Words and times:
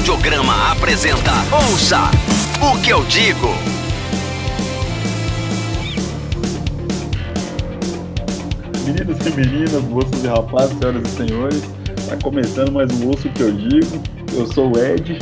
Audiograma 0.00 0.72
apresenta 0.72 1.30
Ouça 1.52 2.10
o 2.62 2.80
que 2.80 2.88
eu 2.90 3.04
digo. 3.04 3.48
Meninos 8.86 9.26
e 9.26 9.30
meninas, 9.30 9.84
moços 9.84 10.24
e 10.24 10.26
rapazes, 10.26 10.78
senhoras 10.78 11.02
e 11.06 11.16
senhores, 11.16 11.62
está 11.98 12.16
começando 12.16 12.72
mais 12.72 12.90
um 12.94 13.08
Ouço 13.08 13.28
que 13.28 13.42
eu 13.42 13.52
digo. 13.52 14.02
Eu 14.32 14.50
sou 14.50 14.74
o 14.74 14.78
Ed. 14.78 15.18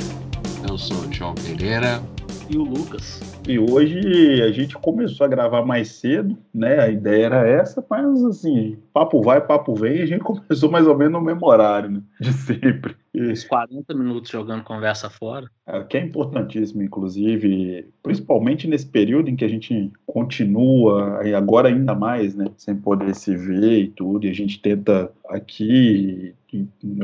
Eu 0.70 0.78
sou 0.78 0.96
o 0.96 1.12
João 1.12 1.34
Pereira. 1.34 2.00
E 2.48 2.56
o 2.56 2.62
Lucas. 2.62 3.27
E 3.48 3.58
hoje 3.58 4.42
a 4.42 4.50
gente 4.50 4.76
começou 4.76 5.24
a 5.24 5.28
gravar 5.28 5.64
mais 5.64 5.88
cedo, 5.88 6.36
né? 6.52 6.80
A 6.80 6.88
ideia 6.90 7.24
era 7.24 7.48
essa, 7.48 7.82
mas 7.88 8.22
assim, 8.22 8.76
papo 8.92 9.22
vai, 9.22 9.40
papo 9.40 9.74
vem, 9.74 9.96
e 9.96 10.02
a 10.02 10.06
gente 10.06 10.20
começou 10.22 10.70
mais 10.70 10.86
ou 10.86 10.94
menos 10.94 11.14
no 11.14 11.22
mesmo 11.22 11.46
horário, 11.46 11.90
né? 11.90 12.02
De 12.20 12.30
sempre. 12.30 12.94
Uns 13.14 13.44
40 13.44 13.94
minutos 13.94 14.30
jogando 14.30 14.62
conversa 14.62 15.08
fora. 15.08 15.48
É, 15.66 15.82
que 15.82 15.96
é 15.96 16.00
importantíssimo, 16.00 16.82
inclusive, 16.82 17.86
principalmente 18.02 18.68
nesse 18.68 18.86
período 18.86 19.30
em 19.30 19.36
que 19.36 19.46
a 19.46 19.48
gente 19.48 19.90
continua, 20.04 21.22
e 21.24 21.32
agora 21.34 21.68
ainda 21.68 21.94
mais, 21.94 22.34
né? 22.34 22.48
Sem 22.58 22.76
poder 22.76 23.14
se 23.14 23.34
ver 23.34 23.78
e 23.80 23.88
tudo, 23.88 24.26
e 24.26 24.30
a 24.30 24.34
gente 24.34 24.60
tenta 24.60 25.10
aqui 25.26 26.34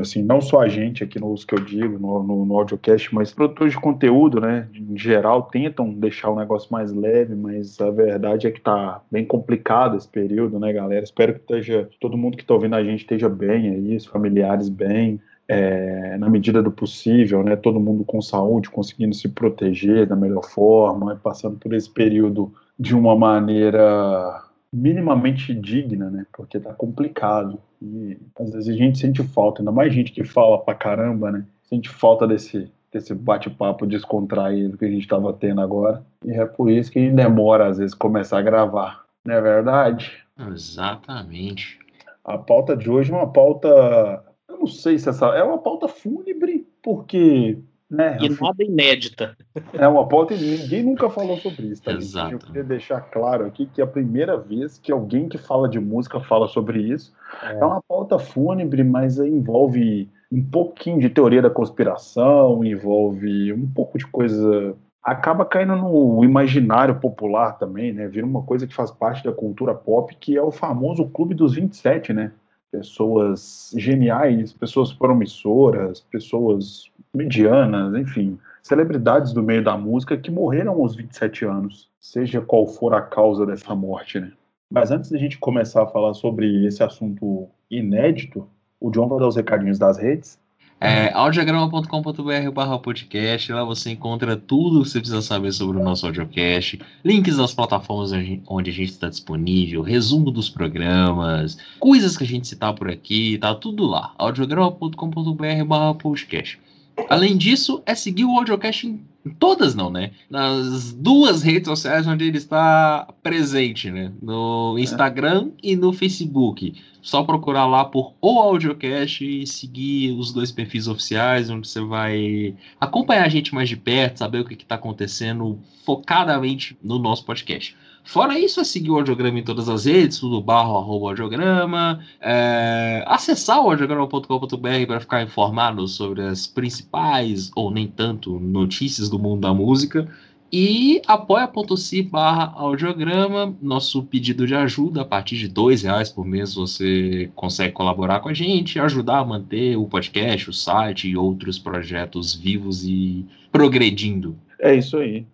assim, 0.00 0.22
não 0.22 0.40
só 0.40 0.60
a 0.60 0.68
gente 0.68 1.04
aqui 1.04 1.20
nos 1.20 1.44
que 1.44 1.54
eu 1.54 1.60
digo, 1.60 1.98
no, 1.98 2.22
no, 2.22 2.46
no 2.46 2.56
audiocast, 2.56 3.14
mas 3.14 3.32
produtores 3.32 3.74
de 3.74 3.80
conteúdo, 3.80 4.40
né, 4.40 4.68
em 4.74 4.96
geral, 4.96 5.42
tentam 5.44 5.92
deixar 5.92 6.30
o 6.30 6.36
negócio 6.36 6.72
mais 6.72 6.92
leve, 6.92 7.34
mas 7.34 7.80
a 7.80 7.90
verdade 7.90 8.46
é 8.46 8.50
que 8.50 8.60
tá 8.60 9.02
bem 9.10 9.24
complicado 9.24 9.96
esse 9.96 10.08
período, 10.08 10.58
né, 10.58 10.72
galera? 10.72 11.04
Espero 11.04 11.34
que 11.34 11.40
esteja, 11.40 11.88
todo 12.00 12.16
mundo 12.16 12.36
que 12.36 12.44
tá 12.44 12.54
ouvindo 12.54 12.74
a 12.74 12.82
gente 12.82 13.00
esteja 13.00 13.28
bem 13.28 13.68
aí, 13.68 13.96
os 13.96 14.06
familiares 14.06 14.68
bem, 14.68 15.20
é, 15.46 16.16
na 16.16 16.30
medida 16.30 16.62
do 16.62 16.70
possível, 16.70 17.42
né, 17.42 17.54
todo 17.54 17.78
mundo 17.78 18.04
com 18.04 18.22
saúde, 18.22 18.70
conseguindo 18.70 19.14
se 19.14 19.28
proteger 19.28 20.06
da 20.06 20.16
melhor 20.16 20.44
forma, 20.44 21.20
passando 21.22 21.58
por 21.58 21.74
esse 21.74 21.90
período 21.90 22.52
de 22.78 22.94
uma 22.94 23.14
maneira 23.14 24.42
minimamente 24.74 25.54
digna, 25.54 26.10
né? 26.10 26.26
Porque 26.32 26.58
tá 26.58 26.74
complicado. 26.74 27.60
E 27.80 28.18
às 28.38 28.52
vezes 28.52 28.68
a 28.68 28.76
gente 28.76 28.98
sente 28.98 29.22
falta, 29.22 29.60
ainda 29.60 29.70
mais 29.70 29.92
gente 29.94 30.12
que 30.12 30.24
fala 30.24 30.58
pra 30.58 30.74
caramba, 30.74 31.30
né? 31.30 31.44
Sente 31.62 31.88
falta 31.88 32.26
desse, 32.26 32.70
desse 32.92 33.14
bate-papo 33.14 33.86
descontraído 33.86 34.76
que 34.76 34.84
a 34.84 34.90
gente 34.90 35.06
tava 35.06 35.32
tendo 35.32 35.60
agora. 35.60 36.04
E 36.24 36.32
é 36.32 36.44
por 36.44 36.70
isso 36.70 36.90
que 36.90 37.10
demora, 37.10 37.68
às 37.68 37.78
vezes, 37.78 37.94
começar 37.94 38.38
a 38.38 38.42
gravar. 38.42 39.04
Não 39.24 39.34
é 39.34 39.40
verdade? 39.40 40.12
Exatamente. 40.52 41.78
A 42.24 42.36
pauta 42.36 42.76
de 42.76 42.90
hoje 42.90 43.12
é 43.12 43.14
uma 43.14 43.32
pauta. 43.32 44.24
Eu 44.48 44.58
não 44.58 44.66
sei 44.66 44.98
se 44.98 45.08
essa. 45.08 45.26
É 45.26 45.42
uma 45.42 45.58
pauta 45.58 45.88
fúnebre, 45.88 46.66
porque 46.82 47.58
né? 47.94 48.18
E 48.20 48.28
nada 48.28 48.62
inédita. 48.62 49.36
É 49.72 49.86
uma 49.86 50.06
pauta 50.06 50.34
e 50.34 50.38
ninguém 50.38 50.82
nunca 50.82 51.08
falou 51.08 51.36
sobre 51.38 51.68
isso. 51.68 51.82
Tá, 51.82 51.92
Exato. 51.92 52.34
Eu 52.34 52.38
queria 52.38 52.64
deixar 52.64 53.00
claro 53.00 53.46
aqui 53.46 53.66
que 53.66 53.80
é 53.80 53.84
a 53.84 53.86
primeira 53.86 54.36
vez 54.36 54.78
que 54.78 54.92
alguém 54.92 55.28
que 55.28 55.38
fala 55.38 55.68
de 55.68 55.78
música 55.78 56.20
fala 56.20 56.48
sobre 56.48 56.80
isso. 56.80 57.12
É, 57.42 57.58
é 57.58 57.64
uma 57.64 57.82
pauta 57.82 58.18
fúnebre, 58.18 58.82
mas 58.82 59.18
envolve 59.18 60.08
um 60.30 60.42
pouquinho 60.42 61.00
de 61.00 61.08
teoria 61.08 61.40
da 61.40 61.50
conspiração, 61.50 62.64
envolve 62.64 63.52
um 63.52 63.66
pouco 63.66 63.96
de 63.98 64.06
coisa. 64.06 64.74
Acaba 65.02 65.44
caindo 65.44 65.76
no 65.76 66.24
imaginário 66.24 66.98
popular 66.98 67.52
também, 67.52 67.92
né? 67.92 68.08
Vira 68.08 68.26
uma 68.26 68.42
coisa 68.42 68.66
que 68.66 68.74
faz 68.74 68.90
parte 68.90 69.22
da 69.22 69.32
cultura 69.32 69.74
pop, 69.74 70.14
que 70.18 70.36
é 70.36 70.42
o 70.42 70.50
famoso 70.50 71.06
Clube 71.06 71.34
dos 71.34 71.54
27, 71.54 72.12
né? 72.12 72.32
Pessoas 72.72 73.72
geniais, 73.76 74.52
pessoas 74.52 74.92
promissoras, 74.92 76.00
pessoas 76.00 76.90
medianas, 77.14 77.94
enfim, 77.94 78.38
celebridades 78.62 79.32
do 79.32 79.42
meio 79.42 79.62
da 79.62 79.76
música 79.76 80.16
que 80.16 80.30
morreram 80.30 80.72
aos 80.72 80.96
27 80.96 81.44
anos, 81.44 81.88
seja 82.00 82.40
qual 82.40 82.66
for 82.66 82.94
a 82.94 83.02
causa 83.02 83.46
dessa 83.46 83.74
morte, 83.74 84.18
né? 84.18 84.32
Mas 84.70 84.90
antes 84.90 85.10
da 85.10 85.18
gente 85.18 85.38
começar 85.38 85.84
a 85.84 85.86
falar 85.86 86.14
sobre 86.14 86.66
esse 86.66 86.82
assunto 86.82 87.48
inédito, 87.70 88.48
o 88.80 88.90
John 88.90 89.06
vai 89.08 89.20
dar 89.20 89.28
os 89.28 89.36
recadinhos 89.36 89.78
das 89.78 89.98
redes. 89.98 90.38
É, 90.80 91.12
audiograma.com.br 91.14 92.50
barra 92.52 92.78
podcast, 92.78 93.52
lá 93.52 93.64
você 93.64 93.90
encontra 93.90 94.36
tudo 94.36 94.82
que 94.82 94.90
você 94.90 94.98
precisa 94.98 95.22
saber 95.22 95.52
sobre 95.52 95.78
o 95.78 95.82
nosso 95.82 96.04
audiocast, 96.04 96.78
links 97.04 97.36
das 97.36 97.54
plataformas 97.54 98.10
onde 98.46 98.70
a 98.70 98.72
gente 98.72 98.90
está 98.90 99.08
disponível, 99.08 99.80
resumo 99.80 100.30
dos 100.30 100.50
programas, 100.50 101.56
coisas 101.78 102.16
que 102.16 102.24
a 102.24 102.26
gente 102.26 102.48
citar 102.48 102.74
por 102.74 102.90
aqui, 102.90 103.38
tá 103.38 103.54
tudo 103.54 103.86
lá, 103.86 104.12
audiograma.com.br 104.18 105.64
barra 105.66 105.94
podcast. 105.94 106.60
Além 107.08 107.36
disso, 107.36 107.82
é 107.84 107.94
seguir 107.94 108.24
o 108.24 108.36
Audiocast 108.36 108.86
em 108.86 109.30
todas 109.38 109.74
não, 109.74 109.90
né? 109.90 110.10
Nas 110.28 110.92
duas 110.92 111.42
redes 111.42 111.68
sociais 111.68 112.06
onde 112.06 112.24
ele 112.24 112.36
está 112.36 113.08
presente, 113.22 113.90
né? 113.90 114.12
No 114.20 114.78
Instagram 114.78 115.48
é. 115.62 115.70
e 115.70 115.76
no 115.76 115.92
Facebook. 115.92 116.74
Só 117.00 117.22
procurar 117.22 117.66
lá 117.66 117.84
por 117.84 118.14
o 118.20 118.38
Audiocast 118.38 119.24
e 119.24 119.46
seguir 119.46 120.12
os 120.12 120.32
dois 120.32 120.52
perfis 120.52 120.88
oficiais, 120.88 121.50
onde 121.50 121.68
você 121.68 121.80
vai 121.80 122.54
acompanhar 122.80 123.24
a 123.24 123.28
gente 123.28 123.54
mais 123.54 123.68
de 123.68 123.76
perto, 123.76 124.18
saber 124.18 124.40
o 124.40 124.44
que 124.44 124.54
está 124.54 124.74
acontecendo 124.74 125.58
focadamente 125.84 126.76
no 126.82 126.98
nosso 126.98 127.24
podcast. 127.24 127.76
Fora 128.04 128.38
isso, 128.38 128.60
é 128.60 128.64
seguir 128.64 128.90
o 128.90 128.96
audiograma 128.96 129.38
em 129.38 129.42
todas 129.42 129.68
as 129.68 129.86
redes, 129.86 130.20
tudo 130.20 130.40
barro, 130.40 130.76
arroba 130.76 131.08
audiograma, 131.08 132.00
é, 132.20 133.02
acessar 133.06 133.62
o 133.64 133.70
audiograma.com.br 133.70 134.86
para 134.86 135.00
ficar 135.00 135.22
informado 135.22 135.88
sobre 135.88 136.22
as 136.22 136.46
principais, 136.46 137.50
ou 137.56 137.70
nem 137.70 137.88
tanto, 137.88 138.38
notícias 138.38 139.08
do 139.08 139.18
mundo 139.18 139.40
da 139.40 139.54
música. 139.54 140.06
E 140.52 141.02
apoia.se 141.06 142.02
barra 142.02 142.52
audiograma, 142.54 143.56
nosso 143.60 144.04
pedido 144.04 144.46
de 144.46 144.54
ajuda, 144.54 145.00
a 145.00 145.04
partir 145.04 145.36
de 145.36 145.48
dois 145.48 145.82
reais 145.82 146.10
por 146.10 146.24
mês 146.24 146.54
você 146.54 147.28
consegue 147.34 147.72
colaborar 147.72 148.20
com 148.20 148.28
a 148.28 148.34
gente, 148.34 148.78
ajudar 148.78 149.18
a 149.18 149.24
manter 149.24 149.76
o 149.76 149.86
podcast, 149.86 150.50
o 150.50 150.52
site 150.52 151.08
e 151.08 151.16
outros 151.16 151.58
projetos 151.58 152.34
vivos 152.34 152.84
e 152.84 153.26
progredindo. 153.50 154.38
É 154.60 154.76
isso 154.76 154.96
aí. 154.96 155.26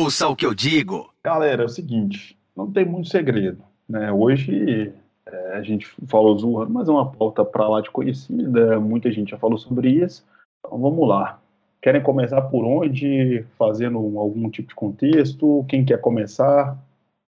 Ouça 0.00 0.28
o 0.28 0.36
que 0.36 0.44
eu 0.44 0.54
digo. 0.54 1.10
Galera, 1.24 1.62
é 1.62 1.66
o 1.66 1.68
seguinte, 1.68 2.38
não 2.54 2.70
tem 2.70 2.84
muito 2.84 3.08
segredo. 3.08 3.62
Né? 3.88 4.12
Hoje 4.12 4.92
é, 5.26 5.52
a 5.54 5.62
gente 5.62 5.86
falou 6.06 6.38
zoando, 6.38 6.70
mas 6.70 6.88
é 6.88 6.92
uma 6.92 7.10
pauta 7.10 7.44
para 7.44 7.68
lá 7.68 7.80
de 7.80 7.90
conhecida, 7.90 8.78
muita 8.78 9.10
gente 9.10 9.30
já 9.30 9.38
falou 9.38 9.58
sobre 9.58 9.88
isso. 9.88 10.24
Então 10.58 10.78
vamos 10.78 11.08
lá. 11.08 11.40
Querem 11.80 12.02
começar 12.02 12.42
por 12.42 12.64
onde? 12.64 13.44
Fazendo 13.58 13.96
algum 14.18 14.50
tipo 14.50 14.68
de 14.68 14.74
contexto? 14.74 15.64
Quem 15.66 15.82
quer 15.82 15.98
começar? 15.98 16.76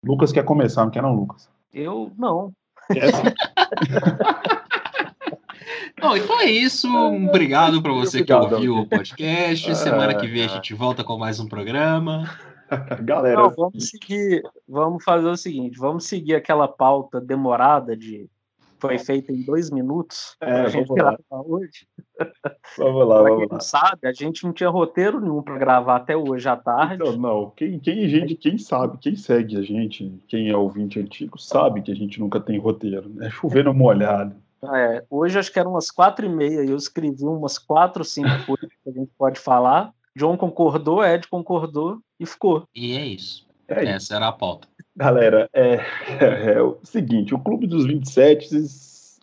Lucas 0.05 0.33
quer 0.33 0.43
começar, 0.43 0.83
não 0.83 0.91
quer 0.91 1.01
não, 1.01 1.15
Lucas? 1.15 1.49
Eu 1.73 2.11
não. 2.17 2.51
Bom, 6.03 6.17
então 6.17 6.41
é 6.41 6.51
isso. 6.51 6.85
Obrigado 7.29 7.81
para 7.81 7.93
você 7.93 8.17
Obrigado, 8.17 8.49
que 8.49 8.53
ouviu 8.55 8.77
o 8.79 8.85
podcast. 8.85 9.73
Semana 9.73 10.13
que 10.13 10.27
vem 10.27 10.43
a 10.43 10.49
gente 10.49 10.73
volta 10.73 11.01
com 11.01 11.17
mais 11.17 11.39
um 11.39 11.47
programa. 11.47 12.29
Galera, 13.05 13.43
Não, 13.43 13.49
vamos 13.49 13.89
seguir, 13.89 14.43
vamos 14.67 15.01
fazer 15.01 15.29
o 15.29 15.37
seguinte, 15.37 15.79
vamos 15.79 16.05
seguir 16.05 16.35
aquela 16.35 16.67
pauta 16.67 17.21
demorada 17.21 17.95
de 17.95 18.29
foi 18.81 18.97
feita 18.99 19.31
em 19.31 19.45
dois 19.45 19.71
minutos. 19.71 20.35
É, 20.41 20.63
a 20.63 20.67
gente 20.67 20.89
vamos 20.89 21.03
lá. 21.05 21.17
hoje. 21.31 21.87
Vamos 22.77 23.07
lá, 23.07 23.21
pra 23.21 23.29
vamos 23.29 23.37
quem 23.39 23.47
lá. 23.47 23.53
não 23.53 23.59
sabe, 23.61 24.07
a 24.07 24.13
gente 24.13 24.43
não 24.43 24.53
tinha 24.53 24.69
roteiro 24.69 25.19
nenhum 25.19 25.41
para 25.41 25.57
gravar 25.57 25.95
até 25.95 26.15
hoje 26.17 26.47
à 26.47 26.55
tarde. 26.55 26.95
Então, 26.95 27.17
não, 27.17 27.49
quem, 27.55 27.79
quem, 27.79 28.07
gente, 28.07 28.35
quem 28.35 28.57
sabe, 28.57 28.97
quem 28.99 29.15
segue 29.15 29.57
a 29.57 29.61
gente, 29.61 30.13
quem 30.27 30.49
é 30.49 30.55
ouvinte 30.55 30.99
antigo, 30.99 31.39
sabe 31.39 31.81
que 31.81 31.91
a 31.91 31.95
gente 31.95 32.19
nunca 32.19 32.39
tem 32.39 32.59
roteiro, 32.59 33.09
né? 33.09 33.29
Chover 33.29 33.63
no 33.63 33.73
molhado. 33.73 34.35
É, 34.73 35.03
hoje 35.09 35.37
acho 35.37 35.51
que 35.51 35.59
eram 35.59 35.71
umas 35.71 35.91
quatro 35.91 36.25
e 36.25 36.29
meia 36.29 36.63
e 36.63 36.69
eu 36.69 36.77
escrevi 36.77 37.23
umas 37.23 37.57
quatro, 37.57 38.03
cinco 38.03 38.29
coisas 38.45 38.69
que 38.83 38.89
a 38.89 38.93
gente 38.93 39.11
pode 39.17 39.39
falar. 39.39 39.93
John 40.15 40.37
concordou, 40.37 41.03
Ed 41.03 41.27
concordou 41.27 41.99
e 42.19 42.25
ficou. 42.25 42.67
E 42.75 42.95
é 42.95 43.05
isso. 43.05 43.47
É 43.67 43.85
Essa 43.85 44.15
era 44.15 44.27
a 44.27 44.31
pauta. 44.31 44.67
Galera, 44.95 45.49
é, 45.53 45.79
é, 46.19 46.53
é 46.53 46.61
o 46.61 46.77
seguinte, 46.83 47.33
o 47.33 47.39
Clube 47.39 47.65
dos 47.65 47.85
27, 47.85 48.47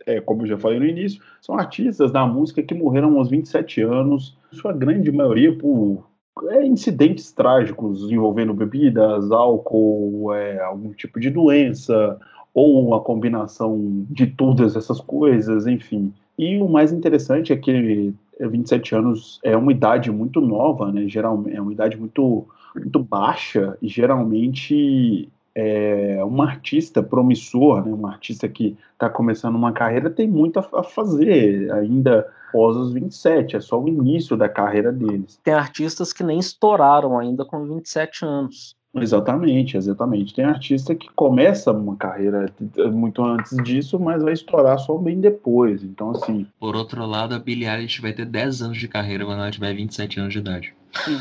é, 0.07 0.21
como 0.21 0.43
eu 0.43 0.47
já 0.47 0.59
falei 0.59 0.79
no 0.79 0.87
início, 0.87 1.23
são 1.41 1.57
artistas 1.57 2.11
da 2.11 2.27
música 2.27 2.63
que 2.63 2.75
morreram 2.75 3.17
aos 3.19 3.31
27 3.31 3.83
anos, 3.83 4.37
sua 4.53 4.73
grande 4.73 5.13
maioria 5.13 5.57
por 5.57 6.11
é, 6.49 6.65
incidentes 6.65 7.31
trágicos 7.33 8.11
envolvendo 8.11 8.55
bebidas, 8.55 9.31
álcool, 9.31 10.33
é, 10.35 10.61
algum 10.61 10.93
tipo 10.93 11.21
de 11.21 11.31
doença, 11.31 12.19
ou 12.55 12.87
uma 12.87 13.01
combinação 13.01 14.05
de 14.11 14.27
todas 14.27 14.77
essas 14.77 15.01
coisas, 15.01 15.67
enfim. 15.67 16.13
E 16.39 16.59
o 16.59 16.69
mais 16.69 16.93
interessante 16.93 17.53
é 17.53 17.57
que 17.57 18.15
27 18.41 18.95
anos 18.95 19.41
é 19.45 19.57
uma 19.57 19.73
idade 19.73 20.11
muito 20.11 20.41
nova, 20.41 20.91
né? 20.91 21.07
Geralmente 21.09 21.57
é 21.57 21.61
uma 21.61 21.73
idade 21.73 21.97
muito 21.97 22.47
muito 22.75 23.01
baixa 23.01 23.77
e 23.83 23.89
geralmente 23.89 25.29
é, 25.55 26.25
um 26.25 26.41
artista 26.41 27.03
promissor, 27.03 27.85
né, 27.85 27.93
um 27.93 28.07
artista 28.07 28.49
que 28.49 28.77
está 28.93 29.11
começando 29.11 29.57
uma 29.57 29.73
carreira, 29.73 30.09
tem 30.09 30.29
muito 30.29 30.59
a, 30.59 30.69
a, 30.75 30.83
fazer 30.83 31.71
ainda 31.73 32.33
após 32.49 32.77
os 32.77 32.93
27, 32.93 33.57
é 33.57 33.61
só 33.61 33.81
o 33.81 33.89
início 33.89 34.37
da 34.37 34.49
carreira 34.49 34.93
deles. 34.93 35.39
Tem 35.43 35.55
artistas 35.55 36.13
que 36.13 36.25
nem 36.25 36.39
estouraram 36.39 37.19
ainda 37.19 37.45
com 37.45 37.65
27 37.65 38.25
anos. 38.25 38.77
Exatamente, 38.95 39.77
exatamente. 39.77 40.35
Tem 40.35 40.45
artista 40.45 40.95
que 40.95 41.09
começa 41.15 41.71
uma 41.71 41.97
carreira 41.97 42.53
muito 42.93 43.23
antes 43.23 43.57
disso, 43.63 44.01
mas 44.01 44.23
vai 44.23 44.33
estourar 44.33 44.79
só 44.79 44.97
bem 44.97 45.21
depois. 45.21 45.85
Então, 45.85 46.11
assim. 46.11 46.47
Por 46.59 46.75
outro 46.75 47.07
lado, 47.07 47.35
a 47.35 47.39
Billie 47.39 47.69
Eilish 47.69 48.01
vai 48.01 48.13
ter 48.13 48.27
10 48.27 48.63
anos 48.63 48.79
de 48.79 48.89
carreira 48.89 49.25
quando 49.25 49.41
ela 49.41 49.51
tiver 49.51 49.73
27 49.75 50.19
anos 50.19 50.33
de 50.33 50.41
idade. 50.41 50.75
Sim. 51.05 51.19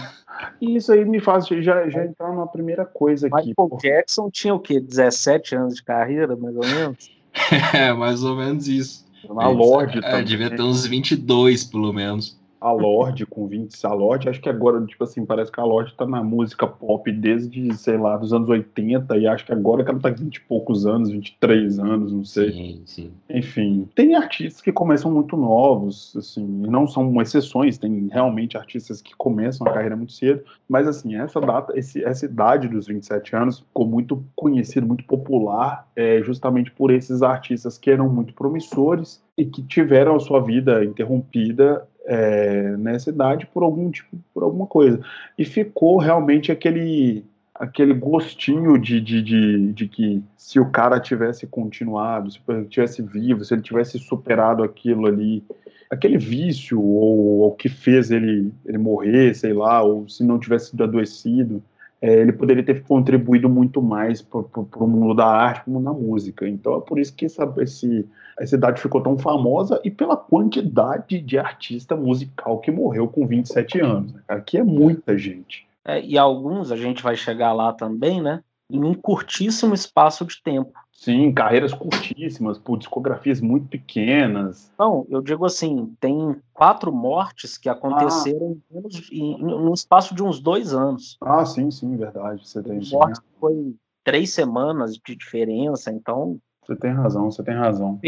E 0.60 0.76
isso 0.78 0.92
aí 0.92 1.06
me 1.06 1.20
faz 1.20 1.46
já, 1.48 1.88
já 1.90 2.06
entrar 2.06 2.30
numa 2.30 2.48
primeira 2.48 2.86
coisa 2.86 3.28
aqui. 3.28 3.50
Michael 3.50 3.78
Jackson 3.82 4.30
tinha 4.32 4.56
o 4.56 4.60
quê? 4.60 4.80
17 4.80 5.56
anos 5.56 5.76
de 5.76 5.84
carreira, 5.84 6.36
mais 6.36 6.56
ou 6.56 6.66
menos? 6.66 7.12
é, 7.74 7.94
mais 7.94 8.24
ou 8.24 8.36
menos 8.36 8.68
isso. 8.68 9.08
Na 9.30 9.50
Lorde 9.50 10.00
é, 10.04 10.22
Devia 10.24 10.50
ter 10.50 10.62
uns 10.62 10.86
22, 10.86 11.66
pelo 11.66 11.92
menos 11.92 12.39
a 12.60 12.72
Lorde 12.72 13.26
com 13.26 13.48
20, 13.48 13.86
a 13.86 13.94
Lorde, 13.94 14.30
acho 14.30 14.42
que 14.42 14.50
agora, 14.50 14.84
tipo 14.86 15.04
assim, 15.04 15.26
parece 15.26 15.52
que 15.52 15.60
a 15.60 15.64
Lorde 15.64 15.94
tá 15.94 16.06
na 16.06 16.22
música 16.24 16.68
pop 16.68 17.10
desde, 17.12 17.74
sei 17.76 17.98
lá, 17.98 18.18
dos 18.18 18.34
anos 18.34 18.50
80, 18.50 19.18
e 19.18 19.28
acho 19.28 19.46
que 19.46 19.54
agora 19.54 19.84
que 19.84 19.90
ela 19.90 20.00
tá 20.00 20.12
com 20.12 20.18
20 20.18 20.36
e 20.36 20.42
poucos 20.42 20.86
anos, 20.86 21.10
23 21.10 21.80
anos, 21.80 22.12
não 22.12 22.26
sei. 22.26 22.52
Sim, 22.52 22.82
sim. 22.86 23.12
Enfim, 23.30 23.88
tem 23.96 24.16
artistas 24.16 24.62
que 24.62 24.72
começam 24.72 25.12
muito 25.12 25.38
novos, 25.38 26.14
assim, 26.18 26.64
e 26.66 26.70
não 26.70 26.86
são 26.86 27.22
exceções, 27.22 27.78
tem 27.78 28.10
realmente 28.12 28.58
artistas 28.58 29.02
que 29.02 29.16
começam 29.16 29.66
a 29.68 29.72
carreira 29.72 29.96
muito 29.96 30.12
cedo, 30.12 30.44
mas 30.68 30.88
assim, 30.88 31.16
essa 31.16 31.40
data, 31.40 31.78
esse, 31.78 32.04
essa 32.04 32.26
idade 32.26 32.68
dos 32.68 32.88
27 32.88 33.36
anos 33.36 33.60
ficou 33.60 33.86
muito 33.86 34.24
conhecido, 34.36 34.86
muito 34.86 35.06
popular, 35.06 35.88
é, 35.96 36.22
justamente 36.24 36.72
por 36.72 36.92
esses 36.92 37.22
artistas 37.22 37.78
que 37.78 37.90
eram 37.90 38.10
muito 38.10 38.34
promissores 38.34 39.24
e 39.38 39.46
que 39.46 39.64
tiveram 39.64 40.16
a 40.16 40.20
sua 40.20 40.42
vida 40.42 40.84
interrompida 40.84 41.88
é, 42.06 42.76
nessa 42.78 43.10
idade 43.10 43.46
por 43.46 43.64
algum 43.64 43.90
tipo, 43.92 44.18
por 44.34 44.44
alguma 44.44 44.66
coisa. 44.66 45.00
E 45.38 45.46
ficou 45.46 45.98
realmente 45.98 46.52
aquele 46.52 47.26
aquele 47.60 47.94
gostinho 47.94 48.78
de, 48.78 49.02
de, 49.02 49.22
de, 49.22 49.74
de, 49.74 49.88
que 49.90 50.24
se 50.38 50.62
o 50.62 50.70
cara 50.70 50.98
tivesse 50.98 51.46
continuado, 51.46 52.32
se 52.32 52.40
ele 52.48 52.66
tivesse 52.66 53.02
vivo, 53.02 53.44
se 53.44 53.54
ele 53.54 53.62
tivesse 53.62 54.00
superado 54.00 54.64
aquilo 54.64 55.06
ali, 55.06 55.44
aquele 55.90 56.18
vício 56.18 56.82
ou 56.82 57.48
o 57.48 57.52
que 57.52 57.68
fez 57.68 58.12
ele, 58.12 58.54
ele 58.66 58.78
morrer, 58.78 59.36
sei 59.36 59.52
lá, 59.52 59.84
ou 59.84 60.08
se 60.08 60.24
não 60.24 60.40
tivesse 60.40 60.82
adoecido, 60.82 61.62
é, 62.02 62.14
ele 62.22 62.32
poderia 62.32 62.64
ter 62.64 62.84
contribuído 62.84 63.50
muito 63.50 63.82
mais 63.82 64.22
para 64.22 64.40
o 64.40 64.88
mundo 64.88 65.14
da 65.14 65.26
arte, 65.26 65.64
para 65.64 65.70
o 65.70 65.74
mundo 65.74 65.86
da 65.86 65.94
música. 65.94 66.48
Então 66.48 66.78
é 66.78 66.82
por 66.82 66.98
isso 66.98 67.14
que 67.14 67.26
essa, 67.26 67.54
esse, 67.58 68.08
essa 68.40 68.56
idade 68.56 68.82
ficou 68.82 69.02
tão 69.02 69.18
famosa 69.18 69.82
e 69.84 69.92
pela 69.92 70.16
quantidade 70.16 71.20
de 71.20 71.38
artista 71.38 71.96
musical 71.96 72.60
que 72.60 72.72
morreu 72.72 73.08
com 73.08 73.28
27 73.28 73.82
anos. 73.82 74.14
Né, 74.14 74.22
Aqui 74.28 74.58
é 74.58 74.64
muita 74.64 75.18
gente. 75.18 75.68
É, 75.86 76.02
e 76.02 76.18
alguns, 76.18 76.72
a 76.72 76.76
gente 76.76 77.02
vai 77.02 77.16
chegar 77.16 77.52
lá 77.52 77.74
também, 77.74 78.22
né? 78.22 78.42
Em 78.72 78.84
um 78.84 78.94
curtíssimo 78.94 79.74
espaço 79.74 80.26
de 80.26 80.42
tempo. 80.44 80.72
Sim, 80.92 81.34
carreiras 81.34 81.74
curtíssimas, 81.74 82.58
por 82.58 82.78
discografias 82.78 83.40
muito 83.40 83.68
pequenas. 83.70 84.70
Não, 84.78 85.08
eu 85.10 85.22
digo 85.22 85.46
assim, 85.46 85.96
tem 86.00 86.36
quatro 86.54 86.92
mortes 86.92 87.58
que 87.58 87.70
aconteceram 87.70 88.58
ah. 88.76 88.80
em, 89.12 89.42
em, 89.42 89.74
espaço 89.74 90.14
de 90.14 90.22
uns 90.22 90.42
dois 90.42 90.74
anos. 90.74 91.18
Ah, 91.22 91.46
sim, 91.46 91.72
sim, 91.72 91.96
verdade. 91.96 92.46
Você 92.46 92.62
tem. 92.62 92.82
Mortes 92.92 93.22
foi 93.40 93.76
três 94.04 94.34
semanas 94.34 94.96
de 94.96 95.16
diferença, 95.16 95.90
então. 95.90 96.38
Você 96.66 96.76
tem 96.76 96.92
razão, 96.92 97.32
você 97.32 97.44
tem 97.44 97.56
razão. 97.56 98.00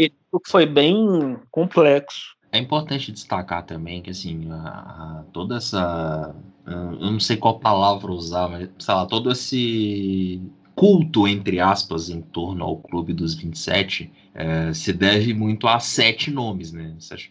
Foi 0.46 0.66
bem 0.66 1.38
complexo. 1.50 2.36
É 2.52 2.58
importante 2.58 3.10
destacar 3.10 3.64
também 3.64 4.02
que, 4.02 4.10
assim, 4.10 4.50
a, 4.52 5.20
a, 5.20 5.24
toda 5.32 5.56
essa. 5.56 6.34
Eu 6.66 7.12
não 7.12 7.18
sei 7.20 7.36
qual 7.36 7.58
palavra 7.58 8.12
usar, 8.12 8.48
mas, 8.48 8.68
sei 8.78 8.94
lá, 8.94 9.06
todo 9.06 9.32
esse 9.32 10.40
culto, 10.74 11.28
entre 11.28 11.60
aspas, 11.60 12.08
em 12.08 12.20
torno 12.20 12.64
ao 12.64 12.76
Clube 12.76 13.12
dos 13.12 13.34
27, 13.34 14.10
é, 14.34 14.72
se 14.72 14.92
deve 14.92 15.34
muito 15.34 15.68
a 15.68 15.78
sete 15.78 16.30
nomes, 16.30 16.72
né? 16.72 16.94
Sete, 16.98 17.28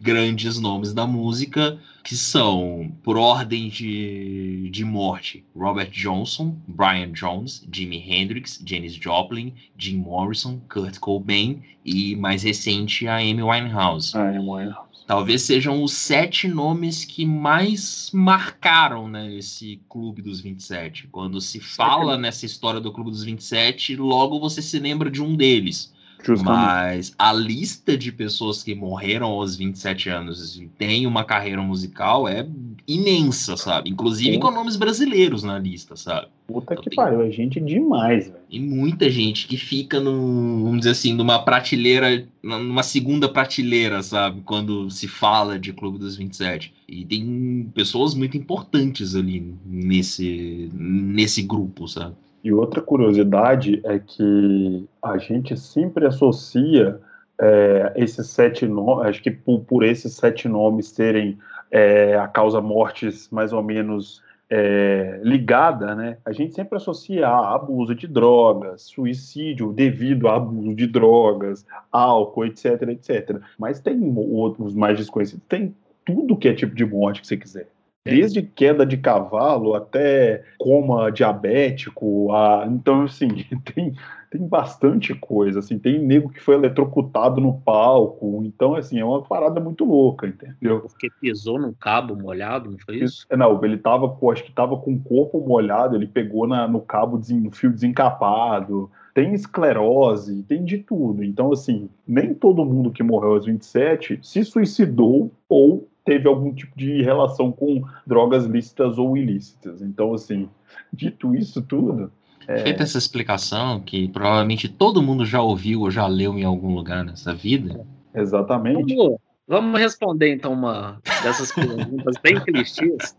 grandes 0.00 0.58
nomes 0.58 0.94
da 0.94 1.06
música, 1.06 1.78
que 2.02 2.16
são, 2.16 2.90
por 3.02 3.16
ordem 3.16 3.68
de, 3.68 4.70
de 4.70 4.84
morte, 4.84 5.44
Robert 5.54 5.90
Johnson, 5.90 6.56
Brian 6.66 7.12
Jones, 7.12 7.66
Jimi 7.70 7.98
Hendrix, 7.98 8.62
Janis 8.64 8.94
Joplin, 8.94 9.52
Jim 9.76 9.98
Morrison, 9.98 10.60
Kurt 10.68 10.98
Cobain 10.98 11.60
e, 11.84 12.16
mais 12.16 12.42
recente, 12.42 13.06
a 13.06 13.16
Amy 13.16 13.42
Winehouse. 13.42 14.16
A 14.16 14.30
Amy 14.30 14.38
Winehouse 14.38 14.87
talvez 15.08 15.40
sejam 15.40 15.82
os 15.82 15.94
sete 15.94 16.46
nomes 16.46 17.02
que 17.02 17.24
mais 17.24 18.10
marcaram 18.12 19.08
né, 19.08 19.34
esse 19.34 19.80
Clube 19.88 20.20
dos 20.20 20.38
27. 20.38 21.06
Quando 21.06 21.40
se 21.40 21.60
fala 21.60 22.18
nessa 22.18 22.44
história 22.44 22.78
do 22.78 22.92
Clube 22.92 23.10
dos 23.10 23.24
27, 23.24 23.96
logo 23.96 24.38
você 24.38 24.60
se 24.60 24.78
lembra 24.78 25.10
de 25.10 25.22
um 25.22 25.34
deles. 25.34 25.94
Mas 26.42 27.14
a 27.18 27.32
lista 27.32 27.96
de 27.96 28.10
pessoas 28.12 28.62
que 28.62 28.74
morreram 28.74 29.28
aos 29.28 29.56
27 29.56 30.08
anos 30.08 30.56
e 30.56 30.66
têm 30.66 31.06
uma 31.06 31.24
carreira 31.24 31.62
musical 31.62 32.28
é 32.28 32.46
imensa, 32.86 33.56
sabe? 33.56 33.90
Inclusive 33.90 34.34
Sim. 34.34 34.40
com 34.40 34.50
nomes 34.50 34.76
brasileiros 34.76 35.42
na 35.42 35.58
lista, 35.58 35.94
sabe? 35.96 36.28
Puta 36.46 36.72
então, 36.72 36.82
que 36.82 36.90
tem... 36.90 36.96
pariu, 36.96 37.20
é 37.22 37.30
gente 37.30 37.60
demais, 37.60 38.26
velho. 38.26 38.38
E 38.48 38.58
muita 38.58 39.10
gente 39.10 39.46
que 39.46 39.56
fica, 39.56 40.00
no, 40.00 40.64
vamos 40.64 40.78
dizer 40.78 40.90
assim, 40.90 41.12
numa 41.12 41.38
prateleira, 41.38 42.26
numa 42.42 42.82
segunda 42.82 43.28
prateleira, 43.28 44.02
sabe? 44.02 44.40
Quando 44.40 44.90
se 44.90 45.06
fala 45.06 45.58
de 45.58 45.72
Clube 45.72 45.98
dos 45.98 46.16
27. 46.16 46.72
E 46.88 47.04
tem 47.04 47.70
pessoas 47.74 48.14
muito 48.14 48.36
importantes 48.36 49.14
ali 49.14 49.54
nesse, 49.66 50.70
nesse 50.72 51.42
grupo, 51.42 51.86
sabe? 51.86 52.16
E 52.42 52.52
outra 52.52 52.80
curiosidade 52.80 53.80
é 53.84 53.98
que 53.98 54.88
a 55.02 55.18
gente 55.18 55.56
sempre 55.56 56.06
associa 56.06 57.00
é, 57.40 57.92
esses 57.96 58.26
sete 58.28 58.66
nomes, 58.66 59.06
acho 59.06 59.22
que 59.22 59.30
por, 59.30 59.60
por, 59.60 59.84
esses 59.84 60.14
sete 60.14 60.48
nomes 60.48 60.88
serem 60.88 61.38
é, 61.70 62.16
a 62.16 62.26
causa 62.26 62.60
mortes 62.60 63.28
mais 63.30 63.52
ou 63.52 63.62
menos 63.62 64.22
é, 64.50 65.20
ligada, 65.22 65.94
né? 65.94 66.16
A 66.24 66.32
gente 66.32 66.54
sempre 66.54 66.76
associa 66.76 67.28
a 67.28 67.54
abuso 67.54 67.94
de 67.94 68.06
drogas, 68.06 68.82
suicídio 68.82 69.72
devido 69.72 70.26
a 70.26 70.36
abuso 70.36 70.74
de 70.74 70.86
drogas, 70.86 71.66
álcool, 71.92 72.46
etc, 72.46 72.82
etc. 72.88 73.40
Mas 73.58 73.80
tem 73.80 74.00
outros 74.16 74.74
mais 74.74 74.96
desconhecidos, 74.96 75.44
tem 75.48 75.74
tudo 76.04 76.36
que 76.36 76.48
é 76.48 76.54
tipo 76.54 76.74
de 76.74 76.86
morte 76.86 77.20
que 77.20 77.26
você 77.26 77.36
quiser. 77.36 77.68
Desde 78.10 78.42
queda 78.42 78.84
de 78.84 78.96
cavalo 78.96 79.74
até 79.74 80.44
coma 80.58 81.10
diabético, 81.10 82.32
a... 82.32 82.66
então 82.68 83.02
assim, 83.02 83.28
tem, 83.74 83.94
tem 84.30 84.46
bastante 84.46 85.14
coisa, 85.14 85.60
assim, 85.60 85.78
tem 85.78 85.98
nego 85.98 86.28
que 86.28 86.40
foi 86.40 86.54
eletrocutado 86.54 87.40
no 87.40 87.54
palco, 87.60 88.42
então 88.44 88.74
assim, 88.74 88.98
é 88.98 89.04
uma 89.04 89.22
parada 89.22 89.60
muito 89.60 89.84
louca, 89.84 90.26
entendeu? 90.26 90.80
Porque 90.80 91.08
pisou 91.20 91.58
num 91.58 91.72
cabo 91.72 92.16
molhado, 92.16 92.70
não 92.70 92.78
foi 92.78 92.96
isso? 92.96 93.26
Não, 93.30 93.64
ele 93.64 93.78
tava, 93.78 94.16
acho 94.32 94.44
que 94.44 94.52
tava 94.52 94.76
com 94.76 94.94
o 94.94 95.00
corpo 95.00 95.40
molhado, 95.40 95.96
ele 95.96 96.06
pegou 96.06 96.46
na, 96.46 96.68
no 96.68 96.80
cabo, 96.80 97.20
no 97.30 97.50
fio 97.50 97.72
desencapado, 97.72 98.90
tem 99.18 99.34
esclerose, 99.34 100.44
tem 100.44 100.64
de 100.64 100.78
tudo. 100.78 101.24
Então, 101.24 101.52
assim, 101.52 101.88
nem 102.06 102.32
todo 102.32 102.64
mundo 102.64 102.92
que 102.92 103.02
morreu 103.02 103.32
aos 103.32 103.46
27 103.46 104.20
se 104.22 104.44
suicidou 104.44 105.32
ou 105.48 105.88
teve 106.08 106.26
algum 106.26 106.54
tipo 106.54 106.74
de 106.74 107.02
relação 107.02 107.52
com 107.52 107.84
drogas 108.06 108.46
lícitas 108.46 108.96
ou 108.96 109.14
ilícitas. 109.14 109.82
Então, 109.82 110.14
assim, 110.14 110.48
dito 110.90 111.34
isso 111.34 111.60
tudo. 111.60 112.10
É... 112.46 112.60
Feita 112.60 112.82
essa 112.82 112.96
explicação, 112.96 113.78
que 113.78 114.08
provavelmente 114.08 114.70
todo 114.70 115.02
mundo 115.02 115.26
já 115.26 115.42
ouviu 115.42 115.82
ou 115.82 115.90
já 115.90 116.06
leu 116.06 116.38
em 116.38 116.44
algum 116.44 116.74
lugar 116.74 117.04
nessa 117.04 117.34
vida. 117.34 117.86
Exatamente. 118.14 118.96
Vamos, 118.96 119.18
vamos 119.46 119.78
responder, 119.78 120.32
então, 120.32 120.54
uma 120.54 120.98
dessas 121.22 121.52
perguntas 121.52 122.16
bem 122.22 122.40
clichês. 122.42 123.14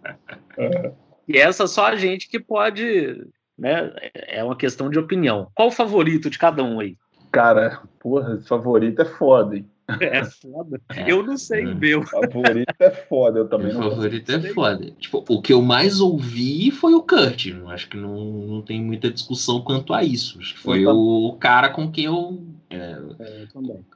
É. 0.58 0.92
E 1.28 1.38
essa 1.38 1.68
só 1.68 1.86
a 1.86 1.96
gente 1.96 2.28
que 2.28 2.40
pode. 2.40 3.24
Né, 3.56 3.94
é 4.16 4.44
uma 4.44 4.56
questão 4.56 4.90
de 4.90 4.98
opinião. 4.98 5.52
Qual 5.54 5.68
o 5.68 5.72
favorito 5.72 6.28
de 6.28 6.40
cada 6.40 6.64
um 6.64 6.80
aí? 6.80 6.98
Cara, 7.32 7.82
porra, 8.00 8.42
favorito 8.48 9.00
é 9.02 9.06
foda, 9.06 9.58
hein? 9.58 9.70
É 10.02 10.24
foda. 10.24 10.82
É. 10.96 11.12
Eu 11.12 11.24
não 11.24 11.38
sei 11.38 11.66
o 11.66 11.76
meu. 11.76 12.04
Favorito 12.04 12.76
é 12.80 12.92
foda, 12.92 13.40
eu 13.40 13.48
também 13.48 13.74
não 13.74 13.90
Favorito 13.90 14.30
é 14.32 14.42
foda. 14.54 14.92
Tipo, 15.00 15.24
o 15.28 15.42
que 15.42 15.54
eu 15.54 15.62
mais 15.62 16.00
ouvi 16.00 16.72
foi 16.72 16.94
o 16.94 17.02
Kurt. 17.02 17.48
Acho 17.68 17.90
que 17.90 17.98
não, 17.98 18.18
não 18.18 18.62
tem 18.62 18.82
muita 18.82 19.10
discussão 19.10 19.62
quanto 19.62 19.94
a 19.94 20.04
isso. 20.04 20.40
Acho 20.40 20.54
que 20.54 20.60
foi 20.60 20.86
o, 20.86 21.28
o 21.28 21.34
cara 21.34 21.70
com 21.70 21.92
quem 21.92 22.06
eu 22.06 22.40
É, 22.70 22.98
é, 23.20 23.48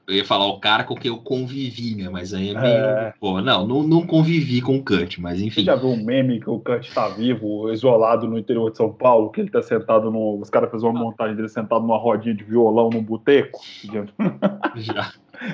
eu 0.08 0.16
ia 0.16 0.26
falar 0.26 0.48
o 0.48 0.60
cara 0.60 0.84
com 0.84 0.96
quem 0.96 1.10
eu 1.10 1.18
convivi, 1.18 1.96
né? 1.96 2.10
Mas 2.10 2.34
aí 2.34 2.50
é 2.50 2.54
meio. 2.54 2.74
É. 2.74 3.14
Pô, 3.20 3.42
não, 3.42 3.66
não, 3.66 3.84
não 3.84 4.06
convivi 4.06 4.62
com 4.62 4.78
o 4.78 4.84
Kurt, 4.84 5.18
mas 5.20 5.40
enfim. 5.40 5.62
Você 5.62 5.66
já 5.66 5.76
viu 5.76 5.90
um 5.90 6.04
meme 6.04 6.40
que 6.40 6.50
o 6.50 6.60
Kurt 6.60 6.92
tá 6.94 7.08
vivo, 7.10 7.72
isolado 7.72 8.28
no 8.28 8.38
interior 8.38 8.72
de 8.72 8.78
São 8.78 8.92
Paulo, 8.92 9.30
que 9.30 9.42
ele 9.42 9.50
tá 9.50 9.62
sentado 9.62 10.12
no. 10.12 10.40
Os 10.40 10.50
caras 10.50 10.72
fizeram 10.72 10.92
uma 10.92 11.00
montagem 11.00 11.36
dele 11.36 11.50
sentado 11.50 11.82
numa 11.82 11.98
rodinha 11.98 12.36
de 12.36 12.44
violão 12.44 12.90
no 12.90 13.02
boteco? 13.02 13.60
Já. 14.76 15.12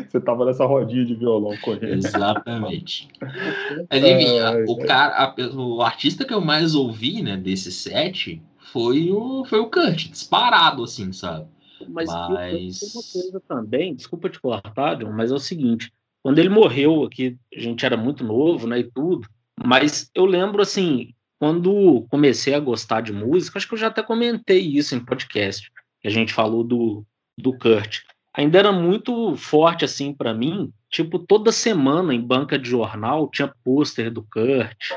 Você 0.07 0.19
tava 0.19 0.45
nessa 0.45 0.65
rodinha 0.65 1.05
de 1.05 1.15
violão 1.15 1.55
correndo. 1.61 2.05
Exatamente. 2.05 3.07
Mas, 3.89 4.03
enfim, 4.03 4.39
é, 4.39 4.65
o, 4.67 4.77
cara, 4.77 5.15
a, 5.15 5.55
o 5.55 5.81
artista 5.81 6.25
que 6.25 6.33
eu 6.33 6.41
mais 6.41 6.75
ouvi, 6.75 7.21
né, 7.21 7.37
desse 7.37 7.71
set 7.71 8.41
foi 8.71 9.11
o, 9.11 9.45
foi 9.45 9.59
o 9.59 9.69
Kurt, 9.69 10.09
disparado, 10.09 10.83
assim, 10.83 11.11
sabe? 11.11 11.47
Mas, 11.87 12.09
mas... 12.09 12.81
uma 12.81 13.03
coisa 13.13 13.41
também, 13.47 13.95
desculpa 13.95 14.29
te 14.29 14.39
cortar, 14.39 14.95
John, 14.95 15.11
mas 15.11 15.31
é 15.31 15.35
o 15.35 15.39
seguinte, 15.39 15.91
quando 16.21 16.39
ele 16.39 16.49
morreu 16.49 17.03
aqui, 17.03 17.37
a 17.55 17.59
gente 17.59 17.85
era 17.85 17.95
muito 17.95 18.23
novo, 18.23 18.67
né, 18.67 18.79
e 18.79 18.83
tudo, 18.83 19.27
mas 19.65 20.11
eu 20.13 20.25
lembro, 20.25 20.61
assim, 20.61 21.13
quando 21.39 22.05
comecei 22.09 22.53
a 22.53 22.59
gostar 22.59 23.01
de 23.01 23.13
música, 23.13 23.57
acho 23.57 23.67
que 23.67 23.73
eu 23.73 23.79
já 23.79 23.87
até 23.87 24.03
comentei 24.03 24.59
isso 24.59 24.93
em 24.93 25.03
podcast, 25.03 25.71
que 26.01 26.07
a 26.07 26.11
gente 26.11 26.33
falou 26.33 26.63
do, 26.63 27.05
do 27.37 27.57
Kurt, 27.57 28.01
ainda 28.39 28.57
era 28.57 28.71
muito 28.71 29.35
forte, 29.35 29.83
assim, 29.83 30.13
para 30.13 30.33
mim, 30.33 30.71
tipo, 30.89 31.19
toda 31.19 31.51
semana 31.51 32.13
em 32.13 32.21
banca 32.21 32.57
de 32.57 32.69
jornal 32.69 33.29
tinha 33.29 33.53
pôster 33.65 34.09
do 34.09 34.23
Kurt, 34.23 34.91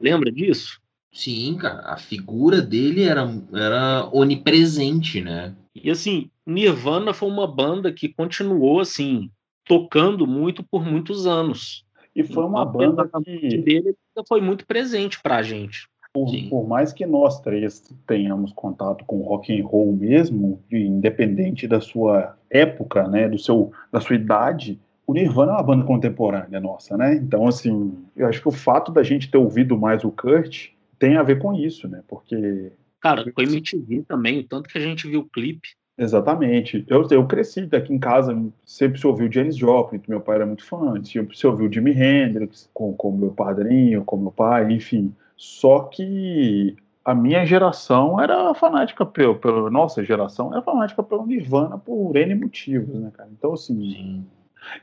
lembra 0.00 0.32
disso? 0.32 0.80
Sim, 1.12 1.56
cara, 1.58 1.92
a 1.92 1.96
figura 1.96 2.60
dele 2.60 3.04
era, 3.04 3.24
era 3.54 4.08
onipresente, 4.12 5.20
né? 5.20 5.54
E 5.74 5.90
assim, 5.90 6.28
Nirvana 6.44 7.14
foi 7.14 7.28
uma 7.28 7.46
banda 7.46 7.92
que 7.92 8.08
continuou 8.08 8.80
assim, 8.80 9.30
tocando 9.64 10.26
muito 10.26 10.64
por 10.64 10.84
muitos 10.84 11.24
anos. 11.24 11.84
E 12.16 12.24
foi 12.24 12.44
uma 12.44 12.62
então, 12.62 12.72
banda 12.72 13.10
que 13.24 13.58
dele 13.58 13.94
foi 14.26 14.40
muito 14.40 14.66
presente 14.66 15.22
pra 15.22 15.40
gente. 15.40 15.88
Por, 16.24 16.48
por, 16.48 16.68
mais 16.68 16.92
que 16.92 17.06
nós 17.06 17.40
três 17.40 17.82
tenhamos 18.06 18.52
contato 18.52 19.04
com 19.04 19.22
rock 19.22 19.58
and 19.58 19.64
roll 19.64 19.92
mesmo, 19.92 20.60
independente 20.70 21.66
da 21.66 21.80
sua 21.80 22.36
época, 22.50 23.06
né, 23.08 23.28
do 23.28 23.38
seu, 23.38 23.72
da 23.92 24.00
sua 24.00 24.16
idade, 24.16 24.80
o 25.06 25.14
Nirvana 25.14 25.52
é 25.52 25.54
uma 25.54 25.62
banda 25.62 25.84
contemporânea 25.84 26.60
nossa, 26.60 26.94
né? 26.96 27.14
Então, 27.14 27.46
assim, 27.46 27.94
eu 28.14 28.26
acho 28.26 28.42
que 28.42 28.48
o 28.48 28.52
fato 28.52 28.92
da 28.92 29.02
gente 29.02 29.30
ter 29.30 29.38
ouvido 29.38 29.78
mais 29.78 30.04
o 30.04 30.10
Kurt 30.10 30.68
tem 30.98 31.16
a 31.16 31.22
ver 31.22 31.38
com 31.38 31.54
isso, 31.54 31.88
né? 31.88 32.02
Porque. 32.06 32.72
Cara, 33.00 33.24
com 33.32 33.40
MTV 33.40 34.04
também, 34.06 34.40
o 34.40 34.44
tanto 34.44 34.68
que 34.68 34.76
a 34.76 34.80
gente 34.80 35.08
viu 35.08 35.20
o 35.20 35.28
clipe. 35.28 35.68
Exatamente. 35.96 36.84
Eu, 36.86 37.06
eu 37.10 37.26
cresci 37.26 37.68
aqui 37.72 37.92
em 37.92 37.98
casa, 37.98 38.36
sempre 38.66 39.00
se 39.00 39.06
ouviu 39.06 39.32
Janis 39.32 39.56
Joplin, 39.56 39.98
que 39.98 40.10
meu 40.10 40.20
pai 40.20 40.36
era 40.36 40.46
muito 40.46 40.64
fã, 40.64 41.02
sempre 41.02 41.36
se 41.36 41.46
ouviu 41.46 41.72
Jimi 41.72 41.92
Hendrix, 41.92 42.68
com, 42.74 42.92
com 42.92 43.10
meu 43.10 43.30
padrinho, 43.30 44.04
com 44.04 44.16
meu 44.16 44.30
pai, 44.30 44.70
enfim. 44.72 45.12
Só 45.38 45.84
que 45.84 46.76
a 47.04 47.14
minha 47.14 47.46
geração 47.46 48.20
era 48.20 48.52
fanática 48.52 49.06
pelo, 49.06 49.36
pelo 49.36 49.70
nossa 49.70 50.04
geração 50.04 50.52
era 50.52 50.60
fanática 50.60 51.02
pelo 51.02 51.24
Nirvana 51.24 51.78
por 51.78 52.14
N 52.14 52.34
motivos, 52.34 53.00
né, 53.00 53.10
cara? 53.16 53.30
Então, 53.32 53.54
assim, 53.54 53.74
Sim. 53.74 54.26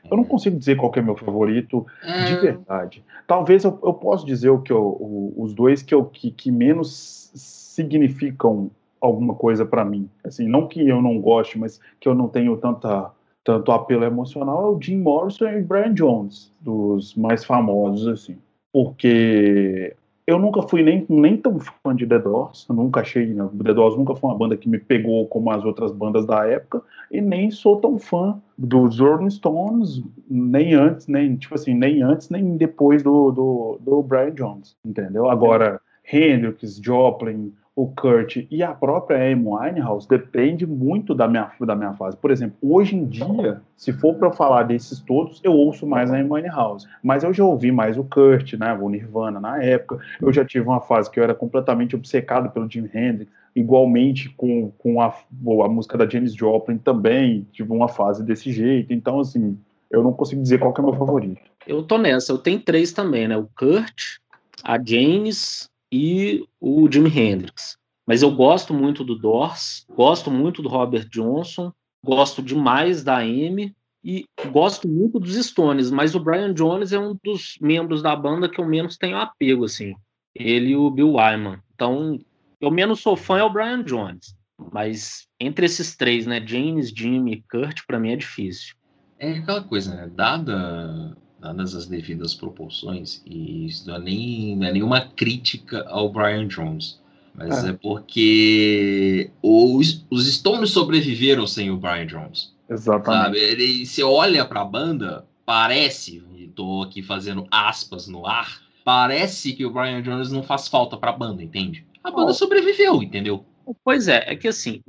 Eu 0.10 0.18
não 0.18 0.24
consigo 0.24 0.58
dizer 0.58 0.78
qual 0.78 0.92
é 0.96 1.02
meu 1.02 1.16
favorito 1.16 1.86
de 2.02 2.34
é. 2.34 2.40
verdade. 2.40 3.04
Talvez 3.28 3.64
eu, 3.64 3.78
eu 3.84 3.94
possa 3.94 4.26
dizer 4.26 4.50
o 4.50 4.62
que 4.62 4.72
eu, 4.72 4.82
o, 4.82 5.34
os 5.38 5.54
dois 5.54 5.84
que, 5.84 5.94
eu, 5.94 6.06
que, 6.06 6.32
que 6.32 6.52
menos 6.52 7.32
significam 7.36 8.72
alguma 9.00 9.36
coisa 9.36 9.66
para 9.66 9.84
mim. 9.84 10.10
Assim, 10.24 10.48
não 10.48 10.68
que 10.68 10.88
eu 10.88 11.02
não 11.02 11.20
goste, 11.20 11.60
mas 11.60 11.80
que 12.00 12.08
eu 12.08 12.16
não 12.16 12.28
tenho 12.28 12.56
tanta 12.58 13.12
tanto 13.44 13.72
apelo 13.72 14.04
emocional 14.04 14.64
é 14.64 14.76
o 14.76 14.82
Jim 14.82 14.98
Morrison 14.98 15.46
e 15.46 15.62
o 15.62 15.64
Brian 15.64 15.94
Jones, 15.94 16.52
dos 16.60 17.14
mais 17.14 17.44
famosos 17.44 18.08
assim. 18.08 18.40
Porque 18.74 19.96
eu 20.27 20.39
nunca 20.39 20.62
fui 20.63 20.82
nem, 20.82 21.05
nem 21.08 21.38
tão 21.38 21.60
fã 21.60 21.96
de 21.96 22.08
The 22.08 22.17
Doors, 22.20 22.65
nunca 22.70 23.01
achei, 23.01 23.27
né, 23.27 23.48
The 23.63 23.74
Doors 23.74 23.96
nunca 23.96 24.15
foi 24.15 24.29
uma 24.29 24.38
banda 24.38 24.58
que 24.58 24.67
me 24.67 24.79
pegou 24.79 25.27
como 25.27 25.51
as 25.51 25.63
outras 25.63 25.91
bandas 25.91 26.25
da 26.25 26.48
época, 26.48 26.82
e 27.12 27.22
nem 27.22 27.51
sou 27.51 27.79
tão 27.79 28.00
fã 28.00 28.41
dos 28.58 29.00
Rolling 29.00 29.29
Stones, 29.29 30.01
nem 30.27 30.74
antes, 30.74 31.08
nem, 31.08 31.36
tipo 31.36 31.53
assim, 31.53 31.75
nem 31.75 32.01
antes, 32.01 32.29
nem 32.29 32.58
depois 32.58 33.03
do, 33.03 33.32
do, 33.32 33.79
do 33.82 34.01
Brian 34.01 34.32
Jones, 34.32 34.75
entendeu? 34.84 35.29
Agora, 35.29 35.79
Hendrix, 36.03 36.79
Joplin, 36.82 37.53
o 37.75 37.88
Kurt 37.88 38.38
e 38.50 38.63
a 38.63 38.74
própria 38.74 39.17
Amy 39.17 39.46
Winehouse 39.46 40.08
depende 40.08 40.65
muito 40.65 41.13
da 41.13 41.27
minha, 41.27 41.51
da 41.60 41.75
minha 41.75 41.94
fase. 41.94 42.15
Por 42.15 42.32
exemplo, 42.32 42.55
hoje 42.62 42.96
em 42.96 43.05
dia, 43.05 43.62
se 43.75 43.91
for 43.91 44.15
para 44.15 44.32
falar 44.32 44.63
desses 44.63 45.00
todos, 45.01 45.41
eu 45.44 45.51
ouço 45.51 45.86
mais 45.86 46.10
a 46.10 46.17
Amy 46.17 46.29
Winehouse. 46.29 46.88
Mas 47.03 47.24
eu 47.24 47.34
já 47.34 47.44
ouvi 47.44 47.74
mais 47.74 47.98
o 47.98 48.03
Kurt, 48.05 48.53
né, 48.53 48.74
o 48.74 48.89
Nirvana 48.89 49.41
na 49.41 49.62
época. 49.62 50.00
Eu 50.22 50.32
já 50.32 50.46
tive 50.46 50.65
uma 50.65 50.79
fase 50.79 51.12
que 51.12 51.20
eu 51.20 51.24
era 51.24 51.36
completamente 51.36 51.96
obcecado 51.96 52.50
pelo 52.50 52.70
Jimi 52.70 52.89
Hendrix. 52.94 53.29
Igualmente 53.53 54.29
com, 54.29 54.72
com 54.77 55.01
a, 55.01 55.08
a 55.08 55.70
música 55.70 55.98
da 55.98 56.08
Janis 56.08 56.34
Joplin 56.34 56.77
também, 56.77 57.48
tive 57.51 57.72
uma 57.72 57.88
fase 57.89 58.24
desse 58.24 58.51
jeito. 58.51 58.94
Então, 58.94 59.20
assim, 59.20 59.58
eu 59.91 60.01
não 60.01 60.13
consigo 60.13 60.41
dizer 60.41 60.60
qual 60.60 60.74
é 60.77 60.82
o 60.82 60.84
meu 60.84 60.94
favorito. 60.94 61.41
Eu 61.67 61.84
tô 61.84 61.98
nessa, 61.98 62.32
eu 62.32 62.38
tenho 62.38 62.60
três 62.60 62.94
também, 62.94 63.27
né? 63.27 63.38
O 63.38 63.50
Kurt, 63.55 64.17
a 64.63 64.77
Janis 64.82 65.70
e 65.96 66.46
o 66.60 66.92
Jimi 66.92 67.10
Hendrix. 67.10 67.78
Mas 68.06 68.22
eu 68.22 68.30
gosto 68.30 68.74
muito 68.74 69.02
do 69.02 69.16
Doors, 69.16 69.88
gosto 69.96 70.30
muito 70.30 70.62
do 70.62 70.68
Robert 70.68 71.08
Johnson, 71.10 71.72
gosto 72.04 72.42
demais 72.42 73.02
da 73.02 73.20
Amy 73.20 73.74
e 74.04 74.25
gosto 74.52 74.90
muito 74.90 75.22
dos 75.22 75.34
Stones, 75.36 75.90
mas 75.90 76.14
o 76.14 76.20
Brian 76.20 76.54
Jones 76.54 76.92
é 76.92 77.00
um 77.00 77.18
dos 77.24 77.58
membros 77.62 78.02
da 78.02 78.14
banda 78.14 78.50
que 78.50 78.60
eu 78.60 78.66
menos 78.66 78.98
tenho 78.98 79.18
apego, 79.18 79.64
assim. 79.64 79.96
Ele 80.36 80.72
e 80.72 80.75
o 80.75 80.92
Bill 80.92 81.14
Wyman. 81.14 81.60
Então, 81.74 82.20
eu 82.60 82.70
menos 82.70 83.00
sou 83.00 83.16
fã 83.16 83.40
é 83.40 83.44
o 83.44 83.50
Brian 83.50 83.82
Jones. 83.82 84.36
Mas 84.74 85.28
entre 85.40 85.66
esses 85.66 85.96
três, 85.96 86.28
né, 86.28 86.46
James, 86.46 86.90
Jimmy 86.90 87.36
e 87.36 87.44
Kurt, 87.50 87.82
para 87.88 88.00
mim 88.00 88.12
é 88.12 88.18
difícil. 88.18 88.75
É 89.18 89.32
aquela 89.32 89.64
coisa, 89.64 89.96
né? 89.96 90.12
Dada 90.14 91.18
dadas 91.46 91.75
as 91.75 91.86
devidas 91.86 92.34
proporções, 92.34 93.22
e 93.25 93.68
isso 93.68 93.88
não 93.88 93.96
é, 93.96 94.00
nem, 94.00 94.56
não 94.56 94.68
é 94.68 94.72
nenhuma 94.72 95.02
crítica 95.02 95.86
ao 95.88 96.10
Brian 96.12 96.48
Jones, 96.48 97.00
mas 97.36 97.64
é, 97.64 97.70
é 97.70 97.74
porque 97.74 99.30
os, 99.44 100.06
os 100.10 100.34
Stones 100.34 100.72
sobreviveram 100.72 101.46
sem 101.46 101.70
o 101.70 101.78
Brian 101.78 102.08
Jones. 102.08 102.54
Exatamente. 102.68 103.24
Sabe? 103.24 103.38
Ele, 103.38 103.86
você 103.86 104.02
olha 104.02 104.44
para 104.44 104.62
a 104.62 104.66
banda, 104.66 105.28
parece, 105.46 106.24
estou 106.40 106.84
aqui 106.84 107.04
fazendo 107.04 107.46
aspas 107.52 108.08
no 108.08 108.25
ar, 108.25 108.62
parece 108.84 109.54
que 109.54 109.66
o 109.66 109.72
Brian 109.72 110.02
Jones 110.02 110.32
não 110.32 110.42
faz 110.42 110.68
falta 110.68 110.98
para 110.98 111.12
a 111.12 111.18
banda, 111.18 111.44
entende? 111.44 111.86
A 112.04 112.10
banda 112.10 112.32
oh. 112.32 112.34
sobreviveu, 112.34 113.04
entendeu? 113.04 113.46
Pois 113.84 114.08
é, 114.08 114.24
é 114.28 114.36
que 114.36 114.48
assim, 114.48 114.82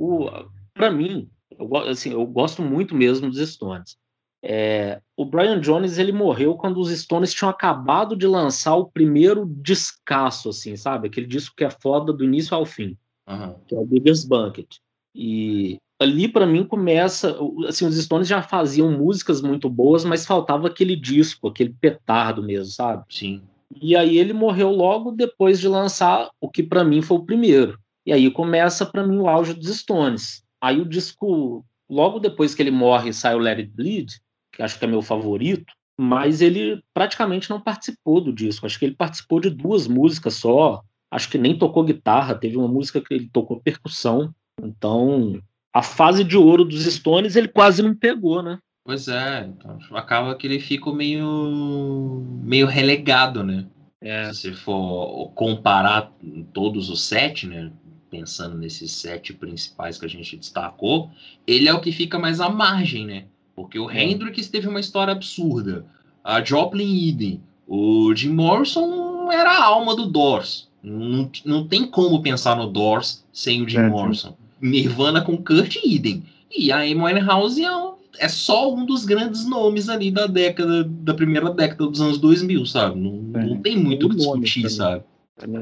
para 0.73 0.91
mim, 0.91 1.29
eu, 1.59 1.77
assim, 1.77 2.13
eu 2.13 2.25
gosto 2.27 2.63
muito 2.63 2.95
mesmo 2.95 3.29
dos 3.29 3.47
Stones. 3.51 3.97
É, 4.43 5.01
o 5.17 5.25
Brian 5.25 5.61
Jones 5.61 5.99
ele 5.99 6.13
morreu 6.13 6.55
quando 6.55 6.79
os 6.79 6.91
Stones 6.91 7.33
tinham 7.33 7.51
acabado 7.51 8.15
de 8.15 8.27
lançar 8.27 8.77
o 8.77 8.87
primeiro 8.87 9.47
descasso, 9.47 10.51
assim, 10.51 10.77
sabe? 10.77 11.09
Aquele 11.09 11.27
disco 11.27 11.55
que 11.57 11.65
é 11.65 11.71
foda 11.71 12.13
do 12.13 12.25
início 12.25 12.55
ao 12.55 12.65
fim, 12.65 12.97
uhum. 13.29 13.55
que 13.67 13.75
é 13.75 13.79
o 13.79 13.87
Biggest 13.87 14.29
Bucket. 14.29 14.77
E 15.15 15.79
ali 15.99 16.29
para 16.29 16.47
mim 16.47 16.65
começa, 16.65 17.37
assim, 17.67 17.87
os 17.87 17.97
Stones 17.97 18.29
já 18.29 18.43
faziam 18.43 18.91
músicas 18.93 19.41
muito 19.41 19.69
boas, 19.69 20.05
mas 20.05 20.27
faltava 20.27 20.69
aquele 20.69 20.95
disco, 20.95 21.49
aquele 21.49 21.75
petardo 21.81 22.43
mesmo, 22.43 22.73
sabe? 22.73 23.05
Sim. 23.09 23.43
E 23.81 23.97
aí 23.97 24.19
ele 24.19 24.33
morreu 24.33 24.71
logo 24.71 25.11
depois 25.11 25.59
de 25.59 25.67
lançar 25.67 26.31
o 26.41 26.49
que 26.49 26.63
para 26.63 26.85
mim 26.85 27.03
foi 27.03 27.17
o 27.17 27.25
primeiro. 27.25 27.79
E 28.05 28.13
aí 28.13 28.31
começa 28.31 28.87
para 28.87 29.05
mim 29.05 29.19
o 29.19 29.29
auge 29.29 29.55
dos 29.55 29.77
Stones. 29.77 30.45
Aí 30.61 30.81
o 30.81 30.85
disco, 30.85 31.65
logo 31.91 32.21
depois 32.21 32.55
que 32.55 32.63
ele 32.63 32.71
morre, 32.71 33.13
sai 33.13 33.35
o 33.35 33.39
Let 33.39 33.59
It 33.59 33.73
Bleed 33.75 34.13
que 34.57 34.63
acho 34.63 34.79
que 34.79 34.85
é 34.85 34.89
meu 34.89 35.03
favorito, 35.03 35.75
mas 35.99 36.41
ele 36.41 36.83
praticamente 36.95 37.51
não 37.51 37.61
participou 37.61 38.21
do 38.21 38.33
disco. 38.33 38.65
Acho 38.65 38.79
que 38.79 38.87
ele 38.87 38.95
participou 38.95 39.39
de 39.39 39.51
duas 39.51 39.87
músicas 39.87 40.35
só. 40.35 40.83
Acho 41.11 41.29
que 41.29 41.39
nem 41.39 41.57
tocou 41.57 41.85
guitarra, 41.85 42.35
teve 42.35 42.57
uma 42.57 42.67
música 42.67 43.01
que 43.01 43.13
ele 43.13 43.29
tocou 43.31 43.61
percussão. 43.61 44.35
Então, 44.61 45.41
a 45.75 45.83
fase 45.83 46.25
de 46.25 46.37
ouro 46.37 46.65
dos 46.65 46.85
Stones 46.85 47.37
ele 47.37 47.49
quase 47.49 47.83
não 47.83 47.95
pegou, 47.95 48.43
né? 48.43 48.59
Pois 48.85 49.09
é, 49.09 49.47
então 49.47 49.79
acaba 49.93 50.35
que 50.35 50.47
ele 50.47 50.61
fica 50.61 50.93
meio 50.93 52.25
meio 52.43 52.67
relegado, 52.67 53.45
né? 53.45 53.67
É. 54.01 54.33
Se 54.33 54.53
for 54.55 55.31
comparar 55.35 56.13
todos 56.53 56.89
os 56.89 57.03
sete, 57.03 57.47
né? 57.47 57.73
Pensando 58.09 58.57
nesses 58.57 58.93
sete 58.93 59.35
principais 59.35 59.99
que 59.99 60.07
a 60.07 60.09
gente 60.09 60.37
destacou, 60.37 61.11
ele 61.47 61.69
é 61.69 61.75
o 61.75 61.81
que 61.81 61.91
fica 61.91 62.19
mais 62.19 62.41
à 62.41 62.49
margem, 62.49 63.05
né? 63.05 63.27
Porque 63.57 63.79
o 63.79 63.91
é. 63.91 64.05
Hendrix 64.05 64.49
teve 64.49 64.69
uma 64.69 64.79
história 64.79 65.13
absurda. 65.13 65.87
A 66.23 66.45
Joplin 66.45 67.09
idem. 67.09 67.41
O 67.67 68.15
Jim 68.15 68.35
Morrison 68.35 69.33
era 69.33 69.51
a 69.51 69.65
alma 69.65 69.97
do 69.97 70.07
Doors. 70.07 70.69
Não, 70.83 71.29
não 71.45 71.67
tem 71.67 71.87
como 71.87 72.23
pensar 72.23 72.55
no 72.55 72.67
Doors 72.67 73.25
sem 73.33 73.63
o 73.63 73.69
Jim 73.69 73.79
é, 73.79 73.89
Morrison. 73.89 74.37
Nirvana 74.61 75.23
com 75.23 75.37
Kurt 75.37 75.77
idem. 75.85 76.23
E 76.55 76.71
a 76.71 76.79
Amy 76.79 76.95
Winehouse 76.95 77.65
é 77.65 77.97
é 78.19 78.29
só 78.29 78.73
um 78.73 78.85
dos 78.85 79.05
grandes 79.05 79.49
nomes 79.49 79.89
ali 79.89 80.11
da 80.11 80.27
década, 80.27 80.85
da 80.85 81.15
primeira 81.15 81.51
década 81.51 81.87
dos 81.87 82.01
anos 82.01 82.19
2000, 82.19 82.67
sabe? 82.67 82.99
Não, 82.99 83.13
não 83.13 83.57
tem 83.59 83.77
muito 83.77 84.07
o 84.07 84.11
que 84.11 84.17
discutir, 84.17 84.71
sabe? 84.71 85.03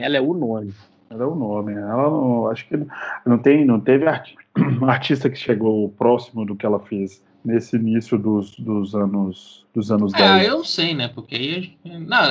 Ela 0.01 0.17
é 0.17 0.21
o 0.21 0.35
nome. 0.35 0.73
Ela 1.11 1.25
é 1.25 1.27
o 1.27 1.35
nome. 1.35 1.73
Ela 1.73 2.11
não, 2.11 2.47
acho 2.49 2.67
que 2.69 2.79
não 3.27 3.39
tem, 3.39 3.65
não 3.65 3.81
teve 3.81 4.07
arti 4.07 4.37
artista 4.83 5.29
que 5.29 5.37
chegou 5.37 5.89
próximo 5.91 6.45
do 6.45 6.55
que 6.55 6.65
ela 6.65 6.79
fez 6.79 7.23
nesse 7.45 7.77
início 7.77 8.19
dos, 8.19 8.57
dos 8.59 8.95
anos 8.95 9.65
dos 9.75 9.91
anos 9.91 10.15
é, 10.15 10.19
10. 10.19 10.31
Ah, 10.31 10.45
eu 10.45 10.65
sei, 10.65 10.95
né? 10.95 11.09
Porque 11.09 11.35
aí. 11.35 11.73
Não, 11.85 12.23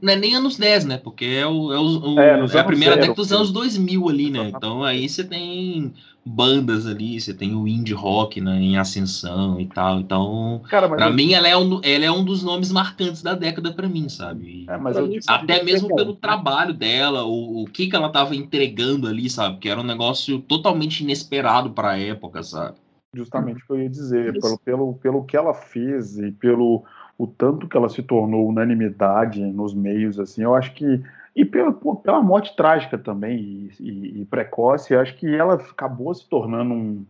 não 0.00 0.12
é 0.12 0.16
nem 0.16 0.36
anos 0.36 0.56
10, 0.56 0.84
né? 0.84 0.98
Porque 0.98 1.24
é, 1.24 1.46
o, 1.46 1.72
é, 1.72 1.78
o, 1.78 2.20
é, 2.20 2.46
é 2.54 2.58
a 2.58 2.64
primeira 2.64 2.96
década 2.96 3.14
dos 3.14 3.32
anos 3.32 3.50
2000 3.50 4.08
ali, 4.08 4.30
né? 4.30 4.52
Então 4.54 4.84
aí 4.84 5.08
você 5.08 5.24
tem 5.24 5.92
bandas 6.24 6.86
ali, 6.86 7.20
você 7.20 7.34
tem 7.34 7.56
o 7.56 7.66
indie 7.66 7.92
rock 7.92 8.40
né, 8.40 8.54
em 8.60 8.76
ascensão 8.76 9.60
e 9.60 9.66
tal. 9.66 9.98
Então, 9.98 10.62
Cara, 10.68 10.88
pra 10.88 11.08
eu... 11.08 11.12
mim, 11.12 11.32
ela 11.32 11.48
é, 11.48 11.56
um, 11.56 11.80
ela 11.82 12.04
é 12.04 12.10
um 12.12 12.24
dos 12.24 12.44
nomes 12.44 12.70
marcantes 12.70 13.22
da 13.22 13.34
década 13.34 13.72
para 13.72 13.88
mim, 13.88 14.08
sabe? 14.08 14.64
É, 14.68 14.76
mas 14.76 14.96
eu, 14.96 15.10
até 15.26 15.64
mesmo 15.64 15.94
pelo 15.96 16.14
trabalho 16.14 16.72
dela, 16.72 17.24
o, 17.24 17.62
o 17.62 17.66
que, 17.66 17.88
que 17.88 17.96
ela 17.96 18.08
tava 18.08 18.36
entregando 18.36 19.08
ali, 19.08 19.28
sabe? 19.28 19.58
Que 19.58 19.68
era 19.68 19.80
um 19.80 19.84
negócio 19.84 20.38
totalmente 20.38 21.00
inesperado 21.00 21.70
pra 21.70 21.98
época, 21.98 22.44
sabe? 22.44 22.76
Justamente 23.14 23.62
o 23.62 23.66
que 23.66 23.72
eu 23.72 23.82
ia 23.82 23.90
dizer, 23.90 24.40
pelo, 24.40 24.58
pelo, 24.58 24.94
pelo 24.94 25.24
que 25.24 25.36
ela 25.36 25.52
fez 25.52 26.18
e 26.18 26.32
pelo 26.32 26.84
o 27.18 27.26
tanto 27.26 27.68
que 27.68 27.76
ela 27.76 27.88
se 27.88 28.02
tornou 28.02 28.48
unanimidade 28.48 29.40
nos 29.40 29.74
meios, 29.74 30.18
assim, 30.18 30.42
eu 30.42 30.54
acho 30.54 30.74
que 30.74 31.02
e 31.34 31.44
pela, 31.44 31.72
pela 31.72 32.22
morte 32.22 32.54
trágica 32.54 32.98
também 32.98 33.38
e, 33.38 33.72
e, 33.80 34.20
e, 34.20 34.24
precoce, 34.26 34.94
acho 34.94 35.16
que 35.16 35.26
ela 35.26 35.54
acabou 35.54 36.12
se 36.14 36.28
tornando 36.28 36.74
um, 36.74 37.06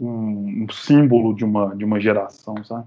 um, 0.00 0.64
um, 0.64 0.66
símbolo 0.70 1.34
de 1.34 1.44
uma, 1.44 1.74
de 1.74 1.84
uma 1.84 1.98
geração, 1.98 2.62
sabe? 2.62 2.86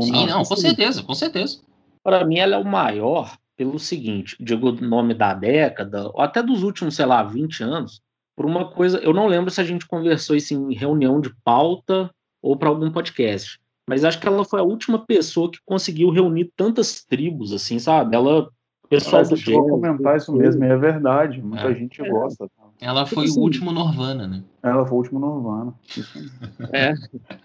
Sim, 0.00 0.26
não, 0.26 0.44
com 0.44 0.56
certeza, 0.56 1.02
com 1.02 1.14
certeza. 1.14 1.60
Para 2.04 2.24
mim, 2.24 2.38
ela 2.38 2.56
é 2.56 2.58
o 2.58 2.64
maior 2.64 3.36
pelo 3.56 3.78
seguinte, 3.78 4.36
digo 4.38 4.68
o 4.68 4.80
nome 4.80 5.14
da 5.14 5.34
década, 5.34 6.08
ou 6.14 6.20
até 6.20 6.40
dos 6.40 6.62
últimos, 6.62 6.94
sei 6.94 7.06
lá, 7.06 7.24
20 7.24 7.64
anos, 7.64 8.00
por 8.38 8.46
uma 8.46 8.70
coisa, 8.70 8.98
eu 8.98 9.12
não 9.12 9.26
lembro 9.26 9.50
se 9.50 9.60
a 9.60 9.64
gente 9.64 9.84
conversou 9.84 10.36
isso 10.36 10.54
em 10.54 10.72
reunião 10.72 11.20
de 11.20 11.34
pauta 11.42 12.08
ou 12.40 12.56
para 12.56 12.68
algum 12.68 12.88
podcast, 12.88 13.60
mas 13.84 14.04
acho 14.04 14.20
que 14.20 14.28
ela 14.28 14.44
foi 14.44 14.60
a 14.60 14.62
última 14.62 15.04
pessoa 15.04 15.50
que 15.50 15.58
conseguiu 15.66 16.08
reunir 16.10 16.52
tantas 16.56 17.04
tribos, 17.04 17.52
assim, 17.52 17.80
sabe? 17.80 18.14
Ela 18.14 18.48
pessoal 18.88 19.24
do 19.24 19.34
jazz, 19.34 19.56
comentar 19.56 20.16
isso 20.16 20.32
mesmo, 20.32 20.62
é 20.62 20.76
verdade. 20.76 21.42
Muita 21.42 21.68
é. 21.68 21.74
gente 21.74 22.00
é. 22.00 22.08
gosta. 22.08 22.48
Ela 22.80 23.04
foi 23.06 23.24
assim, 23.24 23.40
o 23.40 23.42
último 23.42 23.72
Norvana, 23.72 24.28
né? 24.28 24.44
Ela 24.62 24.86
foi 24.86 24.94
o 24.94 25.00
último 25.00 25.18
Norvana. 25.18 25.74
É. 26.72 26.94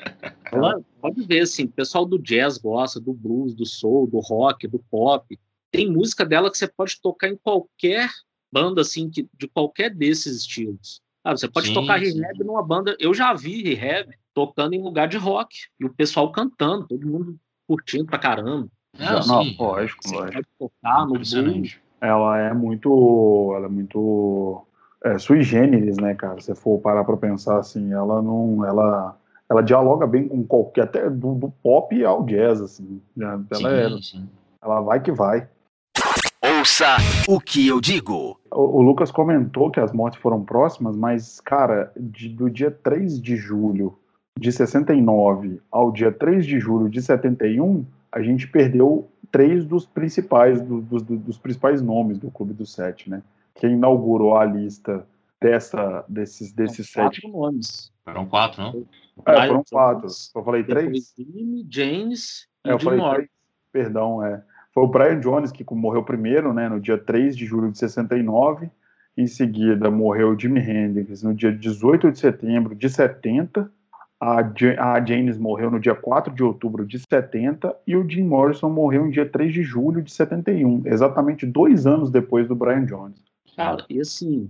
Ela 0.53 0.79
pode 1.01 1.25
ver, 1.25 1.39
assim, 1.39 1.63
o 1.63 1.69
pessoal 1.69 2.05
do 2.05 2.19
jazz 2.19 2.59
gosta, 2.59 2.99
do 2.99 3.13
blues, 3.13 3.55
do 3.55 3.65
soul, 3.65 4.05
do 4.05 4.19
rock, 4.19 4.67
do 4.67 4.77
pop. 4.91 5.39
Tem 5.71 5.91
música 5.91 6.23
dela 6.23 6.51
que 6.51 6.57
você 6.57 6.67
pode 6.67 7.01
tocar 7.01 7.29
em 7.29 7.35
qualquer 7.35 8.11
banda, 8.53 8.81
assim, 8.81 9.09
que, 9.09 9.27
de 9.37 9.47
qualquer 9.47 9.89
desses 9.89 10.37
estilos. 10.37 11.01
Ah, 11.23 11.31
você 11.31 11.47
pode 11.47 11.67
sim, 11.67 11.73
tocar 11.73 11.97
rehab 11.97 12.43
numa 12.43 12.61
banda. 12.61 12.95
Eu 12.99 13.13
já 13.13 13.33
vi 13.33 13.73
rehab 13.73 14.13
tocando 14.33 14.73
em 14.73 14.81
lugar 14.81 15.07
de 15.07 15.17
rock. 15.17 15.55
E 15.79 15.85
o 15.85 15.93
pessoal 15.93 16.31
cantando, 16.31 16.87
todo 16.87 17.07
mundo 17.07 17.37
curtindo 17.67 18.05
pra 18.05 18.19
caramba. 18.19 18.67
Não, 18.97 19.21
Já, 19.21 19.25
não 19.25 19.43
lógico, 19.57 20.01
lógico. 20.11 20.43
Tocar 20.59 21.05
no 21.05 21.13
blues. 21.13 21.79
Ela 22.01 22.39
é 22.39 22.53
muito. 22.53 23.53
Ela 23.55 23.65
é 23.65 23.69
muito. 23.69 24.65
É, 25.03 25.17
sui 25.17 25.41
generis, 25.41 25.97
né, 25.97 26.13
cara? 26.13 26.39
Se 26.41 26.53
for 26.55 26.79
parar 26.79 27.03
pra 27.03 27.17
pensar 27.17 27.57
assim, 27.59 27.91
ela 27.93 28.21
não. 28.21 28.63
Ela, 28.65 29.17
ela 29.49 29.63
dialoga 29.63 30.05
bem 30.05 30.27
com 30.27 30.43
qualquer. 30.43 30.83
Até 30.83 31.09
do, 31.09 31.35
do 31.35 31.49
pop 31.63 32.03
ao 32.03 32.25
jazz, 32.25 32.61
assim. 32.61 33.01
Ela, 33.17 33.43
sim, 33.53 33.67
é, 33.67 34.01
sim. 34.01 34.29
ela 34.61 34.81
vai 34.81 35.01
que 35.01 35.11
vai. 35.11 35.47
Ouça 36.63 36.95
o 37.27 37.41
que 37.41 37.67
eu 37.67 37.81
digo. 37.81 38.39
O, 38.49 38.79
o, 38.79 38.81
Lucas 38.81 39.11
comentou 39.11 39.69
que 39.69 39.81
as 39.81 39.91
mortes 39.91 40.21
foram 40.21 40.45
próximas, 40.45 40.95
mas, 40.95 41.41
cara, 41.41 41.91
de, 41.99 42.29
do 42.29 42.49
dia 42.49 42.71
3 42.71 43.21
de 43.21 43.35
julho 43.35 43.99
de 44.39 44.49
69 44.49 45.59
ao 45.69 45.91
dia 45.91 46.09
3 46.09 46.45
de 46.45 46.61
julho 46.61 46.89
de 46.89 47.01
71, 47.01 47.85
a 48.09 48.21
gente 48.21 48.47
perdeu 48.47 49.09
três 49.29 49.65
dos 49.65 49.85
principais 49.85 50.61
do, 50.61 50.79
do, 50.79 51.17
dos 51.17 51.37
principais 51.37 51.81
nomes 51.81 52.17
do 52.17 52.31
Clube 52.31 52.53
dos 52.53 52.71
Sete, 52.71 53.09
né? 53.09 53.21
Quem 53.55 53.73
inaugurou 53.73 54.37
a 54.37 54.45
lista 54.45 55.05
dessa 55.41 56.05
desses 56.07 56.53
desses 56.53 56.89
São 56.89 57.11
sete 57.11 57.27
nomes. 57.27 57.91
Foram 58.05 58.25
quatro, 58.25 58.61
não? 58.61 58.87
É, 59.25 59.47
foram 59.47 59.63
quatro. 59.69 60.07
Eu 60.33 60.43
falei 60.45 60.63
três. 60.63 61.13
James 61.69 62.47
e 62.65 62.69
é, 62.69 62.71
eu 62.71 62.79
falei 62.79 63.01
três. 63.15 63.29
Perdão, 63.69 64.25
é. 64.25 64.41
Foi 64.73 64.83
o 64.83 64.87
Brian 64.87 65.19
Jones 65.19 65.51
que 65.51 65.65
morreu 65.73 66.03
primeiro, 66.03 66.53
né? 66.53 66.67
No 66.67 66.79
dia 66.79 66.97
3 66.97 67.37
de 67.37 67.45
julho 67.45 67.71
de 67.71 67.77
69. 67.77 68.69
Em 69.15 69.27
seguida 69.27 69.91
morreu 69.91 70.31
o 70.31 70.39
Jimi 70.39 70.59
Hendrix 70.59 71.21
no 71.21 71.35
dia 71.35 71.51
18 71.51 72.11
de 72.11 72.17
setembro 72.19 72.73
de 72.73 72.89
70 72.89 73.69
a, 74.23 74.95
a 74.95 75.05
Janis 75.05 75.37
morreu 75.37 75.69
no 75.69 75.79
dia 75.79 75.93
4 75.93 76.33
de 76.33 76.41
outubro 76.41 76.85
de 76.85 76.97
70 76.97 77.75
e 77.85 77.95
o 77.97 78.09
Jim 78.09 78.23
Morrison 78.23 78.69
morreu 78.69 79.05
no 79.05 79.11
dia 79.11 79.27
3 79.27 79.53
de 79.53 79.63
julho 79.63 80.01
de 80.01 80.13
71, 80.13 80.83
exatamente 80.85 81.45
dois 81.45 81.85
anos 81.85 82.09
depois 82.09 82.47
do 82.47 82.55
Brian 82.55 82.85
Jones. 82.85 83.21
Cara, 83.55 83.85
e 83.89 83.99
assim, 83.99 84.49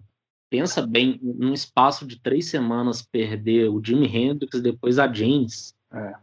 pensa 0.49 0.85
bem, 0.85 1.19
num 1.23 1.53
espaço 1.53 2.05
de 2.05 2.19
três 2.19 2.49
semanas 2.49 3.01
perder 3.01 3.69
o 3.69 3.83
Jimi 3.83 4.05
Hendrix 4.05 4.53
e 4.53 4.61
depois 4.61 4.99
a 4.99 5.11
Janis. 5.11 5.73
É, 5.91 6.13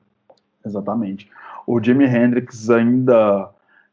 exatamente. 0.65 1.29
O 1.67 1.83
Jimi 1.83 2.05
Hendrix 2.05 2.71
ainda 2.71 3.51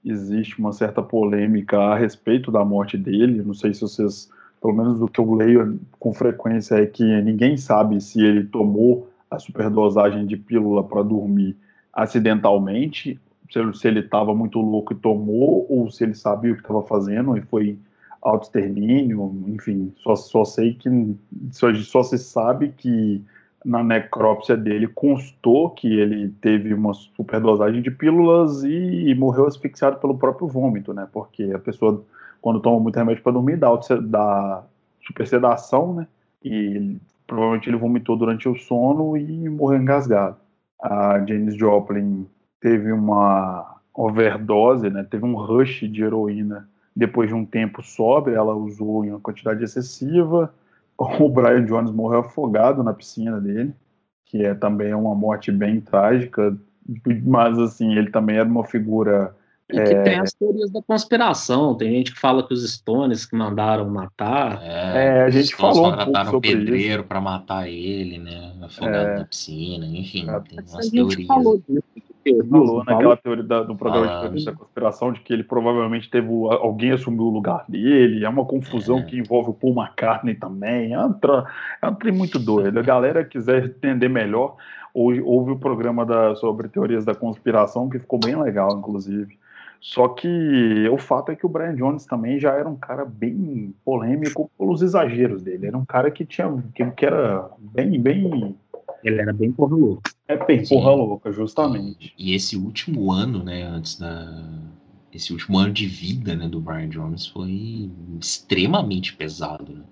existe 0.10 0.60
uma 0.60 0.72
certa 0.72 1.02
polêmica 1.02 1.78
a 1.78 1.98
respeito 1.98 2.52
da 2.52 2.64
morte 2.64 2.98
dele, 2.98 3.44
não 3.44 3.54
sei 3.54 3.74
se 3.74 3.82
vocês, 3.82 4.30
pelo 4.62 4.74
menos 4.74 5.02
o 5.02 5.08
que 5.08 5.20
eu 5.20 5.34
leio 5.34 5.80
com 6.00 6.14
frequência 6.14 6.76
é 6.76 6.86
que 6.86 7.04
ninguém 7.22 7.58
sabe 7.58 8.00
se 8.02 8.24
ele 8.24 8.46
tomou 8.46 9.10
a 9.30 9.38
superdosagem 9.40 10.26
de 10.26 10.38
pílula 10.38 10.84
para 10.84 11.04
dormir 11.04 11.56
acidentalmente, 11.94 13.20
se 13.74 13.88
ele 13.88 14.02
estava 14.02 14.34
muito 14.36 14.60
louco 14.60 14.94
e 14.94 14.96
tomou, 14.96 15.66
ou 15.70 15.90
se 15.90 16.04
ele 16.04 16.14
sabia 16.14 16.52
o 16.52 16.56
que 16.56 16.62
estava 16.62 16.84
fazendo 16.84 17.36
e 17.38 17.42
foi 17.42 17.78
auto-extermínio, 18.22 19.34
enfim, 19.48 19.94
só, 19.98 20.16
só 20.16 20.44
sei 20.44 20.74
que 20.74 20.90
só, 21.52 21.74
só 21.76 22.04
se 22.04 22.18
sabe 22.18 22.74
que 22.78 23.24
na 23.66 23.84
necrópsia 23.84 24.56
dele 24.56 24.88
constou 24.88 25.72
que 25.72 25.88
ele 25.88 26.30
teve 26.42 26.74
uma 26.74 26.94
superdosagem 26.94 27.82
de 27.82 27.92
pílulas 27.92 28.64
e, 28.64 29.10
e 29.10 29.16
morreu 29.16 29.46
asfixiado 29.46 29.98
pelo 29.98 30.18
próprio 30.18 30.48
vômito, 30.48 30.94
né? 30.94 31.08
Porque 31.12 31.52
a 31.54 31.60
pessoa, 31.60 32.04
quando 32.42 32.60
toma 32.60 32.80
muito 32.80 32.96
remédio 32.96 33.24
para 33.24 33.34
dormir, 33.34 33.58
dá, 33.58 33.70
dá 34.02 34.64
supersedação, 35.02 35.94
né? 35.94 36.08
E 36.44 36.98
Provavelmente 37.28 37.70
ele 37.70 37.78
vomitou 37.78 38.16
durante 38.16 38.48
o 38.48 38.56
sono 38.56 39.18
e 39.18 39.50
morreu 39.50 39.82
engasgado. 39.82 40.38
A 40.82 41.20
Janis 41.26 41.56
Joplin 41.56 42.26
teve 42.62 42.92
uma 42.94 43.80
overdose, 43.94 44.90
né? 44.90 45.04
Teve 45.04 45.26
um 45.26 45.36
rush 45.36 45.82
de 45.92 46.04
heroína 46.04 46.70
depois 46.96 47.28
de 47.28 47.36
um 47.36 47.46
tempo 47.46 47.84
sóbria, 47.84 48.38
ela 48.38 48.56
usou 48.56 49.06
em 49.06 49.10
uma 49.10 49.20
quantidade 49.20 49.64
excessiva. 49.64 50.52
O 50.98 51.30
Brian 51.30 51.66
Jones 51.66 51.92
morreu 51.92 52.20
afogado 52.20 52.84
na 52.84 52.94
piscina 52.94 53.40
dele, 53.40 53.74
que 54.26 54.44
é 54.44 54.54
também 54.56 54.94
uma 54.94 55.14
morte 55.14 55.52
bem 55.52 55.80
trágica, 55.80 56.58
mas 57.24 57.60
assim, 57.60 57.96
ele 57.96 58.10
também 58.10 58.38
era 58.38 58.50
uma 58.50 58.64
figura 58.64 59.36
e 59.70 59.84
que 59.84 59.94
é... 59.94 60.02
tem 60.02 60.20
as 60.20 60.32
teorias 60.32 60.72
da 60.72 60.82
conspiração. 60.82 61.76
Tem 61.76 61.92
gente 61.92 62.14
que 62.14 62.20
fala 62.20 62.48
que 62.48 62.54
os 62.54 62.72
Stones 62.72 63.26
que 63.26 63.36
mandaram 63.36 63.90
matar. 63.90 64.62
É, 64.64 65.20
é 65.20 65.24
a 65.24 65.30
gente 65.30 65.54
falou 65.56 65.92
um 65.92 65.98
pouco 65.98 66.26
sobre 66.26 66.56
pedreiro 66.56 67.04
para 67.04 67.20
matar 67.20 67.68
ele, 67.68 68.18
né? 68.18 68.54
Afogado 68.62 69.10
é... 69.10 69.20
na 69.20 69.26
piscina, 69.26 69.86
enfim. 69.86 70.30
É. 70.30 70.40
Tem 70.40 70.60
umas 70.60 70.90
teorias. 70.90 71.28
Falou 71.28 71.62
disso. 71.68 71.84
Falou 72.50 72.84
naquela 72.84 73.18
teoria 73.18 73.44
da, 73.44 73.64
do 73.64 73.76
programa 73.76 74.26
ah, 74.26 74.28
de 74.28 74.46
da 74.46 74.54
conspiração 74.54 75.12
de 75.12 75.20
que 75.22 75.34
ele 75.34 75.44
provavelmente 75.44 76.10
teve 76.10 76.28
alguém 76.28 76.92
assumiu 76.92 77.24
o 77.24 77.30
lugar 77.30 77.66
dele. 77.68 78.26
É 78.26 78.30
uma 78.30 78.46
confusão 78.46 79.00
é. 79.00 79.04
que 79.04 79.18
envolve 79.18 79.52
o 79.52 79.54
Paul 79.54 79.74
McCartney 79.74 80.36
também. 80.36 80.94
É 80.94 81.00
um, 81.00 81.16
é 81.82 81.88
um 81.88 81.96
trem 81.96 82.14
muito 82.14 82.40
doido. 82.40 82.80
A 82.80 82.84
galera 82.84 83.24
quiser 83.24 83.66
entender 83.66 84.10
melhor, 84.10 84.56
houve 84.94 85.52
o 85.52 85.60
programa 85.60 86.06
da, 86.06 86.36
sobre 86.36 86.68
teorias 86.68 87.06
da 87.06 87.14
conspiração 87.14 87.90
que 87.90 88.00
ficou 88.00 88.20
bem 88.20 88.36
legal, 88.36 88.78
inclusive. 88.78 89.38
Só 89.80 90.08
que 90.08 90.90
o 90.90 90.98
fato 90.98 91.32
é 91.32 91.36
que 91.36 91.46
o 91.46 91.50
Brian 91.50 91.76
Jones 91.76 92.06
também 92.06 92.40
já 92.40 92.54
era 92.54 92.68
um 92.68 92.76
cara 92.76 93.06
bem 93.06 93.74
polêmico 93.86 94.50
pelos 94.58 94.82
exageros 94.82 95.44
dele. 95.44 95.68
Era 95.68 95.78
um 95.78 95.86
cara 95.86 96.10
que 96.10 96.26
tinha 96.26 96.52
que, 96.74 96.84
que 96.92 97.06
era 97.06 97.50
bem, 97.60 98.00
bem. 98.02 98.56
Ele 99.04 99.22
era 99.22 99.34
bem 99.34 99.52
porra 99.52 99.76
louca. 99.76 100.12
É 100.28 100.46
bem 100.46 100.66
Sim. 100.66 100.76
porra 100.76 100.92
louca, 100.92 101.32
justamente. 101.32 102.14
E, 102.18 102.32
e, 102.32 102.36
esse 102.36 102.58
último 102.58 103.12
ano, 103.12 103.44
né, 103.44 103.64
antes 103.64 103.98
da. 103.98 104.44
Esse 105.14 105.32
último 105.32 105.58
ano 105.58 105.74
de 105.74 105.88
vida 105.88 106.36
né, 106.36 106.48
do 106.48 106.60
Brian 106.60 106.90
Jones 106.90 107.26
foi 107.26 107.90
extremamente 108.20 109.16
pesado. 109.16 109.74
Né? 109.74 109.84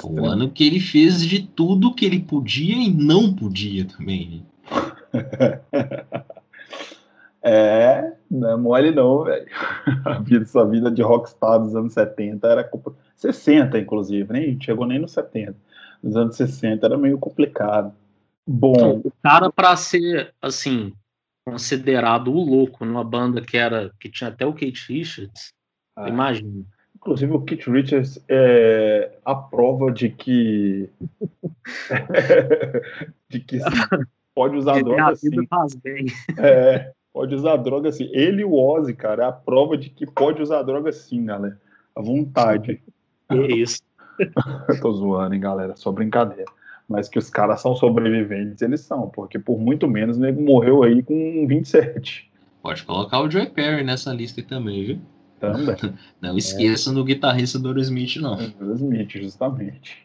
Foi 0.00 0.10
um 0.10 0.24
ano 0.24 0.50
que 0.50 0.64
ele 0.64 0.80
fez 0.80 1.24
de 1.24 1.46
tudo 1.46 1.94
que 1.94 2.04
ele 2.04 2.20
podia 2.20 2.74
e 2.74 2.90
não 2.90 3.32
podia 3.32 3.84
também. 3.84 4.42
Né? 5.12 5.60
É, 7.46 8.14
não 8.30 8.50
é 8.52 8.56
mole 8.56 8.90
não, 8.90 9.22
velho. 9.22 9.46
A 10.06 10.18
vida, 10.18 10.46
sua 10.46 10.64
vida 10.66 10.90
de 10.90 11.02
rockstar 11.02 11.60
dos 11.60 11.76
anos 11.76 11.92
70 11.92 12.48
era 12.48 12.70
60, 13.16 13.78
inclusive, 13.78 14.32
nem 14.32 14.58
chegou 14.58 14.86
nem 14.86 14.98
nos 14.98 15.12
70. 15.12 15.54
Nos 16.02 16.16
anos 16.16 16.36
60 16.36 16.86
era 16.86 16.96
meio 16.96 17.18
complicado. 17.18 17.92
Bom, 18.46 18.74
Então, 18.76 19.00
o 19.04 19.12
cara 19.22 19.50
para 19.50 19.74
ser 19.76 20.34
assim 20.40 20.92
considerado 21.46 22.28
o 22.32 22.40
louco 22.44 22.84
numa 22.84 23.04
banda 23.04 23.40
que 23.40 23.56
era 23.56 23.90
que 24.00 24.08
tinha 24.10 24.28
até 24.30 24.46
o 24.46 24.52
Kate 24.52 24.92
Richards, 24.92 25.52
Ah. 25.96 26.08
imagina. 26.08 26.64
inclusive 26.96 27.32
o 27.32 27.40
Kit 27.42 27.70
Richards 27.70 28.18
é 28.28 29.12
a 29.24 29.34
prova 29.34 29.92
de 29.92 30.08
que 30.08 30.88
de 33.28 33.40
que 33.40 33.58
pode 34.34 34.56
usar 34.56 34.76
a 34.78 34.82
droga 34.82 35.14
vida 35.14 35.40
sim. 35.42 35.46
faz 35.46 35.74
bem. 35.74 36.06
É, 36.38 36.92
pode 37.12 37.34
usar 37.34 37.56
droga 37.56 37.92
sim. 37.92 38.08
Ele 38.12 38.42
e 38.42 38.44
o 38.44 38.54
Ozzy, 38.54 38.94
cara, 38.94 39.24
é 39.24 39.26
a 39.28 39.32
prova 39.32 39.76
de 39.76 39.90
que 39.90 40.06
pode 40.06 40.40
usar 40.42 40.62
droga 40.62 40.92
sim, 40.92 41.24
galera. 41.26 41.60
À 41.94 42.00
vontade. 42.02 42.82
É 43.30 43.36
isso. 43.52 43.80
Eu 44.18 44.26
tô 44.80 44.92
zoando, 44.92 45.34
hein, 45.34 45.40
galera? 45.40 45.76
Só 45.76 45.92
brincadeira. 45.92 46.50
Mas 46.88 47.08
que 47.08 47.18
os 47.18 47.30
caras 47.30 47.62
são 47.62 47.74
sobreviventes, 47.74 48.60
eles 48.60 48.80
são, 48.80 49.08
porque 49.08 49.38
por 49.38 49.58
muito 49.58 49.88
menos 49.88 50.16
o 50.16 50.20
nego 50.20 50.42
morreu 50.42 50.82
aí 50.82 51.02
com 51.02 51.46
27. 51.46 52.30
Pode 52.62 52.82
colocar 52.84 53.20
o 53.20 53.30
Joey 53.30 53.50
Perry 53.50 53.84
nessa 53.84 54.12
lista 54.12 54.40
aí 54.40 54.46
também, 54.46 54.84
viu? 54.84 54.98
Também. 55.40 55.76
Não 56.20 56.36
esqueça 56.36 56.92
do 56.92 57.04
guitarrista 57.04 57.58
do 57.58 57.78
Smith, 57.80 58.16
não. 58.16 58.36
Will 58.60 58.74
Smith, 58.74 59.10
justamente. 59.12 59.98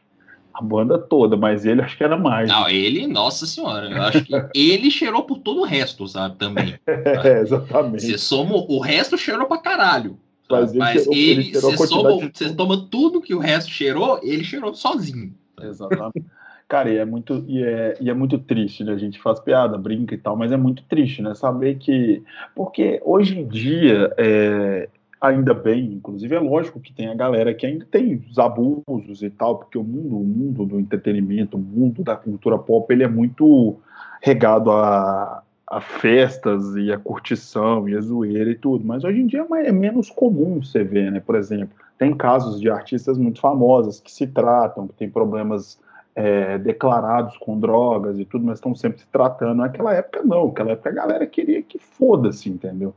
A 0.54 0.62
banda 0.62 0.98
toda, 0.98 1.38
mas 1.38 1.66
ele 1.66 1.82
acho 1.82 1.96
que 1.96 2.04
era 2.04 2.18
mais. 2.18 2.50
Não, 2.50 2.68
ele, 2.68 3.08
nossa 3.08 3.46
senhora, 3.46 3.90
eu 3.90 4.02
acho 4.02 4.26
que 4.26 4.34
ele 4.54 4.92
cheirou 4.92 5.24
por 5.24 5.40
todo 5.40 5.62
o 5.62 5.66
resto, 5.66 6.06
sabe? 6.08 6.36
Também. 6.38 6.78
É, 6.88 7.40
exatamente. 7.40 8.06
Você 8.06 8.18
soma, 8.18 8.56
o 8.56 8.80
resto 8.80 9.18
cheirou 9.18 9.46
pra 9.46 9.58
caralho. 9.58 10.20
Mas 10.50 10.74
Mas, 10.74 11.08
ele 11.08 11.54
você, 11.54 11.88
soma, 11.88 12.30
de 12.30 12.56
toma 12.56 12.88
tudo 12.90 13.22
que 13.22 13.36
o 13.36 13.40
resto 13.40 13.70
cheirou, 13.70 14.20
ele 14.24 14.44
cheirou 14.44 14.74
sozinho. 14.74 15.34
Exatamente. 15.62 16.26
Cara, 16.70 16.92
e 16.92 16.98
é 16.98 17.04
muito 17.04 17.44
e 17.48 17.64
é, 17.64 17.98
e 18.00 18.12
é 18.12 18.14
muito 18.14 18.38
triste, 18.38 18.84
né? 18.84 18.94
A 18.94 18.98
gente 18.98 19.20
faz 19.20 19.40
piada, 19.40 19.76
brinca 19.76 20.14
e 20.14 20.18
tal, 20.20 20.38
mas 20.38 20.52
é 20.52 20.58
muito 20.58 20.84
triste, 20.84 21.20
né? 21.20 21.34
Saber 21.34 21.80
que 21.80 22.24
porque 22.56 23.02
hoje 23.04 23.40
em 23.40 23.48
dia 23.48 24.14
é, 24.16 24.88
ainda 25.20 25.52
bem, 25.52 25.94
inclusive 25.94 26.36
é 26.36 26.40
lógico 26.40 26.80
que 26.80 26.94
tem 26.94 27.08
a 27.08 27.16
galera 27.16 27.56
que 27.56 27.66
ainda 27.66 27.86
tem 27.90 28.24
os 28.30 28.38
abusos 28.38 29.24
e 29.24 29.32
tal, 29.32 29.58
porque 29.58 29.80
o 29.80 29.84
mundo, 29.84 30.18
o 30.20 30.24
mundo 30.24 30.64
do 30.64 30.80
entretenimento, 30.80 31.58
o 31.58 31.60
mundo 31.60 32.04
da 32.04 32.16
cultura 32.16 32.60
pop, 32.60 32.94
ele 32.94 33.04
é 33.04 33.08
muito 33.08 33.76
regado 34.22 34.70
a, 34.72 35.42
a 35.66 35.82
festas 35.82 36.76
e 36.76 36.92
a 36.92 37.00
curtição 37.00 37.90
e 37.90 37.96
a 37.96 38.02
zoeira 38.02 38.52
e 38.52 38.56
tudo, 38.56 38.86
mas 38.86 39.04
hoje 39.04 39.20
em 39.20 39.26
dia 39.26 39.44
é 39.56 39.70
é 39.70 39.72
menos 39.72 40.12
comum 40.12 40.62
você 40.62 40.84
ver, 40.84 41.12
né? 41.12 41.20
Por 41.20 41.36
exemplo, 41.36 41.76
tem 41.98 42.16
casos 42.16 42.62
de 42.62 42.70
artistas 42.70 43.18
muito 43.18 43.42
famosas 43.42 44.00
que 44.00 44.12
se 44.12 44.28
tratam, 44.28 44.88
que 44.88 44.94
têm 44.94 45.10
problemas 45.10 45.80
é, 46.16 46.58
declarados 46.58 47.38
com 47.38 47.60
drogas 47.60 48.20
e 48.20 48.26
tudo, 48.26 48.46
mas 48.46 48.58
estão 48.58 48.76
sempre 48.76 49.00
se 49.00 49.08
tratando. 49.08 49.58
Naquela 49.58 49.94
época, 49.94 50.22
não. 50.24 50.48
Naquela 50.48 50.72
época 50.72 50.90
a 50.90 50.94
galera 50.94 51.26
queria 51.26 51.62
que 51.62 51.80
foda-se, 51.80 52.50
entendeu? 52.50 52.94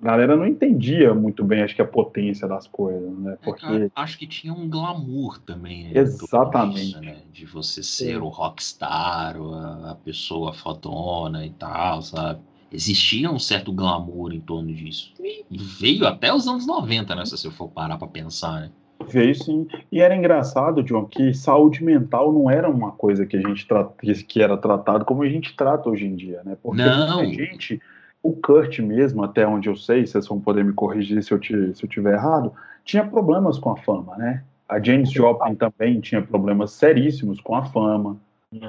A 0.00 0.04
galera 0.04 0.34
não 0.34 0.46
entendia 0.46 1.12
muito 1.12 1.44
bem, 1.44 1.62
acho 1.62 1.74
que, 1.74 1.82
a 1.82 1.86
potência 1.86 2.48
das 2.48 2.66
coisas, 2.66 3.12
né? 3.18 3.34
É, 3.34 3.44
Porque. 3.44 3.90
acho 3.94 4.18
que 4.18 4.26
tinha 4.26 4.52
um 4.52 4.68
glamour 4.68 5.38
também. 5.40 5.84
né, 5.84 5.90
Exatamente. 6.00 6.86
disso, 6.86 7.00
né? 7.02 7.18
De 7.30 7.44
você 7.44 7.82
ser 7.82 8.22
o 8.22 8.28
rockstar, 8.28 9.38
ou 9.38 9.54
a, 9.54 9.96
pessoa 10.02 10.54
fodona 10.54 11.44
e 11.44 11.50
tal, 11.50 12.00
sabe? 12.00 12.40
Existia 12.72 13.30
um 13.30 13.38
certo 13.38 13.72
glamour 13.72 14.32
em 14.32 14.40
torno 14.40 14.72
disso. 14.72 15.12
E 15.18 15.58
veio 15.58 16.06
até 16.06 16.32
os 16.32 16.46
anos 16.46 16.66
90, 16.66 17.14
né? 17.14 17.24
Se 17.26 17.32
você 17.32 17.50
for 17.50 17.68
parar 17.68 17.98
pra 17.98 18.08
pensar, 18.08 18.60
né? 18.60 18.70
Veio 19.08 19.34
sim. 19.34 19.66
E 19.90 20.00
era 20.00 20.14
engraçado, 20.14 20.82
John, 20.82 21.04
que 21.04 21.32
saúde 21.34 21.82
mental 21.82 22.32
não 22.32 22.50
era 22.50 22.68
uma 22.68 22.92
coisa 22.92 23.26
que 23.26 23.36
a 23.36 23.40
gente 23.40 23.66
tra- 23.66 23.88
que- 24.26 24.42
era 24.42 24.56
tratado 24.56 25.04
como 25.04 25.22
a 25.22 25.28
gente 25.28 25.56
trata 25.56 25.88
hoje 25.88 26.06
em 26.06 26.14
dia, 26.14 26.42
né? 26.44 26.56
Porque 26.62 26.82
Não. 26.82 27.16
muita 27.16 27.32
gente, 27.32 27.80
o 28.22 28.32
Kurt 28.32 28.78
mesmo, 28.80 29.22
até 29.24 29.46
onde 29.46 29.68
eu 29.68 29.76
sei, 29.76 30.06
vocês 30.06 30.26
vão 30.26 30.40
poder 30.40 30.64
me 30.64 30.72
corrigir 30.72 31.22
se 31.22 31.32
eu, 31.32 31.38
te, 31.38 31.74
se 31.74 31.84
eu 31.84 31.88
tiver 31.88 32.14
errado, 32.14 32.52
tinha 32.84 33.04
problemas 33.04 33.58
com 33.58 33.70
a 33.70 33.76
fama, 33.76 34.16
né? 34.16 34.42
A 34.68 34.80
James 34.80 35.10
Joplin 35.10 35.54
também 35.54 36.00
tinha 36.00 36.22
problemas 36.22 36.72
seríssimos 36.72 37.40
com 37.40 37.56
a 37.56 37.64
fama. 37.64 38.16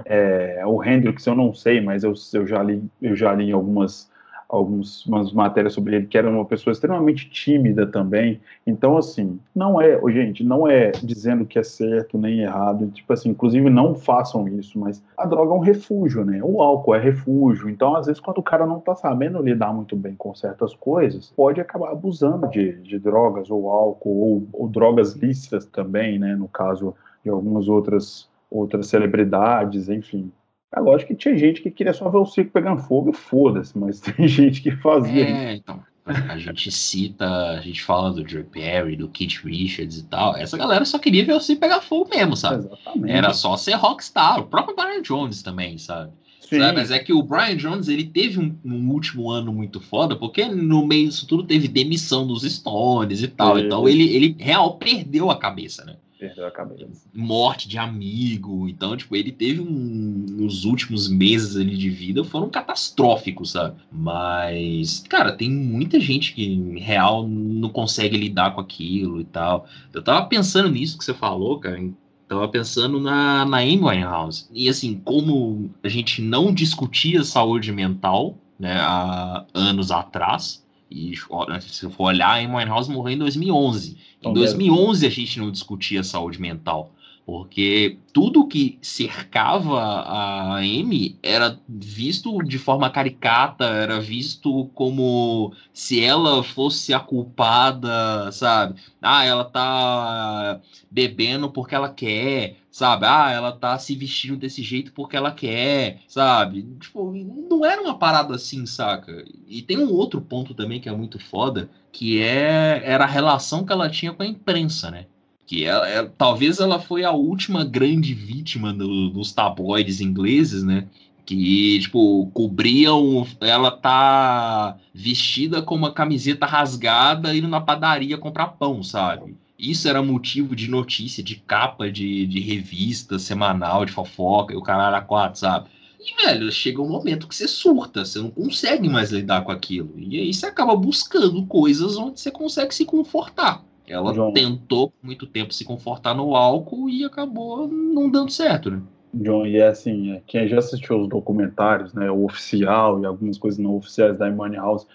É, 0.06 0.62
o 0.66 0.84
Hendrix 0.84 1.26
eu 1.26 1.36
não 1.36 1.54
sei, 1.54 1.82
mas 1.82 2.04
eu, 2.04 2.14
eu 2.34 2.46
já 2.46 2.62
li, 2.62 2.84
eu 3.02 3.16
já 3.16 3.34
li 3.34 3.52
algumas 3.52 4.11
algumas 4.52 5.06
umas 5.06 5.32
matérias 5.32 5.74
sobre 5.74 5.96
ele 5.96 6.08
que 6.08 6.18
era 6.18 6.30
uma 6.30 6.44
pessoa 6.44 6.74
extremamente 6.74 7.30
tímida 7.30 7.88
também. 7.88 8.42
Então 8.68 8.98
assim, 8.98 9.40
não 9.56 9.82
é, 9.82 10.00
gente, 10.12 10.44
não 10.44 10.68
é 10.68 10.92
dizendo 10.92 11.46
que 11.46 11.58
é 11.58 11.64
certo 11.64 12.18
nem 12.18 12.42
errado, 12.42 12.88
tipo 12.92 13.12
assim, 13.14 13.30
inclusive 13.30 13.70
não 13.70 13.96
façam 13.96 14.48
isso, 14.48 14.78
mas 14.78 15.02
a 15.18 15.26
droga 15.26 15.54
é 15.54 15.56
um 15.56 15.60
refúgio, 15.60 16.26
né? 16.26 16.42
O 16.44 16.62
álcool 16.62 16.96
é 16.96 17.00
refúgio. 17.00 17.70
Então, 17.70 17.96
às 17.96 18.08
vezes 18.08 18.20
quando 18.20 18.40
o 18.40 18.44
cara 18.44 18.66
não 18.66 18.80
tá 18.80 18.94
sabendo 18.94 19.42
lidar 19.42 19.74
muito 19.74 19.96
bem 19.96 20.16
com 20.16 20.36
certas 20.36 20.76
coisas, 20.76 21.32
pode 21.36 21.62
acabar 21.62 21.92
abusando 21.92 22.50
de, 22.50 22.74
de 22.82 23.00
drogas 23.00 23.50
ou 23.50 23.70
álcool 23.70 24.20
ou, 24.20 24.48
ou 24.54 24.68
drogas 24.68 25.14
lícitas 25.14 25.66
também, 25.66 26.20
né, 26.20 26.36
no 26.36 26.48
caso 26.48 26.94
de 27.24 27.30
algumas 27.30 27.70
outras 27.70 28.30
outras 28.52 28.88
celebridades, 28.88 29.88
enfim. 29.88 30.30
É 30.74 30.80
lógico 30.80 31.10
que 31.10 31.20
tinha 31.20 31.38
gente 31.38 31.62
que 31.62 31.70
queria 31.70 31.94
só 31.94 32.10
ver 32.10 32.18
o 32.18 32.26
circo 32.26 32.52
pegando 32.52 32.82
fogo 32.82 33.10
e 33.10 33.14
foda-se, 33.14 33.78
mas 33.78 34.00
tem 34.02 34.28
gente 34.28 34.62
que 34.62 34.72
fazia. 34.72 35.26
É, 35.26 35.56
então. 35.56 35.82
A 36.06 36.38
gente 36.38 36.72
cita, 36.72 37.26
a 37.26 37.62
gente 37.62 37.84
fala 37.84 38.12
do 38.12 38.28
Joe 38.28 38.44
Perry, 38.44 38.96
do 38.96 39.08
Keith 39.08 39.44
Richards 39.44 40.00
e 40.00 40.04
tal. 40.04 40.36
Essa 40.36 40.58
galera 40.58 40.84
só 40.84 40.98
queria 40.98 41.24
ver 41.24 41.34
você 41.34 41.56
pegar 41.56 41.80
fogo 41.80 42.10
mesmo, 42.10 42.36
sabe? 42.36 42.66
Exatamente. 42.66 43.12
Era 43.12 43.34
só 43.34 43.56
ser 43.56 43.76
rockstar. 43.76 44.40
O 44.40 44.48
próprio 44.48 44.76
Brian 44.76 45.02
Jones 45.02 45.44
também, 45.44 45.78
sabe? 45.78 46.12
Sabe? 46.40 46.74
Mas 46.74 46.92
é 46.92 47.00
que 47.00 47.14
o 47.14 47.24
Brian 47.24 47.56
Jones 47.56 47.88
ele 47.88 48.04
teve 48.04 48.40
um, 48.40 48.58
um 48.66 48.90
último 48.90 49.30
ano 49.30 49.54
muito 49.54 49.80
foda, 49.80 50.16
porque 50.16 50.46
no 50.46 50.86
meio 50.86 51.08
disso 51.08 51.28
tudo 51.28 51.44
teve 51.44 51.68
demissão 51.68 52.28
dos 52.28 52.44
Stones 52.44 53.22
e 53.22 53.28
tal. 53.28 53.56
Sim. 53.56 53.66
Então 53.66 53.88
ele, 53.88 54.14
ele 54.14 54.36
real 54.40 54.78
perdeu 54.78 55.30
a 55.30 55.38
cabeça, 55.38 55.86
né? 55.86 55.96
Perdeu 56.22 56.46
a 56.46 56.52
cabeça. 56.52 57.10
Morte 57.16 57.68
de 57.68 57.80
amigo. 57.80 58.70
Então, 58.70 58.96
tipo, 58.96 59.16
ele 59.16 59.32
teve 59.32 59.60
um. 59.60 60.26
Nos 60.30 60.66
últimos 60.66 61.10
meses 61.10 61.58
ali 61.58 61.76
de 61.76 61.90
vida 61.90 62.24
foram 62.24 62.48
catastróficos, 62.48 63.52
sabe? 63.52 63.82
Mas, 63.92 65.04
cara, 65.10 65.32
tem 65.32 65.50
muita 65.50 66.00
gente 66.00 66.34
que 66.34 66.46
em 66.46 66.78
real 66.78 67.28
não 67.28 67.70
consegue 67.70 68.16
lidar 68.16 68.54
com 68.54 68.62
aquilo 68.62 69.20
e 69.20 69.26
tal. 69.26 69.66
Eu 69.92 70.04
tava 70.04 70.28
pensando 70.28 70.70
nisso 70.70 70.96
que 70.96 71.04
você 71.04 71.14
falou, 71.14 71.60
cara. 71.60 71.82
Tava 72.28 72.48
pensando 72.48 73.00
na, 73.00 73.44
na 73.44 73.58
Amy 73.58 73.82
Winehouse. 73.84 74.48
E 74.54 74.70
assim, 74.70 75.02
como 75.04 75.72
a 75.84 75.90
gente 75.90 76.22
não 76.22 76.54
discutia 76.54 77.24
saúde 77.24 77.72
mental, 77.72 78.38
né, 78.58 78.78
há 78.80 79.44
anos 79.54 79.92
atrás, 79.92 80.64
e 80.92 81.14
ó, 81.30 81.48
se 81.60 81.86
eu 81.86 81.90
for 81.90 82.06
olhar, 82.06 82.32
a 82.32 82.38
Winehouse 82.38 82.92
morreu 82.92 83.14
em 83.16 83.18
2011. 83.18 83.92
Em 83.92 83.96
Então, 84.20 84.34
2011 84.34 85.08
a 85.08 85.10
gente 85.10 85.40
não 85.40 85.50
discutia 85.50 86.04
saúde 86.04 86.40
mental, 86.40 86.94
porque 87.32 87.98
tudo 88.12 88.46
que 88.46 88.78
cercava 88.82 89.80
a 89.82 90.58
Amy 90.58 91.18
era 91.24 91.58
visto 91.66 92.40
de 92.44 92.58
forma 92.58 92.90
caricata, 92.90 93.64
era 93.64 94.02
visto 94.02 94.66
como 94.74 95.54
se 95.72 96.04
ela 96.04 96.44
fosse 96.44 96.94
a 96.94 97.00
culpada, 97.00 98.30
sabe? 98.34 98.82
Ah, 99.02 99.24
ela 99.24 99.46
tá 99.46 100.60
bebendo 100.92 101.50
porque 101.50 101.74
ela 101.74 101.88
quer, 101.88 102.58
sabe? 102.70 103.06
Ah, 103.06 103.32
ela 103.32 103.54
tá 103.54 103.80
se 103.80 103.96
vestindo 103.96 104.36
desse 104.36 104.62
jeito 104.62 104.92
porque 104.92 105.16
ela 105.16 105.32
quer, 105.32 106.02
sabe? 106.10 106.64
Tipo, 106.82 107.14
não 107.50 107.64
era 107.66 107.82
uma 107.82 107.98
parada 107.98 108.36
assim, 108.36 108.66
saca? 108.66 109.24
E 109.48 109.62
tem 109.62 109.78
um 109.78 109.94
outro 109.94 110.20
ponto 110.20 110.54
também 110.54 110.82
que 110.82 110.90
é 110.90 110.94
muito 110.94 111.18
foda, 111.18 111.70
que 111.94 112.22
é 112.22 112.82
era 112.84 113.06
a 113.06 113.08
relação 113.08 113.66
que 113.66 113.72
ela 113.72 113.90
tinha 113.90 114.12
com 114.12 114.22
a 114.22 114.28
imprensa, 114.28 114.92
né? 114.92 115.06
Que 115.46 115.66
ela, 115.66 115.88
ela- 115.88 116.14
talvez 116.18 116.60
ela 116.60 116.80
foi 116.80 117.04
a 117.04 117.12
última 117.12 117.66
grande 117.66 118.14
vítima 118.14 118.74
do- 118.74 119.10
dos 119.10 119.32
tabloides 119.34 120.00
ingleses, 120.02 120.64
né? 120.64 120.88
Que, 121.26 121.80
tipo, 121.82 122.28
cobriam 122.34 123.26
ela 123.42 123.72
tá 123.72 124.78
vestida 124.94 125.62
com 125.62 125.76
uma 125.76 125.94
camiseta 125.94 126.46
rasgada 126.46 127.36
indo 127.36 127.48
na 127.48 127.62
padaria 127.62 128.18
comprar 128.18 128.48
pão, 128.48 128.82
sabe? 128.84 129.38
Isso 129.58 129.88
era 129.88 130.02
motivo 130.02 130.56
de 130.56 130.68
notícia, 130.70 131.22
de 131.24 131.36
capa 131.36 131.92
de, 131.92 132.26
de 132.26 132.40
revista 132.40 133.20
semanal, 133.20 133.86
de 133.86 133.92
fofoca, 133.92 134.54
e 134.54 134.58
o 134.58 134.62
caralho 134.64 134.96
a 134.96 135.02
quatro, 135.02 135.40
sabe? 135.40 135.70
E, 136.00 136.26
velho, 136.26 136.52
chega 136.52 136.82
um 136.82 136.90
momento 136.90 137.28
que 137.28 137.36
você 137.36 137.48
surta, 137.48 138.04
você 138.04 138.18
não 138.20 138.32
consegue 138.32 138.90
mais 138.90 139.12
lidar 139.12 139.44
com 139.44 139.52
aquilo. 139.52 139.94
E 140.00 140.20
aí 140.20 140.34
você 140.34 140.48
acaba 140.48 140.76
buscando 140.76 141.46
coisas 141.46 141.96
onde 141.98 142.20
você 142.20 142.32
consegue 142.32 142.74
se 142.74 142.86
confortar. 142.86 143.64
Ela 143.92 144.14
João. 144.14 144.34
tentou 144.34 144.90
por 144.90 145.06
muito 145.06 145.28
tempo 145.28 145.54
se 145.54 145.66
confortar 145.66 146.14
no 146.14 146.36
álcool 146.36 146.90
e 146.90 147.04
acabou 147.04 147.68
não 147.68 148.10
dando 148.10 148.32
certo, 148.32 148.72
né? 148.72 148.82
John, 149.14 149.46
e 149.46 149.58
é 149.58 149.68
assim, 149.68 150.14
é, 150.14 150.22
quem 150.26 150.48
já 150.48 150.60
assistiu 150.60 151.02
os 151.02 151.08
documentários, 151.10 151.94
né, 151.94 152.10
o 152.10 152.24
oficial 152.24 153.02
e 153.02 153.06
algumas 153.06 153.38
coisas 153.38 153.60
não 153.60 153.76
oficiais 153.76 154.18
da 154.18 154.32
Money 154.32 154.58
House, 154.58 154.88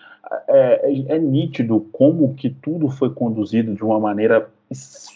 é, 0.48 0.90
é, 0.90 1.16
é, 1.16 1.18
nítido 1.18 1.80
como 1.92 2.34
que 2.34 2.50
tudo 2.50 2.88
foi 2.88 3.10
conduzido 3.10 3.74
de 3.74 3.84
uma 3.84 4.00
maneira 4.00 4.48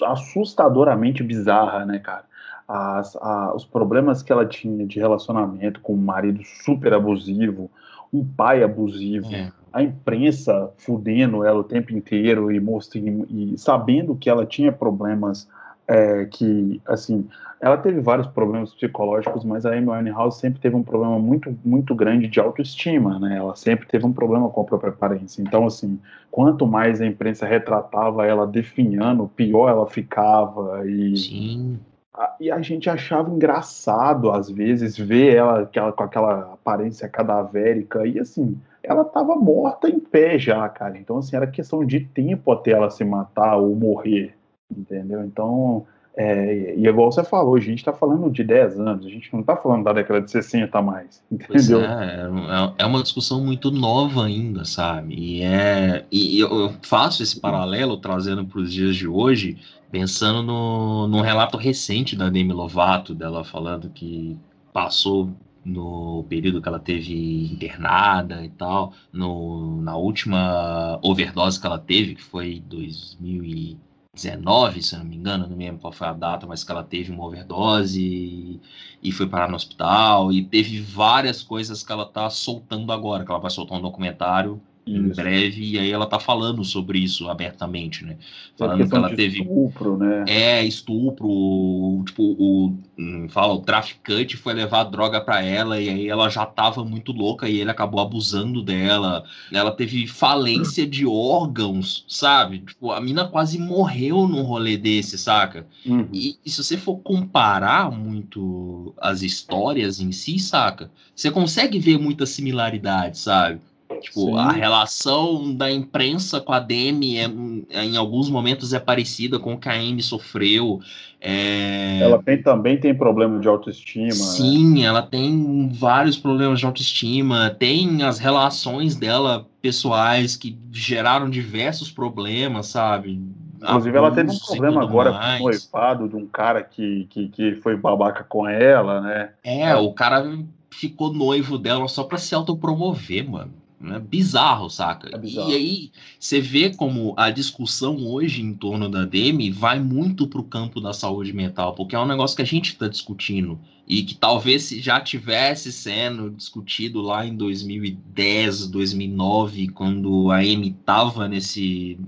assustadoramente 0.04 1.22
bizarra, 1.22 1.84
né, 1.84 1.98
cara? 1.98 2.24
As, 2.68 3.16
a, 3.16 3.52
os 3.54 3.64
problemas 3.64 4.22
que 4.22 4.30
ela 4.30 4.46
tinha 4.46 4.86
de 4.86 5.00
relacionamento 5.00 5.80
com 5.80 5.94
um 5.94 6.00
marido 6.00 6.40
super 6.44 6.94
abusivo, 6.94 7.68
um 8.12 8.24
pai 8.24 8.62
abusivo, 8.62 9.34
é. 9.34 9.50
A 9.72 9.82
imprensa 9.82 10.72
fudendo 10.76 11.44
ela 11.44 11.60
o 11.60 11.64
tempo 11.64 11.92
inteiro 11.92 12.50
e, 12.50 12.60
mostrando, 12.60 13.26
e 13.30 13.56
sabendo 13.58 14.14
que 14.14 14.28
ela 14.28 14.44
tinha 14.44 14.72
problemas 14.72 15.48
é, 15.86 16.24
que, 16.26 16.80
assim, 16.86 17.28
ela 17.60 17.76
teve 17.76 18.00
vários 18.00 18.26
problemas 18.28 18.72
psicológicos, 18.72 19.44
mas 19.44 19.66
a 19.66 19.74
Amy 19.74 19.88
Winehouse 19.88 20.38
sempre 20.38 20.60
teve 20.60 20.74
um 20.74 20.82
problema 20.82 21.18
muito, 21.18 21.54
muito 21.64 21.94
grande 21.94 22.26
de 22.26 22.40
autoestima, 22.40 23.18
né? 23.18 23.36
Ela 23.36 23.54
sempre 23.54 23.86
teve 23.86 24.06
um 24.06 24.12
problema 24.12 24.48
com 24.48 24.62
a 24.62 24.64
própria 24.64 24.90
aparência. 24.90 25.42
Então, 25.42 25.66
assim, 25.66 25.98
quanto 26.30 26.66
mais 26.66 27.00
a 27.00 27.06
imprensa 27.06 27.44
retratava 27.44 28.24
ela 28.26 28.46
definhando, 28.46 29.30
pior 29.34 29.68
ela 29.68 29.86
ficava 29.86 30.86
e... 30.88 31.16
Sim. 31.16 31.78
A, 32.14 32.36
e 32.40 32.50
a 32.50 32.60
gente 32.62 32.88
achava 32.88 33.30
engraçado, 33.30 34.30
às 34.30 34.50
vezes, 34.50 34.96
ver 34.96 35.36
ela 35.36 35.60
aquela, 35.60 35.92
com 35.92 36.02
aquela 36.02 36.52
aparência 36.54 37.08
cadavérica 37.08 38.06
e, 38.06 38.18
assim, 38.18 38.58
ela 38.90 39.02
estava 39.02 39.36
morta 39.36 39.88
em 39.88 40.00
pé 40.00 40.38
já, 40.38 40.68
cara. 40.68 40.98
Então, 40.98 41.18
assim, 41.18 41.36
era 41.36 41.46
questão 41.46 41.84
de 41.84 42.00
tempo 42.00 42.50
até 42.52 42.72
ela 42.72 42.90
se 42.90 43.04
matar 43.04 43.56
ou 43.56 43.74
morrer 43.74 44.34
entendeu? 44.76 45.24
Então, 45.24 45.86
é, 46.16 46.74
e 46.76 46.86
igual 46.86 47.10
você 47.10 47.24
falou, 47.24 47.56
a 47.56 47.60
gente 47.60 47.78
está 47.78 47.92
falando 47.92 48.30
de 48.30 48.44
10 48.44 48.80
anos, 48.80 49.06
a 49.06 49.08
gente 49.08 49.32
não 49.32 49.40
está 49.40 49.56
falando 49.56 49.84
da 49.84 49.92
década 49.92 50.20
de 50.20 50.30
60 50.30 50.80
mais, 50.82 51.22
entendeu? 51.30 51.80
É, 51.80 52.30
é, 52.78 52.82
é, 52.82 52.86
uma 52.86 53.02
discussão 53.02 53.42
muito 53.42 53.70
nova 53.70 54.24
ainda, 54.26 54.64
sabe? 54.64 55.14
E, 55.14 55.42
é, 55.42 56.04
e 56.10 56.40
eu 56.40 56.72
faço 56.82 57.22
esse 57.22 57.40
paralelo 57.40 57.96
trazendo 57.96 58.44
para 58.44 58.60
os 58.60 58.72
dias 58.72 58.96
de 58.96 59.06
hoje, 59.06 59.56
pensando 59.90 60.42
no, 60.42 61.08
no 61.08 61.20
relato 61.20 61.56
recente 61.56 62.16
da 62.16 62.28
Demi 62.28 62.52
Lovato, 62.52 63.14
dela 63.14 63.44
falando 63.44 63.90
que 63.90 64.38
passou 64.72 65.30
no 65.64 66.24
período 66.28 66.62
que 66.62 66.68
ela 66.68 66.80
teve 66.80 67.52
internada 67.52 68.44
e 68.44 68.50
tal, 68.50 68.94
no, 69.12 69.80
na 69.82 69.96
última 69.96 70.98
overdose 71.02 71.60
que 71.60 71.66
ela 71.66 71.78
teve, 71.78 72.14
que 72.14 72.22
foi 72.22 72.60
2000 72.66 73.78
19, 74.12 74.82
se 74.82 74.94
eu 74.94 74.98
não 74.98 75.06
me 75.06 75.16
engano, 75.16 75.46
não 75.46 75.56
lembro 75.56 75.80
qual 75.80 75.92
foi 75.92 76.08
a 76.08 76.12
data, 76.12 76.46
mas 76.46 76.64
que 76.64 76.70
ela 76.70 76.82
teve 76.82 77.12
uma 77.12 77.24
overdose 77.24 78.00
e, 78.00 78.60
e 79.02 79.12
foi 79.12 79.28
parar 79.28 79.48
no 79.48 79.54
hospital. 79.54 80.32
E 80.32 80.44
teve 80.44 80.80
várias 80.80 81.42
coisas 81.42 81.82
que 81.82 81.92
ela 81.92 82.04
tá 82.04 82.28
soltando 82.28 82.92
agora, 82.92 83.24
que 83.24 83.30
ela 83.30 83.40
vai 83.40 83.50
soltar 83.50 83.78
um 83.78 83.82
documentário 83.82 84.60
em 84.86 85.08
breve, 85.08 85.62
e 85.62 85.78
aí 85.78 85.90
ela 85.90 86.06
tá 86.06 86.18
falando 86.18 86.64
sobre 86.64 86.98
isso 86.98 87.28
abertamente, 87.28 88.04
né? 88.04 88.16
Falando 88.56 88.88
que 88.88 88.96
ela 88.96 89.14
teve. 89.14 89.40
Estupro, 89.42 89.96
né? 89.96 90.24
É, 90.26 90.64
estupro, 90.64 92.02
tipo, 92.06 92.22
o, 92.38 92.74
hum, 92.98 93.28
fala, 93.28 93.54
o 93.54 93.60
traficante 93.60 94.36
foi 94.36 94.52
levar 94.54 94.84
droga 94.84 95.20
para 95.20 95.42
ela, 95.42 95.80
e 95.80 95.88
aí 95.88 96.08
ela 96.08 96.28
já 96.28 96.44
tava 96.46 96.84
muito 96.84 97.12
louca 97.12 97.48
e 97.48 97.60
ele 97.60 97.70
acabou 97.70 98.00
abusando 98.00 98.62
dela. 98.62 99.24
Ela 99.52 99.70
teve 99.70 100.06
falência 100.06 100.86
de 100.86 101.06
órgãos, 101.06 102.04
sabe? 102.08 102.60
Tipo, 102.60 102.90
a 102.90 103.00
mina 103.00 103.26
quase 103.26 103.58
morreu 103.58 104.26
num 104.26 104.42
rolê 104.42 104.76
desse, 104.76 105.16
saca? 105.18 105.66
Uhum. 105.86 106.08
E, 106.12 106.36
e 106.44 106.50
se 106.50 106.62
você 106.62 106.76
for 106.76 106.96
comparar 106.98 107.90
muito 107.90 108.94
as 108.98 109.22
histórias 109.22 110.00
em 110.00 110.10
si, 110.10 110.38
saca? 110.38 110.90
Você 111.14 111.30
consegue 111.30 111.78
ver 111.78 111.98
muita 111.98 112.26
similaridade, 112.26 113.18
sabe? 113.18 113.60
Tipo, 114.00 114.26
Sim. 114.26 114.38
a 114.38 114.50
relação 114.50 115.54
da 115.54 115.70
imprensa 115.70 116.40
com 116.40 116.52
a 116.52 116.58
Demi 116.58 117.18
é, 117.18 117.30
é, 117.70 117.84
em 117.84 117.96
alguns 117.96 118.28
momentos 118.28 118.72
é 118.72 118.80
parecida 118.80 119.38
com 119.38 119.54
o 119.54 119.58
que 119.58 119.68
a 119.68 119.74
Amy 119.74 120.02
sofreu. 120.02 120.80
É... 121.20 122.00
Ela 122.00 122.22
tem, 122.22 122.42
também 122.42 122.78
tem 122.78 122.94
problema 122.94 123.38
de 123.38 123.46
autoestima. 123.46 124.06
Né? 124.06 124.12
Sim, 124.12 124.80
né? 124.80 124.86
ela 124.86 125.02
tem 125.02 125.68
vários 125.72 126.16
problemas 126.16 126.58
de 126.58 126.66
autoestima. 126.66 127.50
Tem 127.50 128.02
as 128.02 128.18
relações 128.18 128.96
dela 128.96 129.46
pessoais 129.60 130.36
que 130.36 130.58
geraram 130.72 131.28
diversos 131.28 131.90
problemas, 131.90 132.68
sabe? 132.68 133.20
Inclusive, 133.62 133.96
ela 133.96 134.10
teve 134.10 134.30
um 134.30 134.38
problema 134.38 134.82
agora 134.82 135.12
mais. 135.12 135.38
com 135.38 135.44
o 135.44 135.50
noivado 135.50 136.08
de 136.08 136.16
um 136.16 136.26
cara 136.26 136.62
que, 136.62 137.06
que, 137.10 137.28
que 137.28 137.54
foi 137.56 137.76
babaca 137.76 138.24
com 138.24 138.48
ela, 138.48 139.02
né? 139.02 139.30
É, 139.44 139.76
o 139.76 139.92
cara 139.92 140.24
ficou 140.70 141.12
noivo 141.12 141.58
dela 141.58 141.86
só 141.86 142.04
pra 142.04 142.16
se 142.16 142.34
autopromover, 142.34 143.28
mano. 143.28 143.52
Né? 143.80 143.98
Bizarro, 143.98 144.68
saca? 144.68 145.08
É 145.10 145.16
bizarro. 145.16 145.50
E 145.50 145.54
aí 145.54 145.92
você 146.18 146.38
vê 146.38 146.68
como 146.68 147.14
a 147.16 147.30
discussão 147.30 147.96
hoje 148.06 148.42
em 148.42 148.52
torno 148.52 148.90
da 148.90 149.06
Demi 149.06 149.50
vai 149.50 149.80
muito 149.80 150.26
para 150.26 150.40
o 150.40 150.44
campo 150.44 150.82
da 150.82 150.92
saúde 150.92 151.32
mental, 151.32 151.74
porque 151.74 151.96
é 151.96 151.98
um 151.98 152.06
negócio 152.06 152.36
que 152.36 152.42
a 152.42 152.46
gente 152.46 152.72
está 152.72 152.86
discutindo 152.88 153.58
e 153.88 154.02
que 154.02 154.14
talvez 154.14 154.68
já 154.68 155.00
tivesse 155.00 155.72
sendo 155.72 156.30
discutido 156.30 157.00
lá 157.00 157.24
em 157.26 157.34
2010, 157.34 158.66
2009, 158.66 159.68
quando 159.68 160.30
a 160.30 160.36
Amy 160.36 160.76
tava 160.84 161.26
nesse 161.26 161.98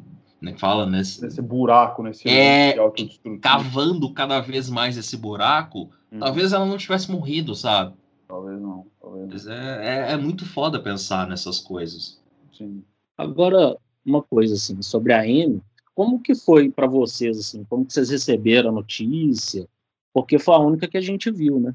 né, 0.42 0.54
fala 0.58 0.84
nesse, 0.84 1.22
nesse 1.22 1.40
buraco, 1.40 2.02
nesse 2.02 2.28
é, 2.28 2.74
cavando 3.40 4.12
cada 4.12 4.40
vez 4.40 4.68
mais 4.68 4.98
esse 4.98 5.16
buraco, 5.16 5.88
hum. 6.12 6.18
talvez 6.18 6.52
ela 6.52 6.66
não 6.66 6.76
tivesse 6.76 7.10
morrido, 7.10 7.54
sabe? 7.54 7.94
Talvez 8.28 8.60
não. 8.60 8.91
Talvez 9.12 9.44
não. 9.44 9.52
É, 9.52 10.08
é, 10.08 10.12
é, 10.12 10.16
muito 10.16 10.46
foda 10.46 10.80
pensar 10.80 11.28
nessas 11.28 11.60
coisas. 11.60 12.18
Sim. 12.56 12.82
Agora, 13.18 13.76
uma 14.04 14.22
coisa 14.22 14.54
assim, 14.54 14.80
sobre 14.80 15.12
a 15.12 15.20
Amy, 15.20 15.62
como 15.94 16.20
que 16.20 16.34
foi 16.34 16.70
para 16.70 16.86
vocês, 16.86 17.38
assim, 17.38 17.64
como 17.64 17.84
que 17.84 17.92
vocês 17.92 18.08
receberam 18.08 18.70
a 18.70 18.72
notícia? 18.72 19.68
Porque 20.14 20.38
foi 20.38 20.54
a 20.54 20.58
única 20.58 20.88
que 20.88 20.96
a 20.96 21.00
gente 21.00 21.30
viu, 21.30 21.60
né? 21.60 21.74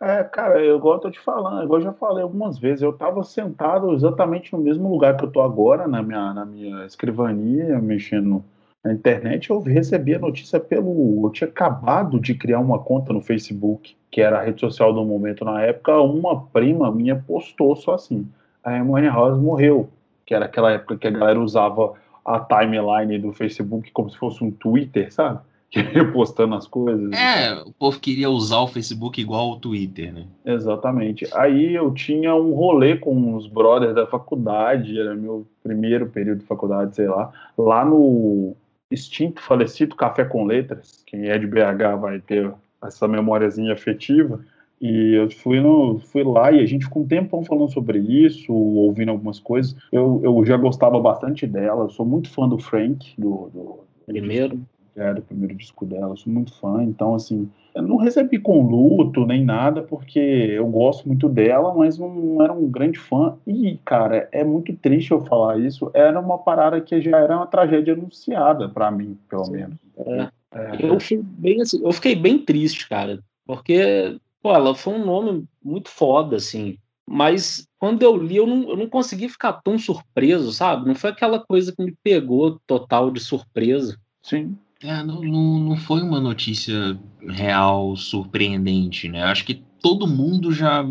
É, 0.00 0.22
cara, 0.22 0.62
eu 0.62 0.76
igual 0.76 0.96
eu 0.96 1.00
tô 1.00 1.10
te 1.10 1.18
falando, 1.18 1.64
igual 1.64 1.80
eu 1.80 1.84
já 1.84 1.92
falei 1.92 2.22
algumas 2.22 2.58
vezes, 2.58 2.82
eu 2.82 2.92
tava 2.92 3.24
sentado 3.24 3.92
exatamente 3.94 4.52
no 4.52 4.58
mesmo 4.58 4.90
lugar 4.90 5.16
que 5.16 5.24
eu 5.24 5.30
tô 5.30 5.40
agora, 5.40 5.88
na 5.88 6.02
minha, 6.02 6.34
na 6.34 6.44
minha 6.44 6.84
escrivania, 6.84 7.80
mexendo 7.80 8.44
na 8.86 8.92
internet, 8.92 9.50
eu 9.50 9.60
recebi 9.60 10.14
a 10.14 10.18
notícia 10.18 10.60
pelo. 10.60 11.26
Eu 11.26 11.30
tinha 11.30 11.48
acabado 11.48 12.20
de 12.20 12.34
criar 12.34 12.60
uma 12.60 12.78
conta 12.78 13.12
no 13.12 13.20
Facebook, 13.20 13.96
que 14.10 14.20
era 14.20 14.38
a 14.38 14.42
rede 14.42 14.60
social 14.60 14.92
do 14.92 15.04
momento 15.04 15.44
na 15.44 15.60
época. 15.62 16.00
Uma 16.00 16.46
prima 16.46 16.90
minha 16.92 17.16
postou 17.16 17.74
só 17.74 17.94
assim: 17.94 18.26
a 18.62 18.76
Hermione 18.76 19.08
House 19.08 19.38
morreu, 19.38 19.88
que 20.24 20.34
era 20.34 20.44
aquela 20.44 20.70
época 20.70 20.96
que 20.96 21.06
a 21.06 21.10
galera 21.10 21.40
usava 21.40 21.94
a 22.24 22.38
timeline 22.38 23.18
do 23.18 23.32
Facebook 23.32 23.90
como 23.92 24.08
se 24.08 24.16
fosse 24.16 24.42
um 24.42 24.50
Twitter, 24.50 25.12
sabe? 25.12 25.40
Que 25.68 25.80
ia 25.80 26.12
postando 26.12 26.54
as 26.54 26.68
coisas. 26.68 27.10
É, 27.12 27.52
o 27.60 27.72
povo 27.72 27.98
queria 27.98 28.30
usar 28.30 28.60
o 28.60 28.68
Facebook 28.68 29.20
igual 29.20 29.50
o 29.50 29.56
Twitter, 29.56 30.14
né? 30.14 30.24
Exatamente. 30.44 31.26
Aí 31.34 31.74
eu 31.74 31.92
tinha 31.92 32.36
um 32.36 32.54
rolê 32.54 32.96
com 32.96 33.34
os 33.34 33.48
brothers 33.48 33.96
da 33.96 34.06
faculdade, 34.06 34.98
era 34.98 35.16
meu 35.16 35.44
primeiro 35.64 36.06
período 36.06 36.38
de 36.38 36.46
faculdade, 36.46 36.94
sei 36.94 37.08
lá, 37.08 37.32
lá 37.58 37.84
no 37.84 38.54
extinto, 38.90 39.40
falecido 39.42 39.96
Café 39.96 40.24
com 40.24 40.44
Letras. 40.44 41.02
Quem 41.06 41.28
é 41.28 41.38
de 41.38 41.46
BH 41.46 42.00
vai 42.00 42.20
ter 42.20 42.52
essa 42.82 43.08
memóriazinha 43.08 43.72
afetiva. 43.72 44.40
E 44.80 45.14
eu 45.14 45.30
fui, 45.30 45.58
no, 45.58 45.98
fui 45.98 46.22
lá 46.22 46.52
e 46.52 46.60
a 46.60 46.66
gente 46.66 46.84
ficou 46.84 47.02
um 47.02 47.06
tempão 47.06 47.42
falando 47.42 47.72
sobre 47.72 47.98
isso, 47.98 48.52
ouvindo 48.52 49.10
algumas 49.10 49.40
coisas. 49.40 49.74
Eu, 49.90 50.20
eu 50.22 50.44
já 50.44 50.56
gostava 50.56 51.00
bastante 51.00 51.46
dela, 51.46 51.84
eu 51.84 51.90
sou 51.90 52.04
muito 52.04 52.28
fã 52.28 52.46
do 52.46 52.58
Frank, 52.58 53.14
do, 53.18 53.50
do 53.52 53.78
primeiro. 54.04 54.60
É, 54.96 55.12
do 55.12 55.20
primeiro 55.22 55.54
disco 55.54 55.84
dela, 55.84 56.16
sou 56.16 56.32
muito 56.32 56.54
fã, 56.54 56.82
então 56.82 57.14
assim, 57.14 57.50
eu 57.74 57.82
não 57.82 57.96
recebi 57.96 58.38
com 58.38 58.66
luto 58.66 59.26
nem 59.26 59.44
nada, 59.44 59.82
porque 59.82 60.18
eu 60.18 60.66
gosto 60.68 61.06
muito 61.06 61.28
dela, 61.28 61.74
mas 61.74 61.98
não 61.98 62.42
era 62.42 62.52
um 62.52 62.66
grande 62.66 62.98
fã. 62.98 63.36
E, 63.46 63.78
cara, 63.84 64.26
é 64.32 64.42
muito 64.42 64.74
triste 64.76 65.10
eu 65.10 65.20
falar 65.20 65.60
isso. 65.60 65.90
Era 65.92 66.18
uma 66.18 66.38
parada 66.38 66.80
que 66.80 66.98
já 67.02 67.18
era 67.18 67.36
uma 67.36 67.46
tragédia 67.46 67.92
anunciada 67.92 68.70
para 68.70 68.90
mim, 68.90 69.18
pelo 69.28 69.44
Sim. 69.44 69.52
menos. 69.52 69.76
É. 69.98 70.28
É. 70.56 70.86
Eu, 70.86 70.98
fiquei 70.98 71.18
bem, 71.22 71.60
assim, 71.60 71.82
eu 71.84 71.92
fiquei 71.92 72.14
bem 72.14 72.38
triste, 72.38 72.88
cara, 72.88 73.22
porque 73.44 74.18
pô, 74.42 74.54
ela 74.54 74.74
foi 74.74 74.94
um 74.94 75.04
nome 75.04 75.44
muito 75.62 75.90
foda, 75.90 76.36
assim. 76.36 76.78
Mas 77.08 77.68
quando 77.78 78.02
eu 78.02 78.16
li, 78.16 78.36
eu 78.36 78.46
não, 78.46 78.70
eu 78.70 78.76
não 78.76 78.88
consegui 78.88 79.28
ficar 79.28 79.52
tão 79.52 79.78
surpreso, 79.78 80.50
sabe? 80.52 80.88
Não 80.88 80.94
foi 80.94 81.10
aquela 81.10 81.38
coisa 81.38 81.74
que 81.74 81.82
me 81.82 81.94
pegou 82.02 82.58
total 82.66 83.10
de 83.10 83.20
surpresa. 83.20 83.98
Sim. 84.22 84.56
É, 84.82 85.02
não, 85.02 85.22
não, 85.22 85.58
não 85.58 85.76
foi 85.76 86.02
uma 86.02 86.20
notícia 86.20 86.98
real 87.26 87.96
surpreendente, 87.96 89.08
né? 89.08 89.22
Acho 89.22 89.44
que 89.44 89.64
todo 89.80 90.06
mundo 90.06 90.52
já, 90.52 90.84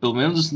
pelo 0.00 0.14
menos 0.14 0.52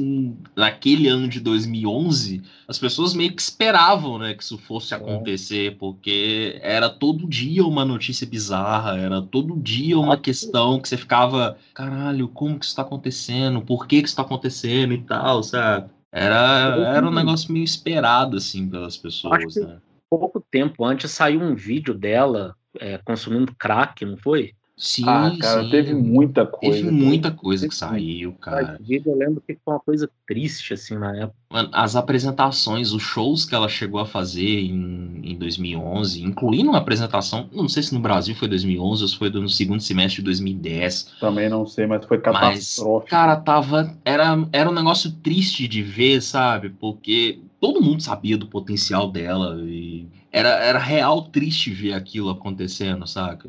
naquele 0.54 1.08
ano 1.08 1.26
de 1.28 1.40
2011, 1.40 2.42
as 2.68 2.78
pessoas 2.78 3.14
meio 3.14 3.34
que 3.34 3.40
esperavam, 3.40 4.18
né, 4.18 4.34
que 4.34 4.42
isso 4.42 4.58
fosse 4.58 4.94
acontecer, 4.94 5.76
porque 5.78 6.58
era 6.62 6.88
todo 6.88 7.28
dia 7.28 7.64
uma 7.64 7.84
notícia 7.84 8.26
bizarra, 8.26 8.98
era 8.98 9.22
todo 9.22 9.56
dia 9.56 9.98
uma 9.98 10.16
questão 10.16 10.78
que 10.78 10.88
você 10.88 10.96
ficava, 10.96 11.56
caralho, 11.74 12.28
como 12.28 12.58
que 12.58 12.66
isso 12.66 12.76
tá 12.76 12.82
acontecendo? 12.82 13.62
Por 13.62 13.86
que 13.86 14.02
que 14.02 14.08
isso 14.08 14.16
tá 14.16 14.22
acontecendo 14.22 14.92
e 14.92 15.02
tal, 15.02 15.42
sabe? 15.42 15.90
Era, 16.12 16.94
era 16.96 17.08
um 17.08 17.12
negócio 17.12 17.52
meio 17.52 17.64
esperado, 17.64 18.36
assim, 18.36 18.68
pelas 18.68 18.96
pessoas, 18.96 19.56
né? 19.56 19.78
Pouco 20.08 20.40
tempo 20.50 20.84
antes 20.84 21.10
saiu 21.10 21.42
um 21.42 21.54
vídeo 21.54 21.92
dela 21.92 22.54
é, 22.80 22.98
consumindo 22.98 23.54
crack, 23.54 24.04
não 24.04 24.16
foi? 24.16 24.54
Sim, 24.78 25.04
ah, 25.08 25.34
cara, 25.40 25.64
sim. 25.64 25.70
teve 25.70 25.94
muita 25.94 26.44
coisa. 26.44 26.76
Teve 26.76 26.90
muita 26.90 27.30
coisa 27.30 27.66
que 27.66 27.74
saiu, 27.74 28.34
cara. 28.34 28.78
Eu 28.86 29.16
lembro 29.16 29.40
que 29.40 29.54
foi 29.64 29.72
uma 29.72 29.80
coisa 29.80 30.10
triste, 30.28 30.74
assim, 30.74 30.98
na 30.98 31.16
época. 31.16 31.34
Mano, 31.48 31.70
as 31.72 31.96
apresentações, 31.96 32.92
os 32.92 33.02
shows 33.02 33.46
que 33.46 33.54
ela 33.54 33.70
chegou 33.70 33.98
a 33.98 34.04
fazer 34.04 34.60
em, 34.60 35.22
em 35.24 35.38
2011, 35.38 36.22
incluindo 36.22 36.68
uma 36.68 36.78
apresentação, 36.78 37.48
não 37.50 37.70
sei 37.70 37.84
se 37.84 37.94
no 37.94 38.00
Brasil 38.00 38.34
foi 38.34 38.48
2011 38.48 39.02
ou 39.02 39.08
se 39.08 39.16
foi 39.16 39.30
no 39.30 39.48
segundo 39.48 39.80
semestre 39.80 40.20
de 40.20 40.24
2010. 40.26 41.14
Também 41.20 41.48
não 41.48 41.64
sei, 41.64 41.86
mas 41.86 42.04
foi 42.04 42.20
catastrófico. 42.20 43.00
Mas, 43.00 43.10
cara, 43.10 43.36
tava. 43.36 43.96
Era, 44.04 44.46
era 44.52 44.68
um 44.68 44.74
negócio 44.74 45.10
triste 45.10 45.66
de 45.66 45.82
ver, 45.82 46.20
sabe? 46.20 46.68
Porque 46.68 47.40
todo 47.58 47.80
mundo 47.80 48.02
sabia 48.02 48.36
do 48.36 48.46
potencial 48.46 49.10
dela 49.10 49.58
e 49.62 50.06
era, 50.32 50.48
era 50.64 50.78
real 50.78 51.22
triste 51.22 51.70
ver 51.70 51.92
aquilo 51.92 52.30
acontecendo, 52.30 53.06
saca? 53.06 53.48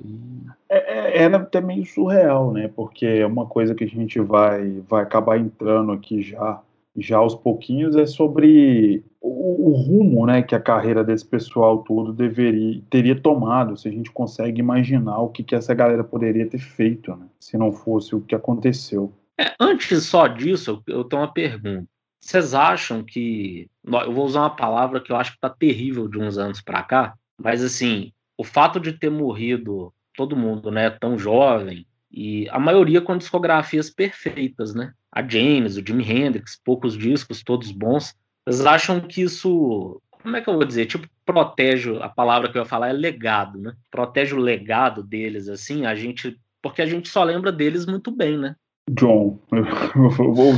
É, 0.70 0.78
é, 0.78 1.24
era 1.24 1.38
até 1.38 1.62
meio 1.62 1.86
surreal, 1.86 2.52
né? 2.52 2.68
Porque 2.68 3.06
é 3.06 3.26
uma 3.26 3.46
coisa 3.46 3.76
que 3.76 3.84
a 3.84 3.88
gente 3.88 4.20
vai, 4.20 4.82
vai 4.88 5.04
acabar 5.04 5.38
entrando 5.38 5.92
aqui 5.92 6.22
já, 6.22 6.62
já 6.96 7.18
aos 7.18 7.36
pouquinhos, 7.36 7.96
é 7.96 8.06
sobre 8.06 9.04
o, 9.22 9.70
o 9.70 9.74
rumo 9.74 10.26
né, 10.26 10.42
que 10.42 10.56
a 10.56 10.60
carreira 10.60 11.04
desse 11.04 11.26
pessoal 11.26 11.80
todo 11.80 12.14
deveria, 12.14 12.82
teria 12.90 13.20
tomado, 13.20 13.78
se 13.78 13.88
a 13.88 13.92
gente 13.92 14.12
consegue 14.12 14.60
imaginar 14.60 15.20
o 15.20 15.30
que, 15.30 15.44
que 15.44 15.56
essa 15.56 15.74
galera 15.74 16.04
poderia 16.04 16.48
ter 16.48 16.60
feito, 16.60 17.16
né? 17.16 17.26
Se 17.40 17.58
não 17.58 17.72
fosse 17.72 18.16
o 18.16 18.22
que 18.22 18.36
aconteceu. 18.36 19.12
É, 19.40 19.54
antes 19.60 20.04
só 20.04 20.28
disso, 20.28 20.82
eu 20.88 21.04
tenho 21.04 21.22
uma 21.22 21.32
pergunta. 21.32 21.88
Vocês 22.28 22.54
acham 22.54 23.06
que. 23.06 23.70
Eu 23.86 24.12
vou 24.12 24.26
usar 24.26 24.42
uma 24.42 24.56
palavra 24.56 25.00
que 25.00 25.14
eu 25.14 25.16
acho 25.16 25.32
que 25.32 25.40
tá 25.40 25.50
terrível 25.50 26.10
de 26.10 26.20
uns 26.20 26.38
anos 26.38 26.60
para 26.60 26.84
cá, 26.84 27.14
mas 27.42 27.64
assim, 27.64 28.12
o 28.38 28.44
fato 28.44 28.82
de 28.82 28.92
ter 28.92 29.10
morrido 29.10 29.94
todo 30.14 30.36
mundo, 30.36 30.70
né, 30.70 30.90
tão 30.90 31.18
jovem, 31.18 31.88
e 32.12 32.50
a 32.50 32.60
maioria 32.60 33.00
com 33.00 33.18
discografias 33.18 33.90
perfeitas, 33.90 34.76
né? 34.76 34.92
A 35.10 35.26
James, 35.26 35.78
o 35.78 35.86
Jimi 35.86 36.04
Hendrix, 36.04 36.60
poucos 36.66 36.98
discos, 36.98 37.42
todos 37.42 37.72
bons. 37.72 38.14
Vocês 38.46 38.66
acham 38.66 39.00
que 39.00 39.22
isso. 39.22 40.02
Como 40.12 40.36
é 40.36 40.42
que 40.42 40.50
eu 40.50 40.56
vou 40.56 40.66
dizer? 40.66 40.86
Tipo, 40.86 41.08
protege. 41.26 41.98
A 42.02 42.10
palavra 42.10 42.52
que 42.52 42.58
eu 42.58 42.62
ia 42.62 42.68
falar 42.68 42.90
é 42.90 42.94
legado, 42.94 43.58
né? 43.58 43.74
Protege 43.90 44.36
o 44.36 44.40
legado 44.40 45.02
deles, 45.02 45.48
assim, 45.48 45.86
a 45.86 45.96
gente. 45.96 46.38
Porque 46.62 46.82
a 46.82 46.86
gente 46.86 47.08
só 47.08 47.24
lembra 47.24 47.54
deles 47.54 47.86
muito 47.86 48.12
bem, 48.12 48.38
né? 48.38 48.58
John, 48.92 49.40
eu 49.52 50.10
vou, 50.12 50.54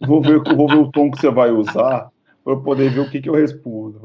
vou, 0.00 0.22
ver, 0.22 0.42
vou 0.54 0.68
ver 0.68 0.76
o 0.76 0.90
tom 0.90 1.10
que 1.10 1.18
você 1.18 1.30
vai 1.30 1.50
usar 1.50 2.10
para 2.44 2.56
poder 2.56 2.90
ver 2.90 3.00
o 3.00 3.10
que, 3.10 3.20
que 3.20 3.28
eu 3.28 3.34
respondo. 3.34 4.00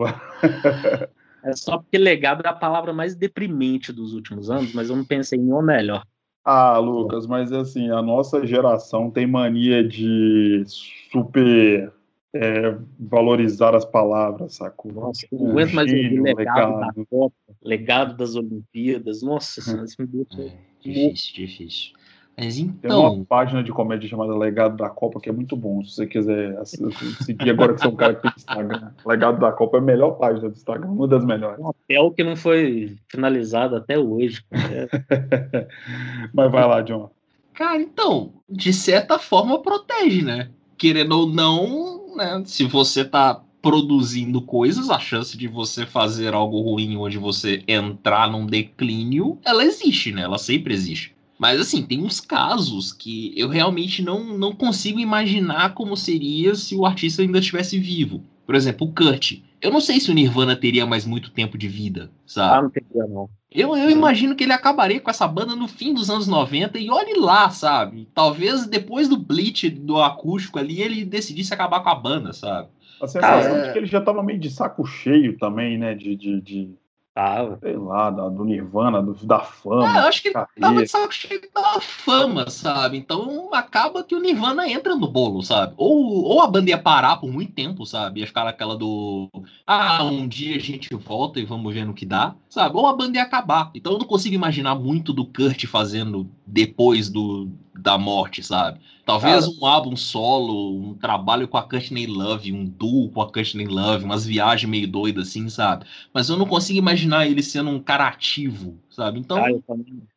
É 1.43 1.53
só 1.53 1.77
porque 1.77 1.97
legado 1.97 2.45
é 2.45 2.49
a 2.49 2.53
palavra 2.53 2.91
mais 2.91 3.15
deprimente 3.15 3.93
dos 3.93 4.13
últimos 4.13 4.49
anos, 4.49 4.73
mas 4.73 4.89
eu 4.89 4.95
não 4.95 5.06
pensei 5.06 5.39
em 5.39 5.53
um 5.53 5.62
melhor. 5.62 6.03
Ah, 6.43 6.77
Lucas, 6.77 7.27
mas 7.27 7.51
assim, 7.51 7.89
a 7.89 8.01
nossa 8.01 8.45
geração 8.45 9.12
tem 9.12 9.27
mania 9.27 9.86
de 9.86 10.63
super 11.12 11.91
é, 12.34 12.77
valorizar 12.99 13.75
as 13.75 13.84
palavras, 13.84 14.56
sacou? 14.56 14.93
Nossa, 14.93 15.27
eu 15.32 15.39
não 15.39 15.51
aguento 15.51 15.73
mais 15.73 15.91
ouvir 15.91 16.21
legado, 16.21 16.38
legado, 16.38 16.95
da 16.95 17.06
Copa, 17.10 17.36
legado 17.62 18.17
das 18.17 18.36
Olimpíadas, 18.36 19.21
nossa, 19.21 19.60
isso 19.60 19.95
me 19.99 20.08
deixa... 20.08 20.41
É, 20.41 20.51
difícil, 20.82 21.34
difícil. 21.36 21.93
Mas 22.39 22.60
então. 22.60 22.78
Tem 22.82 22.91
uma 22.91 23.10
então 23.13 23.26
página 23.26 23.63
de 23.63 23.71
comédia 23.71 24.08
chamada 24.08 24.38
Legado 24.38 24.78
da 24.78 24.89
Copa 24.89 25.19
que 25.19 25.28
é 25.28 25.32
muito 25.32 25.56
bom. 25.56 25.84
Se 25.84 25.95
você 25.95 26.06
quiser 26.06 26.56
seguir 26.65 27.50
agora 27.50 27.73
que 27.73 27.82
você 27.82 27.88
é 27.88 27.89
um 27.89 27.95
cara 27.95 28.13
que 28.13 28.21
tem 28.21 28.32
Instagram. 28.38 28.91
Legado 29.06 29.39
da 29.39 29.52
Copa 29.52 29.78
é 29.78 29.80
a 29.80 29.84
melhor 29.84 30.12
página 30.12 30.47
do 30.47 30.56
Instagram, 30.56 30.88
uma 30.88 31.08
das 31.08 31.26
melhores. 31.26 31.60
Um 31.60 31.63
papel 31.63 32.12
que 32.12 32.23
não 32.23 32.36
foi 32.36 32.95
finalizado 33.10 33.76
até 33.76 33.97
hoje. 33.97 34.43
Mas 36.32 36.52
vai 36.52 36.67
lá, 36.67 36.82
John. 36.82 37.10
Cara, 37.56 37.82
então, 37.82 38.34
de 38.47 38.71
certa 38.71 39.17
forma 39.17 39.60
protege, 39.63 40.21
né? 40.21 40.52
Querendo 40.78 41.13
ou 41.13 41.28
não, 41.28 42.15
né? 42.15 42.43
Se 42.45 42.65
você 42.65 43.04
tá 43.04 43.41
produzindo 43.63 44.43
coisas, 44.43 44.91
a 44.91 45.00
chance 45.00 45.36
de 45.36 45.47
você 45.47 45.88
fazer 45.88 46.36
algo 46.36 46.62
ruim 46.62 46.95
onde 46.97 47.17
você 47.17 47.63
entrar 47.67 48.30
num 48.30 48.45
declínio, 48.45 49.39
ela 49.43 49.65
existe, 49.65 50.12
né? 50.12 50.21
Ela 50.21 50.38
sempre 50.38 50.71
existe. 50.71 51.16
Mas 51.38 51.60
assim, 51.60 51.84
tem 51.84 52.04
uns 52.04 52.19
casos 52.19 52.91
que 52.91 53.34
eu 53.36 53.47
realmente 53.47 54.02
não, 54.02 54.23
não 54.38 54.54
consigo 54.54 55.00
imaginar 55.00 55.73
como 55.73 55.95
seria 55.95 56.56
se 56.56 56.76
o 56.76 56.86
artista 56.86 57.21
ainda 57.21 57.39
estivesse 57.39 57.78
vivo. 57.78 58.23
Por 58.45 58.56
exemplo, 58.56 58.88
o 58.88 58.93
Kurt. 58.93 59.39
Eu 59.60 59.71
não 59.71 59.82
sei 59.82 60.00
se 60.00 60.12
o 60.12 60.13
Nirvana 60.13 60.56
teria 60.56 60.86
mais 60.86 61.06
muito 61.06 61.32
tempo 61.32 61.58
de 61.58 61.67
vida, 61.67 62.12
sabe? 62.26 62.58
Ah, 62.58 62.62
não 62.62 62.69
teria, 62.69 63.08
não. 63.08 63.30
Eu, 63.52 63.76
eu 63.76 63.89
imagino 63.89 64.36
que 64.36 64.43
ele 64.43 64.54
acabaria 64.54 65.02
com 65.02 65.10
essa 65.10 65.28
banda 65.28 65.56
no 65.56 65.67
fim 65.67 65.93
dos 65.93 66.10
anos 66.10 66.28
90 66.28 66.78
e 66.78 66.91
olhe 66.91 67.19
lá, 67.19 67.50
sabe? 67.50 68.08
Talvez 68.13 68.67
depois 68.67 69.10
do 69.10 69.17
Bleach, 69.17 69.69
do 69.69 70.00
acústico 70.00 70.60
ali, 70.60 70.82
ele 70.82 71.04
decidisse 71.04 71.54
acabar 71.54 71.80
com 71.80 71.89
a 71.89 71.95
banda, 71.95 72.34
sabe? 72.34 72.69
A 73.02 73.08
sensação 73.08 73.56
é... 73.58 73.67
de 73.67 73.73
que 73.73 73.80
ele 73.80 73.88
já 73.88 74.00
tava 74.00 74.21
meio 74.21 74.39
de 74.39 74.50
saco 74.50 74.86
cheio 74.86 75.38
também, 75.38 75.78
né? 75.78 75.95
de, 75.95 76.15
de, 76.15 76.41
de 76.41 76.69
Tava. 77.17 77.58
Sei 77.63 77.75
lá, 77.75 78.12
do 78.12 78.45
Nirvana, 78.45 79.01
do, 79.01 79.15
da 79.25 79.39
fama. 79.39 79.91
É, 79.91 80.03
eu 80.03 80.08
acho 80.08 80.21
que 80.21 80.27
ele 80.27 80.38
tava 80.60 80.84
de 80.84 80.88
saco 80.88 81.12
cheio 81.12 81.41
da 81.51 81.82
fama, 81.82 82.47
sabe? 82.47 82.95
Então 82.95 83.49
acaba 83.51 84.03
que 84.03 84.13
o 84.13 84.19
Nirvana 84.19 84.69
entra 84.69 84.95
no 84.95 85.08
bolo, 85.08 85.41
sabe? 85.41 85.73
Ou, 85.77 86.23
ou 86.23 86.41
a 86.43 86.47
banda 86.47 86.69
ia 86.69 86.77
parar 86.77 87.17
por 87.17 87.32
muito 87.32 87.53
tempo, 87.53 87.88
sabe? 87.88 88.19
Ia 88.19 88.27
ficar 88.27 88.43
naquela 88.43 88.77
do. 88.77 89.32
Ah, 89.65 90.03
um 90.03 90.27
dia 90.27 90.58
a 90.58 90.60
gente 90.60 90.93
volta 90.93 91.39
e 91.39 91.45
vamos 91.45 91.73
ver 91.73 91.88
no 91.88 91.93
que 91.95 92.06
dá, 92.06 92.36
sabe? 92.47 92.77
Ou 92.77 92.86
a 92.86 92.95
banda 92.95 93.17
ia 93.17 93.23
acabar. 93.23 93.71
Então 93.73 93.93
eu 93.93 93.97
não 93.97 94.06
consigo 94.06 94.36
imaginar 94.36 94.75
muito 94.75 95.12
do 95.12 95.25
Kurt 95.25 95.65
fazendo 95.65 96.30
depois 96.45 97.10
do, 97.10 97.49
da 97.78 97.98
morte, 97.98 98.44
sabe? 98.44 98.80
Talvez 99.06 99.46
Cara, 99.46 99.58
um 99.62 99.66
álbum 99.66 99.96
solo, 99.96 100.78
um 100.78 100.94
trabalho 100.94 101.48
com 101.48 101.58
a 101.58 101.63
Courtney 101.63 102.06
Love, 102.06 102.52
um 102.52 102.66
duo 102.66 103.10
com 103.10 103.22
a 103.22 103.32
Courtney 103.32 103.66
Love, 103.66 104.04
umas 104.04 104.26
viagens 104.26 104.70
meio 104.70 104.88
doidas 104.88 105.30
assim, 105.30 105.48
sabe? 105.50 105.86
Mas 106.13 106.30
eu 106.30 106.38
não 106.38 106.46
consigo 106.46 106.80
imaginar 106.80 107.26
ele 107.26 107.42
sendo 107.42 107.70
um 107.70 107.80
cara 107.80 108.08
ativo, 108.08 108.78
sabe? 108.90 109.20
Então. 109.20 109.38
Ah, 109.38 109.50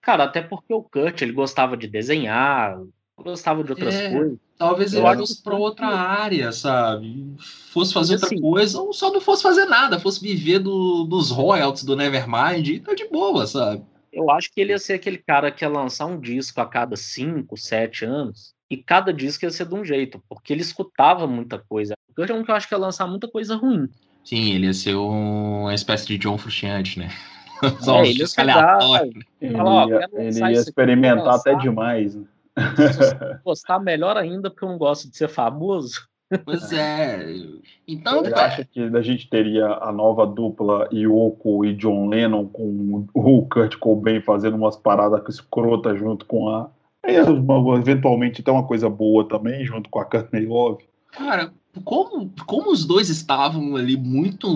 Cara, 0.01 0.25
até 0.25 0.42
porque 0.42 0.75
o 0.75 0.83
Kurt, 0.83 1.23
ele 1.23 1.33
gostava 1.33 1.77
de 1.77 1.87
desenhar, 1.87 2.81
gostava 3.16 3.62
de 3.62 3.70
outras 3.70 3.94
é, 3.94 4.11
coisas. 4.11 4.38
Talvez 4.59 4.92
ele 4.92 5.16
fosse 5.16 5.42
para 5.42 5.57
outra 5.57 5.87
área, 5.87 6.53
sabe? 6.53 7.35
Fosse 7.73 7.94
fazer 7.94 8.14
outra 8.14 8.27
assim, 8.27 8.40
coisa, 8.40 8.81
ou 8.81 8.92
só 8.92 9.12
não 9.12 9.20
fosse 9.20 9.42
fazer 9.42 9.64
nada, 9.66 9.99
fosse 9.99 10.20
viver 10.20 10.59
do, 10.59 11.05
dos 11.05 11.31
royalties 11.31 11.85
do 11.85 11.96
Nevermind, 11.96 12.68
e 12.68 12.81
tá 12.81 12.94
de 12.94 13.09
boa, 13.09 13.46
sabe? 13.46 13.83
Eu 14.12 14.31
acho 14.31 14.51
que 14.53 14.61
ele 14.61 14.73
ia 14.73 14.79
ser 14.79 14.94
aquele 14.94 15.18
cara 15.18 15.51
que 15.51 15.64
ia 15.64 15.68
lançar 15.68 16.07
um 16.07 16.18
disco 16.18 16.61
a 16.61 16.66
cada 16.66 16.96
5, 16.96 17.57
7 17.57 18.05
anos, 18.05 18.55
e 18.68 18.77
cada 18.77 19.12
disco 19.12 19.44
ia 19.44 19.51
ser 19.51 19.66
de 19.66 19.75
um 19.75 19.85
jeito, 19.85 20.23
porque 20.29 20.53
ele 20.53 20.62
escutava 20.62 21.27
muita 21.27 21.59
coisa. 21.59 21.94
Eu 22.16 22.25
acho 22.25 22.44
que 22.44 22.51
eu 22.51 22.55
acho 22.55 22.68
que 22.68 22.75
ia 22.75 22.79
lançar 22.79 23.07
muita 23.07 23.29
coisa 23.29 23.57
ruim. 23.57 23.88
Sim, 24.25 24.53
ele 24.55 24.66
ia 24.66 24.75
ser 24.75 24.94
um, 24.94 25.62
uma 25.62 25.75
espécie 25.75 26.07
de 26.07 26.18
John 26.18 26.37
Frusciante, 26.37 26.99
né? 26.99 27.11
Só 27.81 28.03
é, 28.03 28.09
ele, 28.09 28.25
aleatório. 28.37 29.12
Ele, 29.40 29.55
ia, 29.55 30.09
ele 30.12 30.38
ia 30.38 30.53
experimentar 30.53 31.35
até 31.35 31.55
demais. 31.55 32.14
Né? 32.14 32.25
Se 32.77 32.92
você 32.92 33.38
gostar, 33.42 33.79
melhor 33.79 34.16
ainda, 34.16 34.51
porque 34.51 34.64
eu 34.64 34.68
não 34.68 34.79
gosto 34.79 35.11
de 35.11 35.16
ser 35.16 35.29
famoso. 35.29 36.09
Pois 36.44 36.72
é. 36.72 37.34
Então, 37.86 38.22
Você 38.22 38.34
acha 38.34 38.64
que 38.64 38.80
a 38.80 39.02
gente 39.02 39.28
teria 39.28 39.66
a 39.66 39.92
nova 39.92 40.24
dupla 40.24 40.88
Yoko 40.92 41.64
e 41.64 41.74
John 41.74 42.08
Lennon 42.08 42.46
com 42.46 43.06
o 43.12 43.46
Kurt 43.46 43.76
Cobain 43.76 44.20
fazendo 44.20 44.56
umas 44.56 44.76
paradas 44.76 45.22
escrotas 45.28 45.98
junto 45.98 46.24
com 46.24 46.48
a. 46.48 46.70
eventualmente 47.78 48.42
tem 48.42 48.54
uma 48.54 48.66
coisa 48.66 48.88
boa 48.88 49.28
também, 49.28 49.64
junto 49.64 49.90
com 49.90 49.98
a 49.98 50.04
Courtney 50.04 50.46
Love. 50.46 50.84
Cara, 51.10 51.52
como, 51.85 52.33
como 52.46 52.70
os 52.70 52.85
dois 52.85 53.08
estavam 53.08 53.74
ali 53.74 53.96
muito, 53.96 54.48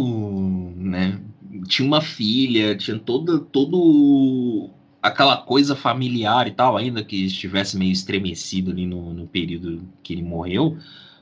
né? 0.77 1.20
Tinha 1.66 1.87
uma 1.87 2.01
filha, 2.01 2.77
tinha 2.77 2.99
toda, 2.99 3.39
todo 3.41 4.70
aquela 5.03 5.37
coisa 5.37 5.75
familiar 5.75 6.47
e 6.47 6.53
tal, 6.53 6.77
ainda 6.77 7.05
que 7.05 7.27
estivesse 7.27 7.77
meio 7.77 7.93
estremecido 7.93 8.70
ali 8.70 8.87
no, 8.87 9.12
no 9.12 9.27
período 9.27 9.83
que 10.03 10.12
ele 10.12 10.22
morreu. 10.22 10.77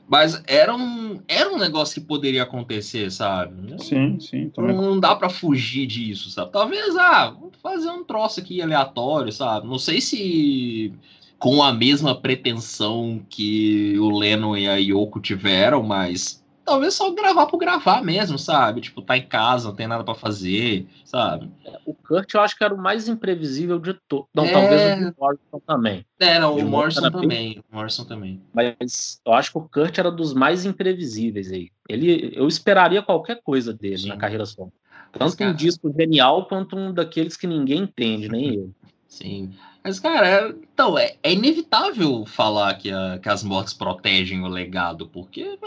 Mas 0.07 0.43
era 0.47 0.75
um, 0.75 1.21
era 1.27 1.49
um 1.51 1.57
negócio 1.57 2.01
que 2.01 2.07
poderia 2.07 2.43
acontecer, 2.43 3.09
sabe? 3.11 3.81
Sim, 3.81 4.19
sim. 4.19 4.51
Não, 4.57 4.67
não 4.73 4.99
dá 4.99 5.15
para 5.15 5.29
fugir 5.29 5.87
disso, 5.87 6.29
sabe? 6.29 6.51
Talvez, 6.51 6.95
ah, 6.97 7.29
vamos 7.31 7.57
fazer 7.61 7.89
um 7.89 8.03
troço 8.03 8.39
aqui 8.41 8.61
aleatório, 8.61 9.31
sabe? 9.31 9.65
Não 9.65 9.79
sei 9.79 10.01
se. 10.01 10.93
com 11.39 11.63
a 11.63 11.73
mesma 11.73 12.19
pretensão 12.19 13.25
que 13.29 13.97
o 13.97 14.09
Lennon 14.17 14.57
e 14.57 14.67
a 14.67 14.75
Yoko 14.75 15.19
tiveram, 15.19 15.81
mas 15.81 16.42
talvez 16.63 16.93
só 16.93 17.11
gravar 17.11 17.45
por 17.47 17.57
gravar 17.57 18.03
mesmo, 18.03 18.37
sabe? 18.37 18.81
Tipo, 18.81 19.01
tá 19.01 19.17
em 19.17 19.25
casa, 19.25 19.67
não 19.67 19.75
tem 19.75 19.87
nada 19.87 20.03
para 20.03 20.15
fazer, 20.15 20.87
sabe? 21.05 21.49
O 21.85 21.93
Kurt 21.93 22.33
eu 22.33 22.41
acho 22.41 22.57
que 22.57 22.63
era 22.63 22.73
o 22.73 22.77
mais 22.77 23.07
imprevisível 23.07 23.79
de 23.79 23.93
todos. 24.07 24.27
Não, 24.33 24.45
é... 24.45 24.51
talvez 24.51 25.01
o 25.01 25.15
Morrison 25.19 25.59
também. 25.65 26.05
É, 26.19 26.39
não, 26.39 26.57
o 26.57 26.65
Morrison 26.65 27.11
também. 27.11 27.63
O 27.71 27.75
Morrison 27.75 28.05
também. 28.05 28.41
Mas 28.53 29.21
eu 29.25 29.33
acho 29.33 29.51
que 29.51 29.57
o 29.57 29.69
Kurt 29.69 29.97
era 29.97 30.11
dos 30.11 30.33
mais 30.33 30.65
imprevisíveis 30.65 31.51
aí. 31.51 31.69
Ele, 31.89 32.31
eu 32.35 32.47
esperaria 32.47 33.01
qualquer 33.01 33.41
coisa 33.43 33.73
dele 33.73 33.97
Sim. 33.97 34.09
na 34.09 34.17
carreira 34.17 34.45
solo. 34.45 34.71
Tanto 35.11 35.37
cara... 35.37 35.51
um 35.51 35.53
disco 35.53 35.93
genial 35.95 36.45
quanto 36.45 36.75
um 36.75 36.93
daqueles 36.93 37.37
que 37.37 37.45
ninguém 37.45 37.83
entende, 37.83 38.29
nem 38.29 38.55
eu. 38.55 38.71
Sim. 39.07 39.53
Mas, 39.83 39.99
cara, 39.99 40.27
é, 40.27 40.49
então, 40.49 40.97
é, 40.97 41.15
é 41.21 41.33
inevitável 41.33 42.25
falar 42.25 42.73
que, 42.75 42.89
a, 42.89 43.19
que 43.21 43.29
as 43.29 43.43
mortes 43.43 43.73
protegem 43.73 44.41
o 44.41 44.47
legado, 44.47 45.07
porque, 45.07 45.57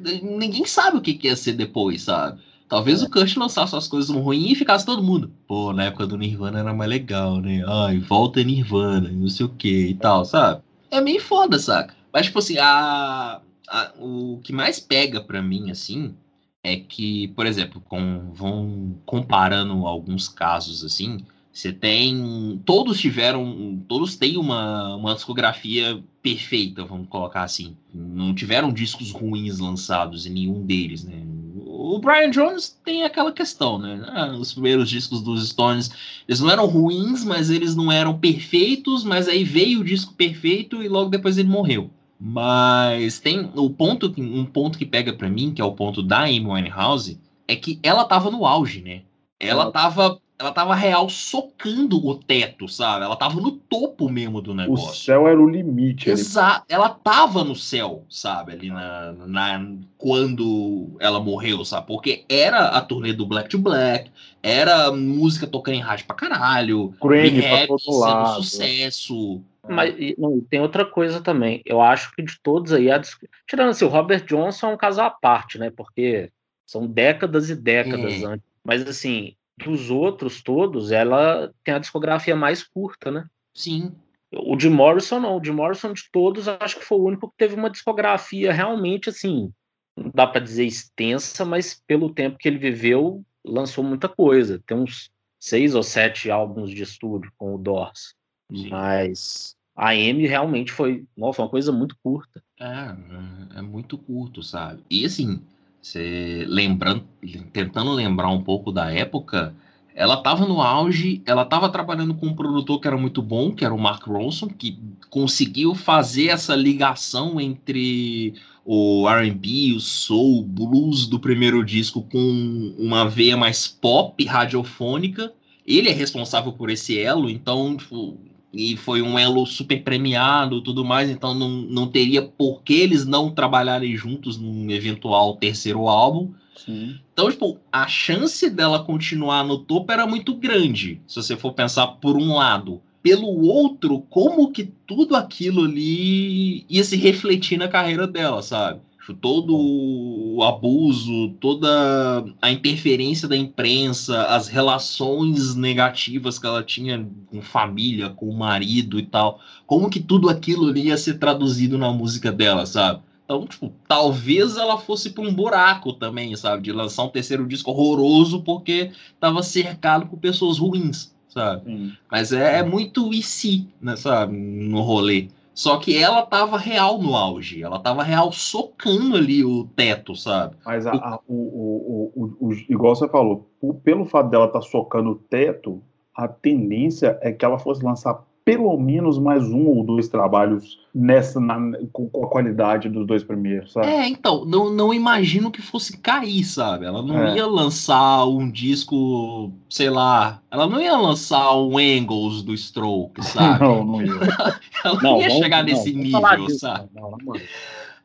ninguém 0.00 0.64
sabe 0.64 0.96
o 0.98 1.00
que, 1.00 1.14
que 1.14 1.28
ia 1.28 1.36
ser 1.36 1.52
depois, 1.52 2.02
sabe? 2.02 2.40
Talvez 2.68 3.02
é. 3.02 3.06
o 3.06 3.10
Kurt 3.10 3.36
lançasse 3.36 3.76
as 3.76 3.86
coisas 3.86 4.10
ruins 4.14 4.52
e 4.52 4.54
ficasse 4.54 4.84
todo 4.84 5.02
mundo. 5.02 5.32
Pô, 5.46 5.72
na 5.72 5.84
época 5.84 6.06
do 6.06 6.16
Nirvana 6.16 6.60
era 6.60 6.74
mais 6.74 6.90
legal, 6.90 7.40
né? 7.40 7.62
Ai, 7.66 7.98
volta 7.98 8.42
Nirvana, 8.42 9.10
não 9.10 9.28
sei 9.28 9.46
o 9.46 9.50
que 9.50 9.88
e 9.88 9.94
tal, 9.94 10.24
sabe? 10.24 10.62
É 10.90 11.00
meio 11.00 11.20
foda, 11.20 11.58
saca? 11.58 11.94
Mas, 12.12 12.26
tipo 12.26 12.38
assim, 12.38 12.58
a, 12.58 13.40
a, 13.68 13.92
o 13.98 14.40
que 14.42 14.52
mais 14.52 14.80
pega 14.80 15.20
pra 15.20 15.42
mim, 15.42 15.70
assim, 15.70 16.14
é 16.62 16.76
que, 16.76 17.28
por 17.28 17.46
exemplo, 17.46 17.80
com, 17.80 18.32
vão 18.32 18.98
comparando 19.04 19.86
alguns 19.86 20.28
casos, 20.28 20.84
assim, 20.84 21.24
você 21.54 21.72
tem. 21.72 22.60
Todos 22.66 22.98
tiveram. 22.98 23.80
Todos 23.86 24.16
têm 24.16 24.36
uma, 24.36 24.96
uma 24.96 25.14
discografia 25.14 26.02
perfeita, 26.20 26.84
vamos 26.84 27.08
colocar 27.08 27.44
assim. 27.44 27.76
Não 27.94 28.34
tiveram 28.34 28.72
discos 28.72 29.12
ruins 29.12 29.60
lançados 29.60 30.26
em 30.26 30.30
nenhum 30.30 30.66
deles, 30.66 31.04
né? 31.04 31.22
O 31.64 32.00
Brian 32.00 32.30
Jones 32.30 32.76
tem 32.84 33.04
aquela 33.04 33.30
questão, 33.30 33.78
né? 33.78 34.02
Ah, 34.08 34.32
os 34.36 34.52
primeiros 34.52 34.90
discos 34.90 35.22
dos 35.22 35.48
Stones, 35.48 35.90
eles 36.26 36.40
não 36.40 36.50
eram 36.50 36.66
ruins, 36.66 37.24
mas 37.24 37.50
eles 37.50 37.76
não 37.76 37.92
eram 37.92 38.18
perfeitos, 38.18 39.04
mas 39.04 39.28
aí 39.28 39.44
veio 39.44 39.80
o 39.80 39.84
disco 39.84 40.12
perfeito 40.14 40.82
e 40.82 40.88
logo 40.88 41.08
depois 41.08 41.38
ele 41.38 41.48
morreu. 41.48 41.88
Mas 42.18 43.20
tem 43.20 43.48
o 43.54 43.70
ponto, 43.70 44.12
um 44.18 44.44
ponto 44.44 44.76
que 44.76 44.86
pega 44.86 45.12
para 45.12 45.30
mim, 45.30 45.52
que 45.52 45.62
é 45.62 45.64
o 45.64 45.72
ponto 45.72 46.02
da 46.02 46.22
Amy 46.22 46.46
Winehouse, 46.46 47.20
é 47.46 47.54
que 47.54 47.78
ela 47.82 48.04
tava 48.04 48.30
no 48.30 48.44
auge, 48.44 48.80
né? 48.80 49.02
Ela 49.38 49.70
tava 49.70 50.18
ela 50.44 50.52
tava 50.52 50.74
real 50.74 51.08
socando 51.08 51.96
o 52.06 52.14
teto, 52.14 52.68
sabe? 52.68 53.04
Ela 53.04 53.16
tava 53.16 53.40
no 53.40 53.52
topo 53.52 54.10
mesmo 54.10 54.42
do 54.42 54.54
negócio. 54.54 54.90
O 54.90 54.94
céu 54.94 55.26
era 55.26 55.40
o 55.40 55.48
limite. 55.48 56.10
Exato. 56.10 56.66
Ela 56.68 56.90
tava 56.90 57.42
no 57.42 57.56
céu, 57.56 58.04
sabe? 58.10 58.52
Ali 58.52 58.68
na, 58.68 59.12
na 59.12 59.66
quando 59.96 60.96
ela 61.00 61.18
morreu, 61.18 61.64
sabe? 61.64 61.86
Porque 61.86 62.24
era 62.28 62.68
a 62.68 62.80
turnê 62.82 63.12
do 63.12 63.24
Black 63.24 63.48
to 63.48 63.58
Black, 63.58 64.10
era 64.42 64.92
música 64.92 65.46
tocando 65.46 65.76
em 65.76 65.80
rádio 65.80 66.06
pra 66.06 66.14
caralho, 66.14 66.94
Grammy 67.02 67.40
pra 67.40 67.66
todo 67.66 67.98
lado. 67.98 68.42
sucesso. 68.42 69.40
Mas 69.66 69.94
não, 70.18 70.40
tem 70.42 70.60
outra 70.60 70.84
coisa 70.84 71.22
também. 71.22 71.62
Eu 71.64 71.80
acho 71.80 72.14
que 72.14 72.22
de 72.22 72.38
todos 72.38 72.70
aí, 72.70 72.90
a... 72.90 73.00
tirando 73.46 73.70
assim, 73.70 73.86
o 73.86 73.88
Robert 73.88 74.26
Johnson 74.26 74.66
é 74.68 74.74
um 74.74 74.76
caso 74.76 75.00
à 75.00 75.08
parte, 75.08 75.58
né? 75.58 75.70
Porque 75.70 76.30
são 76.66 76.86
décadas 76.86 77.48
e 77.48 77.56
décadas 77.56 78.22
é. 78.22 78.26
antes. 78.26 78.46
Mas 78.62 78.86
assim, 78.86 79.34
dos 79.56 79.90
outros 79.90 80.42
todos, 80.42 80.90
ela 80.90 81.52
tem 81.62 81.74
a 81.74 81.78
discografia 81.78 82.34
mais 82.34 82.62
curta, 82.62 83.10
né? 83.10 83.26
Sim. 83.54 83.94
O 84.32 84.56
de 84.56 84.68
Morrison 84.68 85.20
não, 85.20 85.36
o 85.36 85.40
de 85.40 85.52
Morrison 85.52 85.92
de 85.92 86.02
todos, 86.10 86.48
acho 86.48 86.78
que 86.78 86.84
foi 86.84 86.98
o 86.98 87.04
único 87.04 87.28
que 87.28 87.36
teve 87.36 87.54
uma 87.54 87.70
discografia 87.70 88.52
realmente 88.52 89.08
assim, 89.08 89.52
não 89.96 90.10
dá 90.12 90.26
para 90.26 90.40
dizer 90.40 90.64
extensa, 90.64 91.44
mas 91.44 91.80
pelo 91.86 92.12
tempo 92.12 92.36
que 92.38 92.48
ele 92.48 92.58
viveu, 92.58 93.24
lançou 93.44 93.84
muita 93.84 94.08
coisa. 94.08 94.60
Tem 94.66 94.76
uns 94.76 95.10
seis 95.38 95.74
ou 95.74 95.82
sete 95.82 96.30
álbuns 96.30 96.70
de 96.70 96.82
estúdio 96.82 97.32
com 97.36 97.54
o 97.54 97.58
Doors. 97.58 98.14
Sim. 98.50 98.70
Mas 98.70 99.56
a 99.76 99.90
Amy 99.90 100.26
realmente 100.26 100.72
foi, 100.72 101.04
nossa, 101.16 101.42
uma 101.42 101.48
coisa 101.48 101.70
muito 101.70 101.96
curta. 102.02 102.42
É, 102.60 103.58
é 103.58 103.62
muito 103.62 103.96
curto, 103.98 104.42
sabe? 104.42 104.82
E 104.90 105.04
assim, 105.04 105.44
você 105.84 106.46
lembrando, 106.48 107.04
tentando 107.52 107.92
lembrar 107.92 108.30
um 108.30 108.42
pouco 108.42 108.72
da 108.72 108.90
época, 108.90 109.54
ela 109.94 110.14
estava 110.14 110.46
no 110.46 110.62
auge, 110.62 111.22
ela 111.26 111.42
estava 111.42 111.68
trabalhando 111.68 112.14
com 112.14 112.26
um 112.26 112.34
produtor 112.34 112.80
que 112.80 112.88
era 112.88 112.96
muito 112.96 113.20
bom, 113.20 113.52
que 113.52 113.64
era 113.64 113.74
o 113.74 113.78
Mark 113.78 114.04
Ronson, 114.06 114.48
que 114.48 114.78
conseguiu 115.10 115.74
fazer 115.74 116.28
essa 116.28 116.56
ligação 116.56 117.38
entre 117.40 118.34
o 118.64 119.06
R&B, 119.08 119.74
o 119.76 119.80
soul, 119.80 120.40
o 120.40 120.42
blues 120.42 121.06
do 121.06 121.20
primeiro 121.20 121.62
disco 121.62 122.02
com 122.02 122.74
uma 122.78 123.08
veia 123.08 123.36
mais 123.36 123.68
pop 123.68 124.24
radiofônica. 124.24 125.32
Ele 125.66 125.90
é 125.90 125.92
responsável 125.92 126.52
por 126.52 126.70
esse 126.70 126.98
elo, 126.98 127.28
então 127.28 127.76
tipo, 127.76 128.18
e 128.54 128.76
foi 128.76 129.02
um 129.02 129.18
elo 129.18 129.44
super 129.44 129.82
premiado 129.82 130.62
tudo 130.62 130.84
mais, 130.84 131.10
então 131.10 131.34
não, 131.34 131.48
não 131.48 131.88
teria 131.88 132.22
por 132.22 132.62
que 132.62 132.74
eles 132.74 133.04
não 133.04 133.30
trabalharem 133.30 133.96
juntos 133.96 134.38
num 134.38 134.70
eventual 134.70 135.36
terceiro 135.36 135.88
álbum. 135.88 136.32
Sim. 136.56 136.96
Então, 137.12 137.30
tipo, 137.30 137.58
a 137.70 137.86
chance 137.86 138.48
dela 138.48 138.84
continuar 138.84 139.44
no 139.44 139.58
topo 139.58 139.90
era 139.90 140.06
muito 140.06 140.34
grande, 140.34 141.00
se 141.06 141.16
você 141.16 141.36
for 141.36 141.52
pensar 141.52 141.86
por 141.86 142.16
um 142.16 142.34
lado. 142.34 142.80
Pelo 143.02 143.42
outro, 143.42 144.00
como 144.08 144.50
que 144.50 144.72
tudo 144.86 145.14
aquilo 145.14 145.64
ali 145.64 146.64
ia 146.70 146.82
se 146.82 146.96
refletir 146.96 147.58
na 147.58 147.68
carreira 147.68 148.06
dela, 148.06 148.40
sabe? 148.40 148.80
Todo 149.12 149.54
o 149.56 150.42
abuso, 150.42 151.30
toda 151.40 152.24
a 152.40 152.50
interferência 152.50 153.28
da 153.28 153.36
imprensa, 153.36 154.24
as 154.26 154.48
relações 154.48 155.54
negativas 155.54 156.38
que 156.38 156.46
ela 156.46 156.62
tinha 156.62 157.06
com 157.26 157.42
família, 157.42 158.08
com 158.08 158.28
o 158.28 158.38
marido 158.38 158.98
e 158.98 159.04
tal, 159.04 159.40
como 159.66 159.90
que 159.90 160.00
tudo 160.00 160.30
aquilo 160.30 160.74
ia 160.76 160.96
ser 160.96 161.18
traduzido 161.18 161.76
na 161.76 161.92
música 161.92 162.32
dela, 162.32 162.64
sabe? 162.64 163.02
Então, 163.24 163.46
tipo, 163.46 163.72
talvez 163.88 164.56
ela 164.56 164.78
fosse 164.78 165.10
para 165.10 165.24
um 165.24 165.34
buraco 165.34 165.92
também, 165.94 166.36
sabe? 166.36 166.62
De 166.62 166.72
lançar 166.72 167.04
um 167.04 167.08
terceiro 167.08 167.46
disco 167.46 167.70
horroroso 167.70 168.42
porque 168.42 168.90
estava 169.14 169.42
cercado 169.42 170.06
por 170.06 170.18
pessoas 170.18 170.58
ruins, 170.58 171.14
sabe? 171.28 171.62
Mas 172.10 172.32
é, 172.32 172.58
é 172.58 172.62
muito 172.62 173.12
e 173.12 173.22
se, 173.22 173.66
né, 173.80 173.96
sabe? 173.96 174.36
No 174.36 174.82
rolê. 174.82 175.28
Só 175.54 175.78
que 175.78 175.96
ela 175.96 176.26
tava 176.26 176.58
real 176.58 177.00
no 177.00 177.14
auge, 177.14 177.62
ela 177.62 177.78
tava 177.78 178.02
real 178.02 178.32
socando 178.32 179.16
ali 179.16 179.44
o 179.44 179.64
teto, 179.76 180.16
sabe? 180.16 180.56
Mas 180.66 180.84
a, 180.84 180.92
a, 180.92 181.20
o, 181.28 181.34
o, 181.34 182.12
o, 182.14 182.48
o, 182.48 182.52
igual 182.68 182.96
você 182.96 183.08
falou, 183.08 183.48
pelo 183.84 184.04
fato 184.04 184.30
dela 184.30 184.46
estar 184.46 184.58
tá 184.58 184.66
socando 184.66 185.10
o 185.10 185.14
teto, 185.14 185.80
a 186.12 186.26
tendência 186.26 187.18
é 187.22 187.32
que 187.32 187.44
ela 187.44 187.58
fosse 187.58 187.84
lançar 187.84 188.24
pelo 188.44 188.76
menos 188.78 189.18
mais 189.18 189.42
um 189.44 189.66
ou 189.68 189.82
dois 189.82 190.06
trabalhos 190.06 190.78
nessa 190.94 191.40
na, 191.40 191.56
com, 191.92 192.08
com, 192.08 192.24
a 192.24 192.28
qualidade 192.28 192.90
dos 192.90 193.06
dois 193.06 193.24
primeiros, 193.24 193.72
sabe? 193.72 193.86
É, 193.86 194.06
então, 194.06 194.44
não, 194.44 194.70
não 194.70 194.92
imagino 194.92 195.50
que 195.50 195.62
fosse 195.62 195.96
cair, 195.96 196.44
sabe? 196.44 196.84
Ela 196.84 197.02
não 197.02 197.18
é. 197.26 197.36
ia 197.36 197.46
lançar 197.46 198.26
um 198.26 198.50
disco, 198.50 199.50
sei 199.68 199.88
lá, 199.88 200.42
ela 200.50 200.66
não 200.66 200.80
ia 200.80 200.96
lançar 200.96 201.56
um 201.56 201.78
Angles 201.78 202.42
do 202.42 202.54
Stroke, 202.54 203.24
sabe? 203.24 203.64
não, 203.64 203.82
não 203.82 204.02
ia. 204.02 204.12
ela 204.84 205.02
não, 205.02 205.12
não 205.12 205.22
ia 205.22 205.30
chegar 205.30 205.58
não, 205.58 205.70
nesse 205.70 205.92
nível, 205.92 206.50
sabe? 206.50 206.88
Não, 206.94 207.10
não, 207.12 207.34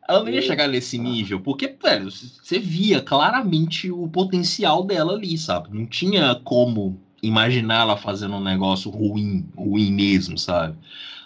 ela 0.07 0.23
não 0.23 0.29
ia 0.29 0.41
chegar 0.41 0.67
nesse 0.67 0.97
nível, 0.97 1.39
porque, 1.41 1.75
velho, 1.83 2.09
você 2.09 2.57
via 2.57 3.01
claramente 3.01 3.91
o 3.91 4.07
potencial 4.07 4.83
dela 4.83 5.13
ali, 5.13 5.37
sabe? 5.37 5.69
Não 5.71 5.85
tinha 5.85 6.33
como 6.43 6.99
imaginar 7.21 7.81
ela 7.81 7.97
fazendo 7.97 8.35
um 8.35 8.43
negócio 8.43 8.89
ruim, 8.89 9.47
ruim 9.55 9.91
mesmo, 9.91 10.37
sabe? 10.37 10.77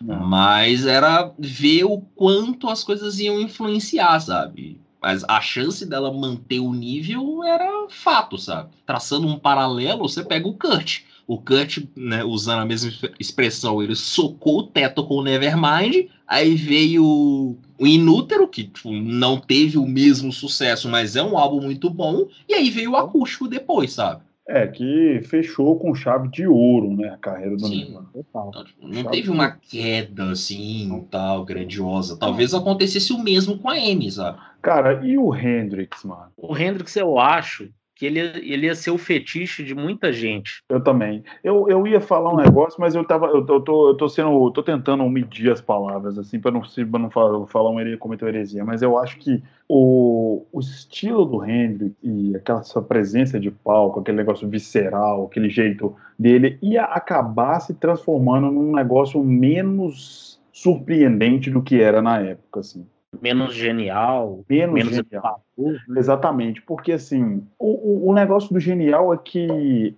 Não. 0.01 0.25
Mas 0.25 0.85
era 0.85 1.31
ver 1.37 1.85
o 1.85 2.01
quanto 2.15 2.69
as 2.69 2.83
coisas 2.83 3.19
iam 3.19 3.39
influenciar, 3.39 4.19
sabe? 4.19 4.79
Mas 5.01 5.23
a 5.25 5.41
chance 5.41 5.85
dela 5.85 6.13
manter 6.13 6.59
o 6.59 6.73
nível 6.73 7.43
era 7.43 7.87
fato, 7.89 8.37
sabe? 8.37 8.69
Traçando 8.85 9.27
um 9.27 9.37
paralelo, 9.37 10.07
você 10.07 10.23
pega 10.23 10.47
o 10.47 10.53
Kurt. 10.53 11.01
O 11.25 11.37
Kurt, 11.37 11.79
né, 11.95 12.23
usando 12.23 12.59
a 12.59 12.65
mesma 12.65 12.91
expressão, 13.19 13.81
ele 13.81 13.95
socou 13.95 14.59
o 14.59 14.63
teto 14.63 15.05
com 15.05 15.15
o 15.15 15.23
Nevermind, 15.23 16.09
aí 16.27 16.55
veio 16.55 17.03
o 17.05 17.87
Inútero, 17.87 18.47
que 18.47 18.65
tipo, 18.65 18.91
não 18.91 19.39
teve 19.39 19.77
o 19.77 19.85
mesmo 19.85 20.33
sucesso, 20.33 20.89
mas 20.89 21.15
é 21.15 21.23
um 21.23 21.37
álbum 21.37 21.61
muito 21.61 21.89
bom, 21.89 22.27
e 22.47 22.53
aí 22.53 22.69
veio 22.69 22.91
o 22.91 22.97
acústico 22.97 23.47
depois, 23.47 23.93
sabe? 23.93 24.21
É, 24.47 24.67
que 24.67 25.21
fechou 25.23 25.79
com 25.79 25.95
chave 25.95 26.27
de 26.27 26.45
ouro, 26.45 26.93
né, 26.97 27.09
a 27.09 27.17
carreira 27.17 27.55
do 27.55 27.65
Sim. 27.65 27.85
Nirvana. 27.85 28.09
Então, 28.13 28.51
tipo, 28.65 28.87
não 28.87 29.03
teve 29.05 29.29
uma 29.29 29.51
queda, 29.51 30.31
assim, 30.31 31.07
tal, 31.09 31.45
grandiosa. 31.45 32.17
Talvez 32.17 32.53
acontecesse 32.53 33.13
o 33.13 33.23
mesmo 33.23 33.57
com 33.57 33.69
a 33.69 33.75
Amy, 33.75 34.11
sabe? 34.11 34.39
Cara, 34.61 35.05
e 35.05 35.17
o 35.17 35.33
Hendrix, 35.33 36.03
mano? 36.03 36.31
O 36.35 36.57
Hendrix, 36.57 36.95
eu 36.97 37.17
acho 37.17 37.69
que 38.03 38.07
ele, 38.07 38.19
ele 38.19 38.65
ia 38.65 38.75
ser 38.75 38.91
o 38.91 38.97
fetiche 38.97 39.63
de 39.63 39.73
muita 39.73 40.11
gente. 40.11 40.61
Eu 40.67 40.83
também. 40.83 41.23
Eu, 41.41 41.69
eu 41.69 41.87
ia 41.87 42.01
falar 42.01 42.33
um 42.33 42.35
negócio, 42.35 42.79
mas 42.81 42.93
eu 42.93 43.05
tava. 43.05 43.27
Eu, 43.27 43.45
eu, 43.47 43.61
tô, 43.61 43.89
eu 43.89 43.95
tô 43.95 44.09
sendo. 44.09 44.45
Eu 44.45 44.51
tô 44.51 44.61
tentando 44.61 45.07
medir 45.07 45.49
as 45.49 45.61
palavras, 45.61 46.17
assim, 46.17 46.37
para 46.37 46.51
não, 46.51 46.61
pra 46.61 46.99
não 46.99 47.09
falar, 47.09 47.47
falar 47.47 47.69
uma 47.69 47.79
heresia, 47.79 47.97
cometer 47.97 48.27
heresia, 48.27 48.65
mas 48.65 48.81
eu 48.81 48.97
acho 48.97 49.17
que 49.19 49.41
o, 49.69 50.45
o 50.51 50.59
estilo 50.59 51.23
do 51.23 51.45
Hendrix 51.45 51.95
e 52.03 52.35
aquela 52.35 52.63
sua 52.63 52.81
presença 52.81 53.39
de 53.39 53.49
palco, 53.49 54.01
aquele 54.01 54.17
negócio 54.17 54.49
visceral, 54.49 55.25
aquele 55.25 55.49
jeito 55.49 55.95
dele, 56.19 56.57
ia 56.61 56.83
acabar 56.83 57.61
se 57.61 57.73
transformando 57.73 58.51
num 58.51 58.73
negócio 58.73 59.23
menos 59.23 60.41
surpreendente 60.51 61.49
do 61.49 61.61
que 61.61 61.81
era 61.81 62.01
na 62.01 62.19
época, 62.19 62.59
assim 62.59 62.85
menos 63.21 63.53
genial, 63.53 64.43
menos, 64.49 64.73
menos 64.73 64.95
genial. 64.95 65.43
Né? 65.57 65.77
Exatamente, 65.97 66.61
porque 66.61 66.93
assim, 66.93 67.43
o, 67.59 68.09
o 68.09 68.13
negócio 68.13 68.53
do 68.53 68.59
genial 68.59 69.13
é 69.13 69.17
que 69.17 69.95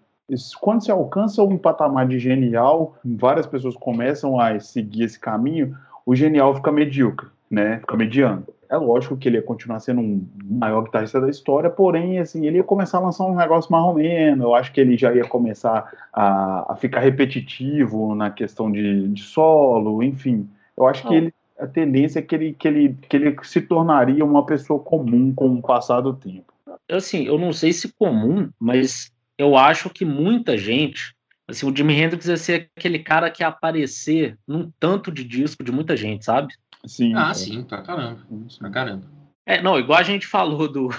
quando 0.60 0.84
se 0.84 0.92
alcança 0.92 1.44
um 1.44 1.58
patamar 1.58 2.08
de 2.08 2.18
genial, 2.18 2.96
várias 3.04 3.46
pessoas 3.46 3.76
começam 3.76 4.40
a 4.40 4.60
seguir 4.60 5.04
esse 5.04 5.20
caminho, 5.20 5.78
o 6.06 6.16
genial 6.16 6.56
fica 6.56 6.72
medíocre, 6.72 7.28
né? 7.50 7.80
Fica 7.80 7.96
mediano. 7.96 8.44
É 8.68 8.78
lógico 8.78 9.16
que 9.16 9.30
ele 9.30 9.38
ia 9.38 9.44
continuar 9.44 9.80
sendo 9.80 10.02
um 10.02 10.28
maior 10.44 10.84
guitarrista 10.84 11.22
da 11.22 11.30
história, 11.30 11.70
porém, 11.70 12.18
assim, 12.18 12.48
ele 12.48 12.58
ia 12.58 12.64
começar 12.64 12.98
a 12.98 13.02
lançar 13.02 13.26
um 13.26 13.36
negócio 13.36 13.72
mais 13.72 13.86
ou 13.86 13.94
menos. 13.94 14.44
Eu 14.44 14.56
acho 14.56 14.72
que 14.72 14.82
ele 14.82 14.98
já 14.98 15.14
ia 15.14 15.26
começar 15.26 15.92
a, 16.12 16.74
a 16.74 16.76
ficar 16.76 17.02
repetitivo 17.02 18.16
na 18.16 18.32
questão 18.32 18.72
de, 18.72 19.08
de 19.10 19.22
solo, 19.22 20.02
enfim. 20.02 20.50
Eu 20.76 20.88
acho 20.88 21.08
que 21.08 21.14
ele 21.14 21.34
a 21.60 21.68
tendência 21.68 22.20
é 22.20 22.22
que 22.22 22.36
ele, 22.36 22.54
que, 22.54 22.68
ele, 22.68 22.98
que 23.10 23.16
ele 23.16 23.36
se 23.44 23.62
tornaria 23.62 24.24
uma 24.24 24.46
pessoa 24.46 24.80
comum 24.80 25.34
com 25.34 25.56
o 25.56 25.62
passar 25.62 26.02
do 26.02 26.14
tempo. 26.14 26.54
Assim, 26.90 27.24
eu 27.24 27.38
não 27.38 27.54
sei 27.54 27.74
se 27.74 27.94
comum, 27.94 28.50
mas 28.60 29.12
eu 29.38 29.58
acho 29.58 29.90
que 29.90 30.06
muita 30.06 30.58
gente, 30.58 31.16
assim, 31.48 31.70
o 31.70 31.76
Jimi 31.76 31.94
Hendrix 31.94 32.28
ia 32.28 32.38
ser 32.38 32.70
aquele 32.76 33.00
cara 33.00 33.32
que 33.32 33.42
ia 33.42 33.48
aparecer 33.48 34.38
num 34.48 34.72
tanto 34.80 35.12
de 35.12 35.24
disco 35.24 35.64
de 35.64 35.72
muita 35.72 35.96
gente, 35.96 36.26
sabe? 36.26 36.54
Sim. 36.86 37.14
Ah, 37.16 37.32
é. 37.32 37.34
sim, 37.34 37.64
pra 37.64 37.82
caramba. 37.82 38.20
Pra 38.60 38.70
caramba. 38.70 39.06
É, 39.46 39.62
não, 39.62 39.80
igual 39.80 40.00
a 40.00 40.04
gente 40.04 40.28
falou 40.28 40.68
do, 40.72 40.90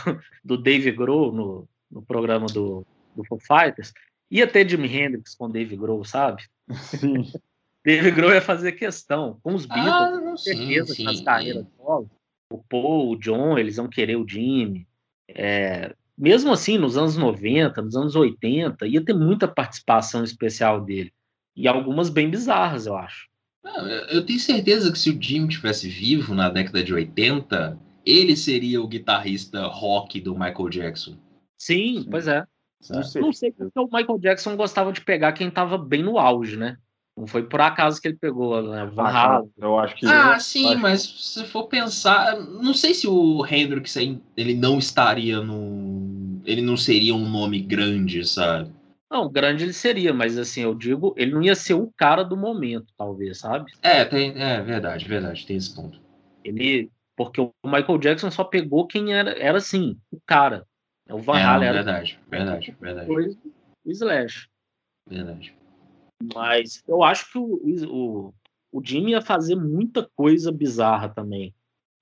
do 0.45 0.57
Dave 0.57 0.91
Grohl 0.93 1.33
no, 1.33 1.69
no 1.91 2.03
programa 2.03 2.47
do, 2.47 2.85
do 3.15 3.25
Foo 3.25 3.39
Fighters, 3.39 3.93
ia 4.31 4.47
ter 4.47 4.69
Jimi 4.69 4.89
Hendrix 4.89 5.35
com 5.35 5.51
Dave 5.51 5.77
Grohl, 5.77 6.05
sabe? 6.05 6.45
Sim. 6.73 7.31
Dave 7.87 8.11
Grohl 8.11 8.35
ia 8.35 8.43
fazer 8.43 8.73
questão. 8.73 9.39
Com 9.45 9.55
os 9.55 9.65
Beatles, 9.65 10.19
ah, 10.19 10.21
com 10.21 10.37
certeza, 10.37 10.93
sim, 10.93 11.05
nas 11.05 11.21
carreiras 11.21 11.65
solo, 11.77 12.11
o 12.53 12.59
Paul, 12.59 13.13
o 13.13 13.17
John, 13.17 13.57
eles 13.57 13.77
vão 13.77 13.87
querer 13.89 14.17
o 14.17 14.29
Jimmy. 14.29 14.85
É, 15.29 15.95
mesmo 16.19 16.53
assim, 16.53 16.79
nos 16.79 16.97
anos 16.97 17.17
90, 17.17 17.81
nos 17.81 17.95
anos 17.95 18.17
80, 18.17 18.89
ia 18.89 19.05
ter 19.05 19.15
muita 19.15 19.47
participação 19.47 20.25
especial 20.25 20.81
dele. 20.81 21.13
E 21.55 21.69
algumas 21.69 22.11
bem 22.11 22.29
bizarras, 22.29 22.87
eu 22.87 22.97
acho. 22.97 23.29
eu 24.11 24.27
tenho 24.27 24.41
certeza 24.41 24.91
que 24.91 24.99
se 24.99 25.11
o 25.11 25.23
Jimmy 25.23 25.47
tivesse 25.47 25.89
vivo 25.89 26.35
na 26.35 26.49
década 26.49 26.83
de 26.83 26.93
80, 26.93 27.79
ele 28.05 28.37
seria 28.37 28.83
o 28.83 28.89
guitarrista 28.89 29.65
rock 29.65 30.21
do 30.21 30.35
Michael 30.35 30.69
Jackson. 30.71 31.17
Sim, 31.57 32.03
sim. 32.03 32.11
pois 32.11 32.27
é. 32.27 32.45
Não 32.91 33.03
sei. 33.05 33.23
Não 33.23 33.33
sei 33.33 33.53
porque 33.53 33.79
o 33.79 33.85
Michael 33.85 34.19
Jackson 34.19 34.57
gostava 34.57 34.93
de 34.93 35.01
pegar 35.01 35.33
quem 35.33 35.49
estava 35.49 35.79
bem 35.79 36.03
no 36.03 36.19
auge, 36.19 36.57
né? 36.57 36.79
Não 37.17 37.27
foi 37.27 37.45
por 37.45 37.63
acaso 37.63 38.01
que 38.01 38.09
ele 38.09 38.19
pegou, 38.19 38.61
né? 38.63 38.91
Halen. 38.95 39.51
Eu 39.57 39.79
acho 39.79 39.97
que. 39.97 40.07
Ah, 40.07 40.39
sim, 40.39 40.75
mas 40.77 41.03
se 41.03 41.45
for 41.47 41.67
pensar, 41.67 42.39
não 42.39 42.75
sei 42.75 42.93
se 42.93 43.09
o 43.09 43.45
Hendrix 43.47 43.97
ele 43.97 44.55
não 44.55 44.79
estaria 44.79 45.41
no. 45.41 46.43
Ele 46.45 46.61
não 46.61 46.77
seria 46.77 47.15
um 47.15 47.29
nome 47.29 47.61
grande, 47.61 48.23
sabe? 48.29 48.71
Não, 49.11 49.31
grande 49.31 49.65
ele 49.65 49.73
seria, 49.73 50.13
mas 50.13 50.37
assim, 50.37 50.63
eu 50.63 50.75
digo, 50.75 51.15
ele 51.17 51.33
não 51.33 51.43
ia 51.43 51.55
ser 51.55 51.75
o 51.75 51.91
cara 51.97 52.23
do 52.23 52.37
momento, 52.37 52.93
talvez, 52.99 53.39
sabe? 53.39 53.73
É, 53.83 54.05
tem, 54.05 54.33
é 54.37 54.61
verdade, 54.61 55.09
verdade, 55.09 55.47
tem 55.47 55.57
esse 55.57 55.75
ponto. 55.75 56.01
Ele, 56.45 56.91
porque 57.17 57.41
o 57.41 57.53
Michael 57.65 57.99
Jackson 57.99 58.31
só 58.31 58.45
pegou 58.45 58.87
quem 58.87 59.15
era, 59.15 59.31
era 59.39 59.59
assim, 59.59 59.97
o 60.11 60.21
cara. 60.27 60.67
O 61.09 61.19
Van 61.19 61.39
é, 61.39 61.43
Halen 61.43 61.67
é, 61.67 61.69
era. 61.69 61.83
Verdade, 61.83 62.19
verdade, 62.29 62.77
verdade. 62.81 63.07
Depois 63.07 63.37
o 63.85 63.91
Slash. 63.91 64.49
Verdade. 65.09 65.55
Mas 66.35 66.83
eu 66.87 67.03
acho 67.03 67.31
que 67.31 67.39
o, 67.39 67.61
o, 67.89 68.35
o 68.73 68.83
Jimmy 68.85 69.13
ia 69.13 69.23
fazer 69.23 69.55
muita 69.55 70.09
coisa 70.17 70.51
bizarra 70.51 71.09
também. 71.09 71.55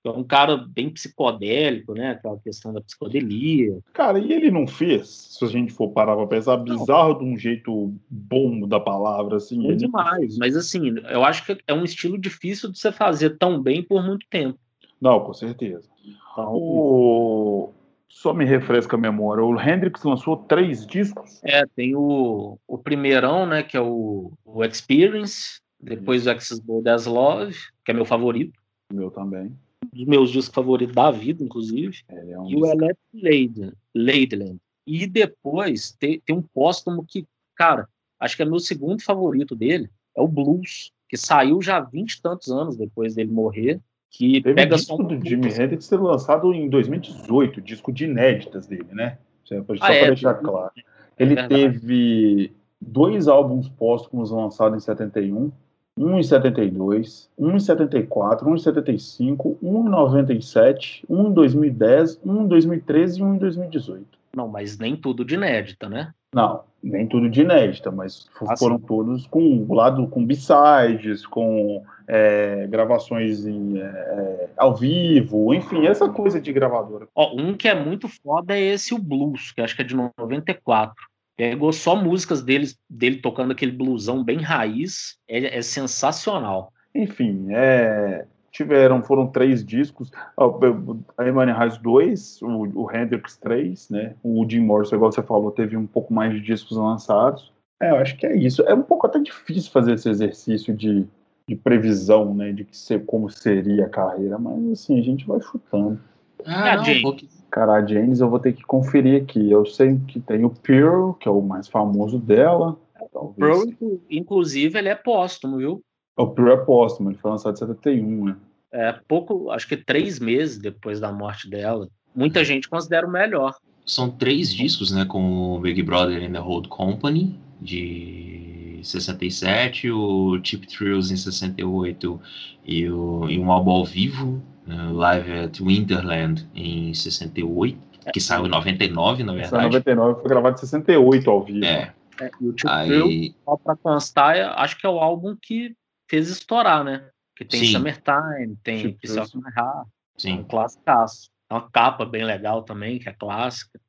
É 0.03 0.09
um 0.09 0.23
cara 0.23 0.55
bem 0.55 0.91
psicodélico, 0.91 1.93
né? 1.93 2.11
Aquela 2.11 2.37
questão 2.37 2.71
da 2.71 2.79
psicodelia. 2.79 3.79
Cara, 3.91 4.19
e 4.19 4.31
ele 4.31 4.51
não 4.51 4.67
fez, 4.67 5.07
se 5.09 5.43
a 5.43 5.47
gente 5.47 5.73
for 5.73 5.89
parar 5.89 6.15
pra 6.15 6.27
pensar, 6.27 6.57
bizarro 6.57 7.13
não. 7.13 7.19
de 7.19 7.25
um 7.25 7.37
jeito 7.37 7.91
bom 8.07 8.67
da 8.67 8.79
palavra, 8.79 9.37
assim. 9.37 9.67
É 9.71 9.73
demais, 9.73 10.37
mas 10.37 10.55
assim, 10.55 10.93
eu 11.09 11.23
acho 11.23 11.43
que 11.43 11.57
é 11.65 11.73
um 11.73 11.83
estilo 11.83 12.19
difícil 12.19 12.71
de 12.71 12.77
você 12.77 12.91
fazer 12.91 13.37
tão 13.39 13.59
bem 13.59 13.81
por 13.81 14.03
muito 14.03 14.27
tempo. 14.29 14.59
Não, 15.01 15.19
com 15.21 15.33
certeza. 15.33 15.89
Então, 16.31 16.53
o... 16.53 17.73
Só 18.07 18.33
me 18.33 18.45
refresca 18.45 18.95
a 18.95 18.99
memória. 18.99 19.43
O 19.43 19.59
Hendrix 19.59 20.03
lançou 20.03 20.37
três 20.37 20.85
discos? 20.85 21.41
É, 21.43 21.65
tem 21.65 21.95
o, 21.95 22.57
o 22.67 22.77
primeirão, 22.77 23.45
né, 23.45 23.63
que 23.63 23.75
é 23.75 23.81
o, 23.81 24.31
o 24.43 24.63
Experience, 24.63 25.59
depois 25.79 26.25
o 26.25 26.31
Access 26.31 26.61
Bold 26.61 26.87
as 26.89 27.05
Love, 27.05 27.55
que 27.83 27.91
é 27.91 27.93
meu 27.93 28.05
favorito. 28.05 28.59
Meu 28.93 29.11
também. 29.11 29.55
Um 29.83 29.97
dos 29.97 30.05
meus 30.05 30.31
discos 30.31 30.55
favoritos 30.55 30.95
da 30.95 31.11
vida, 31.11 31.43
inclusive. 31.43 31.97
É, 32.07 32.31
é 32.31 32.39
um 32.39 32.49
e 32.49 32.55
o 32.55 32.65
Electric 32.65 33.73
Ladyland. 33.93 34.59
E 34.87 35.07
depois 35.07 35.91
tem, 35.99 36.19
tem 36.19 36.35
um 36.35 36.41
póstumo 36.41 37.03
que, 37.05 37.25
cara, 37.55 37.87
acho 38.19 38.35
que 38.35 38.43
é 38.43 38.45
meu 38.45 38.59
segundo 38.59 39.03
favorito 39.03 39.55
dele, 39.55 39.89
é 40.15 40.21
o 40.21 40.27
Blues, 40.27 40.91
que 41.09 41.17
saiu 41.17 41.61
já 41.61 41.79
vinte 41.79 42.13
e 42.13 42.21
tantos 42.21 42.49
anos 42.49 42.77
depois 42.77 43.15
dele 43.15 43.31
morrer 43.31 43.79
que 44.17 44.41
Teve 44.41 44.55
pega 44.55 44.77
disco 44.77 45.03
do 45.03 45.27
Jimi 45.27 45.49
Hendrix 45.49 45.85
ser 45.85 45.99
lançado 45.99 46.53
em 46.53 46.69
2018, 46.69 47.59
disco 47.59 47.91
de 47.91 48.05
inéditas 48.05 48.65
dele, 48.65 48.87
né? 48.93 49.17
Só 49.43 49.57
ah, 49.57 49.61
para 49.61 49.93
é, 49.93 50.07
deixar 50.07 50.35
claro. 50.35 50.71
Ele 51.19 51.37
é 51.37 51.47
teve 51.47 52.53
dois 52.79 53.27
álbuns 53.27 53.67
póstumos 53.67 54.31
lançados 54.31 54.77
em 54.77 54.85
71, 54.85 55.51
um 55.97 56.17
em 56.17 56.23
72, 56.23 57.29
um 57.37 57.55
em 57.55 57.59
74, 57.59 58.49
um 58.49 58.55
em 58.55 58.59
75, 58.59 59.57
um 59.61 59.85
em 59.85 59.89
97, 59.89 61.05
um 61.09 61.27
em 61.27 61.33
2010, 61.33 62.21
um 62.25 62.43
em 62.43 62.47
2013 62.47 63.19
e 63.19 63.23
um 63.23 63.35
em 63.35 63.37
2018. 63.37 64.05
Não, 64.33 64.47
mas 64.47 64.77
nem 64.77 64.95
tudo 64.95 65.25
de 65.25 65.35
inédita, 65.35 65.89
né? 65.89 66.13
Não, 66.33 66.61
nem 66.85 67.07
tudo 67.07 67.29
de 67.29 67.41
inédita, 67.41 67.91
mas 67.91 68.29
ah, 68.47 68.55
foram 68.55 68.79
todos 68.79 69.25
com 69.25 69.65
lado 69.69 70.07
com 70.07 70.23
b-sides, 70.23 71.25
com 71.25 71.83
é, 72.07 72.67
gravações 72.67 73.45
em, 73.45 73.79
é, 73.79 74.49
ao 74.55 74.75
vivo, 74.75 75.53
enfim, 75.53 75.87
essa 75.87 76.07
coisa 76.07 76.39
de 76.39 76.53
gravadora. 76.53 77.07
Ó, 77.15 77.35
um 77.35 77.55
que 77.55 77.67
é 77.67 77.73
muito 77.73 78.07
foda 78.07 78.55
é 78.55 78.61
esse 78.61 78.93
o 78.93 78.99
Blues, 78.99 79.51
que 79.51 79.61
acho 79.61 79.75
que 79.75 79.81
é 79.81 79.85
de 79.85 79.95
94. 79.95 80.95
Pegou 81.35 81.73
só 81.73 81.95
músicas 81.95 82.43
deles, 82.43 82.77
dele 82.89 83.17
tocando 83.17 83.51
aquele 83.51 83.71
blusão 83.71 84.23
bem 84.23 84.37
raiz, 84.37 85.17
é, 85.27 85.57
é 85.57 85.61
sensacional. 85.61 86.71
Enfim, 86.93 87.47
é, 87.49 88.25
tiveram, 88.55 89.03
foram 89.03 89.27
três 89.27 89.63
discos, 89.63 90.09
a 90.37 91.27
Emmanuel 91.27 91.57
Reis 91.57 91.77
2, 91.77 92.41
o, 92.41 92.83
o 92.83 92.91
Hendrix 92.91 93.35
3, 93.37 93.89
né, 93.89 94.15
o 94.23 94.45
Jim 94.49 94.61
Morrison, 94.61 94.95
igual 94.95 95.11
você 95.11 95.21
falou, 95.21 95.51
teve 95.51 95.75
um 95.75 95.85
pouco 95.85 96.13
mais 96.13 96.33
de 96.33 96.39
discos 96.39 96.77
lançados, 96.77 97.51
é, 97.81 97.91
eu 97.91 97.97
acho 97.97 98.15
que 98.17 98.25
é 98.25 98.35
isso, 98.35 98.61
é 98.63 98.73
um 98.73 98.81
pouco 98.81 99.07
até 99.07 99.19
difícil 99.19 99.71
fazer 99.71 99.93
esse 99.93 100.09
exercício 100.09 100.73
de, 100.73 101.05
de 101.47 101.55
previsão, 101.55 102.33
né, 102.33 102.53
de 102.53 102.63
que 102.63 102.77
ser, 102.77 103.05
como 103.05 103.29
seria 103.29 103.87
a 103.87 103.89
carreira, 103.89 104.37
mas 104.39 104.71
assim, 104.71 104.97
a 104.97 105.03
gente 105.03 105.27
vai 105.27 105.41
chutando. 105.41 105.99
Ah, 106.45 106.77
não, 106.77 107.17
Cara, 107.51 107.73
a 107.73 107.85
James 107.85 108.19
eu 108.19 108.29
vou 108.29 108.39
ter 108.39 108.53
que 108.53 108.63
conferir 108.63 109.21
aqui, 109.21 109.51
eu 109.51 109.65
sei 109.65 109.99
que 110.07 110.19
tem 110.19 110.45
o 110.45 110.49
Pearl, 110.49 111.11
que 111.13 111.27
é 111.27 111.31
o 111.31 111.41
mais 111.41 111.67
famoso 111.67 112.19
dela, 112.19 112.77
talvez. 113.11 113.75
Pearl, 113.75 113.99
inclusive, 114.09 114.77
ele 114.77 114.89
é 114.89 114.95
póstumo, 114.95 115.57
viu? 115.57 115.81
O 116.17 116.27
Pure 116.27 116.51
é 116.51 116.57
póstumo, 116.57 117.09
ele 117.09 117.17
foi 117.17 117.31
lançado 117.31 117.55
em 117.55 117.57
71, 117.57 118.25
né? 118.25 118.35
É, 118.71 118.93
pouco, 119.07 119.51
acho 119.51 119.67
que 119.67 119.77
três 119.77 120.19
meses 120.19 120.57
depois 120.57 120.99
da 120.99 121.11
morte 121.11 121.49
dela. 121.49 121.87
Muita 122.15 122.43
gente 122.43 122.69
considera 122.69 123.05
o 123.05 123.11
melhor. 123.11 123.55
São 123.85 124.09
três 124.09 124.53
discos, 124.53 124.91
né, 124.91 125.05
com 125.05 125.55
o 125.55 125.59
Big 125.59 125.81
Brother 125.83 126.23
and 126.23 126.31
the 126.31 126.39
Hold 126.39 126.67
Company, 126.67 127.39
de 127.61 128.79
67, 128.83 129.91
o 129.91 130.39
Chip 130.43 130.67
Thrills 130.67 131.13
em 131.13 131.17
68 131.17 132.21
e, 132.65 132.89
o, 132.89 133.29
e 133.29 133.39
um 133.39 133.51
álbum 133.51 133.71
ao 133.71 133.85
vivo, 133.85 134.41
né, 134.65 134.89
Live 134.91 135.31
at 135.31 135.59
Winterland, 135.59 136.47
em 136.55 136.93
68, 136.93 137.77
que 138.11 138.19
saiu 138.19 138.45
em 138.45 138.49
99, 138.49 139.23
na 139.23 139.33
verdade. 139.33 139.49
Saiu 139.51 139.67
em 139.67 139.71
99, 139.71 140.21
foi 140.21 140.29
gravado 140.29 140.55
em 140.55 140.59
68 140.59 141.29
ao 141.29 141.43
vivo. 141.43 141.65
É. 141.65 141.93
é 142.21 142.31
e 142.41 142.47
o 142.47 142.51
Chip 142.51 142.67
Aí... 142.67 142.89
Thrills, 142.89 143.35
só 143.45 143.57
pra 143.57 143.75
constar, 143.75 144.59
acho 144.59 144.77
que 144.77 144.85
é 144.85 144.89
o 144.89 144.99
álbum 144.99 145.35
que 145.41 145.75
fez 146.07 146.29
estourar, 146.29 146.83
né? 146.83 147.09
Que 147.35 147.43
tem 147.43 147.59
Sim. 147.61 147.71
Summertime, 147.73 148.55
tem 148.63 148.93
Kiss 148.93 149.19
of 149.19 149.35
My 149.37 149.51
Heart, 149.55 149.87
Sim. 150.17 150.39
um 150.39 150.43
clássicaço. 150.43 151.29
uma 151.51 151.69
capa 151.69 152.05
bem 152.05 152.23
legal 152.23 152.63
também, 152.63 152.97
que 152.99 153.09
é 153.09 153.13
clássica. 153.13 153.79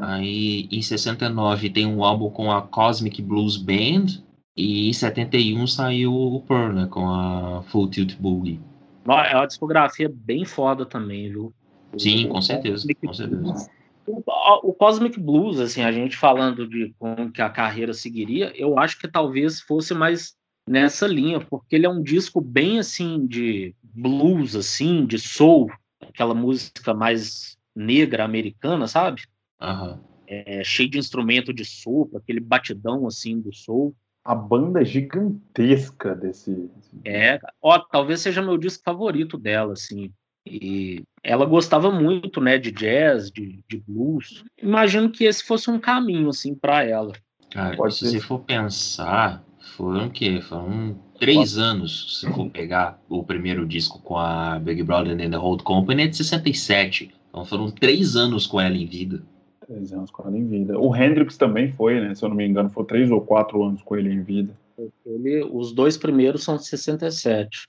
Aí 0.00 0.68
em 0.70 0.82
69 0.82 1.70
tem 1.70 1.86
um 1.86 2.02
álbum 2.02 2.30
com 2.30 2.50
a 2.50 2.62
Cosmic 2.62 3.20
Blues 3.22 3.56
Band. 3.56 4.22
E 4.56 4.88
em 4.88 4.92
71 4.92 5.66
saiu 5.66 6.14
o 6.14 6.40
Pearl, 6.40 6.72
né? 6.72 6.86
Com 6.86 7.08
a 7.10 7.62
Full 7.64 7.90
Tilt 7.90 8.14
Boogie. 8.16 8.60
É 9.06 9.36
uma 9.36 9.46
discografia 9.46 10.08
bem 10.08 10.44
foda 10.44 10.86
também, 10.86 11.28
viu? 11.28 11.52
Sim, 11.98 12.28
com 12.28 12.40
certeza, 12.40 12.86
com 13.04 13.12
certeza. 13.12 13.70
O, 14.06 14.72
Cosmic 14.72 15.18
Blues, 15.18 15.58
assim, 15.58 15.82
a 15.82 15.90
gente 15.90 16.16
falando 16.16 16.68
de 16.68 16.94
como 16.98 17.30
que 17.30 17.40
a 17.40 17.48
carreira 17.48 17.94
seguiria, 17.94 18.52
eu 18.54 18.78
acho 18.78 18.98
que 18.98 19.08
talvez 19.08 19.60
fosse 19.60 19.94
mais 19.94 20.34
nessa 20.66 21.06
linha, 21.06 21.40
porque 21.40 21.76
ele 21.76 21.86
é 21.86 21.90
um 21.90 22.02
disco 22.02 22.40
bem 22.40 22.78
assim 22.78 23.26
de 23.26 23.74
blues, 23.82 24.56
assim, 24.56 25.06
de 25.06 25.18
soul, 25.18 25.70
aquela 26.00 26.34
música 26.34 26.94
mais 26.94 27.56
negra 27.74 28.24
americana, 28.24 28.86
sabe? 28.86 29.22
Uhum. 29.60 29.98
É, 30.26 30.64
cheio 30.64 30.88
de 30.88 30.98
instrumento 30.98 31.52
de 31.52 31.64
sopro, 31.64 32.18
aquele 32.18 32.40
batidão 32.40 33.06
assim 33.06 33.40
do 33.40 33.52
soul. 33.52 33.94
A 34.24 34.34
banda 34.34 34.80
é 34.80 34.84
gigantesca 34.84 36.14
desse. 36.14 36.70
É, 37.04 37.38
ó, 37.60 37.78
talvez 37.78 38.20
seja 38.20 38.40
meu 38.40 38.56
disco 38.56 38.82
favorito 38.82 39.36
dela, 39.36 39.74
assim. 39.74 40.10
E 40.46 41.02
ela 41.22 41.44
gostava 41.44 41.90
muito, 41.90 42.40
né, 42.40 42.58
de 42.58 42.70
jazz, 42.70 43.30
de, 43.30 43.62
de 43.68 43.82
blues. 43.86 44.44
Imagino 44.62 45.10
que 45.10 45.24
esse 45.24 45.42
fosse 45.44 45.70
um 45.70 45.78
caminho, 45.78 46.30
assim, 46.30 46.54
para 46.54 46.84
ela. 46.84 47.12
Cara, 47.50 47.76
Pode 47.76 47.94
se 47.94 48.00
ser. 48.00 48.12
você 48.12 48.20
for 48.20 48.40
pensar, 48.40 49.44
foram 49.76 50.06
o 50.06 50.10
quê? 50.10 50.40
Foram 50.40 50.96
três 51.18 51.58
anos, 51.58 52.20
se 52.20 52.32
for 52.32 52.48
pegar 52.50 53.00
o 53.08 53.22
primeiro 53.22 53.66
disco 53.66 54.00
com 54.02 54.16
a 54.16 54.58
Big 54.58 54.82
Brother 54.82 55.12
and 55.12 55.30
the 55.30 55.36
Hold 55.36 55.62
Company, 55.62 56.02
é 56.02 56.06
de 56.06 56.16
67. 56.16 57.12
Então 57.28 57.44
foram 57.44 57.70
três 57.70 58.16
anos 58.16 58.46
com 58.46 58.60
ela 58.60 58.76
em 58.76 58.86
vida. 58.86 59.22
Três 59.66 59.92
anos 59.92 60.10
com 60.10 60.26
ela 60.26 60.36
em 60.36 60.46
vida. 60.46 60.78
O 60.78 60.94
Hendrix 60.94 61.36
também 61.36 61.72
foi, 61.72 62.00
né? 62.00 62.14
Se 62.14 62.24
eu 62.24 62.28
não 62.28 62.36
me 62.36 62.46
engano, 62.46 62.70
foi 62.70 62.84
três 62.84 63.10
ou 63.10 63.20
quatro 63.20 63.62
anos 63.62 63.82
com 63.82 63.96
ele 63.96 64.12
em 64.12 64.22
vida. 64.22 64.56
Ele, 65.04 65.44
os 65.52 65.72
dois 65.72 65.96
primeiros 65.96 66.44
são 66.44 66.56
de 66.56 66.66
67. 66.66 67.62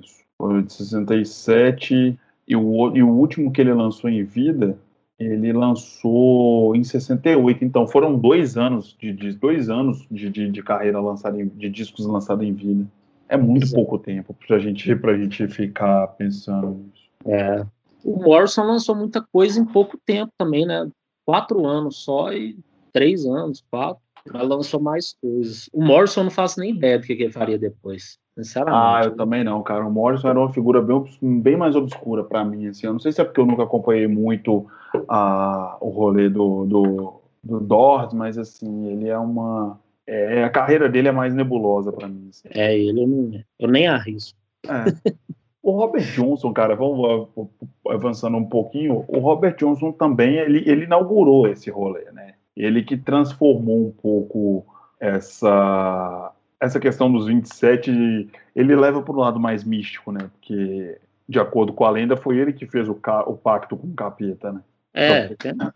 Isso. 0.00 0.18
Foi 0.36 0.62
de 0.62 0.72
67. 0.72 2.18
E 2.46 2.56
o, 2.56 2.96
e 2.96 3.02
o 3.02 3.08
último 3.08 3.52
que 3.52 3.60
ele 3.60 3.72
lançou 3.72 4.08
em 4.08 4.24
vida, 4.24 4.78
ele 5.18 5.52
lançou 5.52 6.74
em 6.76 6.84
68. 6.84 7.64
Então 7.64 7.86
foram 7.86 8.16
dois 8.16 8.56
anos 8.56 8.96
de, 8.98 9.12
de 9.12 9.32
dois 9.32 9.68
anos 9.68 10.06
de, 10.10 10.30
de, 10.30 10.50
de 10.50 10.62
carreira 10.62 11.00
lançada, 11.00 11.40
em, 11.40 11.48
de 11.48 11.68
discos 11.68 12.06
lançados 12.06 12.46
em 12.46 12.52
vida. 12.52 12.86
É 13.28 13.36
muito 13.36 13.64
Exato. 13.64 13.76
pouco 13.76 13.98
tempo 13.98 14.34
pra 14.46 14.58
gente, 14.58 14.94
pra 14.96 15.16
gente 15.16 15.46
ficar 15.48 16.06
pensando 16.08 16.68
nisso. 16.68 17.08
É. 17.26 17.66
O 18.04 18.22
Morrison 18.22 18.62
lançou 18.62 18.94
muita 18.94 19.20
coisa 19.20 19.60
em 19.60 19.64
pouco 19.64 19.98
tempo 19.98 20.32
também, 20.38 20.64
né? 20.64 20.88
Quatro 21.26 21.66
anos 21.66 21.96
só 21.96 22.32
e 22.32 22.56
três 22.92 23.26
anos, 23.26 23.62
quatro. 23.70 24.02
Mas 24.32 24.48
lançou 24.48 24.80
mais 24.80 25.14
coisas. 25.20 25.68
O 25.72 25.82
Morrison 25.84 26.20
eu 26.20 26.24
não 26.24 26.30
faço 26.30 26.60
nem 26.60 26.70
ideia 26.70 26.98
do 26.98 27.06
que, 27.06 27.16
que 27.16 27.24
ele 27.24 27.32
faria 27.32 27.58
depois. 27.58 28.18
Sinceramente. 28.36 28.76
Ah, 28.80 29.00
eu 29.04 29.16
também 29.16 29.42
não, 29.42 29.62
cara. 29.62 29.84
O 29.84 29.90
Morrison 29.90 30.28
era 30.28 30.38
uma 30.38 30.52
figura 30.52 30.80
bem, 30.80 31.04
bem 31.40 31.56
mais 31.56 31.74
obscura 31.74 32.22
para 32.22 32.44
mim. 32.44 32.68
Assim. 32.68 32.86
Eu 32.86 32.92
não 32.92 33.00
sei 33.00 33.10
se 33.10 33.20
é 33.20 33.24
porque 33.24 33.40
eu 33.40 33.46
nunca 33.46 33.64
acompanhei 33.64 34.06
muito 34.06 34.66
uh, 34.94 35.76
o 35.80 35.88
rolê 35.88 36.28
do, 36.28 36.64
do, 36.64 37.20
do 37.42 37.60
Doors, 37.60 38.12
mas 38.12 38.38
assim, 38.38 38.86
ele 38.88 39.08
é 39.08 39.18
uma. 39.18 39.78
É, 40.06 40.44
a 40.44 40.50
carreira 40.50 40.88
dele 40.88 41.08
é 41.08 41.12
mais 41.12 41.34
nebulosa 41.34 41.92
para 41.92 42.08
mim. 42.08 42.28
Assim. 42.30 42.48
É, 42.54 42.78
ele 42.78 43.02
eu, 43.02 43.06
não, 43.06 43.40
eu 43.58 43.68
nem 43.68 43.88
arrisco. 43.88 44.38
É. 44.66 45.12
O 45.62 45.72
Robert 45.72 46.04
Johnson, 46.14 46.52
cara, 46.52 46.74
vamos 46.74 47.28
avançando 47.86 48.38
um 48.38 48.44
pouquinho. 48.44 49.04
O 49.06 49.18
Robert 49.18 49.56
Johnson 49.56 49.92
também 49.92 50.36
ele, 50.36 50.62
ele 50.64 50.84
inaugurou 50.84 51.46
esse 51.46 51.70
rolê, 51.70 52.10
né? 52.12 52.27
Ele 52.58 52.82
que 52.82 52.96
transformou 52.96 53.86
um 53.86 53.92
pouco 53.92 54.66
essa 55.00 56.32
essa 56.60 56.80
questão 56.80 57.10
dos 57.10 57.26
27, 57.26 58.28
ele 58.54 58.74
leva 58.74 59.00
para 59.00 59.14
o 59.14 59.18
lado 59.18 59.38
mais 59.38 59.62
místico, 59.62 60.10
né? 60.10 60.28
Porque, 60.32 61.00
de 61.28 61.38
acordo 61.38 61.72
com 61.72 61.84
a 61.84 61.90
lenda, 61.90 62.16
foi 62.16 62.36
ele 62.36 62.52
que 62.52 62.66
fez 62.66 62.88
o, 62.88 63.00
o 63.26 63.36
pacto 63.36 63.76
com 63.76 63.86
o 63.86 63.94
capeta, 63.94 64.52
né? 64.52 64.60
É, 64.92 65.32
então... 65.32 65.52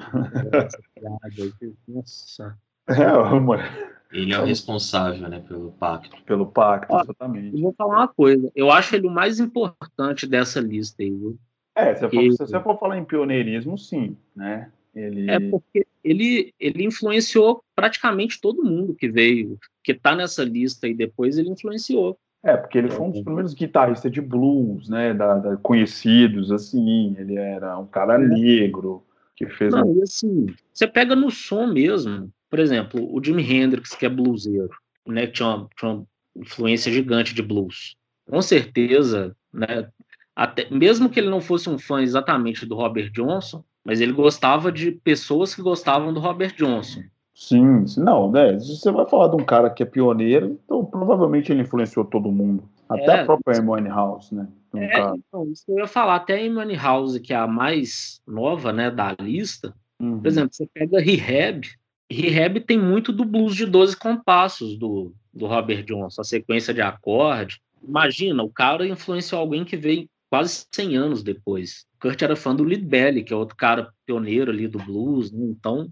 Nossa. 1.86 2.58
É, 2.88 3.12
mano. 3.38 3.62
Ele 4.10 4.34
é 4.34 4.40
o 4.40 4.44
responsável, 4.44 5.28
né, 5.28 5.40
pelo 5.46 5.70
pacto. 5.70 6.20
Pelo 6.24 6.46
pacto, 6.46 6.92
exatamente. 6.94 7.54
Eu 7.54 7.62
vou 7.62 7.72
falar 7.72 7.98
uma 7.98 8.08
coisa. 8.08 8.50
Eu 8.56 8.72
acho 8.72 8.96
ele 8.96 9.06
o 9.06 9.10
mais 9.10 9.38
importante 9.38 10.26
dessa 10.26 10.60
lista 10.60 11.00
aí, 11.00 11.10
viu? 11.10 11.38
É, 11.76 11.94
se, 11.94 12.00
for, 12.00 12.10
se 12.10 12.36
você 12.36 12.60
for 12.60 12.76
falar 12.78 12.98
em 12.98 13.04
pioneirismo, 13.04 13.78
sim, 13.78 14.16
né? 14.34 14.68
Ele... 14.94 15.30
É 15.30 15.40
porque 15.40 15.86
ele, 16.04 16.52
ele 16.58 16.84
influenciou 16.84 17.62
praticamente 17.74 18.40
todo 18.40 18.64
mundo 18.64 18.94
que 18.94 19.08
veio, 19.08 19.58
que 19.82 19.92
está 19.92 20.14
nessa 20.14 20.44
lista 20.44 20.86
e 20.88 20.94
depois 20.94 21.38
ele 21.38 21.50
influenciou. 21.50 22.18
É, 22.44 22.56
porque 22.56 22.78
ele 22.78 22.90
foi 22.90 23.06
um 23.06 23.10
dos 23.10 23.20
é. 23.20 23.24
primeiros 23.24 23.54
guitarristas 23.54 24.10
de 24.10 24.20
blues, 24.20 24.88
né, 24.88 25.14
da, 25.14 25.38
da 25.38 25.56
conhecidos, 25.58 26.50
assim, 26.50 27.14
ele 27.16 27.36
era 27.36 27.78
um 27.78 27.86
cara 27.86 28.14
é. 28.16 28.18
negro, 28.18 29.04
que 29.36 29.46
fez... 29.46 29.72
Não, 29.72 29.88
um... 29.88 29.98
e 29.98 30.02
assim, 30.02 30.46
você 30.72 30.86
pega 30.86 31.14
no 31.14 31.30
som 31.30 31.68
mesmo, 31.68 32.32
por 32.50 32.58
exemplo, 32.58 33.00
o 33.14 33.22
Jimi 33.22 33.44
Hendrix, 33.44 33.94
que 33.94 34.04
é 34.04 34.08
bluseiro, 34.08 34.74
né, 35.06 35.26
que 35.28 35.34
tinha 35.34 35.48
uma, 35.48 35.68
tinha 35.78 35.90
uma 35.92 36.06
influência 36.36 36.90
gigante 36.90 37.32
de 37.32 37.42
blues, 37.42 37.96
com 38.28 38.42
certeza, 38.42 39.36
né, 39.52 39.88
até, 40.34 40.68
mesmo 40.68 41.08
que 41.08 41.20
ele 41.20 41.30
não 41.30 41.40
fosse 41.40 41.70
um 41.70 41.78
fã 41.78 42.02
exatamente 42.02 42.66
do 42.66 42.74
Robert 42.74 43.10
Johnson, 43.12 43.62
mas 43.84 44.00
ele 44.00 44.12
gostava 44.12 44.70
de 44.70 44.92
pessoas 44.92 45.54
que 45.54 45.62
gostavam 45.62 46.12
do 46.12 46.20
Robert 46.20 46.54
Johnson. 46.56 47.02
Sim, 47.34 47.84
não, 47.96 48.30
né? 48.30 48.58
Se 48.58 48.76
você 48.76 48.90
vai 48.90 49.08
falar 49.08 49.28
de 49.28 49.36
um 49.36 49.44
cara 49.44 49.70
que 49.70 49.82
é 49.82 49.86
pioneiro, 49.86 50.60
então 50.64 50.84
provavelmente 50.84 51.50
ele 51.50 51.62
influenciou 51.62 52.04
todo 52.04 52.30
mundo. 52.30 52.64
Até 52.88 53.06
é, 53.06 53.20
a 53.20 53.24
própria 53.24 53.58
Amy 53.58 53.88
House, 53.88 54.30
né? 54.32 54.46
É, 54.74 55.00
então, 55.00 55.50
isso 55.50 55.64
eu 55.68 55.78
ia 55.78 55.86
falar, 55.86 56.16
até 56.16 56.34
a 56.34 56.46
Amy 56.46 56.76
House, 56.76 57.18
que 57.18 57.32
é 57.32 57.36
a 57.36 57.46
mais 57.46 58.20
nova, 58.26 58.72
né, 58.72 58.90
da 58.90 59.14
lista. 59.20 59.74
Uhum. 60.00 60.20
Por 60.20 60.26
exemplo, 60.26 60.50
você 60.52 60.68
pega 60.72 61.00
Rehab, 61.00 61.66
Rehab 62.12 62.60
tem 62.60 62.78
muito 62.78 63.12
do 63.12 63.24
blues 63.24 63.56
de 63.56 63.66
12 63.66 63.96
compassos 63.96 64.76
do, 64.76 65.12
do 65.32 65.46
Robert 65.46 65.84
Johnson, 65.84 66.20
a 66.20 66.24
sequência 66.24 66.74
de 66.74 66.82
acorde. 66.82 67.60
Imagina, 67.82 68.42
o 68.42 68.50
cara 68.50 68.86
influenciou 68.86 69.40
alguém 69.40 69.64
que 69.64 69.76
veio 69.76 70.08
quase 70.32 70.66
100 70.72 70.96
anos 70.96 71.22
depois. 71.22 71.84
Kurt 72.00 72.22
era 72.22 72.34
fã 72.34 72.56
do 72.56 72.64
Lead 72.64 72.86
Belly, 72.86 73.22
que 73.22 73.34
é 73.34 73.36
outro 73.36 73.54
cara 73.54 73.92
pioneiro 74.06 74.50
ali 74.50 74.66
do 74.66 74.78
blues, 74.78 75.30
né? 75.30 75.44
então 75.44 75.86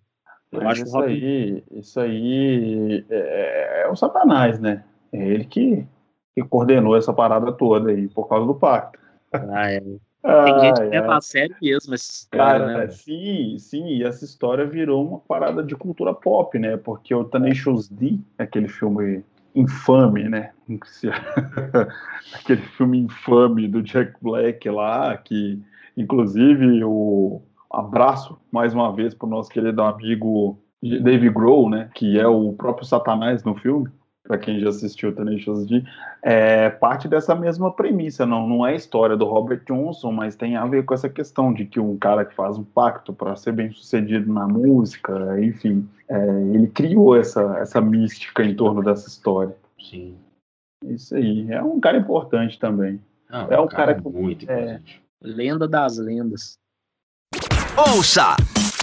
eu 0.51 0.62
Mas 0.62 0.72
acho 0.78 0.82
isso 0.84 0.97
Robin... 0.97 1.12
aí, 1.12 1.64
isso 1.72 2.01
aí 2.01 3.05
é, 3.11 3.82
é, 3.82 3.88
o 3.91 3.95
Satanás, 3.95 4.59
né? 4.59 4.82
É 5.12 5.28
ele 5.28 5.45
que, 5.45 5.86
que 6.34 6.43
coordenou 6.43 6.97
essa 6.97 7.12
parada 7.12 7.53
toda 7.53 7.91
aí 7.91 8.09
por 8.09 8.28
causa 8.28 8.47
do 8.47 8.55
pacto. 8.55 8.99
Ah, 9.30 9.72
é. 9.72 9.80
Tem 10.22 10.61
gente 10.61 10.80
que 10.80 10.86
leva 10.86 11.16
a 11.16 11.20
sério 11.20 11.57
mesmo 11.61 11.95
essa 11.95 12.11
história, 12.11 12.66
Cara, 12.66 12.78
né? 12.78 12.88
Sim, 12.88 13.57
sim, 13.59 13.86
e 13.88 14.05
essa 14.05 14.24
história 14.24 14.64
virou 14.64 15.07
uma 15.07 15.18
parada 15.18 15.62
de 15.62 15.76
cultura 15.76 16.14
pop, 16.14 16.59
né? 16.59 16.78
Porque 16.78 17.14
o 17.14 17.24
Tenacious 17.24 17.91
D, 17.91 18.18
aquele 18.38 18.68
filme 18.68 19.22
infame, 19.55 20.28
né? 20.28 20.53
aquele 22.34 22.62
filme 22.62 22.98
infame 22.98 23.66
do 23.68 23.82
Jack 23.82 24.14
Black 24.22 24.68
lá, 24.68 25.16
que 25.16 25.61
inclusive 25.96 26.84
o 26.84 27.42
abraço 27.70 28.38
mais 28.53 28.74
uma 28.74 28.94
vez 28.94 29.14
para 29.14 29.26
o 29.26 29.30
nosso 29.30 29.51
querido 29.51 29.82
amigo 29.82 30.59
Dave 30.82 31.30
Grohl, 31.30 31.68
né? 31.68 31.90
Que 31.94 32.18
é 32.18 32.26
o 32.26 32.53
próprio 32.53 32.86
Satanás 32.86 33.44
no 33.44 33.55
filme 33.55 33.90
para 34.30 34.38
quem 34.38 34.60
já 34.60 34.68
assistiu 34.68 35.12
Tenacious 35.12 35.66
D, 35.66 35.82
é 36.22 36.70
parte 36.70 37.08
dessa 37.08 37.34
mesma 37.34 37.72
premissa. 37.72 38.24
Não, 38.24 38.46
não 38.46 38.64
é 38.64 38.70
a 38.70 38.76
história 38.76 39.16
do 39.16 39.24
Robert 39.24 39.64
Johnson, 39.66 40.12
mas 40.12 40.36
tem 40.36 40.54
a 40.54 40.64
ver 40.66 40.84
com 40.84 40.94
essa 40.94 41.08
questão 41.08 41.52
de 41.52 41.64
que 41.64 41.80
um 41.80 41.98
cara 41.98 42.24
que 42.24 42.32
faz 42.32 42.56
um 42.56 42.62
pacto 42.62 43.12
para 43.12 43.34
ser 43.34 43.50
bem 43.52 43.72
sucedido 43.72 44.32
na 44.32 44.46
música, 44.46 45.12
enfim, 45.42 45.88
é, 46.08 46.16
ele 46.54 46.68
criou 46.68 47.16
essa, 47.16 47.58
essa 47.58 47.80
mística 47.80 48.44
em 48.44 48.54
torno 48.54 48.84
dessa 48.84 49.08
história. 49.08 49.56
Sim. 49.80 50.14
Isso 50.84 51.16
aí. 51.16 51.50
É 51.50 51.60
um 51.60 51.80
cara 51.80 51.98
importante 51.98 52.56
também. 52.56 53.00
Não, 53.28 53.50
é 53.50 53.60
um 53.60 53.66
cara, 53.66 53.94
cara 53.94 53.94
que, 54.00 54.08
muito 54.08 54.48
é, 54.48 54.54
importante. 54.54 55.02
Lenda 55.20 55.66
das 55.66 55.98
lendas. 55.98 56.52
Ouça 57.76 58.36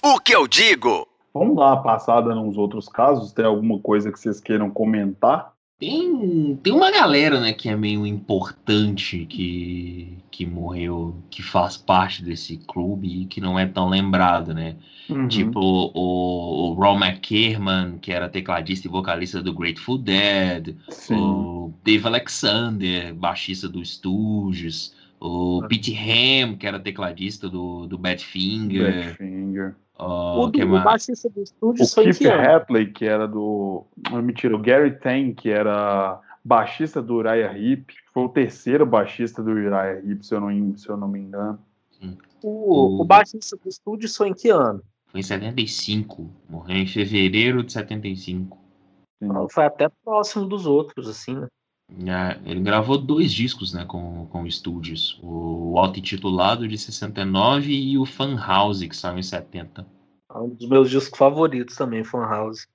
o 0.03 0.19
que 0.19 0.35
eu 0.35 0.45
digo. 0.45 1.07
Vamos 1.37 1.55
dar 1.55 1.73
uma 1.73 1.83
passada 1.83 2.33
nos 2.33 2.57
outros 2.57 2.87
casos. 2.87 3.31
Tem 3.31 3.45
alguma 3.45 3.79
coisa 3.79 4.11
que 4.11 4.19
vocês 4.19 4.39
queiram 4.39 4.69
comentar? 4.69 5.53
Tem, 5.79 6.55
tem 6.63 6.73
uma 6.73 6.89
galera, 6.89 7.39
né, 7.39 7.53
que 7.53 7.69
é 7.69 7.75
meio 7.75 8.03
importante, 8.03 9.27
que, 9.27 10.17
que 10.31 10.43
morreu, 10.43 11.15
que 11.29 11.43
faz 11.43 11.77
parte 11.77 12.23
desse 12.23 12.57
clube 12.57 13.21
e 13.21 13.25
que 13.25 13.39
não 13.39 13.59
é 13.59 13.67
tão 13.67 13.87
lembrado, 13.87 14.55
né? 14.55 14.75
Uhum. 15.07 15.27
Tipo 15.27 15.59
o, 15.59 16.71
o 16.71 16.73
Ron 16.73 16.97
McKerman, 16.97 17.99
que 17.99 18.11
era 18.11 18.27
tecladista 18.27 18.87
e 18.87 18.91
vocalista 18.91 19.41
do 19.43 19.53
Grateful 19.53 19.99
Dead, 19.99 20.75
Sim. 20.89 21.15
o 21.15 21.73
Dave 21.83 22.07
Alexander, 22.07 23.13
baixista 23.13 23.69
do 23.69 23.85
Stooges, 23.85 24.95
O 25.19 25.61
Pete 25.67 25.95
Ham, 25.95 26.57
que 26.57 26.65
era 26.65 26.79
tecladista 26.79 27.47
do, 27.47 27.85
do 27.85 27.99
Badfinger. 27.99 29.15
Badfinger. 29.15 29.75
Oh, 29.99 30.45
o, 30.45 30.51
que 30.51 30.63
do, 30.63 30.75
o 30.75 30.83
baixista 30.83 31.27
do 31.29 31.41
estúdio 31.41 31.83
O 31.83 31.87
foi 31.87 32.03
em 32.03 32.07
Keith 32.07 32.17
que 32.19 32.27
ano? 32.27 32.55
Hatley, 32.55 32.91
que 32.91 33.05
era 33.05 33.27
do. 33.27 33.85
Não, 34.11 34.21
mentira, 34.21 34.55
o 34.55 34.59
Gary 34.59 34.91
Tang, 34.99 35.33
que 35.33 35.49
era 35.49 36.19
baixista 36.45 37.01
do 37.01 37.15
Uriah 37.15 37.57
Heep, 37.57 37.93
foi 38.13 38.23
o 38.23 38.29
terceiro 38.29 38.85
baixista 38.85 39.41
do 39.41 39.51
Uriah 39.51 39.99
Heep, 40.05 40.23
se 40.23 40.35
eu 40.35 40.39
não, 40.39 40.77
se 40.77 40.87
eu 40.87 40.97
não 40.97 41.07
me 41.07 41.19
engano. 41.19 41.59
O, 42.43 43.01
o 43.01 43.05
baixista 43.05 43.57
do 43.57 43.67
estúdio 43.67 44.07
foi 44.13 44.29
em 44.29 44.33
que 44.33 44.49
ano? 44.49 44.81
Foi 45.07 45.19
em 45.19 45.23
75. 45.23 46.29
Morreu 46.47 46.77
em 46.77 46.87
fevereiro 46.87 47.63
de 47.63 47.73
75. 47.73 48.57
Sim. 49.19 49.29
Foi 49.49 49.65
até 49.65 49.89
próximo 49.89 50.45
dos 50.45 50.67
outros, 50.67 51.09
assim, 51.09 51.35
né? 51.35 51.47
É, 51.89 52.37
ele 52.45 52.59
gravou 52.59 52.97
dois 52.97 53.31
discos 53.31 53.73
né, 53.73 53.85
com, 53.85 54.27
com 54.27 54.45
estúdios. 54.45 55.19
O 55.23 55.77
auto-intitulado 55.77 56.67
de 56.67 56.77
69 56.77 57.73
e 57.73 57.97
o 57.97 58.05
Fan 58.05 58.35
House, 58.35 58.81
que 58.81 58.95
saiu 58.95 59.17
em 59.17 59.23
70. 59.23 59.85
É 60.29 60.37
Um 60.37 60.49
dos 60.49 60.67
meus 60.67 60.89
discos 60.89 61.17
favoritos 61.17 61.75
também, 61.75 62.03
Funhouse. 62.03 62.67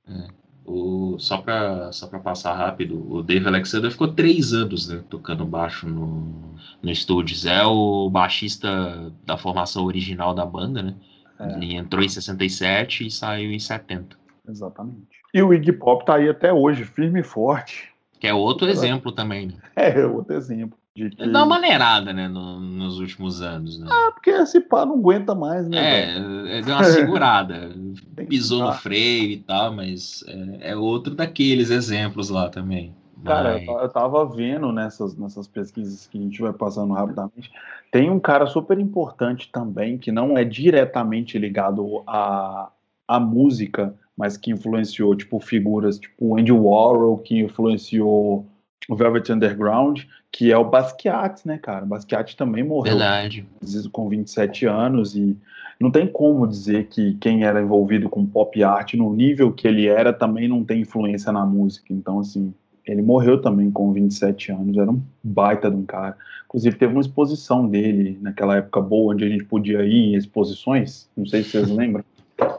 O, 0.64 1.18
só 1.18 1.38
para 1.38 1.90
só 1.92 2.06
pra 2.06 2.20
passar 2.20 2.54
rápido, 2.54 3.12
o 3.12 3.22
Dave 3.22 3.46
Alexander 3.46 3.90
ficou 3.90 4.08
três 4.08 4.52
anos 4.52 4.88
né, 4.88 5.02
tocando 5.10 5.44
baixo 5.44 5.88
no, 5.88 6.54
no 6.80 6.94
Studios. 6.94 7.44
É 7.44 7.64
o 7.64 8.08
baixista 8.08 9.12
da 9.26 9.36
formação 9.36 9.84
original 9.84 10.34
da 10.34 10.46
banda, 10.46 10.82
né? 10.82 10.94
É. 11.38 11.52
Ele 11.56 11.74
entrou 11.74 12.02
em 12.02 12.08
67 12.08 13.06
e 13.06 13.10
saiu 13.10 13.52
em 13.52 13.58
70. 13.58 14.16
Exatamente. 14.48 15.08
E 15.34 15.42
o 15.42 15.52
Iggy 15.52 15.72
Pop 15.72 16.04
tá 16.04 16.16
aí 16.16 16.28
até 16.28 16.52
hoje, 16.52 16.84
firme 16.84 17.20
e 17.20 17.24
forte. 17.24 17.91
Que 18.22 18.28
é 18.28 18.32
outro 18.32 18.68
exemplo 18.68 19.10
também. 19.10 19.48
Né? 19.48 19.54
É 19.74 20.06
outro 20.06 20.36
exemplo. 20.36 20.78
De 20.94 21.10
que... 21.10 21.20
Ele 21.20 21.32
dá 21.32 21.40
uma 21.40 21.56
maneirada 21.56 22.12
né, 22.12 22.28
no- 22.28 22.60
nos 22.60 23.00
últimos 23.00 23.42
anos. 23.42 23.80
Né? 23.80 23.88
É 23.90 24.10
porque 24.12 24.30
esse 24.30 24.60
pá 24.60 24.86
não 24.86 24.94
aguenta 24.94 25.34
mais, 25.34 25.66
né? 25.66 25.76
É, 25.78 26.58
é, 26.58 26.62
deu 26.62 26.72
uma 26.72 26.84
segurada. 26.84 27.72
Pisou 28.28 28.62
no 28.62 28.72
freio 28.74 29.28
e 29.32 29.38
tal, 29.38 29.74
mas 29.74 30.22
é, 30.28 30.70
é 30.70 30.76
outro 30.76 31.16
daqueles 31.16 31.68
exemplos 31.70 32.28
lá 32.28 32.48
também. 32.48 32.94
Cara, 33.24 33.54
Mas- 33.54 33.66
eu 33.66 33.78
eu 33.80 33.88
tava 33.88 34.24
vendo 34.24 34.70
nessas, 34.70 35.16
nessas 35.16 35.48
pesquisas 35.48 36.06
que 36.06 36.16
a 36.16 36.22
gente 36.22 36.40
vai 36.40 36.52
passando 36.52 36.94
rapidamente. 36.94 37.50
Tem 37.90 38.08
um 38.08 38.20
cara 38.20 38.46
super 38.46 38.78
importante 38.78 39.50
também, 39.52 39.98
que 39.98 40.12
não 40.12 40.38
é 40.38 40.44
diretamente 40.44 41.36
ligado 41.40 42.04
à, 42.06 42.70
à 43.08 43.18
música, 43.18 43.92
mas 44.16 44.36
que 44.36 44.50
influenciou, 44.50 45.14
tipo, 45.14 45.40
figuras 45.40 45.98
tipo 45.98 46.14
o 46.26 46.38
Andy 46.38 46.52
Warhol, 46.52 47.18
que 47.18 47.40
influenciou 47.40 48.46
o 48.88 48.96
Velvet 48.96 49.30
Underground, 49.30 50.02
que 50.30 50.50
é 50.50 50.56
o 50.56 50.68
Basquiat, 50.68 51.46
né, 51.46 51.58
cara? 51.58 51.84
O 51.84 51.88
Basquiat 51.88 52.36
também 52.36 52.64
morreu 52.64 52.98
Verdade. 52.98 53.46
com 53.92 54.08
27 54.08 54.66
anos 54.66 55.14
e 55.14 55.36
não 55.78 55.90
tem 55.90 56.06
como 56.06 56.46
dizer 56.46 56.86
que 56.88 57.14
quem 57.14 57.44
era 57.44 57.60
envolvido 57.60 58.08
com 58.08 58.24
pop 58.24 58.62
art 58.62 58.94
no 58.94 59.12
nível 59.14 59.52
que 59.52 59.66
ele 59.66 59.86
era 59.86 60.12
também 60.12 60.48
não 60.48 60.64
tem 60.64 60.82
influência 60.82 61.32
na 61.32 61.44
música. 61.44 61.92
Então, 61.92 62.20
assim, 62.20 62.52
ele 62.86 63.02
morreu 63.02 63.40
também 63.40 63.70
com 63.70 63.92
27 63.92 64.52
anos, 64.52 64.76
era 64.76 64.90
um 64.90 65.02
baita 65.22 65.70
de 65.70 65.76
um 65.76 65.84
cara. 65.84 66.16
Inclusive, 66.46 66.76
teve 66.76 66.92
uma 66.92 67.00
exposição 67.00 67.66
dele 67.66 68.18
naquela 68.20 68.56
época 68.56 68.80
boa, 68.80 69.14
onde 69.14 69.24
a 69.24 69.28
gente 69.28 69.44
podia 69.44 69.84
ir 69.84 70.12
em 70.12 70.14
exposições, 70.14 71.08
não 71.16 71.26
sei 71.26 71.42
se 71.42 71.50
vocês 71.50 71.70
lembram, 71.74 72.04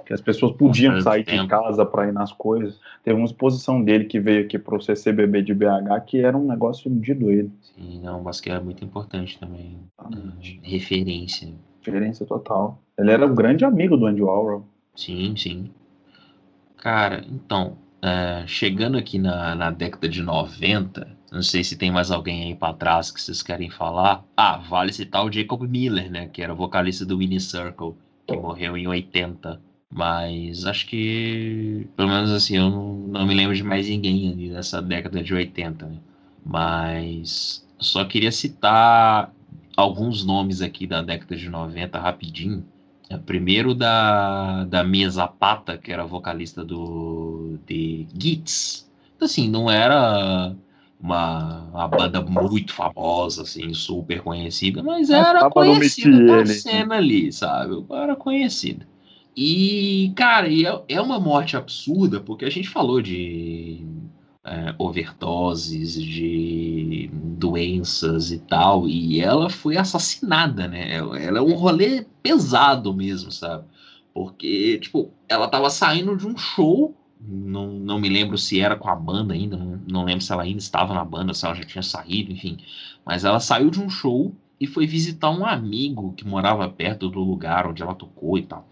que 0.05 0.13
as 0.13 0.21
pessoas 0.21 0.55
podiam 0.55 0.99
sair 1.01 1.23
de 1.23 1.47
casa 1.47 1.85
para 1.85 2.07
ir 2.07 2.13
nas 2.13 2.31
coisas. 2.31 2.79
Teve 3.03 3.17
uma 3.17 3.25
exposição 3.25 3.83
dele 3.83 4.05
que 4.05 4.19
veio 4.19 4.45
aqui 4.45 4.57
para 4.57 4.75
o 4.75 4.81
CCBB 4.81 5.41
de 5.41 5.53
BH, 5.53 6.05
que 6.05 6.19
era 6.19 6.37
um 6.37 6.47
negócio 6.47 6.89
de 6.89 7.13
doido. 7.13 7.51
Sim, 7.61 8.01
não, 8.03 8.21
o 8.21 8.23
basquete 8.23 8.55
é 8.55 8.59
muito 8.59 8.83
importante 8.83 9.39
também. 9.39 9.77
Ah, 9.97 10.09
referência. 10.61 11.53
Diferença 11.81 12.25
total. 12.25 12.81
Ele 12.97 13.11
era 13.11 13.25
um 13.25 13.35
grande 13.35 13.65
amigo 13.65 13.97
do 13.97 14.05
Andy 14.05 14.21
Warhol. 14.21 14.65
Sim, 14.95 15.35
sim. 15.35 15.71
Cara, 16.77 17.23
então, 17.29 17.77
é, 18.01 18.43
chegando 18.45 18.97
aqui 18.97 19.17
na, 19.17 19.55
na 19.55 19.71
década 19.71 20.07
de 20.07 20.21
90, 20.21 21.07
não 21.31 21.41
sei 21.41 21.63
se 21.63 21.77
tem 21.77 21.89
mais 21.89 22.11
alguém 22.11 22.43
aí 22.43 22.55
pra 22.55 22.73
trás 22.73 23.09
que 23.09 23.19
vocês 23.19 23.41
querem 23.41 23.69
falar. 23.69 24.23
Ah, 24.37 24.57
vale 24.57 24.93
citar 24.93 25.25
o 25.25 25.31
Jacob 25.31 25.63
Miller, 25.63 26.11
né? 26.11 26.27
Que 26.27 26.41
era 26.41 26.53
vocalista 26.53 27.05
do 27.05 27.17
Winnie 27.17 27.39
Circle, 27.39 27.95
que 28.27 28.35
morreu 28.35 28.77
em 28.77 28.87
80. 28.87 29.59
Mas 29.95 30.65
acho 30.65 30.87
que, 30.87 31.87
pelo 31.95 32.09
menos 32.09 32.31
assim, 32.31 32.57
eu 32.57 32.67
não, 32.67 32.95
não 32.95 33.27
me 33.27 33.33
lembro 33.35 33.55
de 33.55 33.63
mais 33.63 33.87
ninguém 33.87 34.31
ali 34.31 34.49
dessa 34.49 34.81
década 34.81 35.21
de 35.21 35.33
80, 35.35 35.85
né? 35.85 35.97
Mas 36.43 37.63
só 37.77 38.03
queria 38.03 38.31
citar 38.31 39.31
alguns 39.77 40.25
nomes 40.25 40.63
aqui 40.63 40.87
da 40.87 41.03
década 41.03 41.35
de 41.35 41.47
90 41.47 41.99
rapidinho. 41.99 42.65
É, 43.07 43.17
Primeiro 43.17 43.75
da, 43.75 44.63
da 44.63 44.83
Mia 44.83 45.07
Zapata, 45.11 45.77
que 45.77 45.91
era 45.91 46.05
vocalista 46.05 46.65
do 46.65 47.59
de 47.67 48.07
Gits. 48.17 48.89
Assim, 49.21 49.47
não 49.47 49.69
era 49.69 50.55
uma, 50.99 51.69
uma 51.71 51.87
banda 51.87 52.19
muito 52.19 52.73
famosa, 52.73 53.43
assim, 53.43 53.73
super 53.75 54.21
conhecida, 54.21 54.81
mas 54.81 55.11
era 55.11 55.49
conhecida 55.51 56.17
ali, 56.17 56.49
né? 56.49 56.53
cena 56.55 56.95
ali, 56.95 57.31
sabe? 57.31 57.85
Era 57.91 58.15
conhecida. 58.15 58.87
E, 59.35 60.13
cara, 60.15 60.47
é, 60.47 60.83
é 60.87 61.01
uma 61.01 61.19
morte 61.19 61.57
absurda, 61.57 62.19
porque 62.19 62.45
a 62.45 62.49
gente 62.49 62.69
falou 62.69 63.01
de 63.01 63.85
é, 64.43 64.75
overdoses, 64.77 65.93
de 65.93 67.09
doenças 67.13 68.31
e 68.31 68.39
tal, 68.39 68.87
e 68.87 69.19
ela 69.19 69.49
foi 69.49 69.77
assassinada, 69.77 70.67
né? 70.67 70.93
Ela, 70.95 71.19
ela 71.19 71.37
é 71.39 71.41
um 71.41 71.55
rolê 71.55 72.05
pesado 72.21 72.93
mesmo, 72.93 73.31
sabe? 73.31 73.65
Porque, 74.13 74.77
tipo, 74.79 75.11
ela 75.27 75.47
tava 75.47 75.69
saindo 75.69 76.15
de 76.15 76.27
um 76.27 76.37
show, 76.37 76.95
não, 77.19 77.67
não 77.73 77.99
me 77.99 78.09
lembro 78.09 78.37
se 78.37 78.59
era 78.59 78.75
com 78.75 78.89
a 78.89 78.95
banda 78.95 79.33
ainda, 79.33 79.57
não, 79.57 79.81
não 79.89 80.03
lembro 80.03 80.21
se 80.21 80.31
ela 80.31 80.43
ainda 80.43 80.59
estava 80.59 80.93
na 80.93 81.03
banda, 81.03 81.33
se 81.33 81.45
ela 81.45 81.55
já 81.55 81.63
tinha 81.63 81.81
saído, 81.81 82.31
enfim. 82.31 82.57
Mas 83.05 83.23
ela 83.25 83.39
saiu 83.39 83.69
de 83.71 83.81
um 83.81 83.89
show 83.89 84.35
e 84.59 84.67
foi 84.67 84.85
visitar 84.85 85.31
um 85.31 85.45
amigo 85.45 86.13
que 86.13 86.27
morava 86.27 86.69
perto 86.69 87.09
do 87.09 87.19
lugar 87.21 87.65
onde 87.67 87.81
ela 87.81 87.95
tocou 87.95 88.37
e 88.37 88.43
tal. 88.43 88.67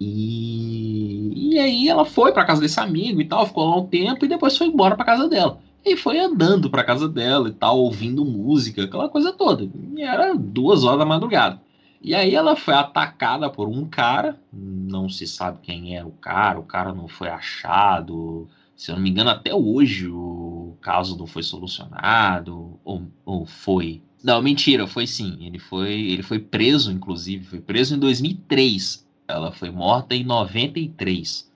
E, 0.00 1.52
e 1.54 1.58
aí 1.58 1.88
ela 1.88 2.04
foi 2.04 2.32
pra 2.32 2.44
casa 2.44 2.60
desse 2.60 2.80
amigo 2.80 3.20
e 3.20 3.24
tal, 3.24 3.46
ficou 3.46 3.68
lá 3.68 3.76
um 3.76 3.86
tempo 3.86 4.24
e 4.24 4.28
depois 4.28 4.56
foi 4.56 4.66
embora 4.66 4.96
pra 4.96 5.04
casa 5.04 5.28
dela. 5.28 5.60
E 5.84 5.96
foi 5.96 6.18
andando 6.18 6.70
pra 6.70 6.84
casa 6.84 7.08
dela 7.08 7.48
e 7.48 7.52
tal, 7.52 7.78
ouvindo 7.78 8.24
música, 8.24 8.84
aquela 8.84 9.08
coisa 9.08 9.32
toda. 9.32 9.68
E 9.96 10.02
era 10.02 10.34
duas 10.34 10.82
horas 10.82 10.98
da 10.98 11.04
madrugada. 11.04 11.60
E 12.02 12.14
aí 12.14 12.34
ela 12.34 12.54
foi 12.56 12.74
atacada 12.74 13.48
por 13.48 13.68
um 13.68 13.86
cara, 13.86 14.38
não 14.52 15.08
se 15.08 15.26
sabe 15.26 15.58
quem 15.62 15.96
era 15.96 16.06
o 16.06 16.12
cara, 16.12 16.58
o 16.58 16.64
cara 16.64 16.92
não 16.92 17.08
foi 17.08 17.28
achado. 17.28 18.48
Se 18.76 18.90
eu 18.90 18.96
não 18.96 19.02
me 19.02 19.10
engano, 19.10 19.30
até 19.30 19.54
hoje 19.54 20.08
o 20.08 20.76
caso 20.80 21.16
não 21.16 21.26
foi 21.26 21.42
solucionado, 21.42 22.78
ou, 22.84 23.02
ou 23.24 23.46
foi. 23.46 24.02
Não, 24.22 24.42
mentira, 24.42 24.86
foi 24.86 25.06
sim. 25.06 25.38
Ele 25.46 25.58
foi, 25.58 25.92
ele 25.92 26.22
foi 26.22 26.38
preso, 26.38 26.90
inclusive, 26.90 27.44
foi 27.44 27.60
preso 27.60 27.94
em 27.94 27.98
2003. 27.98 29.03
Ela 29.26 29.52
foi 29.52 29.70
morta 29.70 30.14
em 30.14 30.24
93. 30.24 31.50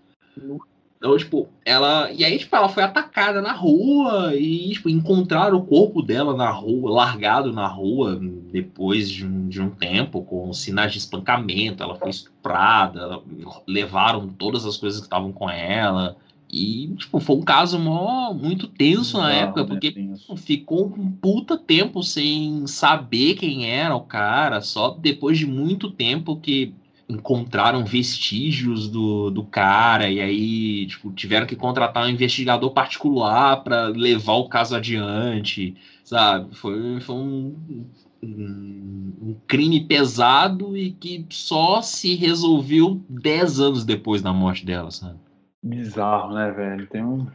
Então, 0.98 1.16
tipo, 1.16 1.48
ela. 1.64 2.10
E 2.10 2.24
aí, 2.24 2.38
tipo, 2.38 2.54
ela 2.54 2.68
foi 2.68 2.82
atacada 2.82 3.40
na 3.40 3.52
rua 3.52 4.34
e, 4.34 4.70
tipo, 4.70 4.88
encontraram 4.88 5.58
o 5.58 5.64
corpo 5.64 6.02
dela 6.02 6.36
na 6.36 6.50
rua, 6.50 6.90
largado 6.90 7.52
na 7.52 7.68
rua, 7.68 8.20
depois 8.50 9.08
de 9.08 9.24
um, 9.24 9.48
de 9.48 9.62
um 9.62 9.70
tempo, 9.70 10.22
com 10.22 10.52
sinais 10.52 10.92
de 10.92 10.98
espancamento. 10.98 11.82
Ela 11.82 11.94
foi 11.94 12.10
estuprada, 12.10 13.20
levaram 13.66 14.28
todas 14.28 14.66
as 14.66 14.76
coisas 14.76 14.98
que 14.98 15.06
estavam 15.06 15.32
com 15.32 15.48
ela. 15.48 16.16
E, 16.50 16.88
tipo, 16.96 17.20
foi 17.20 17.36
um 17.36 17.42
caso 17.42 17.78
mó, 17.78 18.32
muito 18.32 18.66
tenso 18.66 19.18
na 19.18 19.30
época, 19.30 19.60
né? 19.62 19.66
porque 19.68 19.92
Tenso. 19.92 20.36
ficou 20.36 20.86
um 20.86 21.12
puta 21.12 21.58
tempo 21.58 22.02
sem 22.02 22.66
saber 22.66 23.34
quem 23.34 23.70
era 23.70 23.94
o 23.94 24.00
cara, 24.00 24.62
só 24.62 24.90
depois 24.98 25.38
de 25.38 25.46
muito 25.46 25.90
tempo 25.90 26.40
que 26.40 26.74
encontraram 27.08 27.84
vestígios 27.84 28.88
do, 28.88 29.30
do 29.30 29.44
cara, 29.44 30.10
e 30.10 30.20
aí, 30.20 30.86
tipo, 30.86 31.10
tiveram 31.12 31.46
que 31.46 31.56
contratar 31.56 32.04
um 32.06 32.10
investigador 32.10 32.70
particular 32.72 33.62
para 33.64 33.86
levar 33.88 34.34
o 34.34 34.48
caso 34.48 34.76
adiante, 34.76 35.74
sabe? 36.04 36.54
Foi, 36.54 37.00
foi 37.00 37.14
um, 37.14 37.86
um, 38.22 39.12
um 39.22 39.36
crime 39.46 39.86
pesado 39.86 40.76
e 40.76 40.92
que 40.92 41.24
só 41.30 41.80
se 41.80 42.14
resolveu 42.14 43.00
10 43.08 43.58
anos 43.58 43.84
depois 43.84 44.20
da 44.20 44.32
morte 44.32 44.64
dela, 44.66 44.90
sabe? 44.90 45.18
Bizarro, 45.62 46.34
né, 46.34 46.50
velho? 46.50 46.86
Tem 46.88 47.04
um- 47.04 47.26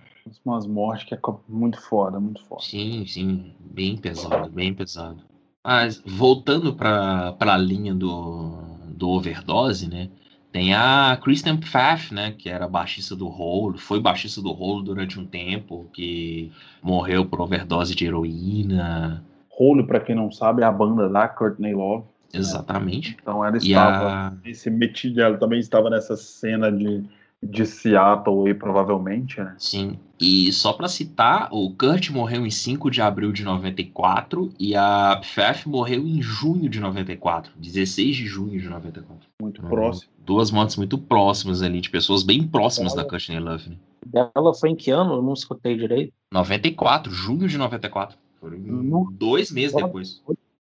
umas 0.45 0.65
mortes 0.65 1.05
que 1.07 1.13
é 1.13 1.19
muito 1.47 1.79
foda, 1.81 2.19
muito 2.19 2.43
foda. 2.45 2.61
Sim, 2.63 3.05
sim, 3.05 3.53
bem 3.59 3.97
pesado, 3.97 4.49
bem 4.49 4.73
pesado. 4.73 5.21
Mas 5.65 6.01
voltando 6.05 6.73
para 6.75 7.35
a 7.39 7.57
linha 7.57 7.93
do, 7.93 8.72
do 8.93 9.09
overdose, 9.09 9.89
né? 9.89 10.09
Tem 10.51 10.73
a 10.73 11.17
Kristen 11.21 11.57
Pfaff, 11.57 12.13
né? 12.13 12.33
Que 12.37 12.47
era 12.47 12.67
baixista 12.67 13.15
do 13.15 13.27
Hole, 13.27 13.77
foi 13.79 13.99
baixista 13.99 14.41
do 14.41 14.51
Hole 14.51 14.85
durante 14.85 15.19
um 15.19 15.25
tempo, 15.25 15.89
que 15.91 16.51
morreu 16.81 17.25
por 17.25 17.41
overdose 17.41 17.95
de 17.95 18.05
heroína. 18.05 19.23
Hole, 19.57 19.85
para 19.85 19.99
quem 19.99 20.15
não 20.15 20.31
sabe, 20.31 20.61
é 20.61 20.65
a 20.65 20.71
banda 20.71 21.09
da 21.09 21.27
Courtney 21.27 21.73
Love. 21.73 22.05
Exatamente. 22.33 23.17
Então 23.21 23.45
ela 23.45 23.57
estava 23.57 24.09
a... 24.09 24.33
nesse 24.43 24.69
metilho, 24.69 25.21
ela 25.21 25.37
também 25.37 25.59
estava 25.59 25.89
nessa 25.89 26.15
cena 26.15 26.71
de, 26.71 27.03
de 27.41 27.65
Seattle 27.65 28.47
aí, 28.47 28.53
provavelmente, 28.53 29.39
né? 29.39 29.55
Sim. 29.57 29.99
E 30.25 30.53
só 30.53 30.71
pra 30.71 30.87
citar, 30.87 31.49
o 31.51 31.69
Kurt 31.75 32.09
morreu 32.09 32.45
em 32.45 32.49
5 32.49 32.89
de 32.89 33.01
abril 33.01 33.33
de 33.33 33.43
94 33.43 34.53
e 34.57 34.73
a 34.73 35.17
Pfeff 35.21 35.67
morreu 35.67 36.07
em 36.07 36.21
junho 36.21 36.69
de 36.69 36.79
94. 36.79 37.51
16 37.57 38.15
de 38.15 38.25
junho 38.25 38.57
de 38.57 38.69
94. 38.69 39.27
Muito 39.41 39.61
Uhum. 39.61 39.67
próximo. 39.69 40.09
Duas 40.25 40.49
mortes 40.49 40.77
muito 40.77 40.97
próximas 40.97 41.61
ali, 41.61 41.81
de 41.81 41.89
pessoas 41.89 42.23
bem 42.23 42.47
próximas 42.47 42.93
da 42.93 43.01
Ela- 43.01 43.09
Courtney 43.09 43.39
Love. 43.39 43.69
Né? 43.71 43.75
Dela 44.05 44.53
foi 44.53 44.69
em 44.69 44.75
que 44.77 44.91
ano? 44.91 45.15
Eu 45.15 45.21
não 45.21 45.33
escutei 45.33 45.75
direito. 45.75 46.13
94, 46.31 47.11
junho 47.11 47.47
de 47.47 47.57
94. 47.57 48.17
Foram 48.39 48.57
Não. 48.59 49.11
dois 49.11 49.51
meses 49.51 49.75
depois. 49.75 50.21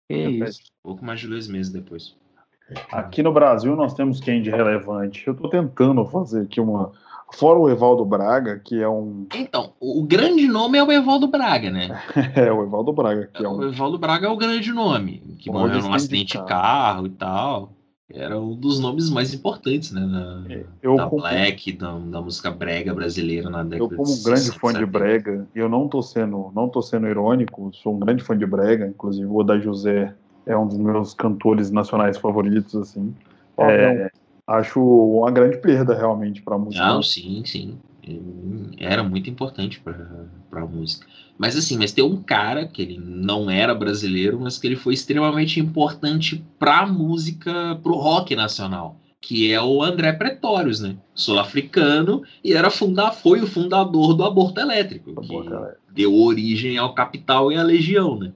Que 0.09 0.17
isso. 0.17 0.63
Pouco 0.83 1.05
mais 1.05 1.21
de 1.21 1.29
dois 1.29 1.47
meses 1.49 1.71
depois. 1.71 2.15
Aqui 2.91 3.23
no 3.23 3.33
Brasil 3.33 3.75
nós 3.77 3.93
temos 3.95 4.21
quem 4.21 4.41
de 4.41 4.49
relevante? 4.51 5.27
Eu 5.27 5.35
tô 5.35 5.49
tentando 5.49 6.05
fazer 6.07 6.43
aqui 6.43 6.61
uma. 6.61 6.93
Fora 7.33 7.59
o 7.59 7.69
Evaldo 7.71 8.05
Braga, 8.05 8.59
que 8.59 8.81
é 8.81 8.89
um. 8.89 9.27
Então, 9.35 9.73
o 9.81 10.03
grande 10.03 10.47
nome 10.47 10.79
é 10.79 10.85
o 10.85 10.91
Evaldo 10.91 11.27
Braga, 11.27 11.71
né? 11.71 11.89
É, 12.35 12.53
o 12.53 12.63
Evaldo 12.63 12.93
Braga, 12.93 13.29
que 13.33 13.45
é 13.45 13.49
O 13.49 13.59
um. 13.59 13.63
Evaldo 13.63 13.99
Braga 13.99 14.27
é 14.27 14.31
o 14.31 14.37
grande 14.37 14.73
nome, 14.73 15.23
que 15.39 15.51
Morreu 15.51 15.69
morreu 15.69 15.81
de 15.81 15.89
num 15.89 15.95
acidente 15.95 16.37
de 16.37 16.43
de 16.43 16.49
carro 16.49 17.07
e 17.07 17.11
tal. 17.11 17.73
Era 18.13 18.41
um 18.41 18.57
dos 18.57 18.81
nomes 18.81 19.09
mais 19.09 19.33
importantes, 19.33 19.93
né? 19.93 20.01
Da, 20.01 20.55
Eu, 20.83 20.97
da 20.97 21.07
como, 21.07 21.23
Black, 21.23 21.73
da, 21.73 21.97
da 21.97 22.21
música 22.21 22.51
brega 22.51 22.93
brasileira 22.93 23.49
na 23.49 23.63
década 23.63 23.95
eu, 23.95 23.97
como 23.97 24.11
um 24.11 24.17
de 24.17 24.25
grande 24.25 24.41
60, 24.41 24.59
fã 24.59 24.73
de 24.73 24.79
70. 24.81 24.99
Brega, 24.99 25.49
eu 25.55 25.69
não 25.69 25.87
tô 25.87 26.03
sendo, 26.03 26.51
não 26.55 26.69
tô 26.69 26.83
sendo 26.83 27.07
irônico, 27.07 27.71
sou 27.73 27.95
um 27.95 28.01
grande 28.01 28.25
fã 28.25 28.37
de 28.37 28.45
Brega, 28.45 28.89
inclusive 28.89 29.27
o 29.27 29.37
Oda 29.37 29.61
José 29.61 30.13
é 30.45 30.57
um 30.57 30.67
dos 30.67 30.77
meus 30.77 31.15
cantores 31.15 31.71
nacionais 31.71 32.19
favoritos, 32.19 32.75
assim. 32.75 33.15
É, 33.59 34.11
acho 34.59 34.81
uma 34.81 35.31
grande 35.31 35.59
perda 35.59 35.95
realmente 35.95 36.43
para 36.43 36.57
a 36.57 36.59
música. 36.59 36.85
Não, 36.85 37.03
sim, 37.03 37.43
sim. 37.45 37.79
Hum, 38.09 38.71
Era 38.79 39.03
muito 39.03 39.29
importante 39.31 39.81
para 39.81 40.63
a 40.63 40.67
música. 40.67 41.07
Mas 41.39 41.57
assim, 41.57 41.79
mas 41.79 41.93
tem 41.93 42.05
um 42.05 42.23
cara 42.23 42.67
que 42.67 42.83
ele 42.83 42.99
não 42.99 43.51
era 43.51 43.75
brasileiro, 43.75 44.39
mas 44.41 44.59
que 44.59 44.67
ele 44.67 44.77
foi 44.77 44.95
extremamente 44.95 45.59
importante 45.61 46.45
para 46.59 46.81
a 46.81 46.87
música, 46.87 47.79
para 47.83 47.93
o 47.93 47.97
rock 47.97 48.35
nacional, 48.37 48.97
que 49.21 49.53
é 49.53 49.63
o 49.63 49.83
André 49.83 50.13
Pretórios, 50.13 50.81
né? 50.81 50.97
Sul-africano 51.15 52.23
e 52.45 52.53
era 52.53 52.71
fundar, 52.71 53.13
foi 53.13 53.41
o 53.41 53.47
fundador 53.47 54.15
do 54.15 54.25
aborto 54.25 54.61
elétrico, 54.61 55.13
Tá 55.15 55.21
que 55.23 55.45
galera. 55.45 55.77
deu 55.93 56.15
origem 56.15 56.77
ao 56.77 56.95
Capital 56.95 57.51
e 57.53 57.57
à 57.57 57.63
Legião, 57.63 58.19
né? 58.19 58.33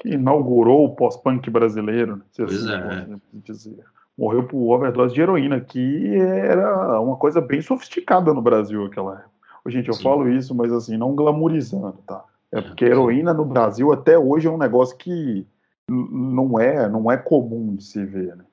que 0.00 0.10
inaugurou 0.10 0.86
o 0.86 0.94
pós-punk 0.96 1.50
brasileiro, 1.50 2.16
né, 2.16 2.22
se 2.30 2.42
Pois 2.44 2.64
assim 2.64 2.72
é. 2.72 3.06
dizer. 3.44 3.84
Morreu 4.20 4.42
por 4.42 4.74
overdose 4.74 5.14
de 5.14 5.22
heroína, 5.22 5.58
que 5.62 6.14
era 6.14 7.00
uma 7.00 7.16
coisa 7.16 7.40
bem 7.40 7.62
sofisticada 7.62 8.34
no 8.34 8.42
Brasil 8.42 8.84
aquela 8.84 9.14
época. 9.14 9.30
Gente, 9.68 9.88
eu 9.88 9.94
Sim. 9.94 10.02
falo 10.02 10.28
isso, 10.28 10.54
mas 10.54 10.70
assim, 10.70 10.98
não 10.98 11.14
glamorizando, 11.14 11.98
tá? 12.06 12.22
É 12.52 12.58
É. 12.58 12.62
porque 12.62 12.84
heroína 12.84 13.32
no 13.32 13.46
Brasil 13.46 13.90
até 13.92 14.18
hoje 14.18 14.46
é 14.46 14.50
um 14.50 14.58
negócio 14.58 14.94
que 14.98 15.46
não 15.88 16.60
é, 16.60 16.86
não 16.88 17.10
é 17.10 17.16
comum 17.16 17.74
de 17.74 17.82
se 17.84 18.04
ver, 18.04 18.36
né? 18.36 18.44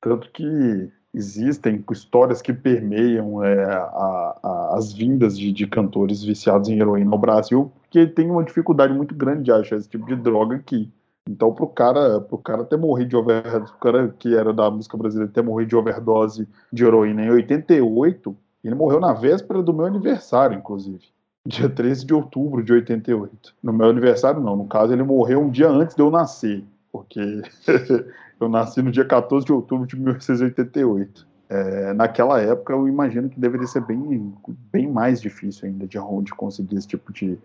Tanto 0.00 0.30
que 0.30 0.90
existem 1.14 1.82
histórias 1.90 2.42
que 2.42 2.52
permeiam 2.52 3.42
é, 3.42 3.64
a- 3.64 4.36
a- 4.42 4.74
as 4.76 4.92
vindas 4.92 5.38
de, 5.38 5.52
de 5.52 5.66
cantores 5.66 6.22
viciados 6.22 6.68
em 6.68 6.78
heroína 6.78 7.10
no 7.10 7.18
Brasil, 7.18 7.72
porque 7.82 8.06
tem 8.06 8.30
uma 8.30 8.44
dificuldade 8.44 8.92
muito 8.92 9.14
grande 9.14 9.44
de 9.44 9.52
achar 9.52 9.76
esse 9.76 9.88
tipo 9.88 10.04
de 10.06 10.16
droga 10.16 10.56
aqui. 10.56 10.92
Então, 11.28 11.54
pro 11.54 11.66
cara, 11.66 12.20
pro 12.20 12.36
cara 12.36 12.64
ter 12.64 12.76
morrido 12.76 13.10
de 13.10 13.16
overdose, 13.16 13.72
o 13.72 13.78
cara 13.78 14.14
que 14.18 14.36
era 14.36 14.52
da 14.52 14.70
música 14.70 14.96
brasileira 14.96 15.32
ter 15.32 15.42
morrido 15.42 15.70
de 15.70 15.76
overdose 15.76 16.46
de 16.70 16.84
heroína 16.84 17.24
em 17.24 17.30
88, 17.30 18.36
ele 18.62 18.74
morreu 18.74 19.00
na 19.00 19.12
véspera 19.12 19.62
do 19.62 19.72
meu 19.72 19.86
aniversário, 19.86 20.58
inclusive. 20.58 21.02
Dia 21.46 21.68
13 21.68 22.06
de 22.06 22.14
outubro 22.14 22.62
de 22.62 22.72
88. 22.72 23.54
No 23.62 23.72
meu 23.72 23.88
aniversário, 23.88 24.40
não. 24.40 24.56
No 24.56 24.66
caso, 24.66 24.92
ele 24.92 25.02
morreu 25.02 25.42
um 25.42 25.50
dia 25.50 25.68
antes 25.68 25.94
de 25.94 26.02
eu 26.02 26.10
nascer. 26.10 26.64
Porque 26.90 27.20
eu 28.40 28.48
nasci 28.48 28.80
no 28.80 28.90
dia 28.90 29.04
14 29.04 29.44
de 29.44 29.52
outubro 29.52 29.86
de 29.86 29.96
1988. 29.96 31.26
É, 31.50 31.92
naquela 31.92 32.40
época, 32.40 32.72
eu 32.72 32.88
imagino 32.88 33.28
que 33.28 33.38
deveria 33.38 33.66
ser 33.66 33.80
bem, 33.82 34.34
bem 34.72 34.90
mais 34.90 35.20
difícil 35.20 35.68
ainda 35.68 35.86
de, 35.86 35.98
de 36.22 36.32
conseguir 36.32 36.76
esse 36.76 36.88
tipo 36.88 37.12
de 37.12 37.38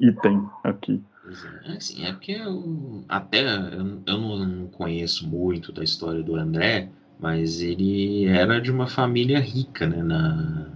item 0.00 0.48
aqui. 0.64 1.02
Assim, 1.76 2.04
é 2.04 2.12
porque 2.12 2.32
eu, 2.32 3.04
até 3.08 3.42
eu, 3.42 4.00
eu 4.06 4.18
não 4.18 4.66
conheço 4.68 5.28
muito 5.28 5.72
da 5.72 5.82
história 5.82 6.22
do 6.22 6.36
André, 6.36 6.88
mas 7.18 7.60
ele 7.60 8.26
era 8.26 8.60
de 8.60 8.70
uma 8.70 8.86
família 8.86 9.40
rica, 9.40 9.86
né, 9.86 10.02
na, 10.02 10.68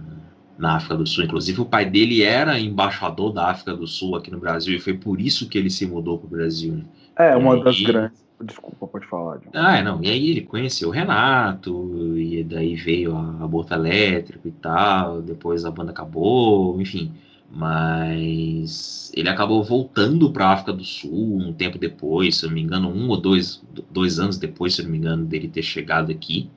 na 0.57 0.75
África 0.75 0.97
do 0.97 1.07
Sul. 1.07 1.23
Inclusive, 1.23 1.61
o 1.61 1.65
pai 1.65 1.85
dele 1.85 2.21
era 2.21 2.59
embaixador 2.59 3.31
da 3.31 3.49
África 3.49 3.73
do 3.73 3.87
Sul 3.87 4.15
aqui 4.15 4.29
no 4.29 4.39
Brasil, 4.39 4.75
e 4.75 4.79
foi 4.79 4.93
por 4.93 5.21
isso 5.21 5.47
que 5.47 5.57
ele 5.57 5.69
se 5.69 5.85
mudou 5.85 6.17
para 6.17 6.27
o 6.27 6.29
Brasil. 6.29 6.73
né? 6.73 6.83
É, 7.15 7.35
uma 7.35 7.63
das 7.63 7.79
grandes. 7.81 8.21
Desculpa, 8.43 8.87
pode 8.87 9.05
falar, 9.05 9.37
John. 9.37 9.51
Ah, 9.53 9.83
não. 9.83 10.03
E 10.03 10.09
aí 10.09 10.31
ele 10.31 10.41
conheceu 10.41 10.89
o 10.89 10.91
Renato, 10.91 12.17
e 12.17 12.43
daí 12.43 12.75
veio 12.75 13.15
a 13.15 13.43
Aborto 13.43 13.73
Elétrico 13.73 14.47
e 14.47 14.51
tal, 14.51 15.21
depois 15.21 15.63
a 15.63 15.71
banda 15.71 15.91
acabou, 15.91 16.81
enfim. 16.81 17.13
Mas 17.53 19.11
ele 19.13 19.29
acabou 19.29 19.63
voltando 19.63 20.31
para 20.31 20.47
a 20.47 20.53
África 20.53 20.71
do 20.73 20.83
Sul 20.85 21.37
um 21.37 21.53
tempo 21.53 21.77
depois, 21.77 22.37
se 22.37 22.45
eu 22.45 22.49
não 22.49 22.55
me 22.55 22.61
engano, 22.61 22.89
um 22.89 23.09
ou 23.09 23.17
dois, 23.17 23.61
dois 23.91 24.19
anos 24.19 24.37
depois, 24.37 24.73
se 24.75 24.81
eu 24.81 24.85
não 24.85 24.91
me 24.91 24.97
engano, 24.97 25.25
dele 25.25 25.47
ter 25.49 25.63
chegado 25.63 26.11
aqui. 26.11 26.49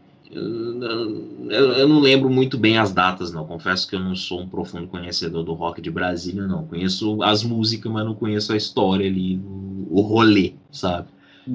Eu, 1.51 1.73
eu- 1.73 1.89
não 1.89 2.01
lembro 2.01 2.31
muito 2.31 2.57
bem 2.59 2.79
as 2.79 2.93
datas, 2.93 3.33
não. 3.33 3.47
Confesso 3.47 3.89
que 3.89 3.95
eu 3.95 4.01
não 4.01 4.15
sou 4.17 4.41
um 4.41 4.49
profundo 4.49 4.87
conhecedor 4.87 5.45
do 5.45 5.53
rock 5.53 5.81
de 5.81 5.91
Brasília, 5.91 6.47
não. 6.47 6.67
Conheço 6.67 7.23
as 7.23 7.43
músicas, 7.45 7.93
mas 7.93 8.05
não 8.05 8.15
conheço 8.15 8.53
a 8.53 8.57
história 8.57 9.07
ali, 9.07 9.39
o, 9.39 9.87
o 9.91 10.01
rolê, 10.01 10.55
sabe? 10.71 11.09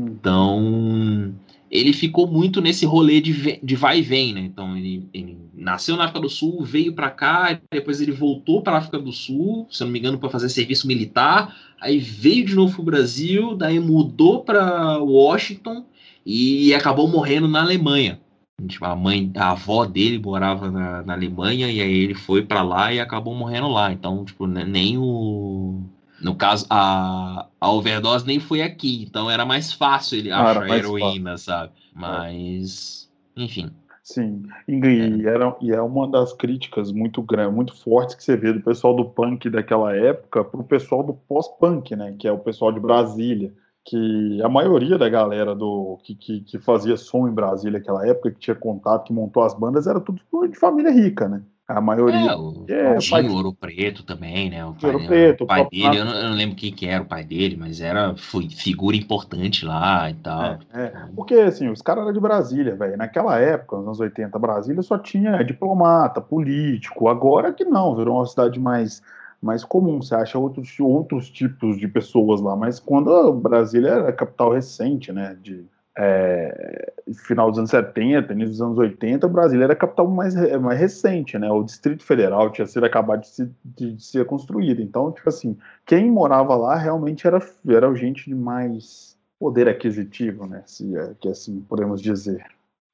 Então, 0.06 1.34
ele 1.70 1.94
ficou 1.94 2.28
muito 2.28 2.62
nesse 2.62 2.86
rolê 2.86 3.22
de, 3.22 3.60
de 3.62 3.76
vai 3.76 4.00
e 4.00 4.02
vem, 4.02 4.34
né? 4.34 4.42
Então, 4.42 4.76
ele, 4.76 5.08
ele 5.14 5.38
nasceu 5.54 5.96
na 5.96 6.06
África 6.06 6.20
do 6.20 6.30
Sul, 6.30 6.64
veio 6.64 6.94
para 6.94 7.10
cá, 7.10 7.60
depois 7.72 8.02
ele 8.02 8.12
voltou 8.12 8.62
para 8.62 8.74
a 8.74 8.78
África 8.80 8.98
do 8.98 9.12
Sul, 9.12 9.68
se 9.70 9.84
eu 9.84 9.86
não 9.86 9.92
me 9.92 10.00
engano, 10.00 10.18
para 10.18 10.30
fazer 10.30 10.50
serviço 10.50 10.88
militar, 10.88 11.56
aí 11.80 12.00
veio 12.00 12.46
de 12.46 12.56
novo 12.56 12.74
pro 12.76 12.84
Brasil, 12.84 13.56
daí 13.56 13.80
mudou 13.80 14.44
para 14.44 14.98
Washington 15.00 15.86
e 16.26 16.74
acabou 16.74 17.08
morrendo 17.08 17.48
na 17.48 17.62
Alemanha. 17.62 18.20
Tipo, 18.68 18.86
a 18.86 18.96
mãe, 18.96 19.32
a 19.38 19.52
avó 19.52 19.86
dele 19.86 20.20
morava 20.20 20.70
na, 20.70 21.02
na 21.04 21.14
Alemanha 21.14 21.72
e 21.72 21.80
aí 21.82 21.94
ele 22.04 22.14
foi 22.14 22.44
para 22.46 22.62
lá 22.62 22.94
e 22.94 23.00
acabou 23.00 23.34
morrendo 23.34 23.70
lá. 23.70 23.92
Então, 23.94 24.26
tipo, 24.26 24.46
ne- 24.46 24.66
nem 24.66 24.98
o 24.98 25.82
no 26.22 26.36
caso, 26.36 26.66
a, 26.70 27.48
a 27.60 27.72
overdose 27.72 28.26
nem 28.26 28.40
foi 28.40 28.62
aqui, 28.62 29.04
então 29.08 29.30
era 29.30 29.46
mais 29.46 29.72
fácil 29.74 30.18
ele 30.20 30.32
Ah, 30.32 30.52
achar 30.52 30.70
heroína, 30.70 31.38
sabe? 31.38 31.74
Mas, 31.94 33.10
enfim. 33.36 33.70
Sim, 34.04 34.44
e, 34.68 34.74
e 34.74 35.28
era, 35.28 35.56
e 35.62 35.72
é 35.72 35.82
uma 35.82 36.08
das 36.10 36.34
críticas 36.34 36.92
muito 36.92 37.22
grandes, 37.22 37.54
muito 37.54 37.76
fortes 37.76 38.16
que 38.16 38.24
você 38.24 38.36
vê 38.36 38.52
do 38.52 38.62
pessoal 38.62 38.96
do 38.96 39.06
punk 39.06 39.50
daquela 39.52 39.96
época 39.96 40.44
pro 40.44 40.64
pessoal 40.64 41.04
do 41.04 41.14
pós-punk, 41.14 41.96
né? 41.96 42.16
Que 42.18 42.28
é 42.28 42.32
o 42.32 42.40
pessoal 42.40 42.72
de 42.72 42.80
Brasília. 42.80 43.54
Que 43.86 44.42
a 44.44 44.50
maioria 44.50 44.98
da 44.98 45.08
galera 45.10 45.56
do 45.56 46.00
que, 46.04 46.16
que, 46.16 46.42
que 46.42 46.60
fazia 46.60 46.98
som 46.98 47.28
em 47.28 47.34
Brasília 47.34 47.80
naquela 47.80 48.06
época, 48.08 48.32
que 48.32 48.40
tinha 48.40 48.56
contato, 48.56 49.06
que 49.06 49.14
montou 49.14 49.44
as 49.44 49.54
bandas, 49.54 49.88
era 49.88 50.00
tudo 50.00 50.20
de 50.48 50.58
família 50.58 50.92
rica, 50.92 51.28
né? 51.30 51.44
A 51.70 51.80
maioria. 51.80 52.32
É, 52.32 52.36
o 52.36 52.66
É, 52.68 52.98
pai- 53.12 53.30
Ouro 53.30 53.54
Preto 53.54 54.02
também, 54.04 54.50
né? 54.50 54.66
O 54.66 54.74
pai, 54.74 54.92
Ouro 54.92 55.06
Preto, 55.06 55.44
o 55.44 55.48
pai 55.48 55.62
o 55.62 55.70
dele, 55.70 55.98
eu 56.00 56.06
não, 56.06 56.16
eu 56.16 56.30
não 56.30 56.36
lembro 56.36 56.56
quem 56.56 56.74
que 56.74 56.88
era 56.88 57.04
o 57.04 57.06
pai 57.06 57.24
dele, 57.24 57.56
mas 57.56 57.80
era 57.80 58.16
foi 58.18 58.50
figura 58.50 58.98
importante 58.98 59.64
lá 59.64 60.10
e 60.10 60.16
tal. 60.16 60.58
É, 60.74 60.82
é. 60.86 60.94
Porque, 61.16 61.36
assim, 61.36 61.70
os 61.70 61.80
caras 61.80 62.04
eram 62.06 62.14
de 62.14 62.20
Brasília, 62.20 62.76
velho. 62.76 62.98
Naquela 62.98 63.38
época, 63.40 63.76
nos 63.78 63.86
anos 63.86 64.00
80, 64.00 64.40
Brasília 64.40 64.82
só 64.82 64.98
tinha 64.98 65.44
diplomata, 65.44 66.20
político. 66.20 67.08
Agora 67.08 67.54
que 67.54 67.64
não, 67.64 67.96
virou 67.96 68.16
uma 68.18 68.26
cidade 68.26 68.60
mais, 68.60 69.04
mais 69.40 69.64
comum. 69.64 70.02
Você 70.02 70.16
acha 70.16 70.40
outros, 70.40 70.76
outros 70.80 71.30
tipos 71.30 71.78
de 71.78 71.88
pessoas 71.88 72.42
lá. 72.42 72.56
Mas 72.56 72.80
quando 72.80 73.32
Brasília 73.34 73.90
era 73.90 74.12
capital 74.12 74.54
recente, 74.54 75.12
né? 75.12 75.38
De, 75.40 75.64
é, 75.98 76.94
final 77.26 77.50
dos 77.50 77.58
anos 77.60 77.70
70, 77.72 78.32
início 78.34 78.52
dos 78.52 78.62
anos 78.62 78.78
80, 78.78 79.28
Brasília 79.28 79.66
era 79.66 79.74
a 79.74 79.76
capital 79.76 80.08
mais, 80.08 80.34
mais 80.62 80.80
recente, 80.80 81.38
né? 81.38 81.50
O 81.52 81.64
Distrito 81.64 82.04
Federal 82.04 82.52
tinha 82.52 82.66
sido 82.68 82.86
acabado 82.86 83.22
de, 83.22 83.28
se, 83.28 83.52
de, 83.66 83.94
de 83.94 84.04
ser 84.04 84.26
construído. 84.26 84.82
Então, 84.82 85.12
tipo 85.12 85.28
assim, 85.28 85.58
quem 85.86 86.10
morava 86.12 86.56
lá 86.56 86.76
realmente 86.76 87.26
era, 87.28 87.40
era 87.68 87.94
gente 87.96 88.26
de 88.30 88.36
mais 88.36 89.18
poder 89.40 89.68
aquisitivo, 89.68 90.46
né? 90.46 90.64
Se 90.66 90.96
é 90.98 91.14
que 91.20 91.28
assim 91.30 91.62
podemos 91.62 92.02
dizer. 92.02 92.46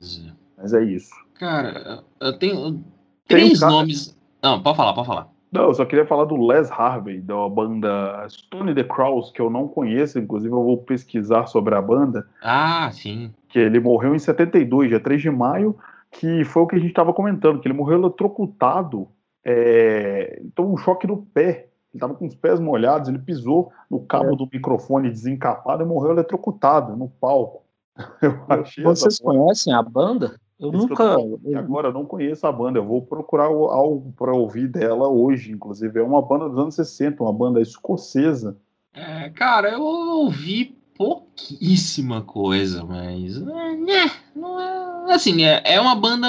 É. 0.01 0.31
Mas 0.57 0.73
é 0.73 0.83
isso. 0.83 1.11
Cara, 1.35 2.03
eu 2.19 2.37
tenho 2.37 2.73
Tem 2.73 2.83
três 3.27 3.59
cara- 3.59 3.71
nomes. 3.71 4.15
Não, 4.41 4.61
pode 4.61 4.77
falar, 4.77 4.93
pode 4.93 5.07
falar. 5.07 5.29
Não, 5.55 5.69
eu 5.69 5.73
só 5.73 5.85
queria 5.85 6.05
falar 6.05 6.25
do 6.25 6.35
Les 6.35 6.69
Harvey, 6.69 7.21
da 7.21 7.47
banda 7.47 8.27
Stone 8.29 8.75
the 8.75 8.83
Crows, 8.83 9.31
que 9.31 9.41
eu 9.41 9.49
não 9.49 9.69
conheço, 9.69 10.19
inclusive 10.19 10.53
eu 10.53 10.61
vou 10.61 10.77
pesquisar 10.79 11.45
sobre 11.45 11.73
a 11.75 11.81
banda. 11.81 12.27
Ah, 12.43 12.89
sim. 12.91 13.33
Que 13.47 13.59
ele 13.59 13.79
morreu 13.79 14.13
em 14.13 14.19
72, 14.19 14.89
dia 14.89 14.99
3 14.99 15.21
de 15.21 15.31
maio, 15.31 15.77
que 16.11 16.43
foi 16.43 16.63
o 16.63 16.67
que 16.67 16.75
a 16.75 16.79
gente 16.79 16.89
estava 16.89 17.13
comentando, 17.13 17.61
que 17.61 17.67
ele 17.67 17.73
morreu 17.73 17.99
eletrocutado, 17.99 19.07
é, 19.45 20.41
então 20.43 20.73
um 20.73 20.77
choque 20.77 21.07
no 21.07 21.17
pé. 21.17 21.69
Ele 21.93 21.99
estava 22.01 22.13
com 22.13 22.25
os 22.25 22.35
pés 22.35 22.59
molhados, 22.59 23.07
ele 23.07 23.19
pisou 23.19 23.71
no 23.89 24.01
cabo 24.01 24.33
é. 24.33 24.35
do 24.35 24.49
microfone 24.51 25.09
desencapado 25.09 25.83
e 25.83 25.85
morreu 25.85 26.11
eletrocutado 26.11 26.97
no 26.97 27.07
palco. 27.07 27.63
Vocês 28.83 29.19
conhecem 29.19 29.73
a 29.73 29.81
banda? 29.81 30.35
Eu 30.59 30.69
Isso 30.69 30.87
nunca. 30.87 31.03
Eu 31.03 31.59
agora 31.59 31.89
eu 31.89 31.93
não 31.93 32.05
conheço 32.05 32.47
a 32.47 32.51
banda, 32.51 32.79
eu 32.79 32.85
vou 32.85 33.01
procurar 33.01 33.45
algo 33.45 34.13
para 34.17 34.33
ouvir 34.33 34.67
dela 34.67 35.07
hoje, 35.09 35.51
inclusive. 35.51 35.99
É 35.99 36.03
uma 36.03 36.21
banda 36.21 36.47
dos 36.47 36.57
anos 36.57 36.75
60, 36.75 37.21
uma 37.21 37.33
banda 37.33 37.61
escocesa. 37.61 38.57
É, 38.93 39.29
cara, 39.29 39.69
eu 39.69 39.81
ouvi 39.81 40.77
pouquíssima 40.97 42.21
coisa, 42.21 42.85
mas. 42.85 43.37
É, 43.37 44.11
não 44.33 44.59
é, 44.59 45.13
assim, 45.13 45.43
é, 45.43 45.61
é 45.65 45.81
uma 45.81 45.95
banda 45.95 46.27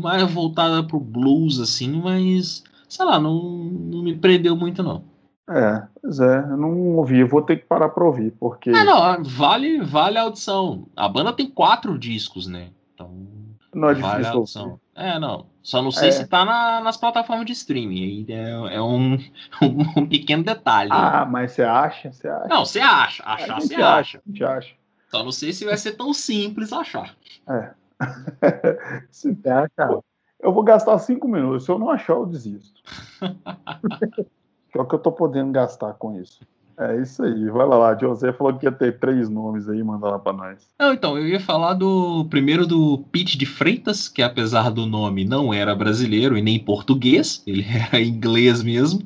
mais 0.00 0.32
voltada 0.32 0.82
pro 0.84 1.00
blues, 1.00 1.58
assim, 1.58 2.00
mas. 2.00 2.62
Sei 2.88 3.04
lá, 3.04 3.18
não, 3.18 3.42
não 3.42 4.02
me 4.02 4.16
prendeu 4.16 4.54
muito, 4.54 4.82
não. 4.82 5.02
É, 5.50 5.82
pois 6.00 6.20
é, 6.20 6.38
eu 6.38 6.56
não 6.56 6.96
ouvi, 6.96 7.22
vou 7.24 7.42
ter 7.42 7.56
que 7.56 7.66
parar 7.66 7.88
pra 7.88 8.04
ouvir, 8.04 8.30
porque. 8.38 8.70
É, 8.70 8.84
não, 8.84 9.22
vale, 9.24 9.80
vale 9.80 10.16
a 10.16 10.22
audição. 10.22 10.86
A 10.94 11.08
banda 11.08 11.32
tem 11.32 11.50
quatro 11.50 11.98
discos, 11.98 12.46
né? 12.46 12.68
Então. 12.94 13.33
Não 13.74 13.90
é 13.90 13.94
difícil. 13.94 14.44
Vale 14.54 14.78
é, 14.94 15.18
não. 15.18 15.46
Só 15.62 15.82
não 15.82 15.90
sei 15.90 16.08
é. 16.10 16.12
se 16.12 16.26
tá 16.26 16.44
na, 16.44 16.80
nas 16.80 16.96
plataformas 16.96 17.46
de 17.46 17.52
streaming. 17.52 18.26
É, 18.28 18.76
é 18.76 18.82
um, 18.82 19.14
um, 19.96 20.06
pequeno 20.06 20.44
detalhe. 20.44 20.90
Ah, 20.92 21.24
mas 21.24 21.52
você 21.52 21.62
acha? 21.62 22.12
Você 22.12 22.28
acha? 22.28 22.48
Não, 22.48 22.64
você 22.64 22.80
acha. 22.80 23.22
Achar, 23.26 23.60
você 23.60 23.74
acha. 23.74 24.20
acha. 24.28 24.48
Acha. 24.48 24.74
Só 25.08 25.24
não 25.24 25.32
sei 25.32 25.52
se 25.52 25.64
vai 25.64 25.76
ser 25.76 25.92
tão 25.92 26.12
simples 26.12 26.72
achar. 26.72 27.16
É. 27.48 27.70
se 29.10 29.36
achar. 29.44 29.98
Eu 30.40 30.52
vou 30.52 30.62
gastar 30.62 30.98
cinco 30.98 31.26
minutos. 31.26 31.64
Se 31.64 31.70
eu 31.70 31.78
não 31.78 31.90
achar, 31.90 32.14
eu 32.14 32.26
desisto. 32.26 32.80
que 34.70 34.78
é 34.78 34.80
o 34.80 34.86
que 34.86 34.94
eu 34.94 34.98
tô 34.98 35.10
podendo 35.10 35.50
gastar 35.52 35.94
com 35.94 36.20
isso. 36.20 36.40
É 36.76 37.00
isso 37.00 37.22
aí, 37.22 37.48
vai 37.50 37.66
lá, 37.66 37.76
lá. 37.76 37.98
José 37.98 38.32
falou 38.32 38.54
que 38.54 38.66
ia 38.66 38.72
ter 38.72 38.98
três 38.98 39.28
nomes 39.28 39.68
aí, 39.68 39.82
manda 39.82 40.08
lá 40.08 40.18
pra 40.18 40.32
nós. 40.32 40.68
Não, 40.78 40.92
então, 40.92 41.16
eu 41.16 41.26
ia 41.28 41.38
falar 41.38 41.74
do 41.74 42.24
primeiro 42.26 42.66
do 42.66 42.98
Pete 43.12 43.38
de 43.38 43.46
Freitas, 43.46 44.08
que 44.08 44.22
apesar 44.22 44.70
do 44.70 44.84
nome 44.84 45.24
não 45.24 45.54
era 45.54 45.74
brasileiro 45.74 46.36
e 46.36 46.42
nem 46.42 46.58
português, 46.58 47.42
ele 47.46 47.64
era 47.64 48.02
inglês 48.02 48.62
mesmo, 48.62 49.02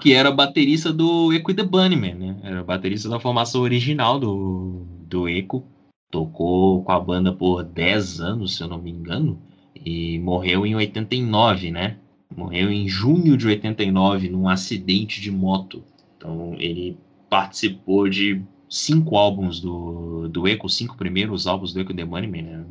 que 0.00 0.14
era 0.14 0.30
baterista 0.30 0.92
do 0.92 1.32
Echo 1.32 1.54
the 1.54 1.62
Bunnymen, 1.62 2.14
né? 2.14 2.36
Era 2.42 2.64
baterista 2.64 3.08
da 3.08 3.20
formação 3.20 3.60
original 3.60 4.18
do, 4.18 4.86
do 5.06 5.28
Echo. 5.28 5.62
Tocou 6.10 6.82
com 6.82 6.92
a 6.92 6.98
banda 6.98 7.32
por 7.32 7.62
10 7.62 8.20
anos, 8.20 8.56
se 8.56 8.62
eu 8.62 8.68
não 8.68 8.78
me 8.78 8.90
engano, 8.90 9.40
e 9.76 10.18
morreu 10.18 10.66
em 10.66 10.74
89, 10.74 11.70
né? 11.70 11.98
Morreu 12.34 12.70
em 12.70 12.88
junho 12.88 13.36
de 13.36 13.46
89 13.46 14.28
num 14.28 14.48
acidente 14.48 15.20
de 15.20 15.30
moto. 15.30 15.84
Então 16.16 16.54
ele 16.58 16.96
participou 17.30 18.08
de 18.08 18.42
cinco 18.68 19.16
álbuns 19.16 19.60
do, 19.60 20.28
do 20.28 20.46
Echo, 20.46 20.68
cinco 20.68 20.96
primeiros 20.96 21.46
álbuns 21.46 21.72
do 21.72 21.80
Echo 21.80 21.94
The 21.94 22.04
Moneyman. 22.04 22.42
Né? 22.42 22.64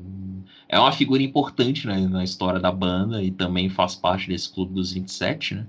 É 0.67 0.77
uma 0.77 0.91
figura 0.91 1.23
importante 1.23 1.87
né, 1.87 1.97
na 2.07 2.23
história 2.23 2.59
da 2.59 2.71
banda 2.71 3.23
e 3.23 3.31
também 3.31 3.69
faz 3.69 3.95
parte 3.95 4.27
desse 4.27 4.53
clube 4.53 4.73
dos 4.73 4.93
27, 4.93 5.55
né? 5.55 5.67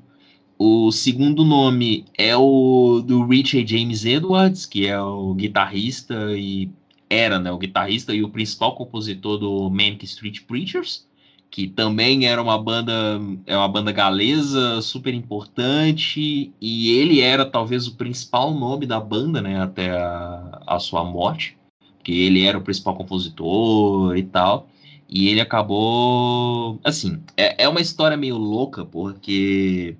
O 0.63 0.93
segundo 0.93 1.43
nome 1.43 2.05
é 2.19 2.37
o 2.37 3.01
do 3.01 3.25
Richard 3.25 3.67
James 3.67 4.05
Edwards, 4.05 4.67
que 4.67 4.87
é 4.87 5.01
o 5.01 5.33
guitarrista 5.33 6.37
e 6.37 6.71
era 7.09 7.39
né, 7.39 7.51
o 7.51 7.57
guitarrista 7.57 8.15
e 8.15 8.23
o 8.23 8.29
principal 8.29 8.75
compositor 8.75 9.39
do 9.39 9.71
Manic 9.71 10.05
Street 10.05 10.41
Preachers 10.43 11.09
que 11.51 11.67
também 11.67 12.27
era 12.27 12.41
uma 12.41 12.57
banda, 12.57 13.21
é 13.45 13.57
uma 13.57 13.69
banda 13.69 13.91
galesa 13.91 14.81
super 14.81 15.13
importante 15.13 16.53
e 16.61 16.91
ele 16.97 17.21
era 17.21 17.45
talvez 17.45 17.89
o 17.89 17.97
principal 17.97 18.55
nome 18.55 18.87
da 18.87 19.01
banda, 19.01 19.43
né, 19.43 19.61
até 19.61 19.91
a, 19.91 20.63
a 20.67 20.79
sua 20.79 21.05
morte, 21.05 21.59
que 22.05 22.13
ele 22.23 22.45
era 22.45 22.57
o 22.57 22.63
principal 22.63 22.95
compositor 22.95 24.17
e 24.17 24.23
tal. 24.23 24.69
E 25.09 25.29
ele 25.29 25.41
acabou, 25.41 26.79
assim, 26.85 27.21
é, 27.37 27.65
é 27.65 27.69
uma 27.69 27.81
história 27.81 28.17
meio 28.17 28.37
louca 28.39 28.85
porque 28.85 29.97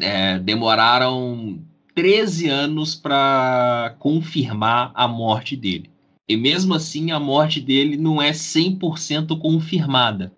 é, 0.00 0.38
demoraram 0.38 1.58
13 1.94 2.48
anos 2.48 2.94
para 2.94 3.96
confirmar 3.98 4.92
a 4.94 5.08
morte 5.08 5.56
dele. 5.56 5.90
E 6.28 6.36
mesmo 6.36 6.74
assim, 6.74 7.10
a 7.10 7.18
morte 7.18 7.58
dele 7.58 7.96
não 7.96 8.20
é 8.20 8.32
100% 8.32 9.38
confirmada 9.38 10.30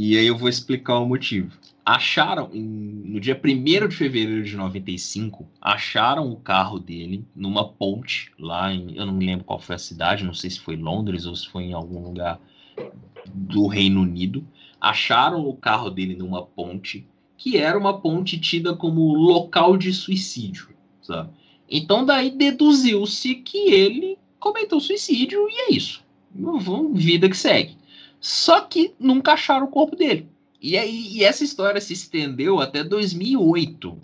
e 0.00 0.16
aí 0.16 0.28
eu 0.28 0.38
vou 0.38 0.48
explicar 0.48 1.00
o 1.00 1.08
motivo. 1.08 1.58
Acharam, 1.84 2.50
no 2.54 3.18
dia 3.18 3.34
1 3.34 3.88
de 3.88 3.96
fevereiro 3.96 4.44
de 4.44 4.56
95, 4.56 5.44
acharam 5.60 6.30
o 6.30 6.36
carro 6.36 6.78
dele 6.78 7.24
numa 7.34 7.68
ponte 7.68 8.30
lá 8.38 8.72
em. 8.72 8.96
Eu 8.96 9.06
não 9.06 9.12
me 9.12 9.26
lembro 9.26 9.44
qual 9.44 9.58
foi 9.58 9.74
a 9.74 9.78
cidade, 9.78 10.22
não 10.22 10.32
sei 10.32 10.50
se 10.50 10.60
foi 10.60 10.76
Londres 10.76 11.26
ou 11.26 11.34
se 11.34 11.48
foi 11.48 11.64
em 11.64 11.72
algum 11.72 12.00
lugar 12.00 12.38
do 13.26 13.66
Reino 13.66 14.02
Unido. 14.02 14.46
Acharam 14.80 15.44
o 15.48 15.56
carro 15.56 15.90
dele 15.90 16.14
numa 16.14 16.46
ponte, 16.46 17.04
que 17.36 17.56
era 17.56 17.76
uma 17.76 18.00
ponte 18.00 18.38
tida 18.38 18.76
como 18.76 19.14
local 19.14 19.76
de 19.76 19.92
suicídio. 19.92 20.68
Sabe? 21.02 21.30
Então 21.68 22.06
daí 22.06 22.30
deduziu-se 22.30 23.34
que 23.34 23.72
ele 23.72 24.16
cometeu 24.38 24.78
suicídio 24.78 25.44
e 25.50 25.72
é 25.72 25.72
isso. 25.72 26.04
Vida 26.94 27.28
que 27.28 27.36
segue. 27.36 27.77
Só 28.20 28.60
que 28.60 28.94
nunca 28.98 29.32
acharam 29.32 29.66
o 29.66 29.70
corpo 29.70 29.96
dele. 29.96 30.28
E, 30.60 30.76
aí, 30.76 31.08
e 31.12 31.24
essa 31.24 31.44
história 31.44 31.80
se 31.80 31.92
estendeu 31.92 32.60
até 32.60 32.82
2008, 32.82 33.96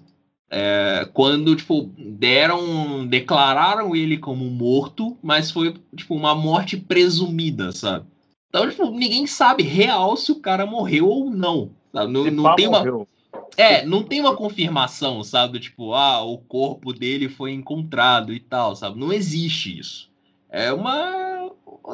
é, 0.51 1.09
quando 1.13 1.57
tipo 1.57 1.91
deram, 1.99 3.05
declararam 3.07 3.95
ele 3.95 4.19
como 4.19 4.45
morto, 4.45 5.17
mas 5.21 5.51
foi 5.51 5.75
tipo 5.97 6.15
uma 6.15 6.35
morte 6.35 6.77
presumida, 6.77 7.73
sabe? 7.73 8.07
Então 8.49 8.71
tipo, 8.71 8.89
ninguém 8.91 9.27
sabe 9.27 9.65
real 9.65 10.17
se 10.17 10.31
o 10.31 10.41
cara 10.41 10.65
morreu 10.65 11.09
ou 11.09 11.29
não. 11.29 11.71
Sabe? 11.93 12.13
Não, 12.13 12.31
não 12.31 12.55
tem 12.55 12.69
uma 12.69 12.79
morreu. 12.79 13.09
É, 13.57 13.85
não 13.85 14.03
tem 14.05 14.21
uma 14.21 14.37
confirmação, 14.37 15.25
sabe? 15.25 15.59
Tipo, 15.59 15.93
ah, 15.93 16.23
o 16.23 16.39
corpo 16.39 16.93
dele 16.93 17.29
foi 17.29 17.53
encontrado 17.53 18.33
e 18.33 18.39
tal, 18.39 18.77
sabe? 18.77 18.99
Não 18.99 19.13
existe 19.13 19.79
isso. 19.79 20.11
É 20.49 20.73
uma 20.73 21.24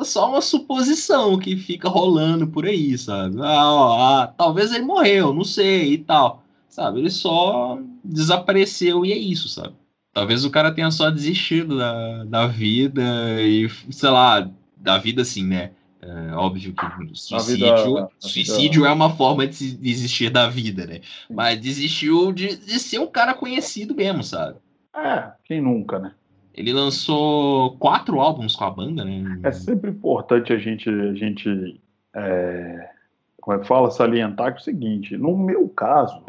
só 0.04 0.28
uma 0.28 0.40
suposição 0.40 1.38
que 1.38 1.56
fica 1.56 1.88
rolando 1.88 2.46
por 2.46 2.66
aí, 2.66 2.96
sabe? 2.96 3.36
Ah, 3.40 3.72
ó, 3.72 3.98
ah, 4.00 4.26
talvez 4.28 4.72
ele 4.72 4.84
morreu, 4.84 5.34
não 5.34 5.44
sei 5.44 5.94
e 5.94 5.98
tal. 5.98 6.42
Sabe? 6.68 7.00
Ele 7.00 7.10
só 7.10 7.78
desapareceu 8.04 9.04
e 9.04 9.12
é 9.12 9.18
isso, 9.18 9.48
sabe? 9.48 9.74
Talvez 10.12 10.44
o 10.44 10.50
cara 10.50 10.72
tenha 10.72 10.90
só 10.90 11.10
desistido 11.10 11.78
da, 11.78 12.24
da 12.24 12.46
vida 12.46 13.02
e, 13.40 13.68
sei 13.90 14.10
lá, 14.10 14.48
da 14.76 14.98
vida 14.98 15.22
assim, 15.22 15.44
né? 15.44 15.72
É, 16.02 16.32
óbvio 16.34 16.72
que 16.72 17.14
suicídio, 17.14 17.56
vida, 17.56 18.08
suicídio 18.18 18.82
vida... 18.82 18.88
é 18.88 18.92
uma 18.92 19.10
forma 19.10 19.46
de 19.46 19.76
desistir 19.76 20.30
da 20.30 20.48
vida, 20.48 20.86
né? 20.86 21.00
Mas 21.28 21.60
desistiu 21.60 22.32
de, 22.32 22.56
de 22.56 22.78
ser 22.78 22.98
um 22.98 23.06
cara 23.06 23.34
conhecido 23.34 23.94
mesmo, 23.94 24.22
sabe? 24.22 24.56
É, 24.96 25.30
quem 25.44 25.60
nunca, 25.60 25.98
né? 25.98 26.14
Ele 26.54 26.72
lançou 26.72 27.76
quatro 27.78 28.20
álbuns 28.20 28.56
com 28.56 28.64
a 28.64 28.70
banda, 28.70 29.04
né? 29.04 29.40
É 29.42 29.52
sempre 29.52 29.90
importante 29.90 30.52
a 30.52 30.58
gente, 30.58 30.88
a 30.88 31.14
gente 31.14 31.80
é, 32.14 32.90
como 33.40 33.56
é 33.56 33.60
que 33.60 33.66
fala, 33.66 33.90
salientar 33.90 34.52
que 34.52 34.58
é 34.58 34.60
o 34.60 34.64
seguinte, 34.64 35.16
no 35.16 35.36
meu 35.36 35.68
caso, 35.68 36.22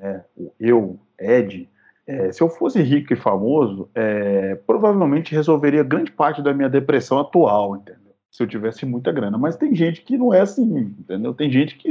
é, 0.00 0.20
eu, 0.58 0.98
Ed, 1.18 1.68
é, 2.06 2.32
se 2.32 2.42
eu 2.42 2.48
fosse 2.48 2.82
rico 2.82 3.12
e 3.12 3.16
famoso, 3.16 3.88
é, 3.94 4.54
provavelmente 4.66 5.34
resolveria 5.34 5.82
grande 5.82 6.10
parte 6.10 6.42
da 6.42 6.52
minha 6.52 6.68
depressão 6.68 7.18
atual, 7.18 7.76
entendeu? 7.76 8.14
Se 8.30 8.42
eu 8.42 8.46
tivesse 8.46 8.84
muita 8.84 9.12
grana. 9.12 9.38
Mas 9.38 9.56
tem 9.56 9.74
gente 9.74 10.02
que 10.02 10.16
não 10.16 10.32
é 10.32 10.40
assim, 10.40 10.94
entendeu? 10.98 11.34
Tem 11.34 11.50
gente 11.50 11.76
que 11.76 11.90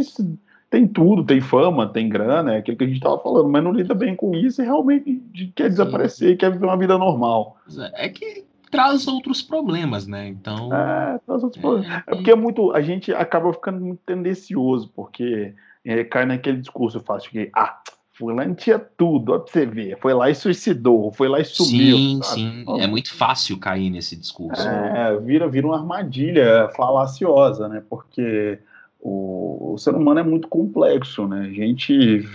tem 0.70 0.88
tudo, 0.88 1.24
tem 1.24 1.40
fama, 1.40 1.88
tem 1.88 2.10
grana, 2.10 2.56
é 2.56 2.58
aquilo 2.58 2.78
que 2.78 2.84
a 2.84 2.88
gente 2.88 2.98
estava 2.98 3.18
falando, 3.20 3.50
mas 3.50 3.64
não 3.64 3.72
lida 3.72 3.94
bem 3.94 4.16
com 4.16 4.36
isso 4.36 4.62
e 4.62 4.66
realmente 4.66 5.22
quer 5.56 5.70
desaparecer, 5.70 6.32
Sim. 6.32 6.38
quer 6.38 6.52
viver 6.52 6.66
uma 6.66 6.78
vida 6.78 6.98
normal. 6.98 7.58
É 7.94 8.10
que 8.10 8.46
traz 8.70 9.08
outros 9.08 9.42
problemas, 9.42 10.08
né? 10.08 10.28
Então. 10.28 10.74
É, 10.74 11.20
traz 11.26 11.44
outros 11.44 11.58
é, 11.58 11.62
problemas. 11.62 12.04
É 12.06 12.16
porque 12.16 12.32
é 12.32 12.36
muito. 12.36 12.72
A 12.74 12.82
gente 12.82 13.14
acaba 13.14 13.54
ficando 13.54 13.80
muito 13.80 14.02
tendencioso, 14.06 14.92
porque 14.94 15.54
é, 15.86 16.04
cai 16.04 16.26
naquele 16.26 16.58
discurso 16.58 17.00
fácil 17.00 17.32
que, 17.32 17.50
ah, 17.56 17.80
Fulano 18.18 18.56
tinha 18.56 18.80
tudo, 18.80 19.34
ó 19.34 19.40
pra 19.40 19.52
você 19.52 19.66
ver. 19.66 19.98
Foi 20.00 20.14
lá 20.14 20.30
e 20.30 20.36
suicidou, 20.36 21.12
foi 21.12 21.30
lá 21.30 21.40
e 21.40 21.46
sumiu. 21.46 21.98
Sim, 21.98 22.20
sabe? 22.24 22.42
sim. 22.42 22.66
É 22.80 22.88
muito 22.88 23.14
fácil 23.14 23.60
cair 23.60 23.90
nesse 23.90 24.16
discurso. 24.16 24.68
É, 24.68 25.18
vira, 25.20 25.48
vira 25.48 25.68
uma 25.68 25.78
armadilha 25.78 26.70
falaciosa, 26.76 27.70
né? 27.70 27.84
Porque 27.88 28.60
o, 29.00 29.74
o, 29.74 29.78
ser 29.78 29.96
humano 29.96 30.20
é 30.20 30.24
muito 30.24 30.48
complexo, 30.48 31.28
né? 31.28 31.42
A 31.42 31.54
gente 31.54 32.28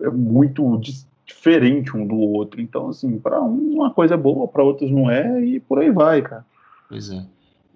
é 0.00 0.10
muito 0.10 0.80
diferente 1.26 1.96
um 1.96 2.06
do 2.06 2.16
outro. 2.16 2.60
Então, 2.60 2.88
assim, 2.88 3.18
para 3.18 3.42
um 3.42 3.74
uma 3.74 3.90
coisa 3.90 4.14
é 4.14 4.16
boa, 4.16 4.48
para 4.48 4.62
outros 4.62 4.90
não 4.90 5.10
é, 5.10 5.44
e 5.44 5.60
por 5.60 5.78
aí 5.78 5.90
vai, 5.90 6.22
cara. 6.22 6.44
Pois 6.88 7.10
é. 7.10 7.24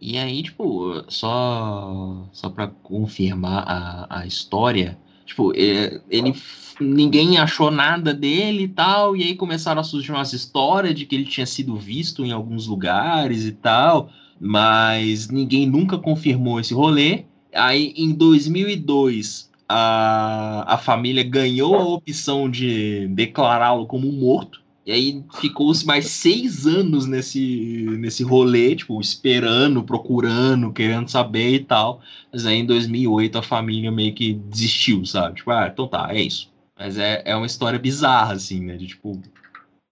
E 0.00 0.16
aí, 0.16 0.42
tipo, 0.42 1.02
só, 1.08 2.28
só 2.32 2.48
para 2.48 2.68
confirmar 2.68 3.64
a, 3.66 4.20
a 4.20 4.26
história, 4.26 4.96
tipo, 5.26 5.52
é, 5.56 6.00
ele, 6.08 6.34
ninguém 6.80 7.36
achou 7.38 7.70
nada 7.70 8.14
dele 8.14 8.64
e 8.64 8.68
tal, 8.68 9.16
e 9.16 9.24
aí 9.24 9.34
começaram 9.34 9.80
a 9.80 9.84
surgir 9.84 10.12
umas 10.12 10.32
histórias 10.32 10.94
de 10.94 11.04
que 11.04 11.16
ele 11.16 11.24
tinha 11.24 11.46
sido 11.46 11.76
visto 11.76 12.24
em 12.24 12.30
alguns 12.30 12.68
lugares 12.68 13.44
e 13.44 13.52
tal, 13.52 14.08
mas 14.40 15.28
ninguém 15.28 15.66
nunca 15.66 15.98
confirmou 15.98 16.60
esse 16.60 16.72
rolê. 16.72 17.24
Aí, 17.58 17.92
em 17.96 18.12
2002, 18.12 19.50
a, 19.68 20.74
a 20.74 20.78
família 20.78 21.22
ganhou 21.22 21.76
a 21.76 21.84
opção 21.84 22.50
de 22.50 23.06
declará-lo 23.08 23.86
como 23.86 24.10
morto. 24.10 24.62
E 24.86 24.92
aí 24.92 25.22
ficou-se 25.38 25.84
mais 25.84 26.06
seis 26.06 26.66
anos 26.66 27.04
nesse, 27.04 27.84
nesse 27.98 28.22
rolê, 28.22 28.74
tipo, 28.74 28.98
esperando, 28.98 29.82
procurando, 29.82 30.72
querendo 30.72 31.10
saber 31.10 31.56
e 31.56 31.64
tal. 31.64 32.00
Mas 32.32 32.46
aí 32.46 32.60
em 32.60 32.64
2008 32.64 33.36
a 33.36 33.42
família 33.42 33.92
meio 33.92 34.14
que 34.14 34.32
desistiu, 34.32 35.04
sabe? 35.04 35.36
Tipo, 35.36 35.50
ah, 35.50 35.68
então 35.70 35.86
tá, 35.86 36.08
é 36.10 36.22
isso. 36.22 36.50
Mas 36.78 36.96
é, 36.96 37.22
é 37.26 37.36
uma 37.36 37.44
história 37.44 37.78
bizarra, 37.78 38.32
assim, 38.32 38.64
né? 38.64 38.78
De 38.78 38.86
tipo. 38.86 39.20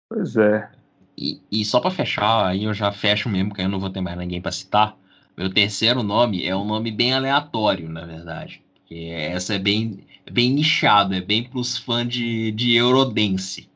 Pois 0.09 0.35
é. 0.35 0.71
E, 1.19 1.43
e 1.53 1.63
só 1.63 1.79
para 1.79 1.91
fechar, 1.91 2.47
aí 2.47 2.65
eu 2.65 2.73
já 2.73 2.91
fecho 2.91 3.29
mesmo, 3.29 3.51
porque 3.51 3.63
eu 3.63 3.69
não 3.69 3.81
vou 3.81 3.91
ter 3.91 4.01
mais 4.01 4.17
ninguém 4.17 4.41
para 4.41 4.53
citar. 4.53 4.97
Meu 5.37 5.51
terceiro 5.51 6.03
nome 6.03 6.47
é 6.47 6.57
um 6.57 6.65
nome 6.65 6.91
bem 6.91 7.13
aleatório, 7.13 7.89
na 7.89 8.07
verdade. 8.07 8.63
Porque 8.75 9.11
essa 9.13 9.55
é 9.55 9.59
bem, 9.59 9.99
bem 10.31 10.51
nichado, 10.51 11.15
é 11.15 11.21
bem 11.21 11.45
pros 11.45 11.77
fãs 11.77 12.09
de, 12.09 12.53
de 12.53 12.75
Eurodance. 12.75 13.69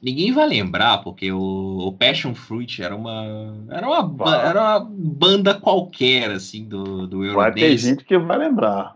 Ninguém 0.00 0.30
vai 0.32 0.46
lembrar, 0.46 0.98
porque 0.98 1.32
o, 1.32 1.78
o 1.88 1.92
Passion 1.92 2.32
Fruit 2.34 2.80
era 2.80 2.94
uma, 2.94 3.56
era 3.68 3.88
uma, 3.88 4.36
era 4.36 4.60
uma 4.60 4.88
banda 4.88 5.54
qualquer, 5.54 6.30
assim, 6.30 6.64
do, 6.64 7.06
do 7.06 7.24
Eurodance. 7.24 7.60
Vai 7.60 7.70
ter 7.70 7.76
gente 7.78 8.04
que 8.04 8.16
vai 8.16 8.38
lembrar. 8.38 8.94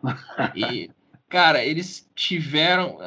E, 0.55 0.91
cara, 1.29 1.65
eles 1.65 2.09
tiveram. 2.15 2.99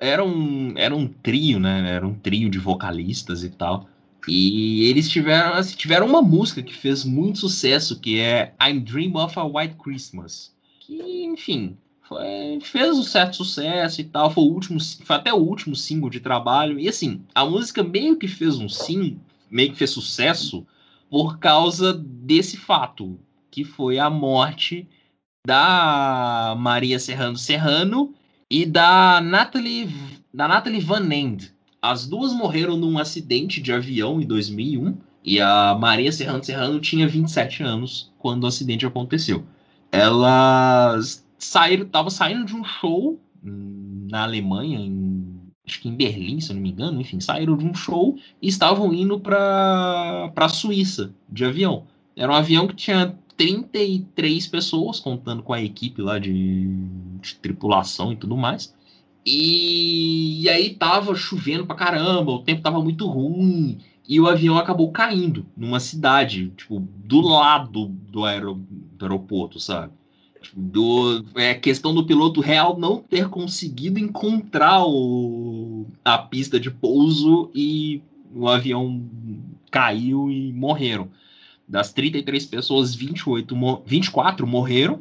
Era 0.00 0.24
um, 0.24 0.74
era 0.76 0.92
um 0.92 1.06
trio, 1.06 1.60
né? 1.60 1.90
Era 1.90 2.04
um 2.04 2.14
trio 2.14 2.50
de 2.50 2.58
vocalistas 2.58 3.44
e 3.44 3.50
tal. 3.50 3.86
E 4.26 4.84
eles 4.88 5.08
tiveram, 5.08 5.54
assim, 5.54 5.76
tiveram 5.76 6.06
uma 6.06 6.22
música 6.22 6.62
que 6.62 6.74
fez 6.74 7.04
muito 7.04 7.40
sucesso, 7.40 8.00
que 8.00 8.18
é 8.18 8.54
I'm 8.62 8.80
Dream 8.80 9.14
of 9.16 9.38
a 9.38 9.44
White 9.44 9.76
Christmas. 9.76 10.54
Que, 10.80 11.24
enfim, 11.24 11.76
foi, 12.02 12.58
fez 12.62 12.96
um 12.98 13.02
certo 13.02 13.36
sucesso 13.36 14.00
e 14.00 14.04
tal. 14.04 14.30
Foi 14.30 14.44
o 14.44 14.52
último, 14.52 14.78
foi 14.80 15.16
até 15.16 15.32
o 15.32 15.38
último 15.38 15.74
single 15.74 16.10
de 16.10 16.20
trabalho. 16.20 16.78
E 16.78 16.88
assim, 16.88 17.22
a 17.34 17.44
música 17.44 17.82
meio 17.82 18.16
que 18.16 18.28
fez 18.28 18.58
um 18.58 18.68
sim, 18.68 19.18
meio 19.50 19.72
que 19.72 19.78
fez 19.78 19.90
sucesso 19.90 20.66
por 21.10 21.38
causa 21.38 21.92
desse 21.92 22.56
fato, 22.56 23.18
que 23.50 23.64
foi 23.64 23.98
a 23.98 24.10
morte 24.10 24.88
da 25.46 26.54
Maria 26.58 26.98
Serrano 26.98 27.36
Serrano 27.36 28.14
e 28.50 28.66
da 28.66 29.20
Natalie, 29.20 29.88
da 30.32 30.48
Natalie 30.48 30.80
Van 30.80 31.12
End. 31.12 31.53
As 31.84 32.06
duas 32.06 32.32
morreram 32.32 32.78
num 32.78 32.96
acidente 32.96 33.60
de 33.60 33.70
avião 33.70 34.18
em 34.18 34.24
2001 34.26 34.96
e 35.22 35.38
a 35.38 35.76
Maria 35.78 36.10
Serrano 36.10 36.42
Serrano 36.42 36.80
tinha 36.80 37.06
27 37.06 37.62
anos 37.62 38.10
quando 38.18 38.44
o 38.44 38.46
acidente 38.46 38.86
aconteceu. 38.86 39.44
Elas 39.92 41.22
saíram, 41.38 41.84
tava 41.84 42.08
saindo 42.08 42.46
de 42.46 42.56
um 42.56 42.64
show 42.64 43.20
na 43.42 44.22
Alemanha, 44.22 44.78
em, 44.78 45.26
acho 45.66 45.78
que 45.82 45.90
em 45.90 45.94
Berlim, 45.94 46.40
se 46.40 46.54
não 46.54 46.62
me 46.62 46.70
engano, 46.70 47.02
enfim, 47.02 47.20
saíram 47.20 47.54
de 47.54 47.66
um 47.66 47.74
show 47.74 48.16
e 48.40 48.48
estavam 48.48 48.94
indo 48.94 49.20
para 49.20 50.32
a 50.34 50.48
Suíça 50.48 51.14
de 51.28 51.44
avião. 51.44 51.84
Era 52.16 52.32
um 52.32 52.34
avião 52.34 52.66
que 52.66 52.76
tinha 52.76 53.14
33 53.36 54.46
pessoas, 54.46 55.00
contando 55.00 55.42
com 55.42 55.52
a 55.52 55.60
equipe 55.60 56.00
lá 56.00 56.18
de, 56.18 56.66
de 57.20 57.34
tripulação 57.34 58.10
e 58.10 58.16
tudo 58.16 58.38
mais. 58.38 58.74
E, 59.24 60.42
e, 60.42 60.48
aí 60.48 60.74
tava 60.74 61.14
chovendo 61.14 61.66
pra 61.66 61.74
caramba, 61.74 62.32
o 62.32 62.42
tempo 62.42 62.62
tava 62.62 62.82
muito 62.82 63.06
ruim, 63.06 63.78
e 64.06 64.20
o 64.20 64.28
avião 64.28 64.58
acabou 64.58 64.92
caindo 64.92 65.46
numa 65.56 65.80
cidade, 65.80 66.52
tipo, 66.56 66.80
do 66.80 67.20
lado 67.20 67.86
do, 67.86 68.24
aero, 68.24 68.54
do 68.70 69.04
aeroporto, 69.04 69.58
sabe? 69.58 69.92
do 70.52 71.24
é 71.36 71.54
questão 71.54 71.94
do 71.94 72.04
piloto 72.04 72.40
real 72.40 72.78
não 72.78 72.98
ter 72.98 73.28
conseguido 73.28 73.98
encontrar 73.98 74.84
o, 74.84 75.86
a 76.04 76.18
pista 76.18 76.60
de 76.60 76.70
pouso 76.70 77.50
e 77.54 78.02
o 78.34 78.48
avião 78.48 79.02
caiu 79.70 80.30
e 80.30 80.52
morreram. 80.52 81.08
Das 81.66 81.92
33 81.92 82.44
pessoas, 82.44 82.94
28, 82.94 83.56
24 83.86 84.46
morreram 84.46 85.00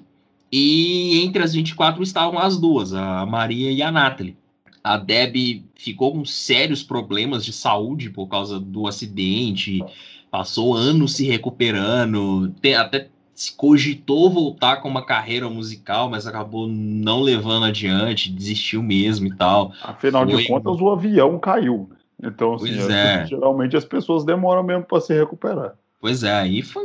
e 0.56 1.24
entre 1.24 1.42
as 1.42 1.56
24 1.56 2.04
estavam 2.04 2.38
as 2.38 2.60
duas, 2.60 2.94
a 2.94 3.26
Maria 3.26 3.72
e 3.72 3.82
a 3.82 3.92
Natalie. 3.92 4.38
A 4.84 4.98
Deb 4.98 5.66
ficou 5.74 6.12
com 6.12 6.24
sérios 6.24 6.84
problemas 6.84 7.44
de 7.44 7.52
saúde 7.52 8.12
por 8.12 8.28
causa 8.28 8.60
do 8.60 8.86
acidente, 8.86 9.84
passou 10.30 10.76
anos 10.76 11.16
se 11.16 11.26
recuperando, 11.26 12.54
até 12.80 13.10
se 13.34 13.56
cogitou 13.56 14.30
voltar 14.30 14.78
com 14.78 14.88
uma 14.88 15.04
carreira 15.04 15.50
musical, 15.50 16.08
mas 16.08 16.28
acabou 16.28 16.68
não 16.68 17.22
levando 17.22 17.66
adiante, 17.66 18.32
desistiu 18.32 18.84
mesmo 18.84 19.26
e 19.26 19.36
tal. 19.36 19.74
Afinal 19.82 20.24
Foi... 20.30 20.38
de 20.38 20.48
contas, 20.48 20.80
o 20.80 20.88
avião 20.92 21.40
caiu. 21.40 21.90
Né? 21.90 22.30
Então, 22.30 22.54
assim, 22.54 22.78
é. 22.92 23.26
geralmente 23.26 23.76
as 23.76 23.86
pessoas 23.86 24.24
demoram 24.24 24.62
mesmo 24.62 24.84
para 24.84 25.02
se 25.02 25.18
recuperar. 25.18 25.74
Pois 26.04 26.22
é, 26.22 26.34
aí 26.34 26.62
foi. 26.62 26.84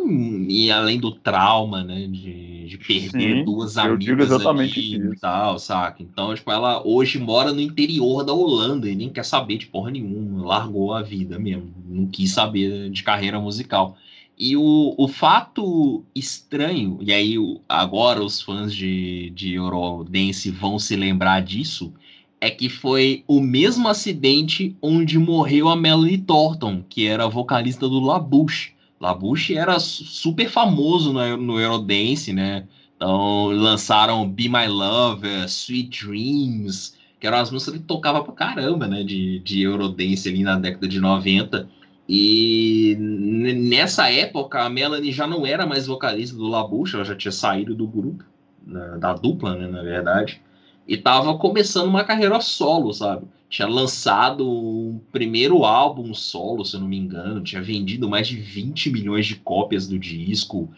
E 0.49 0.71
além 0.71 1.01
do 1.01 1.11
trauma, 1.11 1.83
né? 1.83 2.07
De, 2.07 2.67
de 2.67 2.79
perder 2.79 3.39
Sim, 3.39 3.45
duas 3.45 3.77
amigas 3.77 4.31
ali 4.31 4.69
isso. 4.69 5.13
e 5.13 5.19
tal, 5.19 5.59
saca? 5.59 6.01
Então, 6.05 6.33
tipo, 6.33 6.49
ela 6.53 6.87
hoje 6.87 7.19
mora 7.19 7.53
no 7.53 7.61
interior 7.61 8.23
da 8.23 8.33
Holanda 8.33 8.89
e 8.89 8.95
nem 8.95 9.11
quer 9.11 9.25
saber 9.25 9.59
de 9.59 9.67
porra 9.67 9.91
nenhuma. 9.91 10.47
Largou 10.47 10.95
a 10.95 11.03
vida 11.03 11.37
mesmo. 11.37 11.75
Não 11.89 12.07
quis 12.07 12.31
saber 12.31 12.91
de 12.91 13.03
carreira 13.03 13.41
musical. 13.41 13.97
E 14.39 14.57
o, 14.57 14.95
o 14.97 15.09
fato 15.09 16.05
estranho, 16.15 17.01
e 17.03 17.13
aí 17.13 17.35
agora 17.69 18.23
os 18.23 18.41
fãs 18.41 18.73
de, 18.73 19.31
de 19.31 19.55
Eurodance 19.55 20.49
vão 20.49 20.79
se 20.79 20.95
lembrar 20.95 21.41
disso, 21.41 21.93
é 22.41 22.49
que 22.51 22.69
foi 22.69 23.25
o 23.27 23.41
mesmo 23.41 23.89
acidente 23.89 24.77
onde 24.81 25.19
morreu 25.19 25.69
a 25.69 25.75
Melanie 25.75 26.19
Thornton, 26.19 26.85
que 26.89 27.05
era 27.09 27.27
vocalista 27.27 27.89
do 27.89 27.99
Labouche. 27.99 28.78
Labouche 29.01 29.57
era 29.57 29.79
super 29.79 30.49
famoso 30.49 31.13
no, 31.13 31.37
no 31.37 31.61
Eurodance, 31.61 32.33
né? 32.33 32.67
Então 32.97 33.47
lançaram 33.51 34.29
Be 34.29 34.49
My 34.49 34.67
Lover, 34.67 35.45
Sweet 35.45 36.05
Dreams, 36.05 36.95
que 37.21 37.27
eram 37.27 37.39
as 37.39 37.51
músicas 37.51 37.81
que 37.81 37.87
tocava 37.87 38.23
pra 38.25 38.33
caramba, 38.33 38.89
né? 38.89 39.05
De, 39.05 39.39
de 39.41 39.63
Eurodance 39.63 40.29
ali 40.29 40.43
na 40.43 40.59
década 40.59 40.89
de 40.89 41.01
90. 41.01 41.69
E 42.09 42.97
nessa 42.99 44.11
época 44.11 44.63
a 44.63 44.71
Melanie 44.71 45.13
já 45.13 45.27
não 45.27 45.45
era 45.45 45.67
mais 45.67 45.87
vocalista 45.87 46.35
do 46.35 46.49
Labucha, 46.49 46.97
ela 46.97 47.05
já 47.05 47.15
tinha 47.15 47.31
saído 47.31 47.75
do 47.75 47.87
grupo, 47.87 48.25
né, 48.67 48.97
da 48.99 49.13
dupla, 49.13 49.55
né, 49.55 49.67
na 49.67 49.83
verdade, 49.83 50.41
e 50.87 50.95
estava 50.95 51.37
começando 51.37 51.87
uma 51.87 52.05
carreira 52.05 52.41
solo, 52.41 52.95
sabe? 52.95 53.27
Tinha 53.49 53.67
lançado 53.67 54.49
um 54.49 55.01
primeiro 55.11 55.65
álbum 55.65 56.13
solo, 56.13 56.65
se 56.65 56.77
eu 56.77 56.81
não 56.81 56.89
me 56.89 56.99
engano, 56.99 57.43
tinha 57.43 57.63
vendido 57.63 58.09
mais 58.09 58.29
de 58.29 58.37
20 58.37 58.91
milhões 58.91 59.27
de 59.27 59.37
cópias 59.37 59.89
do 59.89 59.99
disco. 59.99 60.69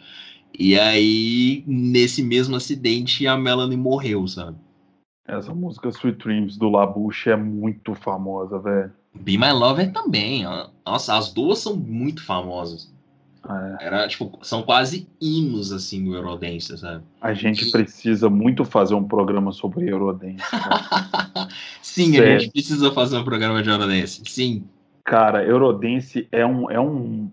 E 0.57 0.79
aí, 0.79 1.63
nesse 1.67 2.23
mesmo 2.23 2.55
acidente, 2.55 3.27
a 3.27 3.37
Melanie 3.37 3.77
morreu, 3.77 4.27
sabe? 4.27 4.57
Essa 5.27 5.53
música 5.53 5.89
Sweet 5.89 6.17
Dreams 6.17 6.57
do 6.57 6.69
Labuche 6.69 7.29
é 7.29 7.35
muito 7.35 7.93
famosa, 7.95 8.59
velho. 8.59 8.91
Be 9.13 9.37
My 9.37 9.51
Lover 9.51 9.91
também. 9.91 10.43
Nossa, 10.85 11.17
as 11.17 11.33
duas 11.33 11.59
são 11.59 11.75
muito 11.75 12.23
famosas. 12.25 12.90
É. 13.79 13.85
Era, 13.85 14.07
tipo, 14.07 14.39
são 14.41 14.63
quase 14.63 15.07
hinos, 15.19 15.71
assim, 15.71 16.03
do 16.03 16.15
Eurodance, 16.15 16.77
sabe? 16.77 17.03
A 17.19 17.33
gente 17.33 17.67
e... 17.67 17.71
precisa 17.71 18.29
muito 18.29 18.63
fazer 18.63 18.95
um 18.95 19.03
programa 19.03 19.51
sobre 19.51 19.89
Eurodance. 19.89 20.43
Sim, 21.81 22.13
Sério. 22.13 22.35
a 22.35 22.39
gente 22.39 22.51
precisa 22.51 22.91
fazer 22.91 23.17
um 23.17 23.23
programa 23.23 23.61
de 23.61 23.69
Eurodance. 23.69 24.21
Sim. 24.25 24.63
Cara, 25.03 25.43
Eurodance 25.43 26.27
é 26.31 26.45
um, 26.45 26.69
é 26.69 26.79
um, 26.79 27.29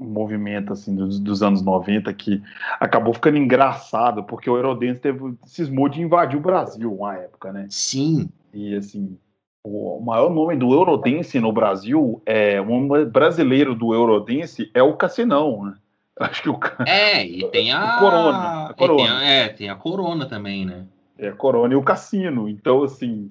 um 0.00 0.04
movimento, 0.04 0.72
assim, 0.72 0.94
dos, 0.94 1.18
dos, 1.18 1.42
anos 1.42 1.62
90 1.62 2.12
que 2.14 2.42
acabou 2.80 3.12
ficando 3.12 3.36
engraçado, 3.36 4.24
porque 4.24 4.48
o 4.48 4.56
Eurodance 4.56 5.00
teve, 5.00 5.34
cismou 5.44 5.88
de 5.88 6.00
invadir 6.00 6.38
o 6.38 6.42
Brasil 6.42 6.92
uma 6.92 7.16
época, 7.16 7.52
né? 7.52 7.66
Sim. 7.68 8.28
E, 8.52 8.74
assim, 8.76 9.18
o 9.64 10.00
maior 10.00 10.30
nome 10.30 10.56
do 10.56 10.72
Eurodense 10.74 11.40
no 11.40 11.50
Brasil, 11.50 12.22
é 12.26 12.60
um 12.60 12.86
brasileiro 13.06 13.74
do 13.74 13.94
Eurodense 13.94 14.70
é 14.74 14.82
o 14.82 14.94
Cassinão, 14.94 15.64
né? 15.64 15.74
Acho 16.20 16.42
que 16.42 16.50
o 16.50 16.60
É, 16.86 17.24
e 17.26 17.48
tem 17.50 17.72
a, 17.72 17.98
Corona. 17.98 18.66
A 18.66 18.74
corona. 18.74 18.98
Tem 18.98 19.08
a, 19.08 19.22
é, 19.22 19.48
tem 19.48 19.70
a 19.70 19.74
Corona 19.74 20.26
também, 20.26 20.66
né? 20.66 20.84
É 21.18 21.28
a 21.28 21.32
Corona 21.32 21.72
e 21.72 21.76
o 21.76 21.82
Cassino. 21.82 22.48
Então, 22.48 22.82
assim, 22.82 23.30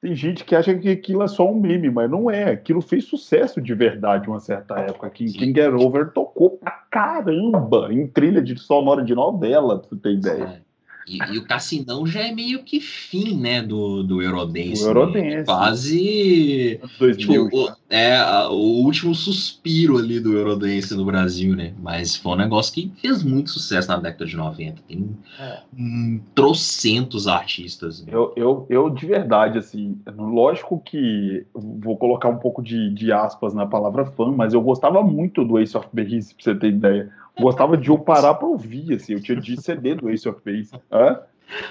Tem 0.00 0.14
gente 0.14 0.44
que 0.44 0.54
acha 0.54 0.74
que 0.74 0.90
aquilo 0.90 1.22
é 1.22 1.28
só 1.28 1.50
um 1.50 1.58
meme, 1.58 1.90
mas 1.90 2.10
não 2.10 2.30
é. 2.30 2.50
Aquilo 2.50 2.82
fez 2.82 3.04
sucesso 3.04 3.60
de 3.60 3.74
verdade 3.74 4.28
uma 4.28 4.40
certa 4.40 4.78
época. 4.78 5.08
Que 5.10 5.24
King 5.26 5.58
Get 5.58 5.72
Over 5.72 6.12
tocou 6.12 6.50
pra 6.50 6.72
caramba 6.90 7.88
em 7.90 8.06
trilha 8.06 8.42
de 8.42 8.58
sonora 8.58 9.02
de 9.02 9.14
novela, 9.14 9.78
pra 9.78 9.88
você 9.88 9.96
ter 9.96 10.12
ideia. 10.12 10.63
E, 11.06 11.18
e, 11.18 11.38
o 11.38 11.44
Cassinão 11.44 12.06
já 12.06 12.20
é 12.20 12.32
meio 12.32 12.62
que 12.62 12.80
fim, 12.80 13.36
né, 13.38 13.60
do, 13.60 14.02
do 14.02 14.22
Eurodance. 14.22 14.82
O 14.84 14.88
Eurodance. 14.88 15.36
Né? 15.36 15.44
Quase. 15.44 16.80
2000, 16.98 17.44
tipo, 17.44 17.56
o, 17.56 17.72
é 17.90 18.48
o 18.48 18.82
último 18.84 19.14
suspiro 19.14 19.98
ali 19.98 20.18
do 20.18 20.32
Eurodance 20.32 20.94
no 20.94 21.04
Brasil, 21.04 21.54
né? 21.54 21.74
Mas 21.80 22.16
foi 22.16 22.32
um 22.32 22.36
negócio 22.36 22.72
que 22.72 22.90
fez 23.00 23.22
muito 23.22 23.50
sucesso 23.50 23.88
na 23.88 23.98
década 23.98 24.24
de 24.24 24.36
90. 24.36 24.82
Tem 24.88 25.16
é. 25.38 25.60
um, 25.78 26.20
trocentos 26.34 27.28
artistas. 27.28 28.04
Né? 28.04 28.12
Eu, 28.12 28.32
eu, 28.36 28.66
eu, 28.70 28.90
de 28.90 29.06
verdade, 29.06 29.58
assim, 29.58 29.98
lógico 30.16 30.80
que 30.84 31.44
vou 31.54 31.96
colocar 31.96 32.28
um 32.28 32.38
pouco 32.38 32.62
de, 32.62 32.90
de 32.94 33.12
aspas 33.12 33.52
na 33.52 33.66
palavra 33.66 34.06
fã, 34.06 34.32
mas 34.32 34.54
eu 34.54 34.62
gostava 34.62 35.02
muito 35.02 35.44
do 35.44 35.58
Ace 35.58 35.76
of 35.76 35.86
Base, 35.92 36.34
pra 36.34 36.44
você 36.44 36.54
ter 36.54 36.68
ideia 36.68 37.10
gostava 37.38 37.76
de 37.76 37.88
eu 37.88 37.98
parar 37.98 38.34
pra 38.34 38.48
ouvir, 38.48 38.94
assim. 38.94 39.14
Eu 39.14 39.20
tinha 39.20 39.40
de 39.40 39.60
CD 39.60 39.94
do 39.94 40.10
Ace 40.10 40.28
of 40.28 40.40
Base. 40.44 40.70
Hã? 40.90 41.20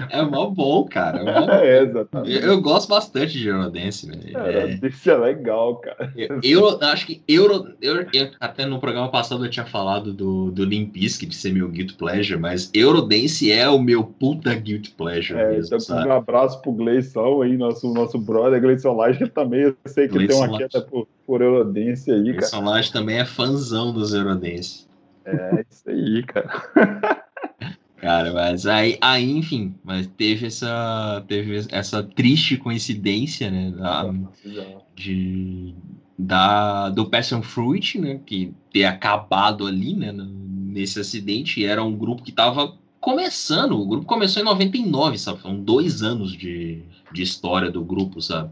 É 0.10 0.22
mó 0.22 0.50
bom, 0.50 0.86
cara. 0.86 1.20
É, 1.20 1.24
mó... 1.24 1.50
é 1.52 1.82
exatamente. 1.82 2.36
Eu, 2.36 2.42
eu, 2.42 2.62
gosto 2.62 2.88
bastante 2.90 3.38
de 3.38 3.48
Eurodance, 3.48 4.08
velho. 4.08 4.38
Eurodance 4.38 5.10
é... 5.10 5.14
é 5.14 5.18
legal, 5.18 5.76
cara. 5.78 6.14
Eu, 6.16 6.70
eu 6.70 6.80
acho 6.82 7.08
que 7.08 7.22
Euro, 7.28 7.74
eu, 7.82 8.06
até 8.40 8.66
no 8.66 8.80
programa 8.80 9.10
passado 9.10 9.46
eu 9.46 9.50
tinha 9.50 9.66
falado 9.66 10.14
do, 10.14 10.52
do 10.52 10.64
Limp 10.64 10.94
Bizkit 10.94 11.36
ser 11.36 11.54
meu 11.54 11.68
guilty 11.68 11.96
pleasure, 11.96 12.40
mas 12.40 12.70
Eurodance 12.74 13.52
é 13.52 13.68
o 13.68 13.80
meu 13.80 14.04
puta 14.04 14.54
guilty 14.54 14.92
pleasure 14.92 15.40
é, 15.40 15.52
mesmo, 15.52 15.78
então, 15.78 16.08
Um 16.08 16.12
abraço 16.12 16.62
pro 16.62 16.72
Gleison 16.72 17.42
aí, 17.42 17.58
nosso, 17.58 17.92
nosso 17.94 18.18
brother, 18.18 18.62
Gleison 18.62 18.94
Laje 18.94 19.28
também, 19.28 19.62
eu 19.62 19.76
sei 19.86 20.08
que 20.08 20.14
Gleison 20.14 20.42
tem 20.42 20.50
uma 20.50 20.58
queda 20.60 20.82
por, 20.82 21.08
por 21.26 21.42
Eurodance 21.42 22.12
aí, 22.12 22.22
Gleison 22.22 22.40
cara. 22.40 22.50
Gleison 22.52 22.70
Laje 22.70 22.92
também 22.92 23.20
é 23.20 23.26
fãzão 23.26 23.92
dos 23.92 24.14
Eurodance. 24.14 24.93
É 25.26 25.66
isso 25.70 25.90
aí, 25.90 26.24
cara. 26.24 27.24
Cara, 28.04 28.34
mas 28.34 28.68
aí, 28.68 28.98
aí, 29.00 29.32
enfim, 29.32 29.76
mas 29.82 30.08
teve 30.08 30.48
essa, 30.48 31.24
teve 31.26 31.66
essa 31.72 32.04
triste 32.04 32.58
coincidência, 32.58 33.50
né, 33.50 33.72
da, 33.72 34.14
de, 34.94 35.74
da, 36.20 36.90
do 36.90 37.10
Passion 37.10 37.42
Fruit, 37.42 37.98
né, 37.98 38.20
que 38.26 38.54
ter 38.74 38.84
acabado 38.84 39.66
ali, 39.66 39.96
né, 39.96 40.12
nesse 40.12 41.00
acidente, 41.00 41.62
e 41.62 41.66
era 41.66 41.82
um 41.82 41.96
grupo 41.96 42.24
que 42.24 42.32
estava 42.32 42.78
começando, 43.00 43.80
o 43.80 43.88
grupo 43.88 44.06
começou 44.06 44.42
em 44.42 44.46
99, 44.46 45.18
sabe, 45.18 45.40
foram 45.40 45.62
dois 45.62 46.04
anos 46.04 46.34
de, 46.34 46.84
de 47.14 47.22
história 47.22 47.72
do 47.72 47.86
grupo, 47.86 48.22
sabe, 48.22 48.50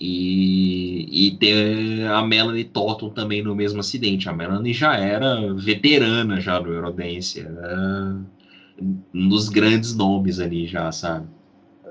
e, 0.00 1.26
e 1.28 1.36
ter 1.36 2.06
a 2.06 2.22
Melanie 2.22 2.64
Totten 2.64 3.10
também 3.10 3.42
no 3.42 3.54
mesmo 3.54 3.80
acidente. 3.80 4.28
A 4.28 4.32
Melanie 4.32 4.72
já 4.72 4.96
era 4.96 5.52
veterana 5.52 6.40
já 6.40 6.58
do 6.58 6.72
Eurodance, 6.72 7.40
era 7.40 8.18
um 9.14 9.28
dos 9.28 9.50
grandes 9.50 9.94
nomes 9.94 10.40
ali 10.40 10.66
já, 10.66 10.90
sabe? 10.90 11.26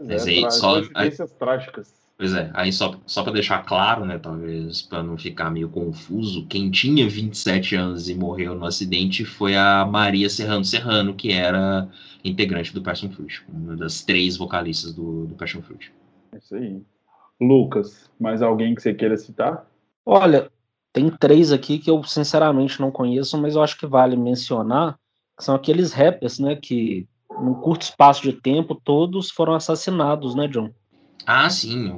Mas 0.04 0.26
é, 0.26 0.32
aí, 0.32 0.52
só, 0.52 0.82
aí, 0.96 1.12
trágicas. 1.38 1.94
Pois 2.18 2.34
é, 2.34 2.50
aí 2.54 2.74
só, 2.74 3.00
só 3.06 3.24
para 3.24 3.34
deixar 3.34 3.60
claro, 3.60 4.04
né, 4.06 4.18
talvez 4.18 4.82
para 4.82 5.04
não 5.04 5.18
ficar 5.18 5.52
meio 5.52 5.70
confuso, 5.70 6.46
quem 6.48 6.70
tinha 6.72 7.08
27 7.08 7.76
anos 7.76 8.10
e 8.10 8.16
morreu 8.16 8.56
no 8.56 8.66
acidente 8.66 9.24
foi 9.24 9.56
a 9.56 9.86
Maria 9.86 10.30
Serrano 10.30 10.66
Serrano, 10.66 11.14
que 11.14 11.32
era 11.32 11.88
integrante 12.24 12.74
do 12.74 12.82
Passion 12.82 13.10
Fruit, 13.10 13.42
uma 13.48 13.78
das 13.78 14.04
três 14.04 14.36
vocalistas 14.36 14.94
do, 14.94 15.28
do 15.28 15.36
Passion 15.36 15.62
Fruit. 15.62 15.94
É 16.34 16.38
isso 16.38 16.56
aí. 16.56 16.82
Lucas, 17.40 18.10
mais 18.20 18.42
alguém 18.42 18.76
que 18.76 18.82
você 18.82 18.94
queira 18.94 19.18
citar? 19.18 19.66
Olha, 20.06 20.52
tem 20.92 21.10
três 21.10 21.52
aqui 21.52 21.80
que 21.80 21.90
eu 21.90 22.04
sinceramente 22.04 22.82
não 22.82 22.92
conheço, 22.92 23.38
mas 23.40 23.56
eu 23.56 23.62
acho 23.62 23.78
que 23.78 23.88
vale 23.88 24.18
mencionar, 24.18 24.98
que 25.38 25.44
são 25.44 25.56
aqueles 25.56 25.94
rappers, 25.94 26.40
né, 26.40 26.56
que 26.56 27.08
num 27.30 27.54
curto 27.54 27.84
espaço 27.84 28.24
de 28.24 28.34
tempo 28.34 28.76
todos 28.76 29.32
foram 29.32 29.54
assassinados, 29.54 30.36
né, 30.36 30.48
John? 30.48 30.72
Ah, 31.26 31.50
sim. 31.50 31.94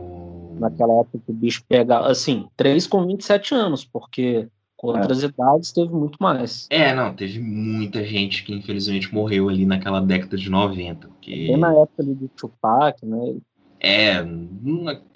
Naquela 0.60 1.00
época 1.00 1.20
que 1.26 1.32
o 1.32 1.36
bicho 1.36 1.64
pega, 1.68 2.00
assim, 2.00 2.48
três 2.56 2.86
com 2.86 3.06
27 3.06 3.56
anos, 3.56 3.86
porque 3.86 4.48
com 4.82 4.96
é. 4.96 5.00
outras 5.00 5.24
é. 5.24 5.28
idades 5.28 5.72
teve 5.72 5.94
muito 5.94 6.18
mais. 6.20 6.68
É, 6.70 6.94
não, 6.94 7.14
teve 7.14 7.40
muita 7.40 8.04
gente 8.04 8.44
que 8.44 8.54
infelizmente 8.54 9.14
morreu 9.14 9.48
ali 9.48 9.66
naquela 9.66 10.02
década 10.02 10.36
de 10.36 10.50
90. 10.50 11.08
Porque... 11.08 11.32
Bem 11.32 11.58
na 11.58 11.72
época 11.72 12.02
ali 12.02 12.16
do 12.16 12.28
Tupac, 12.30 13.06
né? 13.06 13.36
É, 13.84 14.24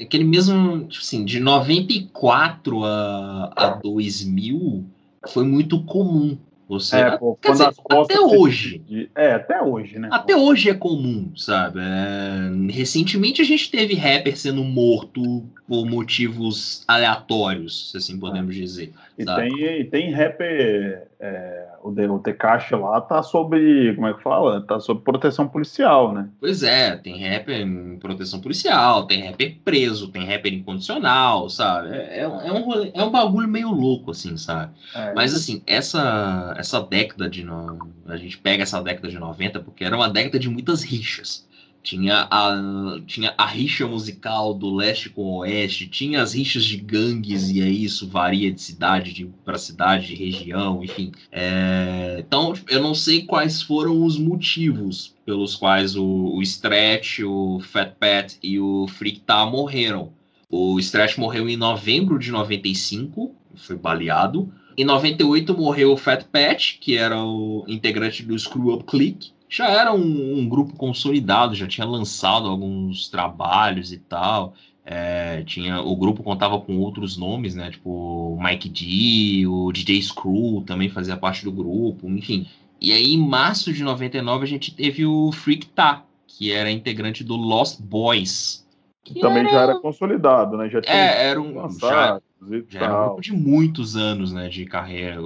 aquele 0.02 0.24
mesmo, 0.24 0.88
tipo 0.88 1.04
assim, 1.04 1.24
de 1.24 1.40
94 1.40 2.84
a, 2.84 3.54
a 3.56 3.70
2000 3.82 4.84
foi 5.28 5.44
muito 5.44 5.84
comum 5.84 6.38
você, 6.68 6.98
é, 6.98 7.18
pô, 7.18 7.38
quer 7.40 7.52
dizer, 7.52 7.72
até 7.90 8.20
hoje. 8.20 8.82
É, 9.14 9.34
até 9.34 9.62
hoje, 9.62 10.00
né? 10.00 10.10
Até 10.12 10.34
pô. 10.34 10.42
hoje 10.42 10.70
é 10.70 10.74
comum, 10.74 11.32
sabe? 11.36 11.80
É... 11.80 12.72
Recentemente 12.72 13.42
a 13.42 13.46
gente 13.46 13.70
teve 13.70 13.94
rapper 13.94 14.36
sendo 14.36 14.64
morto 14.64 15.44
por 15.68 15.86
motivos 15.86 16.84
aleatórios, 16.88 17.92
se 17.92 17.98
assim 17.98 18.20
podemos 18.20 18.56
dizer. 18.56 18.94
E 19.18 19.26
tem, 19.26 19.64
e 19.64 19.84
tem 19.86 20.12
rapper, 20.12 21.08
é, 21.20 21.68
o, 21.82 21.90
de, 21.90 22.06
o 22.08 22.20
Tekashi 22.20 22.76
lá 22.76 23.00
tá 23.00 23.24
sobre, 23.24 23.94
como 23.96 24.08
é 24.08 24.14
que 24.14 24.22
fala? 24.22 24.62
Tá 24.62 24.80
sob 24.80 25.02
proteção 25.02 25.48
policial, 25.48 26.14
né? 26.14 26.28
Pois 26.40 26.64
é, 26.64 26.98
tem 26.98 27.18
rapper 27.18 27.62
em 27.62 27.98
proteção 27.98 28.42
policial, 28.42 29.08
tem 29.08 29.26
rapper 29.26 29.58
preso, 29.64 30.10
tem 30.10 30.26
rapper 30.26 30.54
incondicional, 30.54 31.50
sabe? 31.50 31.96
É, 31.96 32.20
é, 32.20 32.22
é 32.24 32.28
um, 32.28 32.92
é 32.94 33.04
um 33.04 33.12
bagulho 33.12 33.48
meio 33.48 33.72
louco, 33.72 34.12
assim, 34.12 34.36
sabe? 34.36 34.74
É. 34.94 35.14
Mas 35.14 35.34
assim, 35.34 35.64
essa, 35.66 36.54
essa 36.58 36.82
década 36.82 37.30
de. 37.30 37.44
No... 37.44 37.88
A 38.08 38.18
gente 38.18 38.38
pega 38.38 38.64
essa 38.64 38.82
década 38.82 39.08
de 39.08 39.18
90 39.18 39.62
porque 39.62 39.86
era 39.86 39.96
uma 39.96 40.10
década 40.10 40.38
de 40.38 40.50
muitas 40.50 40.84
rixas. 40.84 41.48
Tinha 41.86 42.28
a, 42.32 43.00
tinha 43.06 43.36
a 43.38 43.46
rixa 43.46 43.86
musical 43.86 44.56
do 44.56 44.74
leste 44.74 45.08
com 45.08 45.22
o 45.22 45.38
oeste, 45.38 45.88
tinha 45.88 46.20
as 46.20 46.34
rixas 46.34 46.66
de 46.66 46.78
gangues, 46.78 47.52
e 47.52 47.62
aí 47.62 47.84
isso 47.84 48.08
varia 48.08 48.52
de 48.52 48.60
cidade 48.60 49.32
para 49.46 49.56
cidade, 49.60 50.08
de 50.08 50.16
região, 50.16 50.84
enfim. 50.84 51.12
É, 51.32 52.24
então, 52.26 52.54
eu 52.68 52.82
não 52.82 52.96
sei 52.96 53.22
quais 53.22 53.62
foram 53.62 54.04
os 54.04 54.18
motivos 54.18 55.14
pelos 55.24 55.56
quais 55.56 55.96
o, 55.96 56.04
o 56.04 56.42
Stretch, 56.42 57.20
o 57.20 57.60
Fat 57.60 57.94
Pat 58.00 58.34
e 58.42 58.60
o 58.60 58.88
Freak 58.88 59.20
Tá 59.20 59.46
morreram. 59.46 60.12
O 60.50 60.80
Stretch 60.80 61.20
morreu 61.20 61.48
em 61.48 61.56
novembro 61.56 62.18
de 62.18 62.32
95, 62.32 63.32
foi 63.54 63.76
baleado. 63.76 64.52
Em 64.76 64.84
98 64.84 65.56
morreu 65.56 65.94
o 65.94 65.98
Fat 65.98 66.24
Pat, 66.24 66.80
que 66.82 66.98
era 66.98 67.24
o 67.24 67.64
integrante 67.68 68.24
do 68.24 68.38
Screw 68.38 68.74
Up 68.74 68.86
Click 68.86 69.35
já 69.56 69.70
era 69.70 69.94
um, 69.94 70.40
um, 70.40 70.50
grupo 70.50 70.76
consolidado, 70.76 71.56
já 71.56 71.66
tinha 71.66 71.88
lançado 71.88 72.50
alguns 72.50 73.08
trabalhos 73.08 73.94
e 73.94 73.98
tal. 73.98 74.54
É, 74.84 75.44
tinha 75.44 75.82
o 75.82 75.96
grupo 75.96 76.22
contava 76.22 76.60
com 76.60 76.78
outros 76.78 77.16
nomes, 77.16 77.56
né? 77.56 77.72
Tipo 77.72 77.90
o 77.90 78.44
Mike 78.44 78.68
D, 78.68 79.48
o 79.48 79.72
DJ 79.72 80.02
Screw 80.02 80.62
também 80.68 80.90
fazia 80.90 81.16
parte 81.16 81.46
do 81.46 81.54
grupo, 81.54 82.06
enfim. 82.10 82.46
E 82.82 82.92
aí, 82.92 83.14
em 83.14 83.18
março 83.18 83.72
de 83.72 83.82
99, 83.82 84.44
a 84.44 84.48
gente 84.48 84.76
teve 84.76 85.06
o 85.06 85.32
Freak 85.32 85.68
Ta, 85.68 86.04
que 86.28 86.52
era 86.52 86.70
integrante 86.70 87.24
do 87.24 87.38
Lost 87.38 87.80
Boys. 87.80 88.68
Que 89.06 89.22
também 89.22 89.44
era... 89.44 89.52
já 89.52 89.62
era 89.62 89.80
consolidado, 89.80 90.58
né? 90.58 90.70
Já 90.70 90.82
tinha 90.82 90.94
é, 90.94 91.30
era 91.30 91.42
um, 91.42 91.70
já, 91.70 92.22
já 92.68 92.80
era 92.84 92.94
um 92.94 93.06
grupo 93.06 93.22
de 93.22 93.32
muitos 93.32 93.96
anos 93.96 94.34
né, 94.34 94.50
de 94.50 94.66
carreira. 94.66 95.22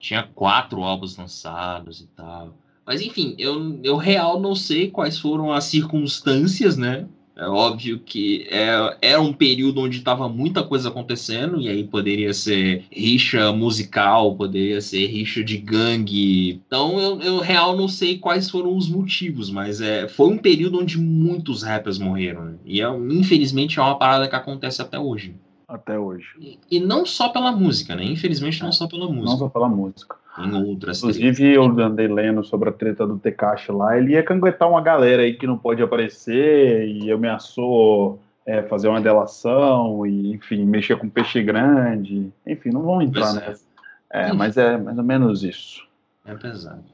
Tinha 0.00 0.24
quatro 0.24 0.82
álbuns 0.82 1.16
lançados 1.16 2.00
e 2.00 2.08
tal. 2.08 2.52
Mas 2.90 3.02
enfim, 3.02 3.36
eu, 3.38 3.78
eu 3.84 3.96
real 3.96 4.40
não 4.40 4.52
sei 4.52 4.90
quais 4.90 5.16
foram 5.16 5.52
as 5.52 5.62
circunstâncias, 5.62 6.76
né? 6.76 7.06
É 7.36 7.46
óbvio 7.46 8.00
que 8.00 8.48
é, 8.50 8.96
era 9.00 9.20
um 9.20 9.32
período 9.32 9.80
onde 9.80 9.98
estava 9.98 10.28
muita 10.28 10.64
coisa 10.64 10.88
acontecendo, 10.88 11.60
e 11.60 11.68
aí 11.68 11.84
poderia 11.84 12.34
ser 12.34 12.84
rixa 12.90 13.52
musical, 13.52 14.34
poderia 14.34 14.80
ser 14.80 15.06
rixa 15.06 15.44
de 15.44 15.56
gangue. 15.56 16.60
Então 16.66 16.98
eu, 16.98 17.20
eu 17.20 17.38
real 17.38 17.76
não 17.76 17.86
sei 17.86 18.18
quais 18.18 18.50
foram 18.50 18.76
os 18.76 18.88
motivos, 18.88 19.50
mas 19.50 19.80
é, 19.80 20.08
foi 20.08 20.26
um 20.26 20.36
período 20.36 20.80
onde 20.80 20.98
muitos 20.98 21.62
rappers 21.62 21.96
morreram. 21.96 22.44
Né? 22.44 22.54
E 22.64 22.82
é, 22.82 22.88
infelizmente 22.88 23.78
é 23.78 23.82
uma 23.82 23.98
parada 23.98 24.26
que 24.26 24.34
acontece 24.34 24.82
até 24.82 24.98
hoje. 24.98 25.36
Até 25.68 25.96
hoje. 25.96 26.26
E, 26.40 26.58
e 26.68 26.80
não 26.80 27.06
só 27.06 27.28
pela 27.28 27.52
música, 27.52 27.94
né? 27.94 28.04
Infelizmente 28.04 28.60
não 28.60 28.70
é, 28.70 28.72
só 28.72 28.88
pela 28.88 29.06
música. 29.06 29.30
Não 29.30 29.38
só 29.38 29.48
pela 29.48 29.68
música 29.68 30.19
em 30.46 30.70
outras. 30.70 30.98
Inclusive, 30.98 31.54
eu 31.54 31.64
andei 31.64 32.08
lendo 32.08 32.42
sobre 32.44 32.68
a 32.68 32.72
treta 32.72 33.06
do 33.06 33.18
Tekashi 33.18 33.72
lá. 33.72 33.96
Ele 33.96 34.12
ia 34.12 34.22
canguetar 34.22 34.68
uma 34.68 34.80
galera 34.80 35.22
aí 35.22 35.34
que 35.34 35.46
não 35.46 35.58
pode 35.58 35.82
aparecer 35.82 36.86
e 36.88 37.10
ameaçou 37.10 38.18
é, 38.46 38.62
fazer 38.62 38.88
uma 38.88 39.00
delação 39.00 40.06
e, 40.06 40.32
enfim, 40.34 40.64
mexer 40.64 40.96
com 40.96 41.08
peixe 41.08 41.42
grande. 41.42 42.32
Enfim, 42.46 42.70
não 42.70 42.82
vamos 42.82 43.04
entrar 43.04 43.30
é. 43.30 43.34
nessa. 43.34 43.64
É, 44.12 44.32
mas 44.32 44.56
é 44.56 44.76
mais 44.76 44.98
ou 44.98 45.04
menos 45.04 45.44
isso. 45.44 45.86
É 46.24 46.34
pesado. 46.34 46.84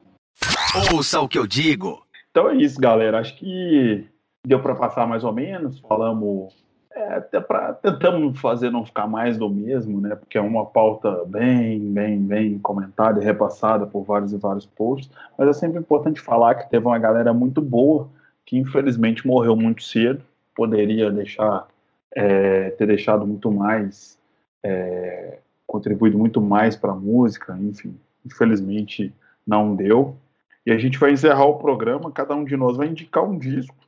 Ouça 0.93 1.21
o 1.21 1.29
que 1.29 1.39
eu 1.39 1.47
digo. 1.47 2.05
Então 2.31 2.51
é 2.51 2.57
isso, 2.57 2.79
galera. 2.79 3.19
Acho 3.19 3.35
que 3.37 4.07
deu 4.47 4.61
para 4.61 4.75
passar 4.75 5.07
mais 5.07 5.25
ou 5.25 5.33
menos. 5.33 5.81
Falamos 5.81 6.53
É, 6.97 7.17
até 7.17 7.39
para 7.39 7.75
tentamos 7.75 8.41
fazer 8.41 8.71
não 8.71 8.83
ficar 8.83 9.07
mais 9.07 9.37
do 9.37 9.51
mesmo, 9.51 10.01
né? 10.01 10.17
Porque 10.17 10.39
é 10.39 10.41
uma 10.41 10.65
pauta 10.65 11.27
bem, 11.27 11.79
bem, 11.93 12.19
bem 12.19 12.59
comentada 12.59 13.21
e 13.21 13.25
repassada 13.25 13.87
por 13.87 14.03
vários 14.03 14.33
e 14.33 14.39
vários 14.39 14.65
posts, 14.65 15.11
mas 15.37 15.47
é 15.47 15.53
sempre 15.53 15.79
importante 15.79 16.23
falar 16.23 16.55
que 16.55 16.71
teve 16.71 16.87
uma 16.87 16.99
galera 16.99 17.35
muito 17.35 17.61
boa 17.61 18.09
que 18.47 18.57
infelizmente 18.57 19.27
morreu 19.27 19.55
muito 19.55 19.83
cedo, 19.83 20.23
poderia 20.55 21.11
deixar 21.11 21.69
é, 22.15 22.71
ter 22.71 22.87
deixado 22.87 23.27
muito 23.27 23.53
mais, 23.53 24.19
é, 24.63 25.41
contribuído 25.67 26.17
muito 26.17 26.41
mais 26.41 26.77
para 26.77 26.93
a 26.93 26.97
música, 26.97 27.59
enfim, 27.61 27.95
infelizmente 28.25 29.13
não 29.47 29.77
deu. 29.77 30.17
E 30.65 30.73
a 30.73 30.79
gente 30.79 30.99
vai 30.99 31.13
encerrar 31.13 31.45
o 31.45 31.59
programa, 31.59 32.11
cada 32.11 32.35
um 32.35 32.45
de 32.45 32.57
nós 32.57 32.75
vai 32.75 32.87
indicar 32.87 33.23
um 33.23 33.39
disco 33.39 33.86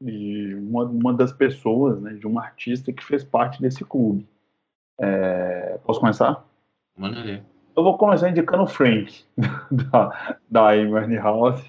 de 0.00 0.54
uma, 0.54 0.84
uma 0.84 1.14
das 1.14 1.32
pessoas, 1.32 2.00
né, 2.00 2.14
de 2.14 2.26
um 2.26 2.38
artista 2.38 2.92
que 2.92 3.04
fez 3.04 3.24
parte 3.24 3.60
desse 3.60 3.84
clube. 3.84 4.28
É, 4.98 5.78
posso 5.84 6.00
começar? 6.00 6.44
Manda 6.96 7.22
ver. 7.22 7.42
Eu 7.76 7.82
vou 7.82 7.98
começar 7.98 8.30
indicando 8.30 8.62
o 8.62 8.66
Frank, 8.66 9.24
da, 9.70 10.38
da 10.50 10.70
Amy 10.70 11.16
House. 11.16 11.62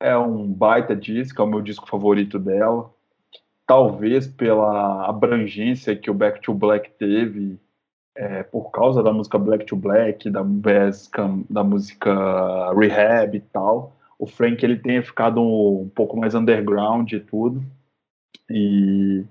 É 0.00 0.16
um 0.16 0.46
baita 0.46 0.94
disco, 0.94 1.42
é 1.42 1.44
o 1.44 1.48
meu 1.48 1.60
disco 1.60 1.88
favorito 1.88 2.38
dela. 2.38 2.90
Talvez 3.66 4.26
pela 4.26 5.06
abrangência 5.06 5.96
que 5.96 6.10
o 6.10 6.14
Back 6.14 6.40
to 6.40 6.54
Black 6.54 6.90
teve, 6.92 7.58
é, 8.16 8.42
por 8.44 8.70
causa 8.70 9.02
da 9.02 9.12
música 9.12 9.38
Black 9.38 9.66
to 9.66 9.76
Black, 9.76 10.30
da, 10.30 10.42
da 11.50 11.64
música 11.64 12.72
Rehab 12.72 13.36
e 13.36 13.40
tal 13.40 13.97
o 14.18 14.26
Frank 14.26 14.64
ele 14.64 14.76
tenha 14.76 15.02
ficado 15.02 15.40
um, 15.40 15.82
um 15.82 15.88
pouco 15.88 16.16
mais 16.16 16.34
underground 16.34 17.12
e 17.12 17.20
tudo. 17.20 17.62
E 18.50 19.24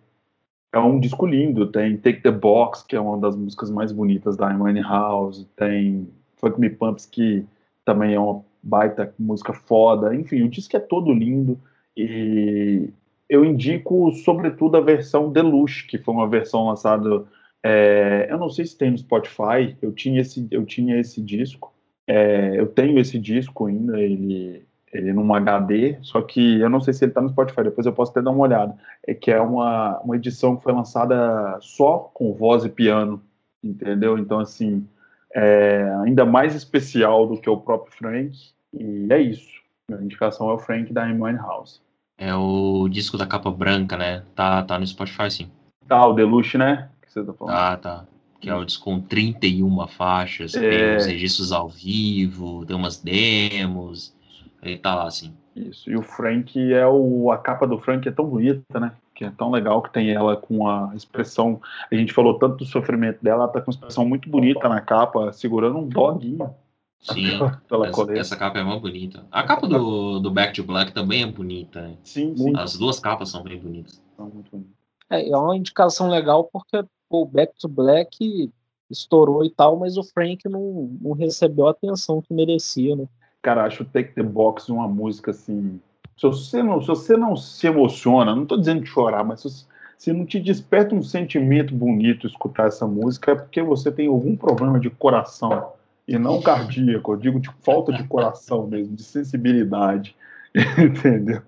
é 0.71 0.79
um 0.79 0.99
disco 0.99 1.25
lindo. 1.25 1.71
Tem 1.71 1.97
Take 1.97 2.21
the 2.21 2.31
Box, 2.31 2.83
que 2.83 2.95
é 2.95 2.99
uma 2.99 3.17
das 3.17 3.35
músicas 3.35 3.69
mais 3.69 3.91
bonitas 3.91 4.37
da 4.37 4.49
Amy 4.49 4.81
House. 4.81 5.45
Tem 5.55 6.07
Funk 6.37 6.59
Me 6.59 6.69
Pumps, 6.69 7.05
que 7.05 7.45
também 7.83 8.13
é 8.13 8.19
uma 8.19 8.43
baita 8.63 9.13
música 9.19 9.53
foda. 9.53 10.15
Enfim, 10.15 10.43
o 10.43 10.49
disco 10.49 10.77
é 10.77 10.79
todo 10.79 11.13
lindo. 11.13 11.59
E 11.95 12.89
eu 13.29 13.43
indico, 13.43 14.11
sobretudo, 14.11 14.77
a 14.77 14.81
versão 14.81 15.31
Deluxe, 15.31 15.85
que 15.85 15.97
foi 15.97 16.13
uma 16.13 16.29
versão 16.29 16.67
lançada. 16.67 17.25
É, 17.63 18.27
eu 18.29 18.37
não 18.37 18.49
sei 18.49 18.65
se 18.65 18.77
tem 18.77 18.91
no 18.91 18.97
Spotify. 18.97 19.75
Eu 19.81 19.91
tinha 19.91 20.21
esse, 20.21 20.47
eu 20.51 20.65
tinha 20.65 20.99
esse 20.99 21.21
disco. 21.21 21.73
É, 22.05 22.57
eu 22.57 22.67
tenho 22.67 22.99
esse 22.99 23.19
disco 23.19 23.65
ainda. 23.65 23.99
Ele 23.99 24.66
ele 24.91 25.11
num 25.13 25.33
HD, 25.33 25.97
só 26.01 26.21
que 26.21 26.59
eu 26.59 26.69
não 26.69 26.79
sei 26.79 26.93
se 26.93 27.03
ele 27.03 27.11
está 27.11 27.21
no 27.21 27.29
Spotify, 27.29 27.63
depois 27.63 27.85
eu 27.85 27.93
posso 27.93 28.11
até 28.11 28.21
dar 28.21 28.31
uma 28.31 28.43
olhada. 28.43 28.75
É 29.05 29.13
que 29.13 29.31
é 29.31 29.39
uma, 29.41 29.99
uma 29.99 30.15
edição 30.15 30.55
que 30.55 30.63
foi 30.63 30.73
lançada 30.73 31.57
só 31.61 32.09
com 32.13 32.33
voz 32.33 32.63
e 32.63 32.69
piano, 32.69 33.21
entendeu? 33.63 34.17
Então, 34.17 34.39
assim, 34.39 34.87
é 35.33 35.93
ainda 36.03 36.25
mais 36.25 36.55
especial 36.55 37.27
do 37.27 37.39
que 37.39 37.49
o 37.49 37.57
próprio 37.57 37.93
Frank, 37.93 38.37
e 38.73 39.07
é 39.09 39.19
isso. 39.19 39.57
Minha 39.89 40.03
indicação 40.03 40.49
é 40.49 40.53
o 40.53 40.59
Frank 40.59 40.91
da 40.91 41.03
Amy 41.03 41.35
House. 41.37 41.81
É 42.17 42.33
o 42.33 42.87
disco 42.89 43.17
da 43.17 43.27
capa 43.27 43.51
branca, 43.51 43.95
né? 43.95 44.23
Tá, 44.35 44.63
tá 44.63 44.79
no 44.79 44.87
Spotify, 44.87 45.29
sim. 45.29 45.49
Tá, 45.87 46.05
o 46.07 46.13
Deluxe, 46.13 46.57
né? 46.57 46.89
Que 47.01 47.11
você 47.11 47.23
tá 47.23 47.33
falando. 47.33 47.55
Ah, 47.55 47.77
tá. 47.77 48.05
Que 48.39 48.49
é 48.49 48.55
o 48.55 48.65
disco 48.65 48.85
com 48.85 48.99
31 48.99 49.87
faixas, 49.87 50.55
é... 50.55 50.59
tem 50.59 50.95
os 50.97 51.05
registros 51.05 51.51
ao 51.51 51.67
vivo, 51.67 52.65
tem 52.65 52.75
umas 52.75 52.97
demos, 52.97 54.15
ele 54.61 54.77
tá 54.77 54.95
lá, 54.95 55.07
assim. 55.07 55.33
Isso. 55.55 55.89
E 55.89 55.95
o 55.95 56.01
Frank 56.01 56.73
é 56.73 56.85
o. 56.85 57.31
A 57.31 57.37
capa 57.37 57.65
do 57.65 57.79
Frank 57.79 58.07
é 58.07 58.11
tão 58.11 58.25
bonita, 58.25 58.79
né? 58.79 58.93
Que 59.15 59.25
é 59.25 59.31
tão 59.31 59.49
legal 59.49 59.81
que 59.81 59.91
tem 59.91 60.11
ela 60.11 60.37
com 60.37 60.67
a 60.67 60.91
expressão. 60.95 61.59
A 61.91 61.95
gente 61.95 62.13
falou 62.13 62.37
tanto 62.37 62.57
do 62.57 62.65
sofrimento 62.65 63.23
dela, 63.23 63.43
ela 63.43 63.47
tá 63.47 63.59
com 63.59 63.71
uma 63.71 63.75
expressão 63.75 64.07
muito 64.07 64.29
bonita 64.29 64.69
na 64.69 64.79
capa, 64.79 65.31
segurando 65.33 65.79
um 65.79 65.87
doguinho. 65.87 66.53
Sim, 66.99 67.27
essa, 67.87 68.13
essa, 68.13 68.35
capa 68.35 68.59
é 68.59 68.63
muito 68.63 68.81
bonita. 68.81 69.25
A 69.31 69.43
capa 69.43 69.67
do, 69.67 70.19
do 70.19 70.31
Back 70.31 70.53
to 70.53 70.63
Black 70.63 70.91
também 70.91 71.23
é 71.23 71.27
bonita. 71.27 71.81
Né? 71.81 71.97
Sim, 72.03 72.35
sim. 72.35 72.53
As 72.55 72.77
duas 72.77 72.99
capas 72.99 73.29
são 73.29 73.43
bem 73.43 73.59
bonitas. 73.59 74.01
São 74.15 74.27
muito 74.29 74.51
bonitas. 74.51 74.73
É, 75.09 75.29
é 75.29 75.37
uma 75.37 75.55
indicação 75.55 76.09
legal 76.09 76.49
porque 76.51 76.83
o 77.09 77.25
Back 77.25 77.53
to 77.59 77.67
Black 77.67 78.51
estourou 78.89 79.43
e 79.43 79.49
tal, 79.49 79.77
mas 79.77 79.97
o 79.97 80.03
Frank 80.03 80.47
não, 80.49 80.97
não 81.01 81.11
recebeu 81.11 81.67
a 81.67 81.71
atenção 81.71 82.21
que 82.21 82.33
merecia, 82.33 82.95
né? 82.95 83.07
Cara, 83.41 83.65
acho 83.65 83.85
Take 83.85 84.13
the 84.13 84.23
Box 84.23 84.69
uma 84.69 84.87
música 84.87 85.31
assim. 85.31 85.79
Se 86.17 86.27
você 86.27 86.63
não 86.63 86.81
se, 86.81 86.87
você 86.87 87.15
não 87.15 87.35
se 87.35 87.67
emociona, 87.67 88.35
não 88.35 88.43
estou 88.43 88.57
dizendo 88.57 88.81
de 88.81 88.89
chorar, 88.89 89.23
mas 89.23 89.41
se, 89.41 89.67
se 89.97 90.13
não 90.13 90.25
te 90.25 90.39
desperta 90.39 90.95
um 90.95 91.03
sentimento 91.03 91.73
bonito 91.73 92.27
escutar 92.27 92.67
essa 92.67 92.87
música, 92.87 93.31
é 93.31 93.35
porque 93.35 93.61
você 93.61 93.91
tem 93.91 94.07
algum 94.07 94.35
problema 94.35 94.79
de 94.79 94.89
coração. 94.89 95.73
E 96.07 96.17
não 96.17 96.41
cardíaco, 96.41 97.13
eu 97.13 97.17
digo 97.17 97.39
de 97.39 97.49
falta 97.61 97.91
de 97.91 98.03
coração 98.05 98.65
mesmo, 98.65 98.95
de 98.95 99.03
sensibilidade. 99.03 100.15
Entendeu? 100.77 101.41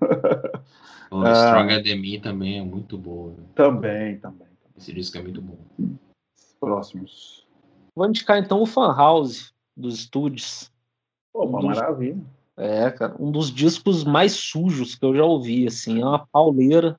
O 1.10 1.22
ah, 1.22 1.34
Stronger 1.34 1.82
Than 1.82 1.96
Me 1.96 2.20
também 2.20 2.58
é 2.58 2.62
muito 2.62 2.96
boa. 2.96 3.34
Também, 3.54 4.18
também. 4.18 4.46
Esse 4.76 4.92
disco 4.92 5.18
é 5.18 5.22
muito 5.22 5.42
bom. 5.42 5.58
Próximos. 6.60 7.46
Vou 7.96 8.06
indicar 8.06 8.38
então 8.38 8.62
o 8.62 8.66
Fan 8.66 8.94
House 8.94 9.52
dos 9.76 9.94
estúdios. 10.00 10.69
Pô, 11.32 11.44
uma 11.44 11.58
um 11.58 11.68
dos, 11.68 11.76
maravilha. 11.78 12.18
É, 12.56 12.90
cara, 12.90 13.14
um 13.18 13.30
dos 13.30 13.50
discos 13.50 14.04
mais 14.04 14.32
sujos 14.32 14.94
que 14.94 15.04
eu 15.04 15.14
já 15.14 15.24
ouvi, 15.24 15.66
assim, 15.66 16.00
é 16.00 16.04
uma 16.04 16.26
pauleira 16.26 16.98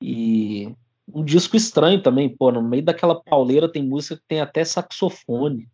e 0.00 0.74
um 1.12 1.24
disco 1.24 1.56
estranho 1.56 2.02
também, 2.02 2.28
pô, 2.28 2.52
no 2.52 2.62
meio 2.62 2.84
daquela 2.84 3.14
pauleira 3.14 3.70
tem 3.70 3.82
música 3.82 4.16
que 4.16 4.22
tem 4.28 4.40
até 4.40 4.64
saxofone. 4.64 5.66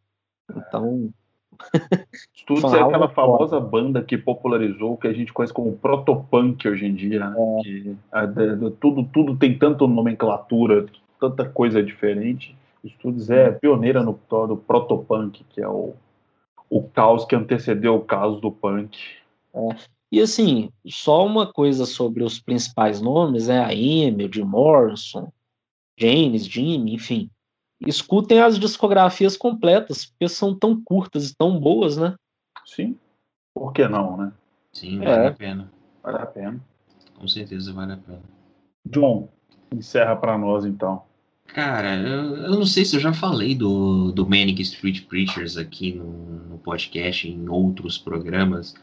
Então, 0.50 1.12
Studios 2.34 2.72
é 2.72 2.80
aquela 2.80 3.08
famosa 3.08 3.58
banda 3.60 4.02
que 4.02 4.16
popularizou 4.16 4.92
o 4.92 4.96
que 4.96 5.08
a 5.08 5.12
gente 5.12 5.32
conhece 5.32 5.52
como 5.52 5.76
protopunk 5.76 6.68
hoje 6.68 6.86
em 6.86 6.94
dia, 6.94 7.28
né? 7.28 7.36
é. 7.36 7.62
que, 7.62 7.96
a, 8.12 8.26
de, 8.26 8.70
tudo, 8.72 9.04
tudo 9.12 9.36
tem 9.36 9.58
tanta 9.58 9.86
nomenclatura, 9.86 10.86
tanta 11.20 11.48
coisa 11.48 11.82
diferente. 11.82 12.56
Studios 12.86 13.30
é 13.30 13.50
pioneira 13.50 14.02
no 14.02 14.18
do 14.46 14.56
protopunk, 14.56 15.42
que 15.50 15.62
é 15.62 15.68
o 15.68 15.94
o 16.74 16.82
caos 16.82 17.24
que 17.24 17.36
antecedeu 17.36 17.94
o 17.94 18.04
caos 18.04 18.40
do 18.40 18.50
punk. 18.50 18.98
É. 19.54 19.76
E 20.10 20.20
assim, 20.20 20.72
só 20.84 21.24
uma 21.24 21.46
coisa 21.46 21.86
sobre 21.86 22.24
os 22.24 22.40
principais 22.40 23.00
nomes, 23.00 23.48
é 23.48 23.60
a 23.60 23.68
o 23.68 24.32
Jim 24.32 24.42
Morrison, 24.42 25.32
James, 25.96 26.44
Jimmy, 26.44 26.94
enfim. 26.94 27.30
Escutem 27.86 28.40
as 28.40 28.58
discografias 28.58 29.36
completas, 29.36 30.06
porque 30.06 30.28
são 30.28 30.52
tão 30.52 30.82
curtas 30.82 31.30
e 31.30 31.36
tão 31.36 31.60
boas, 31.60 31.96
né? 31.96 32.16
Sim. 32.66 32.98
Por 33.54 33.72
que 33.72 33.86
não, 33.86 34.16
né? 34.16 34.32
Sim, 34.72 34.98
vale 34.98 35.26
é. 35.26 35.28
a 35.28 35.32
pena. 35.32 35.72
Vale 36.02 36.18
a 36.18 36.26
pena. 36.26 36.60
Com 37.16 37.28
certeza 37.28 37.72
vale 37.72 37.92
a 37.92 37.96
pena. 37.96 38.22
John, 38.84 39.28
encerra 39.72 40.16
para 40.16 40.36
nós 40.36 40.64
então. 40.64 41.04
Cara, 41.46 41.96
eu, 41.96 42.36
eu, 42.36 42.50
não 42.50 42.66
sei 42.66 42.84
se 42.84 42.96
eu 42.96 43.00
já 43.00 43.12
falei 43.12 43.54
do, 43.54 44.10
do 44.10 44.26
Manic 44.26 44.60
Street 44.62 45.02
Preachers 45.02 45.56
aqui 45.56 45.92
no, 45.92 46.06
no 46.50 46.58
podcast, 46.58 47.28
em 47.28 47.48
outros 47.48 47.96
programas, 47.96 48.74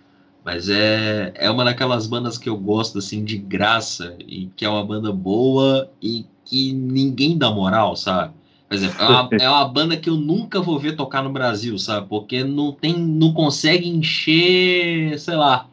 mas 0.43 0.69
é, 0.69 1.33
é 1.35 1.49
uma 1.49 1.65
daquelas 1.65 2.07
bandas 2.07 2.37
que 2.37 2.47
eu 2.47 2.57
gosto 2.57 2.97
assim 2.97 3.25
de 3.25 3.37
graça 3.37 4.15
e 4.25 4.49
que 4.55 4.63
é 4.63 4.69
uma 4.69 4.85
banda 4.85 5.11
boa 5.11 5.91
e 6.01 6.25
que 6.45 6.71
ninguém 6.73 7.37
dá 7.37 7.51
moral, 7.51 7.95
sabe? 7.95 8.33
Por 8.69 8.75
exemplo, 8.75 9.01
é 9.01 9.05
uma, 9.05 9.29
é 9.41 9.49
uma 9.49 9.67
banda 9.67 9.97
que 9.97 10.09
eu 10.09 10.15
nunca 10.15 10.61
vou 10.61 10.79
ver 10.79 10.95
tocar 10.95 11.21
no 11.21 11.31
Brasil, 11.31 11.77
sabe? 11.77 12.07
Porque 12.07 12.43
não 12.43 12.71
tem, 12.71 12.97
não 12.97 13.33
consegue 13.33 13.89
encher, 13.89 15.19
sei 15.19 15.35
lá, 15.35 15.67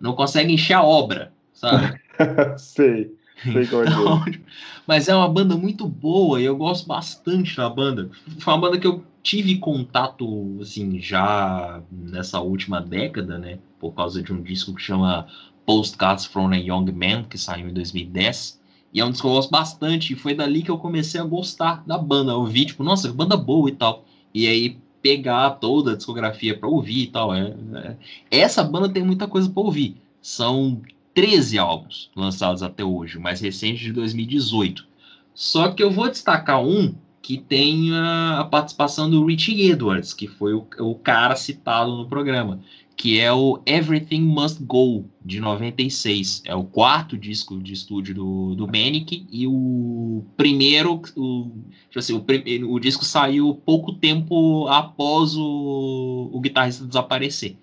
não 0.00 0.14
consegue 0.14 0.52
encher 0.52 0.74
a 0.74 0.82
obra, 0.82 1.32
sabe? 1.52 2.00
sei. 2.58 3.19
Então, 3.46 4.24
mas 4.86 5.08
é 5.08 5.14
uma 5.14 5.28
banda 5.28 5.56
muito 5.56 5.86
boa 5.86 6.40
e 6.40 6.44
eu 6.44 6.56
gosto 6.56 6.86
bastante 6.86 7.56
da 7.56 7.68
banda. 7.68 8.10
Foi 8.38 8.54
uma 8.54 8.60
banda 8.60 8.78
que 8.78 8.86
eu 8.86 9.04
tive 9.22 9.56
contato, 9.58 10.58
assim, 10.60 11.00
já 11.00 11.82
nessa 11.90 12.40
última 12.40 12.80
década, 12.80 13.38
né? 13.38 13.58
Por 13.78 13.92
causa 13.92 14.22
de 14.22 14.32
um 14.32 14.42
disco 14.42 14.74
que 14.74 14.82
chama 14.82 15.26
Postcards 15.64 16.24
from 16.24 16.48
a 16.48 16.56
Young 16.56 16.92
Man, 16.92 17.24
que 17.24 17.38
saiu 17.38 17.68
em 17.68 17.72
2010. 17.72 18.60
E 18.92 19.00
é 19.00 19.04
um 19.04 19.10
disco 19.10 19.26
que 19.26 19.32
eu 19.32 19.36
gosto 19.36 19.50
bastante. 19.50 20.12
E 20.12 20.16
foi 20.16 20.34
dali 20.34 20.62
que 20.62 20.70
eu 20.70 20.78
comecei 20.78 21.20
a 21.20 21.24
gostar 21.24 21.84
da 21.86 21.96
banda. 21.96 22.32
Eu 22.32 22.44
vi, 22.44 22.66
tipo, 22.66 22.82
nossa, 22.82 23.12
banda 23.12 23.36
boa 23.36 23.68
e 23.68 23.72
tal. 23.72 24.04
E 24.34 24.46
aí 24.46 24.78
pegar 25.02 25.50
toda 25.50 25.92
a 25.92 25.96
discografia 25.96 26.58
para 26.58 26.68
ouvir 26.68 27.04
e 27.04 27.06
tal. 27.06 27.34
É, 27.34 27.54
é, 27.74 27.96
Essa 28.30 28.62
banda 28.62 28.88
tem 28.88 29.02
muita 29.02 29.26
coisa 29.26 29.48
para 29.48 29.62
ouvir. 29.62 29.96
São 30.20 30.82
13 31.14 31.58
álbuns 31.58 32.10
lançados 32.14 32.62
até 32.62 32.84
hoje, 32.84 33.18
o 33.18 33.20
mais 33.20 33.40
recente 33.40 33.82
de 33.82 33.92
2018. 33.92 34.86
Só 35.34 35.70
que 35.70 35.82
eu 35.82 35.90
vou 35.90 36.08
destacar 36.08 36.62
um 36.62 36.94
que 37.22 37.38
tem 37.38 37.94
a, 37.94 38.46
participação 38.50 39.10
do 39.10 39.24
Richie 39.24 39.70
Edwards, 39.70 40.12
que 40.12 40.26
foi 40.26 40.54
o, 40.54 40.66
o 40.78 40.94
cara 40.94 41.36
citado 41.36 41.96
no 41.96 42.08
programa, 42.08 42.60
que 42.96 43.18
é 43.20 43.32
o 43.32 43.60
Everything 43.64 44.22
Must 44.22 44.62
Go, 44.64 45.06
de 45.24 45.40
96. 45.40 46.42
É 46.44 46.54
o 46.54 46.64
quarto 46.64 47.16
disco 47.16 47.58
de 47.58 47.72
estúdio 47.72 48.14
do, 48.14 48.54
do 48.54 48.66
Manic 48.66 49.26
e 49.30 49.46
o 49.46 50.24
primeiro, 50.36 51.00
o, 51.16 51.50
tipo 51.88 51.98
assim, 51.98 52.14
o, 52.14 52.72
o 52.72 52.80
disco 52.80 53.04
saiu 53.04 53.54
pouco 53.64 53.92
tempo 53.92 54.66
após 54.68 55.36
o, 55.36 56.30
o 56.32 56.40
guitarrista 56.40 56.86
desaparecer. 56.86 57.56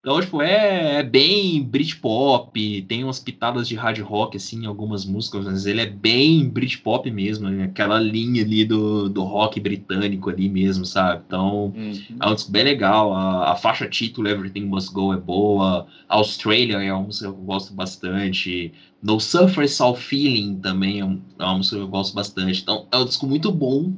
Então, 0.00 0.18
tipo, 0.18 0.40
é, 0.40 1.00
é 1.00 1.02
bem 1.02 1.62
Britpop, 1.62 2.82
tem 2.88 3.04
umas 3.04 3.18
pitadas 3.18 3.68
de 3.68 3.74
hard 3.74 3.98
rock, 4.00 4.34
assim, 4.38 4.62
em 4.62 4.66
algumas 4.66 5.04
músicas, 5.04 5.44
mas 5.44 5.66
ele 5.66 5.82
é 5.82 5.86
bem 5.86 6.48
Britpop 6.48 7.10
mesmo, 7.10 7.50
né? 7.50 7.64
aquela 7.64 8.00
linha 8.00 8.42
ali 8.42 8.64
do, 8.64 9.10
do 9.10 9.22
rock 9.22 9.60
britânico 9.60 10.30
ali 10.30 10.48
mesmo, 10.48 10.86
sabe? 10.86 11.22
Então, 11.26 11.66
uhum. 11.76 12.16
é 12.18 12.26
um 12.26 12.34
disco 12.34 12.50
bem 12.50 12.64
legal. 12.64 13.12
A, 13.12 13.52
a, 13.52 13.56
faixa 13.56 13.86
título, 13.86 14.26
Everything 14.26 14.64
Must 14.64 14.90
Go, 14.90 15.12
é 15.12 15.18
boa. 15.18 15.86
Australia 16.08 16.78
é 16.78 16.90
uma 16.90 17.02
música 17.02 17.30
que 17.30 17.38
eu 17.38 17.44
gosto 17.44 17.74
bastante. 17.74 18.72
No 19.02 19.20
Suffer 19.20 19.68
Soul 19.68 19.96
Feeling 19.96 20.60
também 20.60 21.02
é, 21.02 21.04
é 21.04 21.44
uma 21.44 21.58
música 21.58 21.76
que 21.76 21.82
eu 21.82 21.88
gosto 21.88 22.14
bastante. 22.14 22.62
Então, 22.62 22.86
é 22.90 22.96
um 22.96 23.04
disco 23.04 23.26
muito 23.26 23.52
bom. 23.52 23.92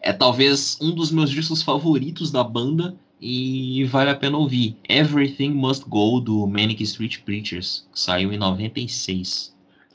É 0.00 0.14
talvez 0.14 0.78
um 0.80 0.94
dos 0.94 1.12
meus 1.12 1.28
discos 1.28 1.62
favoritos 1.62 2.30
da 2.30 2.42
banda 2.42 2.96
e 3.22 3.84
vale 3.84 4.10
a 4.10 4.16
pena 4.16 4.36
ouvir. 4.36 4.76
Everything 4.88 5.50
Must 5.50 5.88
Go, 5.88 6.20
do 6.20 6.44
Manic 6.44 6.82
Street 6.82 7.20
Preachers, 7.20 7.86
que 7.92 8.00
saiu 8.00 8.32
em 8.32 8.36
96. 8.36 9.54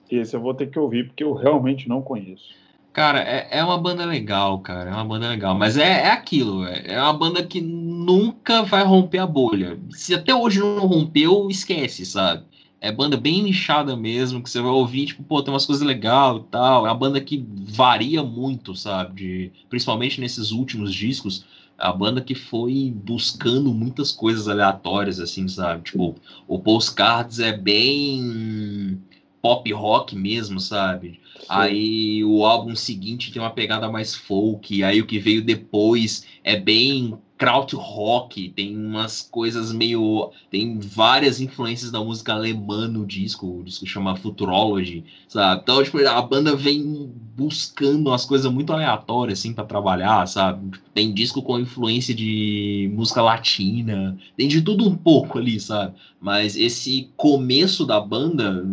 Esse 0.09 0.33
eu 0.33 0.39
vou 0.39 0.53
ter 0.53 0.67
que 0.67 0.79
ouvir, 0.79 1.07
porque 1.07 1.25
eu 1.25 1.33
realmente 1.33 1.89
não 1.89 2.01
conheço. 2.01 2.55
Cara, 2.93 3.19
é, 3.19 3.49
é 3.51 3.63
uma 3.63 3.77
banda 3.77 4.05
legal, 4.05 4.59
cara. 4.59 4.89
É 4.89 4.93
uma 4.93 5.03
banda 5.03 5.27
legal. 5.27 5.53
Mas 5.53 5.77
é, 5.77 6.03
é 6.03 6.11
aquilo, 6.11 6.65
é, 6.65 6.83
é 6.87 7.01
uma 7.01 7.13
banda 7.13 7.43
que 7.43 7.59
nunca 7.59 8.63
vai 8.63 8.83
romper 8.85 9.19
a 9.19 9.27
bolha. 9.27 9.77
Se 9.89 10.15
até 10.15 10.33
hoje 10.33 10.59
não 10.59 10.87
rompeu, 10.87 11.49
esquece, 11.49 12.05
sabe? 12.05 12.45
É 12.79 12.91
banda 12.91 13.17
bem 13.17 13.43
nichada 13.43 13.97
mesmo, 13.97 14.41
que 14.41 14.49
você 14.49 14.61
vai 14.61 14.71
ouvir, 14.71 15.07
tipo, 15.07 15.21
pô, 15.23 15.43
tem 15.43 15.53
umas 15.53 15.65
coisas 15.65 15.85
legais 15.85 16.37
e 16.37 16.43
tal. 16.49 16.85
É 16.87 16.89
uma 16.89 16.95
banda 16.95 17.19
que 17.19 17.45
varia 17.51 18.23
muito, 18.23 18.73
sabe? 18.73 19.15
De, 19.15 19.51
principalmente 19.69 20.21
nesses 20.21 20.51
últimos 20.51 20.93
discos 20.93 21.45
a 21.77 21.91
banda 21.91 22.21
que 22.21 22.33
foi 22.33 22.91
buscando 22.95 23.73
muitas 23.73 24.11
coisas 24.11 24.47
aleatórias, 24.47 25.19
assim, 25.19 25.47
sabe? 25.47 25.83
Tipo, 25.83 26.15
o 26.47 26.59
Postcards 26.59 27.39
é 27.39 27.55
bem 27.55 29.01
pop 29.41 29.71
rock 29.71 30.15
mesmo, 30.15 30.59
sabe? 30.59 31.19
Aí 31.49 32.23
o 32.23 32.45
álbum 32.45 32.75
seguinte 32.75 33.31
tem 33.31 33.41
uma 33.41 33.51
pegada 33.51 33.89
mais 33.89 34.15
folk, 34.15 34.83
aí 34.83 35.01
o 35.01 35.05
que 35.05 35.19
veio 35.19 35.43
depois 35.43 36.25
é 36.43 36.55
bem 36.55 37.17
krautrock, 37.37 38.49
tem 38.49 38.75
umas 38.75 39.21
coisas 39.21 39.71
meio. 39.71 40.31
Tem 40.49 40.79
várias 40.79 41.39
influências 41.39 41.91
da 41.91 42.03
música 42.03 42.33
alemã 42.33 42.87
no 42.87 43.05
disco, 43.05 43.59
o 43.59 43.63
disco 43.63 43.85
chama 43.85 44.15
Futurology, 44.15 45.03
sabe? 45.27 45.61
Então, 45.61 45.83
tipo, 45.83 45.99
a 45.99 46.21
banda 46.21 46.55
vem 46.55 47.11
buscando 47.35 48.09
umas 48.09 48.25
coisas 48.25 48.51
muito 48.51 48.73
aleatórias, 48.73 49.39
assim, 49.39 49.53
para 49.53 49.65
trabalhar, 49.65 50.27
sabe? 50.27 50.79
Tem 50.95 51.13
disco 51.13 51.43
com 51.43 51.59
influência 51.59 52.15
de 52.15 52.89
música 52.95 53.21
latina, 53.21 54.17
tem 54.35 54.47
de 54.47 54.61
tudo 54.61 54.87
um 54.87 54.95
pouco 54.95 55.37
ali, 55.37 55.59
sabe? 55.59 55.93
Mas 56.19 56.57
esse 56.57 57.11
começo 57.15 57.85
da 57.85 57.99
banda, 57.99 58.65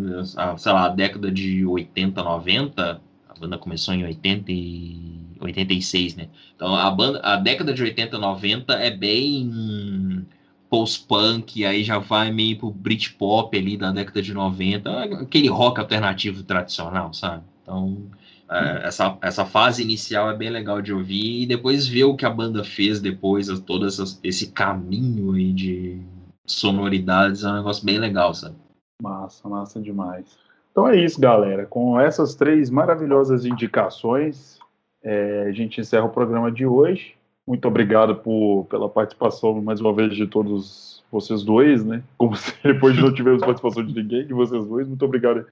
sei 0.57 0.73
lá, 0.73 0.89
década 0.89 1.31
de 1.31 1.67
80, 1.67 2.23
90, 2.59 3.01
a 3.29 3.39
banda 3.39 3.59
começou 3.59 3.95
em 3.95 4.05
80 4.05 4.53
e 4.53 5.15
86, 5.41 6.17
né? 6.17 6.29
Então 6.55 6.75
a 6.75 6.91
banda, 6.91 7.21
a 7.21 7.37
década 7.37 7.73
de 7.75 7.83
80, 7.83 8.19
90 8.19 8.73
é 8.75 8.91
bem 8.91 10.27
post-punk, 10.71 11.65
aí 11.65 11.85
já 11.85 11.99
vai 11.99 12.33
meio 12.33 12.59
pro 12.59 12.71
Britpop 12.71 13.57
ali 13.57 13.77
da 13.77 13.93
década 13.93 14.21
de 14.21 14.35
90, 14.35 15.05
aquele 15.23 15.49
rock 15.49 15.81
alternativo 15.81 16.43
tradicional, 16.43 17.13
sabe? 17.13 17.45
Então, 17.63 18.09
é, 18.51 18.87
essa, 18.87 19.17
essa 19.23 19.45
fase 19.45 19.83
inicial 19.83 20.31
é 20.31 20.37
bem 20.37 20.51
legal 20.51 20.83
de 20.83 20.93
ouvir 20.93 21.43
e 21.43 21.47
depois 21.47 21.87
ver 21.87 22.05
o 22.05 22.17
que 22.17 22.27
a 22.27 22.31
banda 22.31 22.65
fez 22.65 23.01
depois, 23.01 23.49
todo 23.61 23.87
essas, 23.87 24.19
esse 24.23 24.51
caminho 24.53 25.33
aí 25.33 25.53
de 25.53 26.03
sonoridades 26.47 27.43
é 27.45 27.49
um 27.49 27.57
negócio 27.57 27.85
bem 27.85 27.99
legal, 27.99 28.35
sabe? 28.35 28.57
Massa, 29.01 29.49
massa 29.49 29.81
demais. 29.81 30.44
Então 30.75 30.89
é 30.89 30.97
isso, 30.97 31.21
galera. 31.21 31.67
Com 31.67 32.01
essas 32.01 32.35
três 32.35 32.69
maravilhosas 32.69 33.45
indicações, 33.45 34.59
é, 35.05 35.45
a 35.47 35.53
gente 35.53 35.81
encerra 35.81 36.07
o 36.07 36.11
programa 36.11 36.51
de 36.51 36.67
hoje. 36.67 37.15
Muito 37.47 37.69
obrigado 37.69 38.17
por, 38.17 38.67
pela 38.69 38.89
participação 38.89 39.63
mais 39.63 39.81
uma 39.81 39.95
vez 39.95 40.17
de 40.17 40.27
todos 40.27 41.05
vocês 41.13 41.45
dois, 41.45 41.85
né? 41.85 42.03
Como 42.19 42.35
se 42.35 42.53
depois 42.65 42.99
não 42.99 43.15
tivemos 43.15 43.41
participação 43.41 43.87
de 43.87 43.95
ninguém, 43.95 44.27
de 44.27 44.35
vocês 44.35 44.67
dois. 44.67 44.89
Muito 44.89 45.05
obrigado 45.05 45.47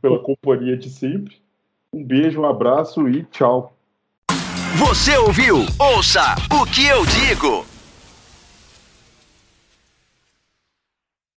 pela 0.00 0.20
companhia 0.20 0.76
de 0.76 0.88
sempre. 0.88 1.34
Um 1.92 2.04
beijo, 2.04 2.40
um 2.40 2.46
abraço 2.46 3.08
e 3.08 3.24
tchau. 3.24 3.72
Você 4.76 5.16
ouviu? 5.16 5.56
Ouça 5.76 6.36
o 6.52 6.64
que 6.66 6.86
eu 6.86 7.04
digo. 7.04 7.67